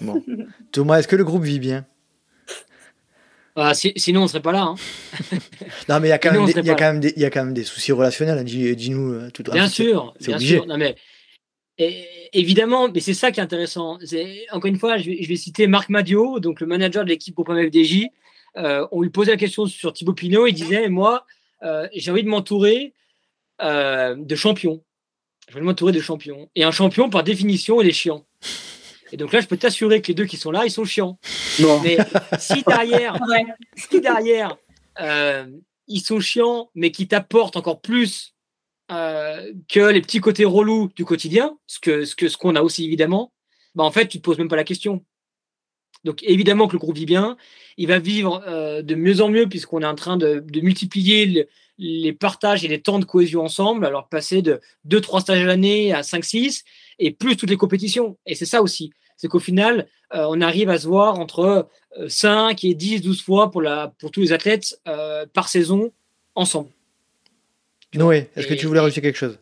Bon. 0.00 0.20
Thomas, 0.72 0.98
est-ce 0.98 1.08
que 1.08 1.16
le 1.16 1.24
groupe 1.24 1.44
vit 1.44 1.60
bien? 1.60 1.86
Bah, 3.56 3.72
sinon, 3.74 4.20
on 4.20 4.22
ne 4.24 4.28
serait 4.28 4.42
pas 4.42 4.52
là. 4.52 4.62
Hein. 4.62 4.74
non, 5.88 5.98
mais 5.98 6.08
il 6.08 6.10
y, 6.10 6.12
a 6.12 6.18
quand 6.18 6.32
même 6.32 7.54
des, 7.54 7.64
soucis 7.64 7.92
relationnels. 7.92 8.38
Hein. 8.38 8.44
Dis-nous 8.44 9.12
euh, 9.14 9.30
tout 9.30 9.42
Bien 9.50 9.68
sûr, 9.68 10.14
obligé. 10.28 10.56
Sûr. 10.56 10.66
Non, 10.66 10.76
mais, 10.76 10.94
évidemment, 12.32 12.88
mais 12.88 13.00
c'est 13.00 13.14
ça 13.14 13.32
qui 13.32 13.40
est 13.40 13.42
intéressant. 13.42 13.98
encore 14.52 14.68
une 14.68 14.78
fois, 14.78 14.98
je 14.98 15.10
vais, 15.10 15.22
je 15.22 15.28
vais, 15.28 15.36
citer 15.36 15.66
Marc 15.66 15.88
Madio, 15.88 16.38
donc 16.38 16.60
le 16.60 16.66
manager 16.66 17.02
de 17.02 17.08
l'équipe 17.08 17.38
au 17.38 17.44
FDJ. 17.44 18.06
Euh, 18.56 18.86
on 18.90 19.02
lui 19.02 19.10
posait 19.10 19.32
la 19.32 19.36
question 19.36 19.66
sur 19.66 19.92
Thibaut 19.92 20.14
Pinot. 20.14 20.46
Il 20.46 20.54
disait 20.54 20.88
Moi, 20.88 21.24
euh, 21.62 21.88
j'ai 21.94 22.10
envie 22.10 22.22
de 22.22 22.28
m'entourer 22.28 22.94
euh, 23.62 24.14
de 24.16 24.34
champions. 24.34 24.82
Je 25.48 25.54
veux 25.54 25.62
m'entourer 25.62 25.92
de 25.92 26.00
champions. 26.00 26.48
Et 26.54 26.64
un 26.64 26.70
champion, 26.70 27.08
par 27.10 27.22
définition, 27.22 27.80
il 27.80 27.88
est 27.88 27.92
chiant. 27.92 28.26
Et 29.12 29.16
donc 29.16 29.32
là, 29.32 29.40
je 29.40 29.46
peux 29.46 29.56
t'assurer 29.56 30.02
que 30.02 30.08
les 30.08 30.14
deux 30.14 30.24
qui 30.24 30.36
sont 30.36 30.50
là, 30.50 30.64
ils 30.64 30.70
sont 30.70 30.84
chiants. 30.84 31.18
Mais 31.82 31.98
si 32.38 32.62
derrière, 32.62 33.18
si 33.76 34.00
derrière 34.00 34.56
euh, 35.00 35.46
ils 35.86 36.00
sont 36.00 36.20
chiants, 36.20 36.70
mais 36.74 36.90
qui 36.90 37.08
t'apportent 37.08 37.56
encore 37.56 37.80
plus 37.80 38.34
euh, 38.90 39.52
que 39.68 39.80
les 39.80 40.00
petits 40.00 40.20
côtés 40.20 40.44
relous 40.44 40.90
du 40.96 41.04
quotidien, 41.04 41.56
ce 41.66 41.78
que 41.78 42.04
ce 42.04 42.16
que 42.16 42.28
ce 42.28 42.36
qu'on 42.36 42.56
a 42.56 42.62
aussi 42.62 42.84
évidemment, 42.84 43.32
bah 43.74 43.84
en 43.84 43.90
fait, 43.90 44.08
tu 44.08 44.18
te 44.18 44.22
poses 44.22 44.38
même 44.38 44.48
pas 44.48 44.56
la 44.56 44.64
question. 44.64 45.04
Donc 46.04 46.22
évidemment 46.22 46.68
que 46.68 46.74
le 46.74 46.78
groupe 46.78 46.96
vit 46.96 47.06
bien, 47.06 47.36
il 47.76 47.88
va 47.88 47.98
vivre 47.98 48.42
euh, 48.46 48.82
de 48.82 48.94
mieux 48.94 49.20
en 49.22 49.28
mieux 49.28 49.48
puisqu'on 49.48 49.82
est 49.82 49.86
en 49.86 49.94
train 49.94 50.16
de, 50.16 50.42
de 50.46 50.60
multiplier 50.60 51.48
les 51.78 52.12
partages 52.12 52.64
et 52.64 52.68
les 52.68 52.80
temps 52.80 52.98
de 52.98 53.04
cohésion 53.04 53.42
ensemble, 53.42 53.84
alors 53.84 54.08
passer 54.08 54.40
de 54.40 54.60
2-3 54.88 55.20
stages 55.20 55.42
à 55.42 55.46
l'année 55.46 55.92
à 55.92 56.02
5-6 56.02 56.62
et 56.98 57.10
plus 57.10 57.36
toutes 57.36 57.50
les 57.50 57.56
compétitions. 57.56 58.16
Et 58.26 58.34
c'est 58.34 58.46
ça 58.46 58.62
aussi. 58.62 58.90
c'est 59.16 59.28
qu'au 59.28 59.38
final, 59.38 59.86
on 60.12 60.40
arrive 60.40 60.70
à 60.70 60.78
se 60.78 60.86
voir 60.86 61.18
entre 61.18 61.68
5 62.08 62.62
et 62.64 62.74
10, 62.74 63.02
12 63.02 63.22
fois 63.22 63.50
pour, 63.50 63.62
la, 63.62 63.92
pour 63.98 64.10
tous 64.10 64.20
les 64.20 64.32
athlètes 64.32 64.80
par 65.32 65.48
saison 65.48 65.92
ensemble. 66.34 66.70
Noé, 67.94 68.28
est-ce 68.36 68.46
que 68.46 68.54
tu 68.54 68.66
voulais 68.66 68.80
rajouter 68.80 69.00
quelque 69.00 69.16
chose? 69.16 69.38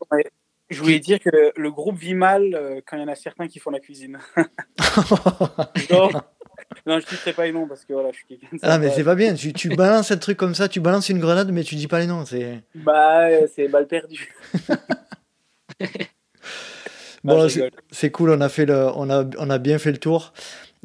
Je 0.71 0.81
voulais 0.81 1.01
dire 1.01 1.19
que 1.21 1.53
le 1.55 1.71
groupe 1.71 1.99
vit 1.99 2.15
mal 2.15 2.83
quand 2.87 2.97
il 2.97 3.01
y 3.01 3.05
en 3.05 3.09
a 3.09 3.15
certains 3.15 3.49
qui 3.49 3.59
font 3.59 3.71
la 3.71 3.81
cuisine. 3.81 4.19
non, 5.91 6.11
non, 6.87 6.99
je 7.01 7.07
ne 7.07 7.11
citerai 7.11 7.33
pas 7.33 7.47
les 7.47 7.53
noms 7.53 7.67
parce 7.67 7.85
que 7.85 7.93
voilà, 7.93 8.11
je 8.13 8.17
suis 8.17 8.27
quelqu'un 8.27 8.49
Ah, 8.63 8.79
mais 8.79 8.91
c'est 8.91 9.05
pas 9.05 9.15
bien. 9.15 9.35
Tu, 9.35 9.53
tu 9.53 9.71
balances 9.71 10.11
un 10.11 10.17
truc 10.17 10.37
comme 10.37 10.55
ça, 10.55 10.69
tu 10.69 10.81
balances 10.81 11.09
une 11.09 11.19
grenade, 11.19 11.51
mais 11.51 11.63
tu 11.65 11.77
dis 11.77 11.89
pas 11.89 11.99
les 11.99 12.07
noms. 12.07 12.25
C'est... 12.25 12.63
Bah, 12.75 13.47
c'est 13.49 13.69
balle 13.69 13.87
perdue. 13.87 14.35
bon, 17.25 17.49
c'est, 17.91 18.11
cool, 18.11 18.31
on 18.31 18.41
a, 18.41 18.49
fait 18.49 18.67
le, 18.67 18.89
on, 18.95 19.11
a, 19.11 19.25
on 19.39 19.51
a 19.51 19.59
bien 19.59 19.79
fait 19.79 19.93
le 19.93 19.99
tour. 19.99 20.33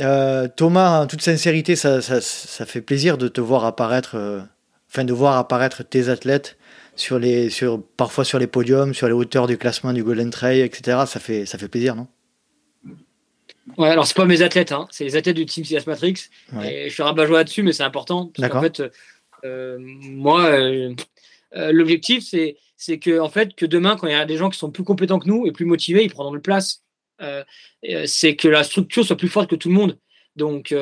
Euh, 0.02 0.48
Thomas, 0.48 1.02
en 1.02 1.07
toute 1.07 1.22
sincérité, 1.22 1.76
ça, 1.76 2.02
ça, 2.02 2.22
ça, 2.22 2.66
fait 2.66 2.82
plaisir 2.82 3.18
de 3.18 3.28
te 3.28 3.41
voir 3.41 3.66
apparaître, 3.66 4.16
euh, 4.16 4.40
enfin 4.90 5.03
de 5.03 5.14
voir 5.14 5.38
apparaître 5.38 5.84
tes 5.84 6.10
athlètes 6.10 6.57
sur 6.95 7.20
les, 7.20 7.49
sur, 7.49 7.84
parfois 7.98 8.24
sur 8.24 8.40
les 8.40 8.48
podiums, 8.48 8.94
sur 8.94 9.07
les 9.07 9.14
hauteurs 9.14 9.48
du 9.48 9.57
classement 9.57 9.94
du 9.94 10.03
Golden 10.03 10.30
Trail, 10.30 10.61
etc. 10.61 10.99
Ça 11.06 11.20
fait, 11.20 11.45
ça 11.45 11.57
fait 11.57 11.68
plaisir, 11.68 11.95
non? 11.95 12.07
Ouais, 13.78 13.90
alors 13.90 14.07
c'est 14.07 14.16
pas 14.16 14.26
mes 14.26 14.41
athlètes, 14.41 14.72
hein. 14.72 14.88
c'est 14.90 15.03
les 15.03 15.16
athlètes 15.16 15.36
du 15.36 15.45
team 15.45 15.64
CS 15.64 15.86
Matrix. 15.86 16.30
Et 16.64 16.90
je 16.90 16.94
suis 16.94 17.03
rabat-joie 17.03 17.38
là-dessus, 17.40 17.61
mais 17.61 17.72
c'est 17.72 17.84
important. 17.84 18.32
Parce 18.36 18.52
qu'en 18.52 18.61
fait, 18.61 18.82
euh, 19.45 19.78
moi, 19.80 20.45
euh, 20.45 20.94
euh, 21.56 21.72
l'objectif, 21.72 22.24
c'est, 22.24 22.57
c'est 22.80 22.98
que, 22.98 23.20
en 23.20 23.30
fait, 23.30 23.56
que 23.56 23.66
demain, 23.66 23.98
quand 23.98 24.08
il 24.08 24.14
y 24.14 24.16
a 24.16 24.26
des 24.26 24.38
gens 24.38 24.50
qui 24.50 24.58
sont 24.58 24.72
plus 24.72 24.84
compétents 24.84 25.20
que 25.20 25.28
nous 25.28 25.46
et 25.46 25.52
plus 25.52 25.66
motivés, 25.66 26.04
ils 26.04 26.12
prendront 26.12 26.34
le 26.34 26.42
place. 26.42 26.84
c'est 28.06 28.36
que 28.36 28.48
la 28.48 28.64
structure 28.64 29.06
soit 29.06 29.18
plus 29.18 29.28
forte 29.28 29.50
que 29.50 29.56
tout 29.56 29.68
le 29.68 29.76
monde. 29.76 30.00
Donc, 30.36 30.74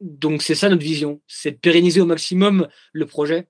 donc 0.00 0.42
c'est 0.42 0.54
ça 0.54 0.68
notre 0.68 0.82
vision, 0.82 1.20
c'est 1.26 1.50
de 1.52 1.56
pérenniser 1.56 2.00
au 2.00 2.06
maximum 2.06 2.68
le 2.92 3.06
projet. 3.06 3.48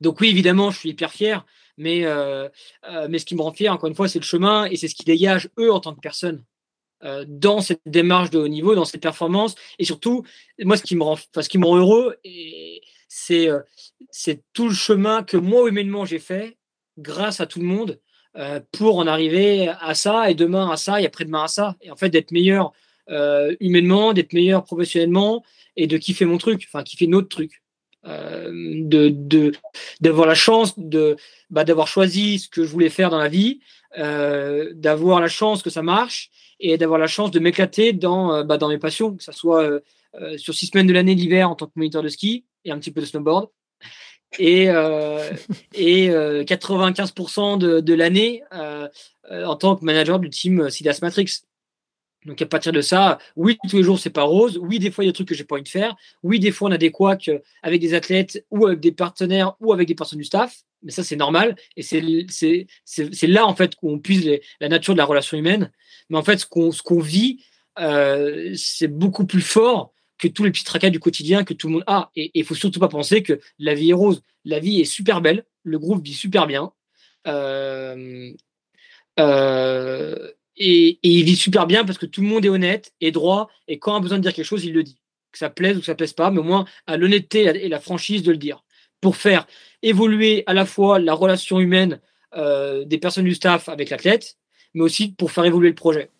Donc 0.00 0.20
oui, 0.20 0.30
évidemment, 0.30 0.72
je 0.72 0.78
suis 0.78 0.90
hyper 0.90 1.12
fier, 1.12 1.46
mais, 1.76 2.02
ce 2.02 3.24
qui 3.24 3.36
me 3.36 3.42
rend 3.42 3.52
fier, 3.52 3.72
encore 3.72 3.88
une 3.88 3.94
fois, 3.94 4.08
c'est 4.08 4.18
le 4.18 4.24
chemin 4.24 4.64
et 4.66 4.76
c'est 4.76 4.88
ce 4.88 4.96
qui 4.96 5.04
dégage 5.04 5.48
eux 5.58 5.72
en 5.72 5.78
tant 5.78 5.94
que 5.94 6.00
personnes. 6.00 6.44
Euh, 7.04 7.24
dans 7.26 7.60
cette 7.60 7.80
démarche 7.84 8.30
de 8.30 8.38
haut 8.38 8.46
niveau, 8.46 8.76
dans 8.76 8.84
cette 8.84 9.02
performance. 9.02 9.56
Et 9.80 9.84
surtout, 9.84 10.24
moi, 10.60 10.76
ce 10.76 10.84
qui 10.84 10.94
me 10.94 11.02
rend, 11.02 11.16
ce 11.16 11.58
me 11.58 11.66
rend 11.66 11.76
heureux, 11.76 12.16
euh, 12.24 13.60
c'est 14.10 14.42
tout 14.52 14.68
le 14.68 14.74
chemin 14.74 15.24
que 15.24 15.36
moi, 15.36 15.68
humainement, 15.68 16.04
j'ai 16.04 16.20
fait 16.20 16.56
grâce 16.98 17.40
à 17.40 17.46
tout 17.46 17.60
le 17.60 17.66
monde 17.66 18.00
euh, 18.36 18.60
pour 18.72 18.98
en 18.98 19.06
arriver 19.06 19.68
à 19.80 19.94
ça, 19.94 20.30
et 20.30 20.34
demain 20.34 20.70
à 20.70 20.76
ça, 20.76 21.00
et 21.00 21.06
après-demain 21.06 21.44
à 21.44 21.48
ça. 21.48 21.76
Et 21.80 21.90
en 21.90 21.96
fait, 21.96 22.10
d'être 22.10 22.30
meilleur 22.30 22.72
humainement, 23.60 24.12
d'être 24.12 24.32
meilleur 24.32 24.64
professionnellement, 24.64 25.44
et 25.76 25.86
de 25.86 25.98
kiffer 25.98 26.24
mon 26.24 26.38
truc, 26.38 26.64
enfin, 26.68 26.82
kiffer 26.82 27.06
notre 27.06 27.28
truc. 27.28 27.62
de 28.04 29.52
d'avoir 30.00 30.26
la 30.26 30.34
chance 30.34 30.78
de 30.78 31.16
bah, 31.50 31.64
d'avoir 31.64 31.88
choisi 31.88 32.38
ce 32.38 32.48
que 32.48 32.62
je 32.64 32.68
voulais 32.68 32.90
faire 32.90 33.10
dans 33.10 33.18
la 33.18 33.28
vie, 33.28 33.60
d'avoir 33.96 35.20
la 35.20 35.28
chance 35.28 35.62
que 35.62 35.68
ça 35.68 35.82
marche 35.82 36.30
et 36.62 36.78
d'avoir 36.78 36.98
la 36.98 37.08
chance 37.08 37.30
de 37.30 37.40
m'éclater 37.40 37.92
dans, 37.92 38.32
euh, 38.32 38.42
bah, 38.44 38.56
dans 38.56 38.68
mes 38.68 38.78
passions, 38.78 39.14
que 39.14 39.22
ce 39.22 39.32
soit 39.32 39.62
euh, 39.62 39.80
euh, 40.20 40.38
sur 40.38 40.54
six 40.54 40.66
semaines 40.66 40.86
de 40.86 40.92
l'année 40.92 41.14
l'hiver 41.14 41.50
en 41.50 41.56
tant 41.56 41.66
que 41.66 41.72
moniteur 41.76 42.02
de 42.02 42.08
ski 42.08 42.46
et 42.64 42.70
un 42.70 42.78
petit 42.78 42.92
peu 42.92 43.00
de 43.00 43.06
snowboard. 43.06 43.48
Et, 44.38 44.64
et 45.74 46.08
95% 46.08 47.58
de, 47.58 47.80
de 47.80 47.94
l'année 47.94 48.42
en 49.30 49.56
tant 49.56 49.76
que 49.76 49.84
manager 49.84 50.18
du 50.18 50.30
team 50.30 50.70
Sidas 50.70 50.98
Matrix. 51.02 51.42
Donc 52.24 52.40
à 52.40 52.46
partir 52.46 52.72
de 52.72 52.80
ça, 52.80 53.18
oui, 53.34 53.58
tous 53.68 53.76
les 53.76 53.82
jours 53.82 53.98
c'est 53.98 54.10
pas 54.10 54.22
rose. 54.22 54.58
Oui, 54.62 54.78
des 54.78 54.90
fois 54.90 55.04
il 55.04 55.08
y 55.08 55.10
a 55.10 55.12
des 55.12 55.14
trucs 55.14 55.28
que 55.28 55.34
j'ai 55.34 55.44
pas 55.44 55.56
envie 55.56 55.64
de 55.64 55.68
faire. 55.68 55.96
Oui, 56.22 56.38
des 56.38 56.52
fois 56.52 56.68
on 56.68 56.72
a 56.72 56.78
des 56.78 56.90
couacs 56.90 57.30
avec 57.62 57.80
des 57.80 57.94
athlètes 57.94 58.44
ou 58.50 58.66
avec 58.66 58.80
des 58.80 58.92
partenaires 58.92 59.54
ou 59.60 59.72
avec 59.72 59.88
des 59.88 59.94
personnes 59.94 60.18
du 60.20 60.24
staff. 60.24 60.56
Mais 60.82 60.92
ça 60.92 61.02
c'est 61.02 61.16
normal 61.16 61.56
et 61.76 61.82
c'est 61.82 63.26
là 63.26 63.46
en 63.46 63.54
fait 63.54 63.74
qu'on 63.76 63.98
puise 63.98 64.30
la 64.60 64.68
nature 64.68 64.94
de 64.94 64.98
la 64.98 65.04
relation 65.04 65.36
humaine. 65.36 65.72
Mais 66.10 66.18
en 66.18 66.22
fait 66.22 66.38
ce 66.38 66.46
qu'on 66.46 66.70
qu'on 66.70 67.00
vit 67.00 67.44
euh, 67.78 68.52
c'est 68.54 68.88
beaucoup 68.88 69.26
plus 69.26 69.40
fort 69.40 69.92
que 70.18 70.28
tous 70.28 70.44
les 70.44 70.50
petits 70.50 70.64
tracas 70.64 70.90
du 70.90 71.00
quotidien 71.00 71.44
que 71.44 71.54
tout 71.54 71.68
le 71.68 71.74
monde 71.74 71.84
a. 71.86 72.10
Et 72.16 72.30
il 72.34 72.44
faut 72.44 72.54
surtout 72.54 72.80
pas 72.80 72.88
penser 72.88 73.22
que 73.22 73.40
la 73.58 73.74
vie 73.74 73.90
est 73.90 73.94
rose. 73.94 74.22
La 74.44 74.60
vie 74.60 74.80
est 74.80 74.84
super 74.84 75.20
belle. 75.20 75.44
Le 75.64 75.78
groupe 75.78 76.04
vit 76.04 76.14
super 76.14 76.46
bien. 76.46 76.72
Euh, 77.26 78.32
euh, 79.18 80.30
et, 80.56 80.98
il 81.02 81.24
vit 81.24 81.36
super 81.36 81.66
bien 81.66 81.84
parce 81.84 81.98
que 81.98 82.06
tout 82.06 82.20
le 82.20 82.26
monde 82.26 82.44
est 82.44 82.48
honnête 82.48 82.92
et 83.00 83.10
droit. 83.10 83.48
Et 83.68 83.78
quand 83.78 83.94
on 83.94 83.96
a 83.96 84.00
besoin 84.00 84.18
de 84.18 84.22
dire 84.22 84.32
quelque 84.32 84.46
chose, 84.46 84.64
il 84.64 84.72
le 84.72 84.82
dit. 84.82 84.98
Que 85.32 85.38
ça 85.38 85.50
plaise 85.50 85.76
ou 85.76 85.80
que 85.80 85.86
ça 85.86 85.94
plaise 85.94 86.12
pas, 86.12 86.30
mais 86.30 86.40
au 86.40 86.44
moins 86.44 86.66
à 86.86 86.96
l'honnêteté 86.96 87.44
et 87.44 87.68
la 87.68 87.80
franchise 87.80 88.22
de 88.22 88.32
le 88.32 88.36
dire. 88.36 88.64
Pour 89.00 89.16
faire 89.16 89.46
évoluer 89.82 90.44
à 90.46 90.54
la 90.54 90.66
fois 90.66 90.98
la 90.98 91.14
relation 91.14 91.58
humaine 91.58 92.00
euh, 92.36 92.84
des 92.84 92.98
personnes 92.98 93.24
du 93.24 93.34
staff 93.34 93.68
avec 93.68 93.90
l'athlète, 93.90 94.36
mais 94.74 94.82
aussi 94.82 95.12
pour 95.12 95.32
faire 95.32 95.44
évoluer 95.44 95.70
le 95.70 95.74
projet. 95.74 96.10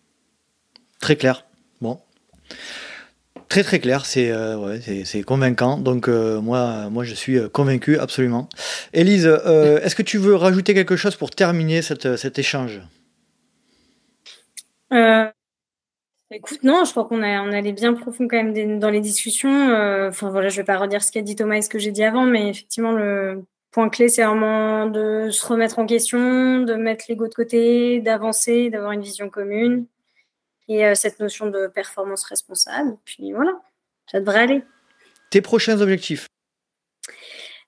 Très 0.99 1.15
clair. 1.15 1.45
Bon. 1.79 1.99
Très 3.53 3.61
très 3.61 3.77
clair, 3.77 4.07
c'est 4.07 4.31
euh, 4.31 4.79
convaincant. 5.27 5.77
Donc 5.77 6.07
euh, 6.07 6.41
moi, 6.41 6.89
moi 6.89 7.03
je 7.03 7.13
suis 7.13 7.37
convaincu 7.51 7.99
absolument. 7.99 8.49
Élise, 8.93 9.27
est-ce 9.27 9.93
que 9.93 10.01
tu 10.01 10.17
veux 10.17 10.33
rajouter 10.33 10.73
quelque 10.73 10.95
chose 10.95 11.15
pour 11.15 11.29
terminer 11.29 11.83
cet 11.83 12.39
échange? 12.39 12.81
Euh, 14.91 15.25
écoute, 16.31 16.63
non, 16.63 16.83
je 16.83 16.89
crois 16.89 17.05
qu'on 17.05 17.19
on 17.19 17.51
allait 17.51 17.73
bien 17.73 17.93
profond 17.93 18.27
quand 18.27 18.43
même 18.43 18.79
dans 18.79 18.89
les 18.89 19.01
discussions. 19.01 19.69
Euh, 19.69 20.09
enfin 20.09 20.31
voilà, 20.31 20.49
je 20.49 20.57
vais 20.57 20.63
pas 20.63 20.79
redire 20.79 21.03
ce 21.03 21.11
qu'a 21.11 21.21
dit 21.21 21.35
Thomas 21.35 21.57
et 21.57 21.61
ce 21.61 21.69
que 21.69 21.77
j'ai 21.77 21.91
dit 21.91 22.03
avant, 22.03 22.25
mais 22.25 22.49
effectivement, 22.49 22.91
le 22.91 23.43
point 23.69 23.89
clé, 23.89 24.09
c'est 24.09 24.23
vraiment 24.23 24.87
de 24.87 25.29
se 25.29 25.45
remettre 25.45 25.77
en 25.77 25.85
question, 25.85 26.61
de 26.61 26.73
mettre 26.73 27.05
l'ego 27.07 27.27
de 27.27 27.35
côté, 27.35 28.01
d'avancer, 28.01 28.71
d'avoir 28.71 28.93
une 28.93 29.01
vision 29.01 29.29
commune 29.29 29.85
et 30.73 30.85
euh, 30.85 30.95
cette 30.95 31.19
notion 31.19 31.47
de 31.47 31.67
performance 31.67 32.23
responsable. 32.23 32.97
Puis 33.05 33.33
voilà, 33.33 33.53
ça 34.11 34.19
devrait 34.19 34.39
aller. 34.39 34.63
Tes 35.29 35.41
prochains 35.41 35.81
objectifs? 35.81 36.27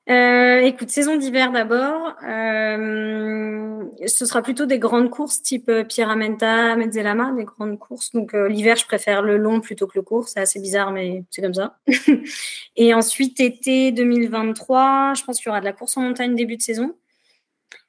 Euh, 0.08 0.60
écoute, 0.60 0.90
saison 0.92 1.16
d'hiver 1.16 1.52
d'abord. 1.52 2.16
Euh, 2.24 3.84
ce 4.06 4.26
sera 4.26 4.44
plutôt 4.44 4.68
des 4.68 4.78
grandes 4.78 5.10
courses 5.10 5.42
type 5.42 5.72
Pyramenta, 5.90 6.76
Mezzalama, 6.76 7.32
des 7.36 7.44
grandes 7.44 7.80
courses. 7.80 8.12
Donc 8.12 8.36
euh, 8.36 8.48
l'hiver, 8.48 8.76
je 8.76 8.86
préfère 8.86 9.24
le 9.24 9.38
long 9.38 9.62
plutôt 9.62 9.88
que 9.88 9.98
le 9.98 10.04
court. 10.04 10.28
C'est 10.28 10.40
assez 10.40 10.60
bizarre, 10.60 10.92
mais 10.92 11.24
c'est 11.32 11.42
comme 11.42 11.56
ça. 11.56 11.80
Et 12.76 12.94
ensuite, 12.94 13.40
été 13.40 13.92
2023, 13.92 15.14
je 15.16 15.24
pense 15.24 15.38
qu'il 15.38 15.48
y 15.48 15.50
aura 15.50 15.60
de 15.60 15.66
la 15.66 15.74
course 15.74 15.98
en 15.98 16.02
montagne 16.02 16.36
début 16.36 16.58
de 16.58 16.62
saison, 16.62 16.96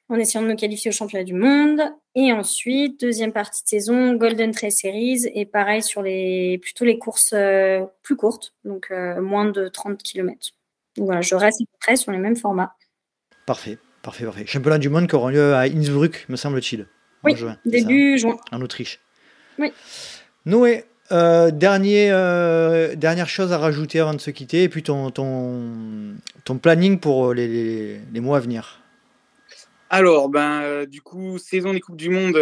en 0.09 0.15
essayant 0.15 0.41
de 0.41 0.47
me 0.47 0.55
qualifier 0.55 0.89
au 0.89 0.93
championnat 0.93 1.23
du 1.23 1.33
monde. 1.33 1.81
Et 2.15 2.31
ensuite, 2.31 2.99
deuxième 3.01 3.33
partie 3.33 3.63
de 3.63 3.67
saison, 3.67 4.13
Golden 4.13 4.51
Trail 4.51 4.71
Series. 4.71 5.27
Et 5.33 5.45
pareil 5.45 5.83
sur 5.83 6.01
les 6.01 6.59
plutôt 6.61 6.85
les 6.85 6.97
courses 6.97 7.35
plus 8.03 8.15
courtes, 8.15 8.53
donc 8.63 8.89
moins 9.19 9.45
de 9.45 9.67
30 9.67 10.01
km 10.01 10.53
voilà, 10.97 11.21
je 11.21 11.35
reste 11.35 11.61
près 11.79 11.95
sur 11.95 12.11
les 12.11 12.17
mêmes 12.17 12.35
formats. 12.35 12.73
Parfait, 13.45 13.77
parfait, 14.01 14.25
parfait. 14.25 14.45
Championnat 14.45 14.77
du 14.77 14.89
monde 14.89 15.07
qui 15.07 15.15
aura 15.15 15.31
lieu 15.31 15.53
à 15.53 15.61
Innsbruck, 15.61 16.25
me 16.29 16.35
semble-t-il. 16.35 16.87
Oui, 17.23 17.33
début 17.65 18.17
juin. 18.17 18.37
En 18.51 18.61
Autriche. 18.61 18.99
Oui. 19.59 19.71
Noé, 20.45 20.85
euh, 21.11 21.51
dernier, 21.51 22.11
euh, 22.11 22.95
dernière 22.95 23.29
chose 23.29 23.51
à 23.51 23.57
rajouter 23.57 23.99
avant 23.99 24.13
de 24.13 24.19
se 24.19 24.31
quitter, 24.31 24.63
et 24.63 24.69
puis 24.69 24.83
ton, 24.83 25.09
ton, 25.11 26.15
ton 26.45 26.57
planning 26.57 26.99
pour 26.99 27.33
les, 27.33 27.99
les, 28.11 28.19
mois 28.19 28.37
à 28.37 28.39
venir. 28.39 28.81
Alors, 29.89 30.29
ben, 30.29 30.61
euh, 30.63 30.85
du 30.85 31.01
coup, 31.01 31.37
saison 31.37 31.73
des 31.73 31.79
Coupes 31.79 31.97
du 31.97 32.09
Monde, 32.09 32.33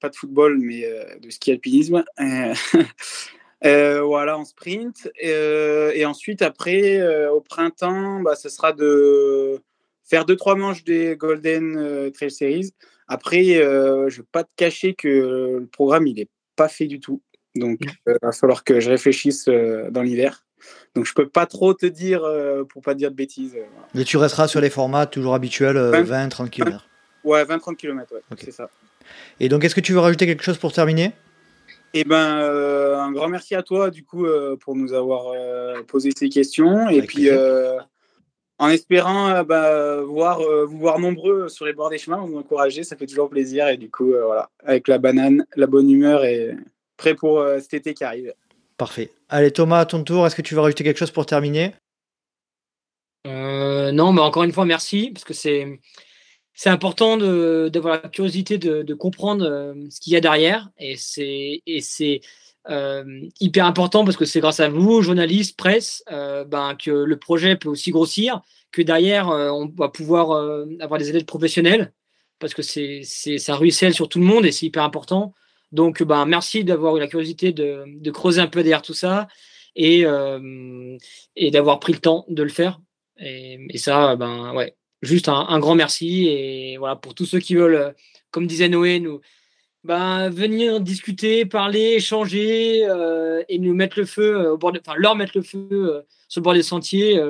pas 0.00 0.08
de 0.08 0.16
football, 0.16 0.58
mais 0.58 0.88
de 1.20 1.30
ski 1.30 1.52
alpinisme. 1.52 2.04
Euh, 3.64 4.02
voilà, 4.02 4.38
en 4.38 4.44
sprint. 4.44 5.10
Euh, 5.24 5.90
et 5.94 6.04
ensuite, 6.04 6.42
après, 6.42 6.98
euh, 6.98 7.32
au 7.32 7.40
printemps, 7.40 8.20
bah, 8.20 8.36
ce 8.36 8.48
sera 8.48 8.72
de 8.72 9.60
faire 10.04 10.26
deux, 10.26 10.36
trois 10.36 10.54
manches 10.54 10.84
des 10.84 11.16
Golden 11.16 12.10
Trail 12.12 12.30
Series. 12.30 12.72
Après, 13.08 13.44
je 13.44 14.04
ne 14.04 14.10
vais 14.10 14.28
pas 14.30 14.44
te 14.44 14.50
cacher 14.56 14.94
que 14.94 15.08
le 15.08 15.66
programme, 15.66 16.06
il 16.06 16.16
n'est 16.16 16.28
pas 16.56 16.68
fait 16.68 16.86
du 16.86 17.00
tout. 17.00 17.22
Donc, 17.54 17.80
il 17.82 18.16
va 18.20 18.32
falloir 18.32 18.64
que 18.64 18.80
je 18.80 18.90
réfléchisse 18.90 19.46
dans 19.46 20.02
l'hiver. 20.02 20.44
Donc, 20.94 21.06
je 21.06 21.14
peux 21.14 21.28
pas 21.28 21.46
trop 21.46 21.74
te 21.74 21.86
dire 21.86 22.22
pour 22.68 22.82
pas 22.82 22.94
dire 22.94 23.10
de 23.10 23.16
bêtises. 23.16 23.56
Mais 23.94 24.04
tu 24.04 24.16
resteras 24.16 24.48
sur 24.48 24.60
les 24.60 24.70
formats 24.70 25.06
toujours 25.06 25.34
habituels, 25.34 25.76
20-30 25.76 26.50
km. 26.50 26.86
Ouais, 27.24 27.42
20-30 27.44 27.76
km, 27.76 28.12
ouais, 28.12 28.20
c'est 28.38 28.52
ça. 28.52 28.70
Et 29.40 29.48
donc, 29.48 29.64
est-ce 29.64 29.74
que 29.74 29.80
tu 29.80 29.92
veux 29.92 29.98
rajouter 29.98 30.26
quelque 30.26 30.44
chose 30.44 30.58
pour 30.58 30.72
terminer? 30.72 31.12
Eh 31.94 32.04
ben, 32.04 32.38
euh, 32.38 32.98
un 32.98 33.12
grand 33.12 33.28
merci 33.28 33.54
à 33.54 33.62
toi, 33.62 33.90
du 33.90 34.04
coup, 34.04 34.26
euh, 34.26 34.56
pour 34.56 34.76
nous 34.76 34.92
avoir 34.92 35.28
euh, 35.28 35.82
posé 35.84 36.10
ces 36.16 36.28
questions. 36.28 36.88
et 36.88 37.02
puis, 37.02 37.30
en 38.58 38.68
espérant 38.68 39.42
bah, 39.42 40.00
voir, 40.02 40.40
vous 40.40 40.78
voir 40.78 41.00
nombreux 41.00 41.48
sur 41.48 41.66
les 41.66 41.72
bords 41.72 41.90
des 41.90 41.98
chemins, 41.98 42.18
vous 42.18 42.38
encourager, 42.38 42.84
ça 42.84 42.96
fait 42.96 43.06
toujours 43.06 43.28
plaisir. 43.28 43.68
Et 43.68 43.76
du 43.76 43.90
coup, 43.90 44.12
voilà, 44.12 44.48
avec 44.64 44.86
la 44.86 44.98
banane, 44.98 45.44
la 45.56 45.66
bonne 45.66 45.90
humeur 45.90 46.24
et 46.24 46.56
prêt 46.96 47.14
pour 47.14 47.40
euh, 47.40 47.58
cet 47.60 47.74
été 47.74 47.94
qui 47.94 48.04
arrive. 48.04 48.32
Parfait. 48.76 49.12
Allez 49.28 49.52
Thomas, 49.52 49.80
à 49.80 49.86
ton 49.86 50.02
tour, 50.02 50.26
est-ce 50.26 50.34
que 50.34 50.42
tu 50.42 50.54
veux 50.54 50.60
rajouter 50.60 50.84
quelque 50.84 50.98
chose 50.98 51.10
pour 51.10 51.26
terminer? 51.26 51.74
Non, 53.24 54.12
mais 54.12 54.20
encore 54.20 54.42
une 54.42 54.52
fois, 54.52 54.64
merci, 54.64 55.10
parce 55.12 55.24
que 55.24 55.34
c'est 55.34 55.80
c'est 56.56 56.70
important 56.70 57.16
d'avoir 57.16 58.02
la 58.02 58.08
curiosité 58.08 58.58
de, 58.58 58.94
comprendre 58.94 59.74
ce 59.90 60.00
qu'il 60.00 60.12
y 60.12 60.16
a 60.16 60.20
derrière, 60.20 60.70
et 60.78 60.96
c'est 60.96 61.62
hyper 63.40 63.66
important 63.66 64.04
parce 64.04 64.16
que 64.16 64.24
c'est 64.24 64.40
grâce 64.40 64.60
à 64.60 64.68
vous, 64.68 65.02
journalistes, 65.02 65.56
presse, 65.56 66.02
ben, 66.08 66.76
que 66.76 66.90
le 66.90 67.18
projet 67.18 67.56
peut 67.56 67.68
aussi 67.68 67.90
grossir, 67.90 68.40
que 68.72 68.82
derrière 68.82 69.28
on 69.28 69.66
va 69.76 69.88
pouvoir 69.88 70.32
avoir 70.80 70.98
des 70.98 71.10
aides 71.10 71.26
professionnels 71.26 71.92
parce 72.38 72.54
que 72.54 72.62
c'est 72.62 73.02
ça 73.38 73.56
ruisselle 73.56 73.94
sur 73.94 74.08
tout 74.08 74.18
le 74.18 74.26
monde 74.26 74.44
et 74.46 74.52
c'est 74.52 74.66
hyper 74.66 74.84
important. 74.84 75.34
Donc, 75.74 76.04
ben, 76.04 76.24
merci 76.24 76.62
d'avoir 76.62 76.96
eu 76.96 77.00
la 77.00 77.08
curiosité 77.08 77.52
de, 77.52 78.10
creuser 78.12 78.40
un 78.40 78.46
peu 78.46 78.62
derrière 78.62 78.80
tout 78.80 78.94
ça 78.94 79.26
et, 79.74 80.06
euh, 80.06 80.96
et 81.34 81.50
d'avoir 81.50 81.80
pris 81.80 81.92
le 81.92 81.98
temps 81.98 82.24
de 82.28 82.44
le 82.44 82.48
faire. 82.48 82.80
Et, 83.18 83.76
ça, 83.76 84.14
ben, 84.14 84.54
ouais, 84.54 84.76
juste 85.02 85.28
un, 85.28 85.58
grand 85.58 85.74
merci. 85.74 86.28
Et 86.28 86.76
voilà, 86.78 86.94
pour 86.94 87.16
tous 87.16 87.26
ceux 87.26 87.40
qui 87.40 87.56
veulent, 87.56 87.92
comme 88.30 88.46
disait 88.46 88.68
Noé, 88.68 89.00
nous, 89.00 89.20
ben, 89.82 90.30
venir 90.30 90.80
discuter, 90.80 91.44
parler, 91.44 91.94
échanger 91.96 92.86
euh, 92.86 93.42
et 93.48 93.58
nous 93.58 93.74
mettre 93.74 93.98
le 93.98 94.06
feu 94.06 94.36
euh, 94.36 94.52
au 94.52 94.56
bord 94.56 94.72
enfin, 94.80 94.96
leur 94.96 95.16
mettre 95.16 95.32
le 95.34 95.42
feu 95.42 96.04
sur 96.28 96.40
le 96.40 96.44
bord 96.44 96.54
des 96.54 96.62
sentiers. 96.62 97.20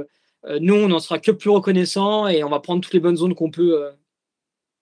nous, 0.61 0.75
on 0.75 0.89
n'en 0.89 0.99
sera 1.01 1.19
que 1.19 1.31
plus 1.31 1.49
reconnaissant 1.49 2.29
et 2.29 2.45
on 2.45 2.51
va 2.51 2.61
prendre 2.61 2.83
toutes 2.83 2.93
les 2.93 3.01
bonnes 3.01 3.16
zones 3.16 3.35
qu'on 3.35 3.51
peut 3.51 3.89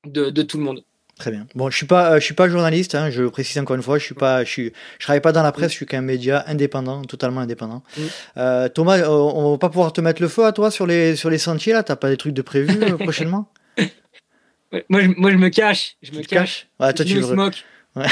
de 0.05 0.43
tout 0.43 0.59
le 0.59 0.65
monde. 0.65 0.85
Très 1.23 1.31
bien. 1.31 1.47
Bon, 1.55 1.71
je 1.71 1.77
suis 1.77 1.87
pas, 1.87 2.15
euh, 2.15 2.15
je 2.19 2.25
suis 2.25 2.35
pas 2.35 2.49
journaliste. 2.49 2.97
Hein, 2.97 3.09
je 3.11 3.23
précise 3.23 3.57
encore 3.57 3.77
une 3.77 3.83
fois, 3.83 3.97
je 3.97 4.03
suis 4.05 4.15
pas, 4.17 4.43
je 4.43 4.51
suis, 4.51 4.73
je 4.99 5.05
travaille 5.05 5.21
pas 5.21 5.31
dans 5.31 5.45
la 5.45 5.53
presse. 5.53 5.71
Je 5.71 5.77
suis 5.77 5.87
qu'un 5.87 6.01
média 6.01 6.43
indépendant, 6.49 7.03
totalement 7.03 7.43
indépendant. 7.43 7.85
Mm. 7.97 8.03
Euh, 8.39 8.69
Thomas, 8.69 8.99
euh, 8.99 9.07
on 9.09 9.53
va 9.53 9.59
pas 9.59 9.69
pouvoir 9.69 9.93
te 9.93 10.01
mettre 10.01 10.21
le 10.21 10.27
feu 10.27 10.45
à 10.45 10.51
toi 10.51 10.73
sur 10.73 10.85
les 10.85 11.15
sur 11.15 11.31
les 11.31 11.39
sentiers 11.39 11.75
là? 11.75 11.85
T'as 11.85 11.95
pas 11.95 12.09
des 12.09 12.17
trucs 12.17 12.35
de 12.35 12.43
prévu 12.43 12.77
prochainement? 12.99 13.53
Moi, 14.89 15.03
je, 15.03 15.09
moi, 15.17 15.31
je 15.31 15.37
me 15.37 15.49
cache. 15.49 15.97
Je 16.03 16.11
me 16.11 16.23
cache. 16.25 16.67
Ouais, 16.81 16.93
toi, 16.93 17.07
je 17.07 17.13
tu 17.13 17.21
me 17.21 17.23
smoke. 17.23 17.59
Ouais. 17.95 18.07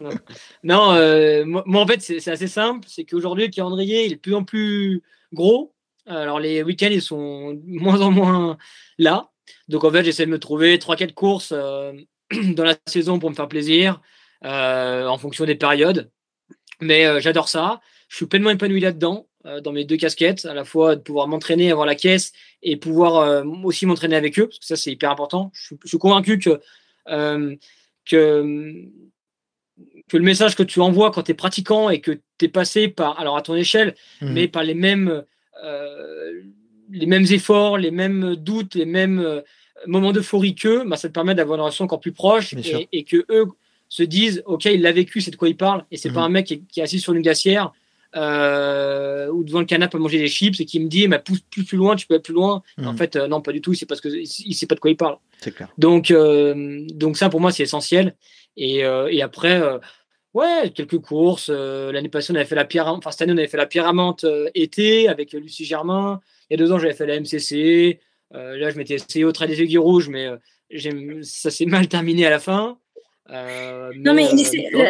non, 0.64 1.44
moi, 1.44 1.82
en 1.82 1.86
fait 1.86 2.02
c'est 2.02 2.28
assez 2.32 2.48
simple. 2.48 2.84
C'est 2.90 3.04
qu'aujourd'hui 3.04 3.44
le 3.44 3.52
calendrier 3.52 4.06
il 4.06 4.12
est 4.12 4.16
de 4.16 4.20
plus 4.20 4.34
en 4.34 4.42
plus 4.42 5.04
gros. 5.32 5.72
Alors 6.04 6.40
les 6.40 6.64
week-ends 6.64 6.90
ils 6.90 7.00
sont 7.00 7.52
de 7.52 7.60
moins 7.64 8.00
en 8.00 8.10
moins 8.10 8.58
là. 8.98 9.30
Donc 9.68 9.84
en 9.84 9.90
fait, 9.90 10.04
j'essaie 10.04 10.26
de 10.26 10.30
me 10.30 10.38
trouver 10.38 10.78
3-4 10.78 11.12
courses 11.14 11.52
euh, 11.52 11.92
dans 12.54 12.64
la 12.64 12.76
saison 12.86 13.18
pour 13.18 13.30
me 13.30 13.34
faire 13.34 13.48
plaisir, 13.48 14.00
euh, 14.44 15.06
en 15.06 15.18
fonction 15.18 15.44
des 15.44 15.54
périodes. 15.54 16.10
Mais 16.80 17.06
euh, 17.06 17.20
j'adore 17.20 17.48
ça. 17.48 17.80
Je 18.08 18.16
suis 18.16 18.26
pleinement 18.26 18.50
épanoui 18.50 18.80
là-dedans, 18.80 19.26
dans 19.62 19.72
mes 19.72 19.84
deux 19.84 19.96
casquettes, 19.96 20.44
à 20.44 20.54
la 20.54 20.64
fois 20.64 20.94
de 20.94 21.00
pouvoir 21.00 21.26
m'entraîner, 21.26 21.70
avoir 21.70 21.86
la 21.86 21.96
caisse 21.96 22.32
et 22.62 22.76
pouvoir 22.76 23.44
aussi 23.64 23.84
m'entraîner 23.86 24.14
avec 24.14 24.38
eux, 24.38 24.46
parce 24.46 24.58
que 24.60 24.66
ça 24.66 24.76
c'est 24.76 24.92
hyper 24.92 25.10
important. 25.10 25.50
Je 25.54 25.74
suis, 25.84 25.98
convaincu 25.98 26.38
que, 26.38 26.60
que, 27.06 27.56
que 30.08 30.16
le 30.16 30.22
message 30.22 30.54
que 30.54 30.62
tu 30.62 30.80
envoies 30.80 31.10
quand 31.10 31.24
tu 31.24 31.32
es 31.32 31.34
pratiquant 31.34 31.90
et 31.90 32.00
que 32.00 32.12
tu 32.38 32.44
es 32.44 32.48
passé 32.48 32.86
par, 32.86 33.18
alors 33.18 33.36
à 33.36 33.42
ton 33.42 33.56
échelle, 33.56 33.96
mmh. 34.20 34.32
mais 34.32 34.46
par 34.46 34.62
les 34.62 34.74
mêmes 34.74 35.24
les 36.90 37.06
mêmes 37.06 37.26
efforts, 37.30 37.78
les 37.78 37.90
mêmes 37.90 38.36
doutes, 38.36 38.74
les 38.74 38.86
mêmes 38.86 39.18
euh, 39.18 39.40
moments 39.86 40.12
d'euphorie 40.12 40.54
qu'eux, 40.54 40.84
bah, 40.86 40.96
ça 40.96 41.08
te 41.08 41.14
permet 41.14 41.34
d'avoir 41.34 41.56
une 41.56 41.62
relation 41.62 41.84
encore 41.84 42.00
plus 42.00 42.12
proche 42.12 42.54
et, 42.92 43.04
que 43.04 43.24
eux 43.30 43.46
se 43.88 44.02
disent 44.02 44.42
ok 44.46 44.64
il 44.64 44.82
l'a 44.82 44.90
vécu 44.90 45.20
c'est 45.20 45.30
de 45.30 45.36
quoi 45.36 45.48
il 45.48 45.56
parle 45.56 45.84
et 45.92 45.96
c'est 45.96 46.10
pas 46.10 46.20
mhm. 46.20 46.26
un 46.26 46.28
mec 46.30 46.46
qui 46.46 46.80
est, 46.80 46.82
assis 46.82 46.98
sur 46.98 47.12
une 47.12 47.22
glacière 47.22 47.72
euh, 48.16 49.28
ou 49.28 49.44
devant 49.44 49.60
le 49.60 49.64
canapé 49.64 49.96
à 49.96 50.00
manger 50.00 50.18
des 50.18 50.26
chips 50.26 50.58
et 50.58 50.64
qui 50.64 50.80
me 50.80 50.88
dit 50.88 51.06
mais 51.06 51.20
pousse 51.20 51.38
plus, 51.50 51.62
plus 51.62 51.76
loin 51.76 51.94
tu 51.94 52.04
peux 52.08 52.14
aller 52.14 52.22
plus 52.22 52.34
loin 52.34 52.64
en 52.78 52.92
mhm. 52.92 52.96
fait 52.96 53.14
euh, 53.14 53.28
non 53.28 53.40
pas 53.40 53.52
du 53.52 53.60
tout 53.60 53.74
c'est 53.74 53.86
parce 53.86 54.00
que 54.00 54.08
il 54.08 54.54
sait 54.54 54.66
pas 54.66 54.74
de 54.74 54.80
quoi 54.80 54.90
il 54.90 54.96
parle 54.96 55.18
clair. 55.40 55.68
donc 55.78 56.12
donc 56.94 57.16
ça 57.16 57.28
pour 57.28 57.40
moi 57.40 57.52
c'est 57.52 57.62
essentiel 57.62 58.16
et, 58.56 58.78
et 58.78 59.22
après 59.22 59.62
Ouais, 60.36 60.70
quelques 60.74 60.98
courses. 60.98 61.48
L'année 61.48 62.08
passée, 62.08 62.32
on 62.32 62.36
avait 62.36 62.44
fait 62.44 62.54
la 62.54 62.64
pierre, 62.64 62.88
enfin 62.88 63.10
cette 63.10 63.22
année, 63.22 63.32
on 63.32 63.38
avait 63.38 63.48
fait 63.48 63.56
la 63.56 63.66
pierre 63.66 63.86
amante 63.86 64.24
été 64.54 65.08
avec 65.08 65.32
Lucie 65.32 65.64
Germain. 65.64 66.20
Il 66.48 66.58
y 66.58 66.62
a 66.62 66.64
deux 66.64 66.72
ans, 66.72 66.78
j'avais 66.78 66.94
fait 66.94 67.06
la 67.06 67.18
MCC. 67.18 68.00
Euh, 68.34 68.56
là, 68.56 68.70
je 68.70 68.76
m'étais 68.76 68.94
essayé 68.94 69.24
au 69.24 69.32
trait 69.32 69.46
des 69.46 69.60
aiguilles 69.60 69.78
rouges, 69.78 70.08
mais 70.08 70.26
euh, 70.26 71.22
ça 71.22 71.50
s'est 71.50 71.66
mal 71.66 71.88
terminé 71.88 72.26
à 72.26 72.30
la 72.30 72.38
fin. 72.38 72.78
Euh, 73.30 73.90
non, 73.96 74.14
mais 74.14 74.28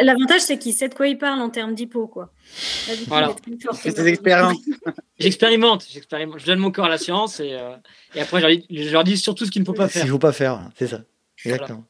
l'avantage, 0.03 0.41
c'est 0.41 0.59
qu'il 0.59 0.73
sait 0.73 0.89
de 0.89 0.93
quoi 0.93 1.07
il 1.07 1.17
parle 1.17 1.41
en 1.41 1.49
termes 1.49 1.73
d'hypo. 1.73 2.07
Quoi. 2.07 2.31
voilà. 3.07 3.35
C'est 3.73 3.95
des 3.95 4.07
expériences. 4.07 4.57
j'expérimente, 5.19 5.87
j'expérimente. 5.89 6.39
Je 6.39 6.45
donne 6.45 6.59
mon 6.59 6.71
corps 6.71 6.85
à 6.85 6.89
la 6.89 6.99
science 6.99 7.39
et, 7.39 7.57
et 8.13 8.21
après, 8.21 8.41
je 8.41 8.91
leur, 8.91 9.03
dis, 9.03 9.17
surtout 9.17 9.45
ce 9.45 9.51
qu'il 9.51 9.63
ne 9.63 9.65
faut 9.65 9.73
pas 9.73 9.87
faire. 9.87 9.93
Ce 9.93 9.99
qu'il 9.99 10.09
ne 10.09 10.13
faut 10.13 10.19
pas 10.19 10.33
faire, 10.33 10.69
c'est 10.77 10.87
ça. 10.87 11.01
Exactement. 11.43 11.83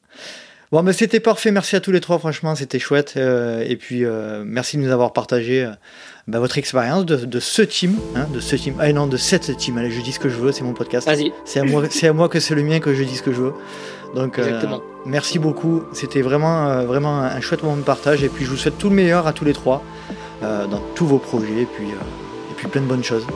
Bon, 0.70 0.82
mais 0.82 0.92
c'était 0.92 1.20
parfait. 1.20 1.50
Merci 1.50 1.76
à 1.76 1.80
tous 1.80 1.92
les 1.92 2.00
trois. 2.00 2.18
Franchement, 2.18 2.54
c'était 2.54 2.78
chouette. 2.78 3.16
et 3.16 3.76
puis, 3.76 4.04
merci 4.44 4.76
de 4.76 4.82
nous 4.82 4.90
avoir 4.90 5.12
partagé 5.12 5.70
bah, 6.28 6.40
votre 6.40 6.58
expérience 6.58 7.06
de, 7.06 7.16
de, 7.16 7.40
ce 7.40 7.62
team, 7.62 7.96
hein, 8.14 8.26
de 8.34 8.40
ce 8.40 8.54
team, 8.54 8.74
ah 8.78 8.92
non, 8.92 9.06
de 9.06 9.16
cette 9.16 9.56
team. 9.56 9.78
Allez, 9.78 9.90
je 9.90 10.02
dis 10.02 10.12
ce 10.12 10.20
que 10.20 10.28
je 10.28 10.36
veux, 10.36 10.52
c'est 10.52 10.62
mon 10.62 10.74
podcast. 10.74 11.06
Vas-y. 11.06 11.32
C'est 11.46 11.60
à 11.60 11.64
moi, 11.64 11.84
c'est 11.88 12.06
à 12.06 12.12
moi 12.12 12.28
que 12.28 12.38
c'est 12.38 12.54
le 12.54 12.62
mien 12.62 12.80
que 12.80 12.92
je 12.92 13.02
dis 13.02 13.16
ce 13.16 13.22
que 13.22 13.32
je 13.32 13.40
veux. 13.40 13.54
Donc, 14.14 14.38
euh, 14.38 14.60
merci 15.06 15.38
beaucoup. 15.38 15.84
C'était 15.92 16.20
vraiment, 16.20 16.68
euh, 16.68 16.84
vraiment 16.84 17.20
un 17.20 17.40
chouette 17.40 17.62
moment 17.62 17.76
de 17.76 17.82
partage. 17.82 18.22
Et 18.22 18.28
puis, 18.28 18.44
je 18.44 18.50
vous 18.50 18.56
souhaite 18.56 18.76
tout 18.78 18.90
le 18.90 18.94
meilleur 18.94 19.26
à 19.26 19.32
tous 19.32 19.44
les 19.44 19.54
trois 19.54 19.82
euh, 20.42 20.66
dans 20.66 20.82
tous 20.94 21.06
vos 21.06 21.18
projets. 21.18 21.62
Et 21.62 21.66
puis, 21.66 21.88
et 21.88 22.54
puis, 22.56 22.68
plein 22.68 22.82
de 22.82 22.86
bonnes 22.86 23.04
choses. 23.04 23.26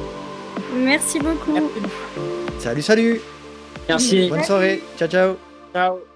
Merci 0.75 1.19
beaucoup. 1.19 1.59
Salut, 2.59 2.83
salut. 2.83 3.21
Merci. 3.89 4.29
Bonne 4.29 4.45
soirée. 4.45 4.83
Ciao, 4.99 5.09
ciao. 5.09 5.37
Ciao. 5.73 6.12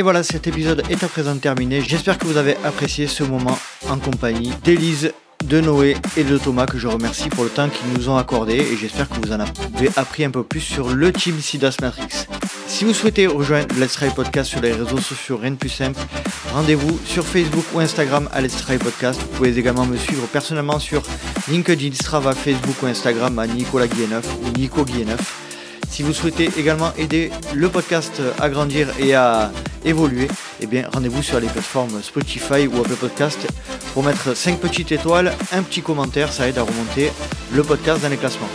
Et 0.00 0.02
voilà, 0.02 0.22
cet 0.22 0.46
épisode 0.46 0.82
est 0.88 1.04
à 1.04 1.08
présent 1.08 1.36
terminé. 1.36 1.82
J'espère 1.82 2.16
que 2.16 2.24
vous 2.24 2.38
avez 2.38 2.56
apprécié 2.64 3.06
ce 3.06 3.22
moment 3.22 3.58
en 3.86 3.98
compagnie 3.98 4.50
d'Élise, 4.64 5.12
de 5.44 5.60
Noé 5.60 5.94
et 6.16 6.24
de 6.24 6.38
Thomas 6.38 6.64
que 6.64 6.78
je 6.78 6.88
remercie 6.88 7.28
pour 7.28 7.44
le 7.44 7.50
temps 7.50 7.68
qu'ils 7.68 7.92
nous 7.92 8.08
ont 8.08 8.16
accordé 8.16 8.54
et 8.54 8.78
j'espère 8.78 9.10
que 9.10 9.16
vous 9.16 9.30
en 9.30 9.40
avez 9.40 9.90
appris 9.96 10.24
un 10.24 10.30
peu 10.30 10.42
plus 10.42 10.62
sur 10.62 10.88
le 10.88 11.12
team 11.12 11.38
Sidas 11.38 11.76
Matrix. 11.82 12.26
Si 12.66 12.86
vous 12.86 12.94
souhaitez 12.94 13.26
rejoindre 13.26 13.74
Let's 13.78 13.92
Try 13.92 14.08
Podcast 14.08 14.48
sur 14.48 14.62
les 14.62 14.72
réseaux 14.72 15.00
sociaux, 15.00 15.36
rien 15.36 15.50
de 15.50 15.56
plus 15.56 15.68
simple, 15.68 16.00
rendez-vous 16.54 16.98
sur 17.04 17.26
Facebook 17.26 17.66
ou 17.74 17.80
Instagram 17.80 18.26
à 18.32 18.40
Let's 18.40 18.56
Try 18.56 18.78
Podcast. 18.78 19.20
Vous 19.20 19.36
pouvez 19.36 19.58
également 19.58 19.84
me 19.84 19.98
suivre 19.98 20.26
personnellement 20.28 20.78
sur 20.78 21.02
LinkedIn, 21.46 21.92
Strava, 21.92 22.32
Facebook 22.34 22.82
ou 22.82 22.86
Instagram 22.86 23.38
à 23.38 23.46
Nicolas 23.46 23.86
Guilleneuf 23.86 24.26
ou 24.42 24.58
Nico 24.58 24.82
Guilleneuf. 24.82 25.49
Si 25.90 26.04
vous 26.04 26.12
souhaitez 26.12 26.48
également 26.56 26.92
aider 26.96 27.30
le 27.52 27.68
podcast 27.68 28.22
à 28.38 28.48
grandir 28.48 28.88
et 29.00 29.14
à 29.14 29.50
évoluer, 29.84 30.28
eh 30.60 30.66
bien 30.66 30.88
rendez-vous 30.92 31.22
sur 31.22 31.40
les 31.40 31.48
plateformes 31.48 32.00
Spotify 32.00 32.68
ou 32.68 32.80
Apple 32.80 32.94
Podcast 32.94 33.46
pour 33.92 34.04
mettre 34.04 34.34
5 34.36 34.60
petites 34.60 34.92
étoiles, 34.92 35.32
un 35.52 35.62
petit 35.62 35.82
commentaire, 35.82 36.32
ça 36.32 36.48
aide 36.48 36.58
à 36.58 36.62
remonter 36.62 37.10
le 37.52 37.62
podcast 37.64 38.02
dans 38.02 38.08
les 38.08 38.16
classements. 38.16 38.48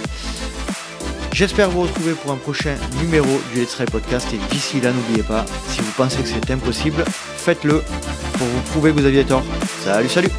J'espère 1.33 1.69
vous 1.69 1.81
retrouver 1.81 2.13
pour 2.13 2.31
un 2.31 2.37
prochain 2.37 2.75
numéro 3.01 3.27
du 3.53 3.59
Let's 3.59 3.71
Try 3.71 3.85
Podcast 3.85 4.27
et 4.33 4.53
d'ici 4.53 4.79
là 4.79 4.93
n'oubliez 4.93 5.23
pas, 5.23 5.45
si 5.67 5.81
vous 5.81 5.91
pensez 5.97 6.21
que 6.21 6.29
c'est 6.29 6.49
impossible, 6.49 7.03
faites-le 7.05 7.83
pour 8.37 8.47
vous 8.47 8.61
prouver 8.71 8.93
que 8.93 8.99
vous 9.01 9.05
aviez 9.05 9.25
tort. 9.25 9.43
Salut 9.83 10.07
salut 10.07 10.29